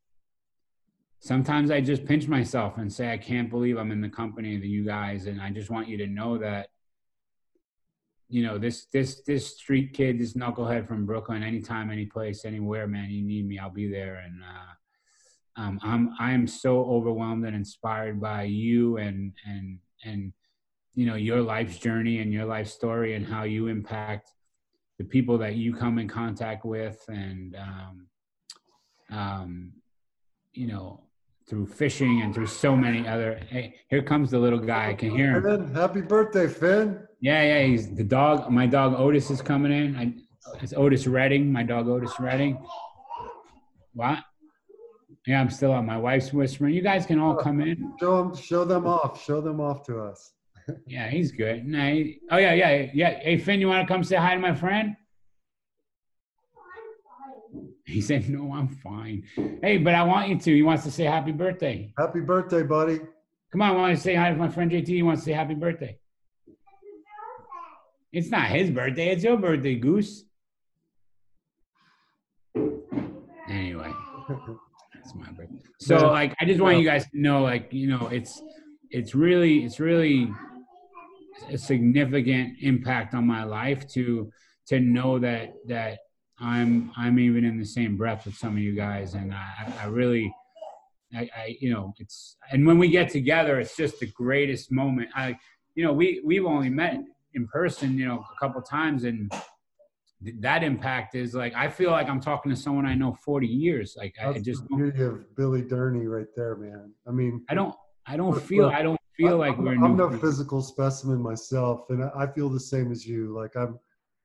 sometimes 1.20 1.70
I 1.70 1.80
just 1.80 2.04
pinch 2.04 2.28
myself 2.28 2.76
and 2.76 2.92
say, 2.92 3.10
I 3.10 3.16
can't 3.16 3.50
believe 3.50 3.78
I'm 3.78 3.90
in 3.90 4.02
the 4.02 4.08
company 4.10 4.54
of 4.54 4.64
you 4.64 4.84
guys, 4.84 5.26
and 5.26 5.40
I 5.40 5.50
just 5.50 5.70
want 5.70 5.88
you 5.88 5.96
to 5.96 6.06
know 6.06 6.36
that 6.36 6.68
you 8.28 8.42
know 8.42 8.58
this 8.58 8.86
this 8.92 9.22
this 9.22 9.56
street 9.56 9.92
kid 9.92 10.18
this 10.18 10.34
knucklehead 10.34 10.86
from 10.86 11.06
brooklyn 11.06 11.42
anytime 11.42 11.90
any 11.90 12.06
place 12.06 12.44
anywhere 12.44 12.86
man 12.88 13.10
you 13.10 13.22
need 13.22 13.46
me 13.46 13.58
i'll 13.58 13.70
be 13.70 13.88
there. 13.88 14.16
And 14.24 14.42
uh 14.42 15.60
um 15.62 15.80
i'm 15.82 16.14
i'm 16.18 16.46
so 16.46 16.84
overwhelmed 16.84 17.44
and 17.44 17.56
inspired 17.56 18.20
by 18.20 18.42
you 18.42 18.96
and 18.96 19.32
and 19.46 19.78
and 20.04 20.32
you 20.94 21.06
know 21.06 21.14
your 21.14 21.40
life's 21.40 21.78
journey 21.78 22.18
and 22.18 22.32
your 22.32 22.46
life 22.46 22.68
story 22.68 23.14
and 23.14 23.24
how 23.24 23.44
you 23.44 23.68
impact 23.68 24.32
the 24.98 25.04
people 25.04 25.38
that 25.38 25.56
you 25.56 25.74
come 25.74 25.98
in 25.98 26.08
contact 26.08 26.64
with. 26.64 27.04
And 27.08 27.56
um 27.56 28.06
um 29.10 29.72
you 30.52 30.66
know 30.66 31.05
through 31.48 31.66
fishing 31.66 32.22
and 32.22 32.34
through 32.34 32.46
so 32.46 32.76
many 32.76 33.06
other. 33.06 33.40
Hey, 33.48 33.76
here 33.88 34.02
comes 34.02 34.30
the 34.30 34.38
little 34.38 34.58
guy. 34.58 34.90
I 34.90 34.94
can 34.94 35.10
hear 35.10 35.36
him. 35.36 35.42
Finn, 35.42 35.74
happy 35.74 36.00
birthday, 36.00 36.48
Finn. 36.48 37.00
Yeah, 37.20 37.42
yeah. 37.42 37.66
He's 37.66 37.94
the 37.94 38.04
dog. 38.04 38.50
My 38.50 38.66
dog 38.66 38.94
Otis 38.98 39.30
is 39.30 39.40
coming 39.42 39.72
in. 39.72 39.96
I, 39.96 40.14
it's 40.62 40.72
Otis 40.72 41.06
Redding. 41.06 41.52
My 41.52 41.62
dog 41.62 41.88
Otis 41.88 42.18
Redding. 42.18 42.58
What? 43.94 44.18
Yeah, 45.26 45.40
I'm 45.40 45.50
still 45.50 45.72
on. 45.72 45.86
My 45.86 45.96
wife's 45.96 46.32
whispering. 46.32 46.74
You 46.74 46.82
guys 46.82 47.06
can 47.06 47.18
all 47.18 47.34
come 47.34 47.60
in. 47.60 47.94
Show 47.98 48.16
them, 48.16 48.36
show 48.36 48.64
them 48.64 48.86
off. 48.86 49.24
Show 49.24 49.40
them 49.40 49.60
off 49.60 49.84
to 49.86 50.00
us. 50.00 50.32
yeah, 50.86 51.08
he's 51.08 51.32
good. 51.32 51.64
He, 51.64 52.20
oh 52.30 52.36
yeah, 52.36 52.54
yeah, 52.54 52.90
yeah. 52.92 53.18
Hey 53.20 53.38
Finn, 53.38 53.60
you 53.60 53.68
want 53.68 53.86
to 53.86 53.92
come 53.92 54.04
say 54.04 54.16
hi 54.16 54.34
to 54.34 54.40
my 54.40 54.54
friend? 54.54 54.96
He 57.86 58.00
said, 58.00 58.28
No, 58.28 58.52
I'm 58.52 58.68
fine. 58.68 59.24
Hey, 59.62 59.78
but 59.78 59.94
I 59.94 60.02
want 60.02 60.28
you 60.28 60.38
to. 60.38 60.54
He 60.54 60.62
wants 60.62 60.84
to 60.84 60.90
say 60.90 61.04
happy 61.04 61.32
birthday. 61.32 61.92
Happy 61.96 62.20
birthday, 62.20 62.62
buddy. 62.62 63.00
Come 63.52 63.62
on, 63.62 63.70
I 63.70 63.72
want 63.72 63.96
to 63.96 64.02
say 64.02 64.14
hi 64.14 64.30
to 64.30 64.36
my 64.36 64.48
friend 64.48 64.70
JT. 64.70 64.88
He 64.88 65.02
wants 65.02 65.22
to 65.22 65.26
say 65.26 65.32
happy 65.32 65.54
birthday. 65.54 65.98
It's 68.12 68.28
not 68.28 68.48
his 68.48 68.70
birthday, 68.70 69.08
it's 69.10 69.22
your 69.22 69.36
birthday, 69.36 69.76
Goose. 69.76 70.24
Anyway, 73.48 73.92
that's 74.94 75.14
my 75.14 75.30
birthday. 75.30 75.54
So 75.78 76.08
like 76.08 76.34
I 76.40 76.44
just 76.44 76.60
want 76.60 76.78
you 76.78 76.84
guys 76.84 77.04
to 77.10 77.20
know, 77.20 77.42
like, 77.42 77.72
you 77.72 77.88
know, 77.88 78.08
it's 78.08 78.42
it's 78.90 79.14
really, 79.14 79.64
it's 79.64 79.78
really 79.78 80.32
a 81.50 81.58
significant 81.58 82.54
impact 82.62 83.14
on 83.14 83.26
my 83.26 83.44
life 83.44 83.86
to 83.88 84.32
to 84.68 84.80
know 84.80 85.18
that 85.20 85.54
that 85.68 85.98
I'm 86.38 86.92
I'm 86.96 87.18
even 87.18 87.44
in 87.44 87.58
the 87.58 87.64
same 87.64 87.96
breath 87.96 88.26
with 88.26 88.36
some 88.36 88.52
of 88.52 88.58
you 88.58 88.72
guys, 88.72 89.14
and 89.14 89.32
I, 89.32 89.72
I 89.80 89.86
really, 89.86 90.34
I, 91.14 91.30
I, 91.36 91.56
you 91.60 91.72
know, 91.72 91.94
it's 91.98 92.36
and 92.50 92.66
when 92.66 92.78
we 92.78 92.88
get 92.88 93.10
together, 93.10 93.58
it's 93.58 93.76
just 93.76 94.00
the 94.00 94.06
greatest 94.06 94.70
moment. 94.70 95.08
I, 95.14 95.36
you 95.74 95.84
know, 95.84 95.92
we 95.92 96.20
we've 96.24 96.44
only 96.44 96.68
met 96.68 97.00
in 97.34 97.46
person, 97.48 97.96
you 97.98 98.06
know, 98.06 98.24
a 98.36 98.38
couple 98.38 98.60
times, 98.60 99.04
and 99.04 99.32
that 100.40 100.62
impact 100.62 101.14
is 101.14 101.34
like 101.34 101.54
I 101.54 101.68
feel 101.68 101.90
like 101.90 102.08
I'm 102.08 102.20
talking 102.20 102.50
to 102.50 102.56
someone 102.56 102.84
I 102.84 102.94
know 102.94 103.16
40 103.24 103.46
years. 103.46 103.94
Like 103.96 104.14
That's 104.20 104.36
I 104.36 104.40
just 104.40 104.62
the 104.68 104.76
beauty 104.76 105.02
of 105.04 105.36
Billy 105.36 105.62
Durney 105.62 106.06
right 106.06 106.28
there, 106.36 106.56
man. 106.56 106.92
I 107.06 107.12
mean, 107.12 107.44
I 107.48 107.54
don't 107.54 107.74
I 108.06 108.16
don't 108.16 108.38
feel 108.42 108.66
I 108.66 108.82
don't 108.82 109.00
feel 109.16 109.38
like 109.38 109.56
we're. 109.58 109.72
I'm 109.72 109.96
no 109.96 110.10
physical 110.18 110.62
specimen 110.62 111.20
myself, 111.20 111.86
and 111.90 112.04
I 112.04 112.26
feel 112.26 112.48
the 112.48 112.60
same 112.60 112.92
as 112.92 113.06
you. 113.06 113.34
Like 113.34 113.56
I'm 113.56 113.78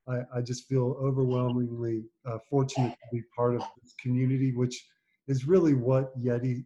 I, 0.07 0.21
I 0.35 0.41
just 0.41 0.67
feel 0.67 0.97
overwhelmingly 0.99 2.03
uh, 2.25 2.39
fortunate 2.49 2.91
to 2.91 3.07
be 3.11 3.23
part 3.35 3.55
of 3.55 3.61
this 3.81 3.93
community, 4.01 4.53
which 4.53 4.83
is 5.27 5.47
really 5.47 5.73
what 5.73 6.17
Yeti 6.19 6.65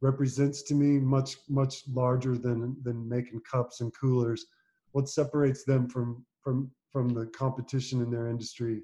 represents 0.00 0.62
to 0.62 0.74
me, 0.74 0.98
much 0.98 1.36
much 1.48 1.82
larger 1.88 2.36
than 2.36 2.76
than 2.82 3.08
making 3.08 3.40
cups 3.50 3.80
and 3.80 3.92
coolers. 3.98 4.44
What 4.92 5.08
separates 5.08 5.64
them 5.64 5.88
from 5.88 6.24
from 6.42 6.70
from 6.92 7.08
the 7.08 7.26
competition 7.26 8.02
in 8.02 8.10
their 8.10 8.28
industry 8.28 8.82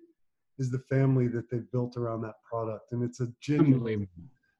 is 0.58 0.70
the 0.70 0.84
family 0.90 1.28
that 1.28 1.50
they've 1.50 1.70
built 1.70 1.96
around 1.96 2.22
that 2.22 2.42
product, 2.50 2.92
and 2.92 3.02
it's 3.02 3.20
a 3.20 3.32
genuine 3.40 4.08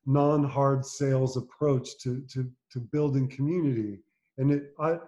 non-hard 0.07 0.85
sales 0.85 1.37
approach 1.37 1.99
to 2.03 2.23
to 2.33 2.51
to 2.73 2.81
building 2.81 3.29
community. 3.29 4.01
And 4.39 4.53
it 4.53 4.75
I 4.79 4.99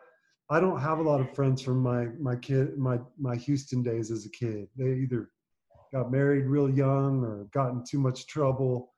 I 0.53 0.61
don't 0.61 0.81
have 0.81 0.99
a 0.99 1.03
lot 1.03 1.23
of 1.23 1.35
friends 1.35 1.63
from 1.63 1.83
my 1.83 2.09
my 2.21 2.37
kid 2.37 2.77
my 2.77 2.99
my 3.19 3.37
Houston 3.37 3.83
days 3.83 4.11
as 4.11 4.27
a 4.27 4.31
kid. 4.31 4.69
They 4.77 4.93
either 4.93 5.31
got 5.95 6.13
married 6.13 6.45
real 6.45 6.69
young 6.69 7.25
or 7.25 7.49
got 7.55 7.71
in 7.71 7.83
too 7.89 7.99
much 7.99 8.27
trouble 8.27 8.93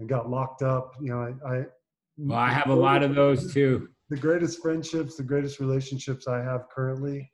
and 0.00 0.08
got 0.08 0.28
locked 0.28 0.62
up. 0.62 0.94
You 1.00 1.10
know, 1.10 1.20
I, 1.20 1.54
I 1.54 1.64
well, 2.18 2.38
I 2.38 2.50
have 2.50 2.70
a 2.70 2.74
lot 2.74 3.04
of 3.04 3.14
those 3.14 3.54
too. 3.54 3.88
The 4.10 4.16
greatest 4.16 4.60
friendships, 4.60 5.16
the 5.16 5.22
greatest 5.22 5.60
relationships 5.60 6.26
I 6.26 6.38
have 6.42 6.68
currently 6.74 7.30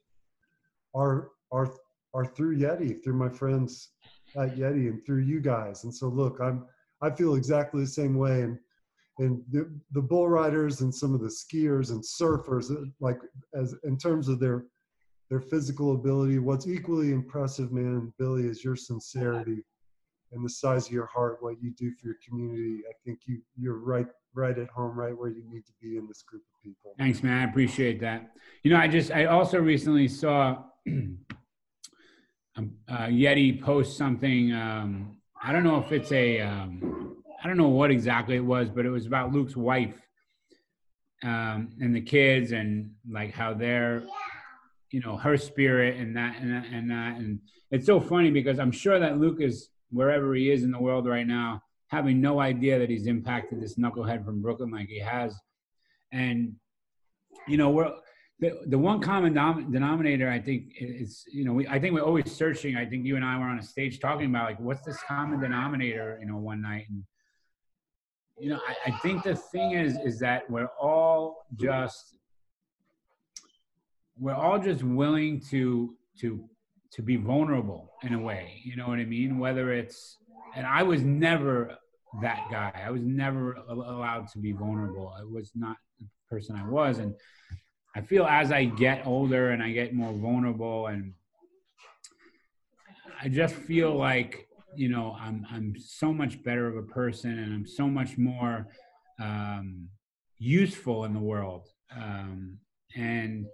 are 0.95 1.31
are 1.51 1.73
are 2.13 2.27
through 2.27 2.59
Yeti, 2.59 3.03
through 3.03 3.17
my 3.17 3.31
friends 3.31 3.93
at 4.37 4.55
Yeti 4.55 4.89
and 4.91 5.03
through 5.07 5.23
you 5.23 5.41
guys. 5.41 5.85
And 5.85 5.95
so 5.95 6.09
look, 6.09 6.41
I'm 6.43 6.67
I 7.01 7.09
feel 7.09 7.37
exactly 7.37 7.81
the 7.81 7.87
same 7.87 8.19
way 8.19 8.43
and 8.43 8.59
and 9.19 9.43
the, 9.51 9.71
the 9.93 10.01
bull 10.01 10.29
riders 10.29 10.81
and 10.81 10.95
some 10.95 11.15
of 11.15 11.21
the 11.21 11.29
skiers 11.29 11.91
and 11.91 12.03
surfers 12.03 12.71
uh, 12.71 12.87
like 13.01 13.19
as 13.55 13.75
in 13.85 13.97
terms 13.99 14.29
of 14.29 14.41
their 14.41 14.65
their 15.29 15.41
physical 15.41 15.95
ability 15.95 16.39
what's 16.39 16.67
equally 16.67 17.13
impressive 17.13 17.73
man 17.73 18.13
billy 18.19 18.47
is 18.47 18.65
your 18.65 18.77
sincerity 18.77 19.63
and 20.33 20.45
the 20.45 20.49
size 20.49 20.87
of 20.87 20.93
your 20.93 21.07
heart 21.07 21.39
what 21.41 21.63
you 21.63 21.71
do 21.71 21.93
for 21.93 22.07
your 22.09 22.17
community. 22.27 22.83
I 22.89 22.93
think 23.05 23.21
you 23.27 23.41
you're 23.59 23.79
right 23.79 24.07
right 24.35 24.59
at 24.59 24.69
home 24.71 24.99
right 24.99 25.17
where 25.17 25.29
you 25.29 25.43
need 25.49 25.65
to 25.67 25.73
be 25.81 25.97
in 25.97 26.09
this 26.09 26.23
group 26.23 26.43
of 26.43 26.63
people. 26.63 26.95
Thanks 26.99 27.23
man. 27.23 27.47
I 27.47 27.51
appreciate 27.51 28.01
that. 28.01 28.33
You 28.63 28.73
know 28.73 28.79
i 28.79 28.89
just 28.89 29.11
i 29.11 29.27
also 29.27 29.59
recently 29.59 30.09
saw 30.09 30.65
um, 30.89 31.19
uh, 32.89 33.07
yeti 33.07 33.61
post 33.61 33.97
something 33.97 34.53
um, 34.53 35.17
i 35.43 35.53
don't 35.53 35.65
know 35.65 35.79
if 35.79 35.93
it's 35.93 36.13
a 36.13 36.41
um, 36.41 37.22
I 37.43 37.49
don't 37.49 37.57
know 37.57 37.69
what 37.69 37.91
exactly 37.91 38.37
it 38.37 38.45
was, 38.45 38.71
but 38.71 38.87
it 38.87 38.91
was 38.91 39.07
about 39.07 39.33
Luke's 39.33 39.57
wife 39.57 40.01
um, 41.25 41.73
and 41.81 41.95
the 41.95 42.01
kids 42.01 42.53
and 42.53 42.93
like 43.11 43.33
how 43.33 43.53
they're, 43.53 44.05
you 44.93 45.01
know, 45.01 45.17
her 45.17 45.37
spirit 45.37 45.97
and 45.97 46.17
that 46.17 46.41
and 46.41 46.53
that 46.53 46.67
and 46.67 46.91
that. 46.91 47.17
And 47.17 47.41
it's 47.73 47.87
so 47.87 48.01
funny 48.01 48.31
because 48.31 48.61
I'm 48.61 48.71
sure 48.71 49.01
that 49.01 49.19
Luke 49.19 49.41
is 49.41 49.71
wherever 49.91 50.35
he 50.35 50.51
is 50.51 50.63
in 50.63 50.71
the 50.71 50.79
world 50.81 51.09
right 51.09 51.27
now, 51.27 51.63
having 51.89 52.21
no 52.21 52.41
idea 52.41 52.79
that 52.79 52.89
he's 52.89 53.07
impacted 53.07 53.61
this 53.61 53.77
knucklehead 53.77 54.25
from 54.25 54.41
Brooklyn 54.41 54.71
like 54.71 54.89
he 54.89 55.01
has. 55.01 55.35
And, 56.13 56.55
you 57.49 57.57
know, 57.57 57.71
we're, 57.71 57.93
the, 58.39 58.59
the 58.67 58.79
one 58.79 59.01
common 59.01 59.33
denominator 59.71 60.29
I 60.29 60.41
think 60.41 60.73
is 60.77 61.25
you 61.33 61.45
know 61.45 61.53
we, 61.53 61.69
I 61.69 61.79
think 61.79 61.95
we're 61.95 62.03
always 62.03 62.31
searching. 62.31 62.77
I 62.77 62.85
think 62.85 63.07
you 63.07 63.15
and 63.15 63.25
I 63.25 63.39
were 63.39 63.45
on 63.45 63.59
a 63.59 63.63
stage 63.63 64.01
talking 64.01 64.27
about 64.27 64.49
like 64.49 64.59
what's 64.59 64.85
this 64.85 64.99
common 65.07 65.41
denominator 65.41 66.19
you 66.21 66.27
know 66.27 66.39
one 66.39 66.61
night 66.61 66.87
and 66.91 67.05
you 68.43 68.51
know, 68.51 68.59
I, 68.67 68.91
I 68.91 68.99
think 68.99 69.23
the 69.23 69.37
thing 69.37 69.71
is, 69.71 69.97
is 70.05 70.19
that 70.19 70.51
we're 70.51 70.71
all 70.81 71.47
just, 71.55 72.17
we're 74.19 74.35
all 74.35 74.59
just 74.59 74.83
willing 74.83 75.41
to, 75.51 75.95
to, 76.19 76.45
to 76.91 77.03
be 77.03 77.15
vulnerable 77.15 77.93
in 78.03 78.15
a 78.15 78.19
way. 78.19 78.61
You 78.65 78.75
know 78.75 78.89
what 78.89 78.99
I 78.99 79.05
mean? 79.05 79.39
Whether 79.39 79.73
it's, 79.73 80.19
and 80.57 80.67
I 80.67 80.83
was 80.83 81.03
never 81.03 81.79
that 82.21 82.49
guy. 82.51 82.73
I 82.85 82.91
was 82.91 83.03
never 83.03 83.53
allowed 83.69 84.27
to 84.33 84.41
be 84.41 84.51
vulnerable. 84.51 85.15
I 85.17 85.23
was 85.23 85.53
not 85.55 85.77
the 86.01 86.07
person 86.29 86.57
I 86.57 86.69
was. 86.69 86.99
And 86.99 87.15
I 87.95 88.01
feel 88.01 88.25
as 88.25 88.51
I 88.51 88.65
get 88.65 89.07
older 89.07 89.51
and 89.51 89.63
I 89.63 89.71
get 89.71 89.95
more 89.95 90.13
vulnerable 90.13 90.89
and 90.89 91.15
I 93.23 93.29
just 93.29 93.55
feel 93.55 93.95
like 93.95 94.49
you 94.75 94.89
know 94.89 95.17
i'm 95.21 95.47
i'm 95.51 95.75
so 95.79 96.13
much 96.13 96.43
better 96.43 96.67
of 96.67 96.77
a 96.77 96.83
person 96.83 97.39
and 97.39 97.53
i'm 97.53 97.67
so 97.67 97.87
much 97.87 98.19
more 98.19 98.67
um, 99.21 99.89
useful 100.39 101.05
in 101.05 101.13
the 101.13 101.21
world. 101.21 101.69
Um, 101.95 102.59
and 102.97 103.47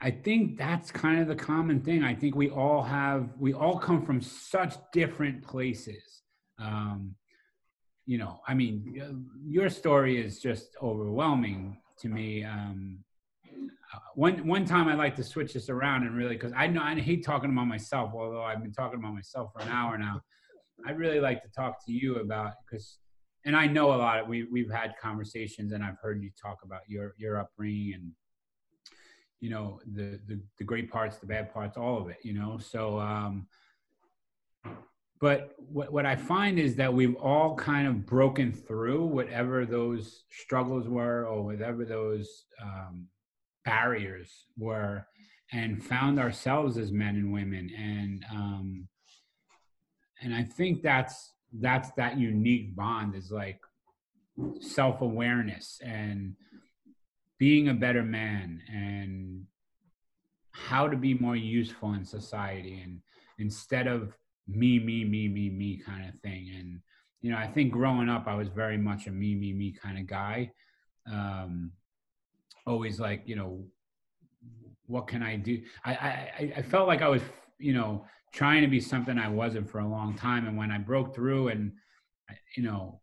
i 0.00 0.10
think 0.10 0.58
that's 0.58 0.90
kind 0.90 1.20
of 1.20 1.28
the 1.28 1.36
common 1.36 1.80
thing. 1.80 2.02
I 2.02 2.14
think 2.14 2.34
we 2.34 2.50
all 2.50 2.82
have 2.82 3.30
we 3.38 3.52
all 3.54 3.78
come 3.78 4.04
from 4.04 4.20
such 4.20 4.74
different 4.92 5.42
places. 5.42 6.22
Um, 6.58 7.14
you 8.06 8.18
know 8.18 8.40
i 8.46 8.52
mean 8.52 9.26
your 9.46 9.70
story 9.70 10.22
is 10.22 10.38
just 10.38 10.76
overwhelming 10.82 11.78
to 12.00 12.08
me. 12.08 12.44
Um, 12.44 12.98
one 14.14 14.46
one 14.46 14.64
time 14.64 14.88
I'd 14.88 14.98
like 14.98 15.16
to 15.16 15.24
switch 15.24 15.54
this 15.54 15.68
around 15.68 16.04
and 16.04 16.16
really 16.16 16.34
because 16.34 16.52
I 16.56 16.66
know 16.66 16.82
I 16.82 16.94
hate 16.98 17.24
talking 17.24 17.50
about 17.50 17.66
myself, 17.66 18.12
although 18.14 18.42
I've 18.42 18.62
been 18.62 18.72
talking 18.72 18.98
about 18.98 19.14
myself 19.14 19.52
for 19.52 19.60
an 19.62 19.68
hour 19.68 19.98
now. 19.98 20.20
I'd 20.86 20.98
really 20.98 21.20
like 21.20 21.42
to 21.42 21.48
talk 21.48 21.84
to 21.86 21.92
you 21.92 22.16
about 22.16 22.52
because, 22.66 22.98
and 23.44 23.56
I 23.56 23.66
know 23.66 23.94
a 23.94 23.96
lot. 23.96 24.20
Of, 24.20 24.28
we 24.28 24.44
we've 24.50 24.70
had 24.70 24.94
conversations, 25.00 25.72
and 25.72 25.84
I've 25.84 25.98
heard 26.02 26.22
you 26.22 26.30
talk 26.40 26.58
about 26.64 26.80
your 26.88 27.14
your 27.16 27.38
upbringing 27.38 27.94
and 27.94 28.12
you 29.40 29.50
know 29.50 29.80
the 29.92 30.20
the, 30.26 30.40
the 30.58 30.64
great 30.64 30.90
parts, 30.90 31.18
the 31.18 31.26
bad 31.26 31.52
parts, 31.52 31.76
all 31.76 31.98
of 32.00 32.08
it. 32.08 32.18
You 32.22 32.34
know, 32.34 32.58
so. 32.58 32.98
um 32.98 33.46
but 35.20 35.54
what, 35.56 35.90
what 35.90 36.04
I 36.04 36.16
find 36.16 36.58
is 36.58 36.76
that 36.76 36.92
we've 36.92 37.14
all 37.16 37.56
kind 37.56 37.88
of 37.88 38.04
broken 38.04 38.52
through 38.52 39.06
whatever 39.06 39.64
those 39.64 40.24
struggles 40.28 40.86
were 40.86 41.24
or 41.24 41.42
whatever 41.42 41.86
those 41.86 42.44
um, 42.62 43.06
barriers 43.64 44.46
were 44.58 45.06
and 45.52 45.84
found 45.84 46.18
ourselves 46.18 46.78
as 46.78 46.92
men 46.92 47.16
and 47.16 47.32
women. 47.32 47.70
And 47.76 48.24
um 48.30 48.88
and 50.22 50.34
i 50.34 50.42
think 50.42 50.82
that's 50.82 51.32
that's 51.60 51.90
that 51.92 52.18
unique 52.18 52.74
bond 52.74 53.14
is 53.14 53.30
like 53.30 53.60
self-awareness 54.60 55.80
and 55.84 56.34
being 57.38 57.68
a 57.68 57.74
better 57.74 58.02
man 58.02 58.60
and 58.72 59.44
how 60.50 60.88
to 60.88 60.96
be 60.96 61.14
more 61.14 61.36
useful 61.36 61.92
in 61.92 62.04
society 62.04 62.80
and 62.82 63.00
instead 63.38 63.86
of 63.86 64.16
me 64.48 64.78
me 64.78 65.04
me 65.04 65.28
me 65.28 65.48
me 65.50 65.78
kind 65.78 66.08
of 66.08 66.18
thing. 66.20 66.50
And 66.58 66.80
you 67.22 67.30
know 67.30 67.38
i 67.38 67.46
think 67.46 67.72
growing 67.72 68.08
up 68.08 68.26
i 68.26 68.34
was 68.34 68.48
very 68.48 68.76
much 68.76 69.06
a 69.06 69.10
me 69.10 69.34
me 69.34 69.52
me 69.52 69.72
kind 69.72 69.98
of 69.98 70.06
guy. 70.06 70.52
Um 71.10 71.72
always 72.66 73.00
like 73.00 73.22
you 73.26 73.36
know 73.36 73.64
what 74.86 75.06
can 75.06 75.22
i 75.22 75.36
do? 75.36 75.62
I, 75.84 75.92
I 75.92 76.52
i 76.58 76.62
felt 76.62 76.86
like 76.86 77.02
i 77.02 77.08
was 77.08 77.22
you 77.58 77.72
know 77.72 78.04
trying 78.32 78.62
to 78.62 78.68
be 78.68 78.80
something 78.80 79.18
i 79.18 79.28
wasn't 79.28 79.68
for 79.68 79.78
a 79.78 79.88
long 79.88 80.14
time. 80.14 80.46
And 80.46 80.56
when 80.56 80.70
i 80.70 80.78
broke 80.78 81.14
through 81.14 81.48
and 81.48 81.72
you 82.56 82.62
know 82.62 83.00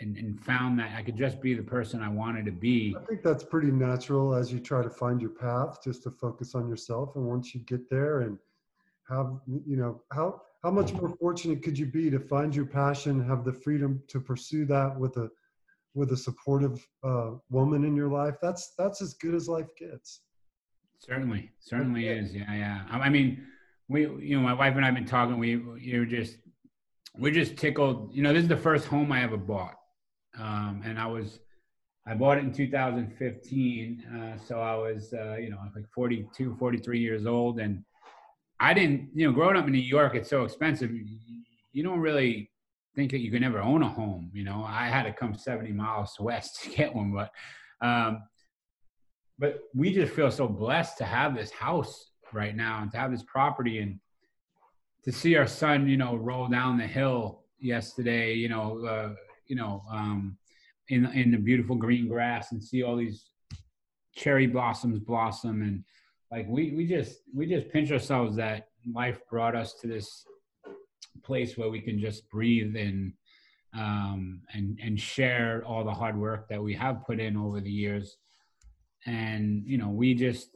and, 0.00 0.16
and 0.16 0.42
found 0.42 0.78
that 0.78 0.96
i 0.96 1.02
could 1.02 1.16
just 1.16 1.40
be 1.40 1.54
the 1.54 1.62
person 1.62 2.02
i 2.02 2.08
wanted 2.08 2.44
to 2.46 2.52
be. 2.52 2.96
I 3.00 3.04
think 3.04 3.22
that's 3.22 3.44
pretty 3.44 3.70
natural 3.70 4.34
as 4.34 4.52
you 4.52 4.60
try 4.60 4.82
to 4.82 4.90
find 4.90 5.20
your 5.20 5.30
path 5.30 5.78
just 5.82 6.02
to 6.04 6.10
focus 6.10 6.54
on 6.54 6.68
yourself. 6.68 7.16
And 7.16 7.24
once 7.24 7.54
you 7.54 7.60
get 7.62 7.90
there 7.90 8.20
and 8.20 8.38
have 9.08 9.38
you 9.66 9.76
know 9.76 10.02
how 10.12 10.42
how 10.62 10.70
much 10.70 10.92
more 10.92 11.14
fortunate 11.20 11.62
could 11.62 11.78
you 11.78 11.86
be 11.86 12.08
to 12.10 12.20
find 12.20 12.54
your 12.54 12.66
passion 12.66 13.24
have 13.26 13.44
the 13.44 13.52
freedom 13.52 14.02
to 14.06 14.20
pursue 14.20 14.64
that 14.66 14.96
with 14.98 15.16
a 15.16 15.28
with 15.94 16.12
a 16.12 16.16
supportive 16.16 16.86
uh, 17.04 17.32
woman 17.50 17.84
in 17.84 17.94
your 17.94 18.08
life, 18.08 18.34
that's 18.40 18.72
that's 18.78 19.02
as 19.02 19.14
good 19.14 19.34
as 19.34 19.48
life 19.48 19.68
gets. 19.78 20.20
Certainly, 20.98 21.50
certainly 21.58 22.08
is. 22.08 22.34
Yeah, 22.34 22.52
yeah. 22.52 22.82
I 22.90 23.08
mean, 23.08 23.44
we, 23.88 24.02
you 24.02 24.36
know, 24.36 24.42
my 24.42 24.54
wife 24.54 24.76
and 24.76 24.84
I 24.84 24.86
have 24.86 24.94
been 24.94 25.04
talking. 25.04 25.38
We, 25.38 25.50
you 25.80 25.98
know, 25.98 26.04
just 26.04 26.36
we're 27.18 27.32
just 27.32 27.56
tickled. 27.56 28.14
You 28.14 28.22
know, 28.22 28.32
this 28.32 28.42
is 28.42 28.48
the 28.48 28.56
first 28.56 28.86
home 28.86 29.10
I 29.10 29.22
ever 29.22 29.36
bought, 29.36 29.74
um, 30.38 30.82
and 30.84 30.98
I 30.98 31.06
was, 31.06 31.40
I 32.06 32.14
bought 32.14 32.38
it 32.38 32.44
in 32.44 32.52
2015. 32.52 34.04
Uh, 34.06 34.38
so 34.38 34.60
I 34.60 34.76
was, 34.76 35.12
uh, 35.12 35.36
you 35.36 35.50
know, 35.50 35.58
like 35.74 35.84
42, 35.94 36.56
43 36.58 36.98
years 37.00 37.26
old, 37.26 37.58
and 37.58 37.84
I 38.60 38.72
didn't, 38.72 39.10
you 39.12 39.26
know, 39.26 39.32
growing 39.32 39.56
up 39.56 39.66
in 39.66 39.72
New 39.72 39.78
York, 39.78 40.14
it's 40.14 40.30
so 40.30 40.44
expensive. 40.44 40.92
You 41.72 41.82
don't 41.82 41.98
really 41.98 42.51
think 42.94 43.10
that 43.12 43.20
you 43.20 43.30
can 43.30 43.40
never 43.40 43.60
own 43.60 43.82
a 43.82 43.88
home. 43.88 44.30
You 44.32 44.44
know, 44.44 44.64
I 44.66 44.88
had 44.88 45.04
to 45.04 45.12
come 45.12 45.34
70 45.34 45.72
miles 45.72 46.16
west 46.20 46.62
to 46.62 46.70
get 46.70 46.94
one, 46.94 47.12
but 47.12 47.30
um, 47.86 48.22
but 49.38 49.60
we 49.74 49.92
just 49.92 50.12
feel 50.12 50.30
so 50.30 50.46
blessed 50.46 50.98
to 50.98 51.04
have 51.04 51.34
this 51.34 51.50
house 51.50 52.10
right 52.32 52.54
now 52.54 52.82
and 52.82 52.90
to 52.92 52.98
have 52.98 53.10
this 53.10 53.24
property 53.24 53.78
and 53.78 53.98
to 55.04 55.10
see 55.10 55.34
our 55.36 55.48
son, 55.48 55.88
you 55.88 55.96
know, 55.96 56.14
roll 56.14 56.46
down 56.46 56.78
the 56.78 56.86
hill 56.86 57.42
yesterday, 57.58 58.34
you 58.34 58.48
know, 58.48 58.84
uh, 58.86 59.14
you 59.48 59.56
know, 59.56 59.82
um, 59.90 60.36
in 60.88 61.06
in 61.06 61.30
the 61.30 61.38
beautiful 61.38 61.76
green 61.76 62.08
grass 62.08 62.52
and 62.52 62.62
see 62.62 62.82
all 62.82 62.96
these 62.96 63.30
cherry 64.14 64.46
blossoms 64.46 64.98
blossom 64.98 65.62
and 65.62 65.82
like 66.30 66.46
we 66.48 66.72
we 66.72 66.86
just 66.86 67.20
we 67.34 67.46
just 67.46 67.68
pinch 67.70 67.90
ourselves 67.90 68.36
that 68.36 68.68
life 68.94 69.20
brought 69.30 69.56
us 69.56 69.74
to 69.74 69.86
this 69.86 70.24
place 71.20 71.56
where 71.56 71.70
we 71.70 71.80
can 71.80 71.98
just 71.98 72.28
breathe 72.30 72.76
and 72.76 73.12
um, 73.74 74.42
and 74.52 74.78
and 74.82 75.00
share 75.00 75.62
all 75.66 75.84
the 75.84 75.94
hard 75.94 76.18
work 76.18 76.48
that 76.48 76.62
we 76.62 76.74
have 76.74 77.04
put 77.06 77.20
in 77.20 77.36
over 77.36 77.60
the 77.60 77.70
years. 77.70 78.16
And 79.06 79.62
you 79.66 79.78
know, 79.78 79.88
we 79.88 80.14
just 80.14 80.50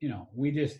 you 0.00 0.08
know 0.08 0.28
we 0.34 0.50
just 0.50 0.78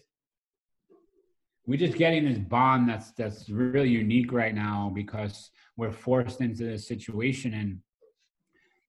we 1.67 1.77
just 1.77 1.97
getting 1.97 2.25
this 2.25 2.39
bond 2.39 2.89
that's 2.89 3.13
that's 3.13 3.49
really 3.49 3.89
unique 3.89 4.33
right 4.33 4.55
now 4.55 4.91
because 4.95 5.51
we're 5.77 5.93
forced 5.93 6.41
into 6.41 6.65
this 6.65 6.89
situation. 6.89 7.55
And 7.55 7.79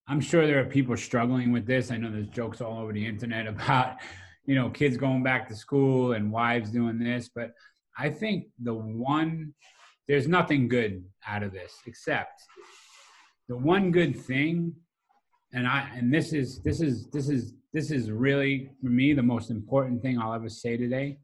i'm 0.07 0.19
sure 0.19 0.45
there 0.45 0.60
are 0.60 0.65
people 0.65 0.98
struggling 0.98 1.52
with 1.52 1.65
this. 1.65 1.91
I 1.91 1.98
know 1.98 2.11
there's 2.11 2.27
jokes 2.27 2.61
all 2.61 2.80
over 2.80 2.94
the 2.94 3.06
internet 3.06 3.48
about 3.56 3.98
you 4.45 4.56
know 4.56 4.69
kids 4.69 4.98
going 4.98 5.23
back 5.23 5.48
to 5.48 5.56
school 5.56 6.14
and 6.14 6.31
wives 6.31 6.72
doing 6.72 6.98
this. 6.98 7.30
But 7.34 7.52
i 7.98 8.10
think 8.10 8.48
the 8.60 8.73
one 8.73 9.53
there's 10.07 10.27
nothing 10.27 10.67
good 10.67 11.03
out 11.27 11.43
of 11.43 11.51
this 11.51 11.73
except 11.85 12.41
the 13.47 13.57
one 13.57 13.91
good 13.91 14.15
thing 14.15 14.73
and 15.53 15.67
i 15.67 15.89
and 15.95 16.13
this 16.13 16.34
is 16.34 16.61
this 16.63 16.81
is 16.81 17.07
this 17.11 17.30
is 17.30 17.53
this 17.73 17.91
is 17.91 18.11
really 18.11 18.69
for 18.81 18.88
me 18.88 19.13
the 19.13 19.23
most 19.23 19.49
important 19.49 20.01
thing 20.01 20.19
i'll 20.19 20.34
ever 20.34 20.49
say 20.49 20.77
today 20.77 21.17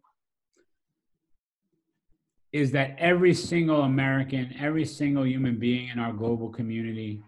is 2.51 2.71
that 2.71 2.95
every 2.97 3.33
single 3.33 3.83
american 3.83 4.53
every 4.59 4.85
single 4.85 5.25
human 5.25 5.57
being 5.57 5.89
in 5.89 5.99
our 5.99 6.13
global 6.13 6.49
community 6.49 7.21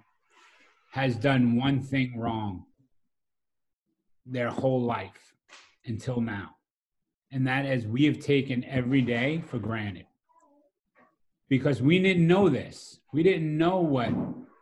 has 0.91 1.15
done 1.15 1.55
one 1.55 1.81
thing 1.81 2.19
wrong 2.19 2.65
their 4.25 4.49
whole 4.49 4.81
life 4.81 5.33
until 5.85 6.21
now. 6.21 6.55
And 7.31 7.47
that 7.47 7.65
is 7.65 7.87
we 7.87 8.05
have 8.05 8.19
taken 8.19 8.63
every 8.65 9.01
day 9.01 9.43
for 9.47 9.57
granted. 9.57 10.05
Because 11.51 11.81
we 11.81 11.99
didn't 11.99 12.25
know 12.25 12.47
this. 12.47 13.01
We 13.11 13.23
didn't 13.23 13.57
know 13.57 13.81
what 13.81 14.09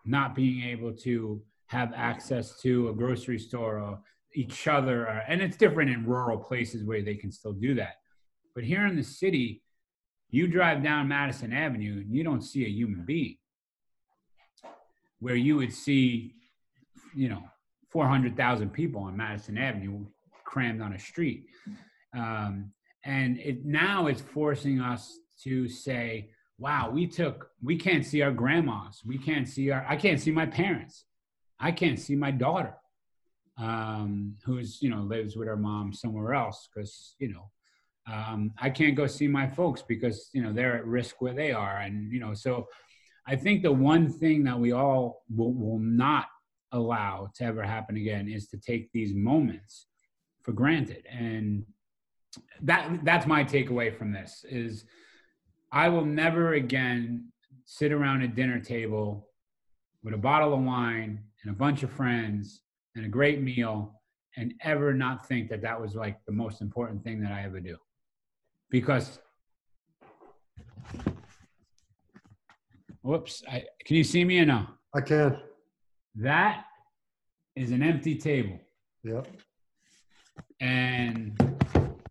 not 0.06 0.34
being 0.34 0.68
able 0.68 0.92
to 0.92 1.40
have 1.68 1.94
access 1.96 2.60
to 2.62 2.90
a 2.90 2.94
grocery 2.94 3.38
store 3.38 3.78
or 3.78 4.00
each 4.34 4.68
other. 4.68 5.04
Or, 5.04 5.22
and 5.28 5.40
it's 5.40 5.56
different 5.56 5.92
in 5.92 6.04
rural 6.08 6.40
places 6.40 6.84
where 6.84 7.04
they 7.04 7.14
can 7.14 7.32
still 7.32 7.54
do 7.54 7.76
that. 7.76 7.98
But 8.56 8.64
here 8.64 8.88
in 8.88 8.96
the 8.96 9.04
city, 9.04 9.62
you 10.32 10.48
drive 10.48 10.82
down 10.82 11.08
Madison 11.08 11.54
Avenue 11.54 12.02
and 12.02 12.12
you 12.12 12.24
don't 12.24 12.42
see 12.42 12.66
a 12.66 12.70
human 12.70 13.06
being. 13.06 13.38
Where 15.20 15.36
you 15.36 15.58
would 15.58 15.74
see, 15.74 16.34
you 17.14 17.30
know, 17.30 17.44
400,000 17.92 18.72
people 18.72 19.04
on 19.04 19.16
Madison 19.16 19.60
Avenue 19.60 20.08
crammed 20.44 20.82
on 20.82 20.94
a 20.94 21.00
street. 21.00 21.46
Um, 22.18 22.72
and 23.06 23.38
it 23.38 23.64
now 23.64 24.08
it's 24.08 24.22
forcing 24.22 24.82
us 24.82 25.20
to 25.44 25.70
say, 25.70 26.32
wow, 26.60 26.90
we 26.92 27.08
took, 27.08 27.50
we 27.64 27.78
can't 27.78 28.06
see 28.06 28.22
our 28.22 28.32
grandmas. 28.32 29.02
We 29.06 29.18
can't 29.18 29.48
see 29.48 29.72
our, 29.72 29.86
I 29.88 29.96
can't 29.96 30.20
see 30.20 30.32
my 30.32 30.46
parents. 30.46 31.06
I 31.60 31.72
can't 31.72 32.00
see 32.00 32.16
my 32.16 32.32
daughter, 32.32 32.76
um, 33.58 34.36
who's, 34.46 34.82
you 34.82 34.90
know, 34.90 35.02
lives 35.02 35.36
with 35.36 35.48
her 35.48 35.58
mom 35.58 35.94
somewhere 35.94 36.34
else 36.34 36.68
because, 36.74 37.16
you 37.20 37.34
know, 37.34 37.50
um, 38.12 38.52
I 38.60 38.70
can't 38.70 38.96
go 38.96 39.08
see 39.08 39.28
my 39.28 39.48
folks 39.48 39.82
because, 39.82 40.30
you 40.34 40.42
know, 40.42 40.52
they're 40.52 40.78
at 40.78 40.86
risk 40.86 41.22
where 41.22 41.34
they 41.34 41.52
are. 41.52 41.78
And, 41.78 42.12
you 42.12 42.20
know, 42.20 42.34
so 42.34 42.68
I 43.26 43.36
think 43.36 43.62
the 43.62 43.72
one 43.72 44.12
thing 44.12 44.44
that 44.46 44.60
we 44.60 44.72
all 44.72 45.24
will, 45.34 45.54
will 45.54 45.80
not 45.80 46.26
allow 46.72 47.30
to 47.36 47.44
ever 47.44 47.64
happen 47.64 47.98
again 47.98 48.28
is 48.28 48.48
to 48.48 48.58
take 48.58 48.92
these 48.92 49.14
moments 49.14 49.86
for 50.42 50.52
granted. 50.52 51.06
And 51.10 51.66
that 52.62 53.04
that's 53.04 53.26
my 53.26 53.44
takeaway 53.44 53.96
from 53.96 54.12
this 54.12 54.46
is 54.50 54.86
I 55.72 55.90
will 55.90 56.06
never 56.06 56.54
again 56.54 57.32
sit 57.66 57.92
around 57.92 58.24
a 58.24 58.28
dinner 58.28 58.60
table 58.60 59.28
with 60.04 60.14
a 60.14 60.18
bottle 60.18 60.54
of 60.54 60.62
wine 60.62 61.24
and 61.44 61.52
a 61.52 61.56
bunch 61.56 61.84
of 61.84 61.92
friends 61.92 62.62
and 62.96 63.06
a 63.06 63.10
great 63.10 63.42
meal 63.42 64.00
and 64.38 64.54
ever 64.64 64.94
not 64.94 65.28
think 65.28 65.50
that 65.50 65.62
that 65.62 65.80
was 65.80 65.96
like 65.96 66.18
the 66.26 66.32
most 66.32 66.62
important 66.62 67.04
thing 67.04 67.22
that 67.22 67.32
I 67.32 67.44
ever 67.44 67.60
do. 67.60 67.78
Because 68.72 69.20
whoops, 73.02 73.44
I, 73.48 73.66
can 73.86 73.96
you 73.96 74.04
see 74.04 74.24
me 74.24 74.40
or 74.40 74.46
no? 74.46 74.66
I 74.94 75.02
can. 75.02 75.40
That 76.16 76.66
is 77.56 77.72
an 77.72 77.84
empty 77.84 78.16
table. 78.16 78.60
Yep. 79.04 79.28
And 80.60 81.38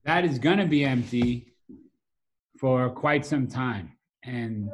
that 0.05 0.25
is 0.25 0.39
going 0.39 0.59
to 0.59 0.67
be 0.67 0.85
empty 0.85 1.55
for 2.59 2.91
quite 2.91 3.25
some 3.25 3.47
time. 3.47 3.93
And 4.25 4.71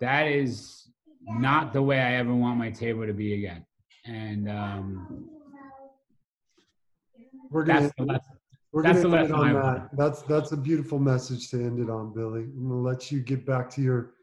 that 0.00 0.28
is 0.28 0.88
not 1.28 1.72
the 1.72 1.82
way 1.82 2.00
I 2.00 2.14
ever 2.14 2.34
want 2.34 2.58
my 2.58 2.70
table 2.70 3.06
to 3.06 3.12
be 3.12 3.34
again. 3.34 3.64
And 4.06 4.48
um, 4.50 5.28
We're 7.50 7.64
gonna 7.64 7.82
that's 7.82 7.94
the 7.98 8.04
lesson. 8.04 8.32
we're 8.72 8.82
that's 8.82 9.02
gonna 9.02 9.16
end 9.18 9.26
it 9.26 9.32
on 9.32 9.52
that. 9.54 9.90
That's 9.96 10.22
that's 10.22 10.52
a 10.52 10.56
beautiful 10.56 10.98
message 10.98 11.50
to 11.50 11.56
end 11.58 11.80
it 11.80 11.90
on, 11.90 12.14
Billy. 12.14 12.42
I'm 12.44 12.68
gonna 12.68 12.80
let 12.80 13.12
you 13.12 13.20
get 13.20 13.44
back 13.44 13.68
to 13.70 13.82
your 13.82 14.14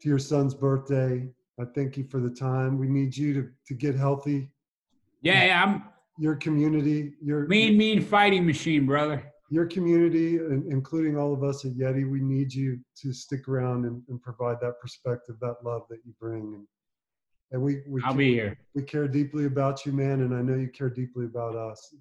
to 0.00 0.08
your 0.08 0.18
son's 0.18 0.54
birthday. 0.54 1.28
I 1.60 1.64
thank 1.74 1.96
you 1.96 2.04
for 2.04 2.20
the 2.20 2.30
time. 2.30 2.78
We 2.78 2.86
need 2.86 3.16
you 3.16 3.34
to 3.34 3.48
to 3.66 3.74
get 3.74 3.96
healthy. 3.96 4.50
Yeah, 5.20 5.44
yeah, 5.46 5.64
I'm 5.64 5.84
Your 6.16 6.36
community, 6.36 7.14
your 7.20 7.48
mean, 7.48 7.76
mean 7.76 8.00
fighting 8.00 8.46
machine, 8.46 8.86
brother. 8.86 9.32
Your 9.50 9.66
community, 9.66 10.36
including 10.36 11.16
all 11.16 11.32
of 11.32 11.42
us 11.42 11.64
at 11.64 11.72
Yeti, 11.72 12.08
we 12.08 12.20
need 12.20 12.52
you 12.52 12.78
to 12.96 13.12
stick 13.12 13.48
around 13.48 13.86
and, 13.86 14.02
and 14.08 14.20
provide 14.22 14.58
that 14.60 14.78
perspective, 14.80 15.36
that 15.40 15.56
love 15.64 15.82
that 15.88 16.00
you 16.04 16.12
bring. 16.20 16.54
And, 16.54 16.66
and 17.52 17.62
we, 17.62 17.80
we, 17.88 18.02
I'll 18.02 18.10
care, 18.10 18.18
be 18.18 18.34
here. 18.34 18.58
we 18.74 18.82
care 18.82 19.08
deeply 19.08 19.46
about 19.46 19.86
you, 19.86 19.92
man. 19.92 20.20
And 20.20 20.34
I 20.34 20.42
know 20.42 20.54
you 20.54 20.68
care 20.68 20.90
deeply 20.90 21.24
about 21.24 21.56
us. 21.56 21.94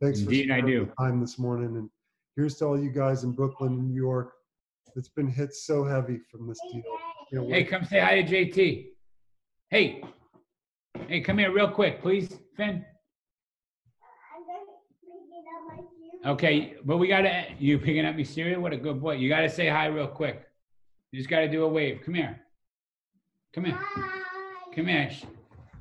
Thanks 0.00 0.20
Indeed, 0.20 0.48
for 0.48 0.54
I 0.54 0.60
do. 0.60 0.88
time 0.98 1.20
this 1.20 1.38
morning. 1.38 1.76
And 1.76 1.90
here's 2.36 2.56
to 2.58 2.66
all 2.66 2.80
you 2.80 2.90
guys 2.90 3.24
in 3.24 3.32
Brooklyn 3.32 3.72
and 3.72 3.88
New 3.88 4.00
York. 4.00 4.32
It's 4.94 5.08
been 5.08 5.28
hit 5.28 5.54
so 5.54 5.84
heavy 5.84 6.20
from 6.30 6.46
this 6.46 6.58
deal. 6.72 7.48
Hey, 7.50 7.64
come 7.64 7.84
say 7.84 8.00
hi 8.00 8.22
to 8.22 8.28
JT. 8.28 8.86
Hey, 9.70 10.02
hey, 11.08 11.20
come 11.20 11.38
here 11.38 11.52
real 11.52 11.68
quick, 11.68 12.00
please, 12.00 12.38
Finn. 12.56 12.84
Okay, 16.26 16.74
but 16.84 16.96
we 16.96 17.06
gotta, 17.06 17.44
you 17.60 17.78
picking 17.78 18.04
up 18.04 18.16
me 18.16 18.24
cereal? 18.24 18.60
What 18.60 18.72
a 18.72 18.76
good 18.76 19.00
boy. 19.00 19.12
You 19.14 19.28
gotta 19.28 19.48
say 19.48 19.68
hi 19.68 19.86
real 19.86 20.08
quick. 20.08 20.42
You 21.12 21.20
just 21.20 21.30
gotta 21.30 21.48
do 21.48 21.62
a 21.62 21.68
wave. 21.68 22.00
Come 22.04 22.14
here. 22.14 22.40
Come 23.54 23.64
here. 23.66 23.78
Come 24.74 24.86
here. 24.88 25.10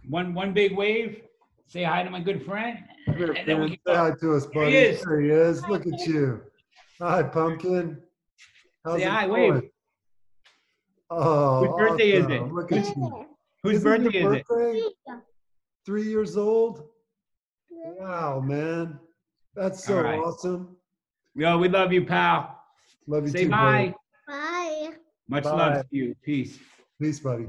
One, 0.08 0.36
one 0.36 0.54
big 0.54 0.76
wave. 0.78 1.22
Say 1.66 1.82
hi 1.84 2.04
to 2.04 2.12
my 2.12 2.20
good 2.20 2.46
friend. 2.46 2.78
Come 3.08 3.16
here, 3.18 3.32
And 3.32 3.48
then 3.48 3.60
we 3.62 3.70
Say 3.88 3.96
hi 3.96 4.12
to 4.22 4.36
us, 4.36 4.44
There 4.46 4.54
buddy. 4.54 4.72
he 4.72 4.78
is. 4.78 5.02
There 5.02 5.22
he 5.22 5.30
is. 5.32 5.68
Look 5.68 5.88
at 5.88 6.00
you. 6.06 6.42
Hi, 7.02 7.24
pumpkin. 7.24 7.98
How's 8.84 9.00
Say 9.00 9.06
it 9.06 9.10
hi, 9.10 9.26
going? 9.28 9.54
wave. 9.56 9.64
Oh, 11.10 11.66
Whose 11.66 11.76
birthday 11.76 12.12
is 12.12 12.26
it? 12.30 12.54
Look 12.54 12.72
at 12.72 12.96
you. 12.96 13.26
Whose 13.64 13.78
Isn't 13.78 14.04
birthday 14.04 14.20
is 14.20 14.86
it? 15.08 15.16
Three 15.88 16.04
years 16.04 16.38
old? 16.38 16.84
Wow, 17.72 18.42
man. 18.42 19.00
That's 19.56 19.84
so 19.84 19.98
All 19.98 20.04
right. 20.04 20.20
awesome. 20.20 20.76
Yo, 21.36 21.58
we 21.58 21.70
love 21.70 21.94
you, 21.94 22.06
pal. 22.06 22.62
Love 23.08 23.26
you 23.26 23.32
Say 23.32 23.44
too, 23.46 23.50
bye. 23.52 23.94
buddy. 24.28 24.40
Bye. 24.40 24.96
Much 25.30 25.44
Bye. 25.44 25.50
love 25.52 25.82
to 25.82 25.88
you. 25.92 26.16
Peace. 26.24 26.60
Peace, 27.00 27.20
buddy. 27.20 27.48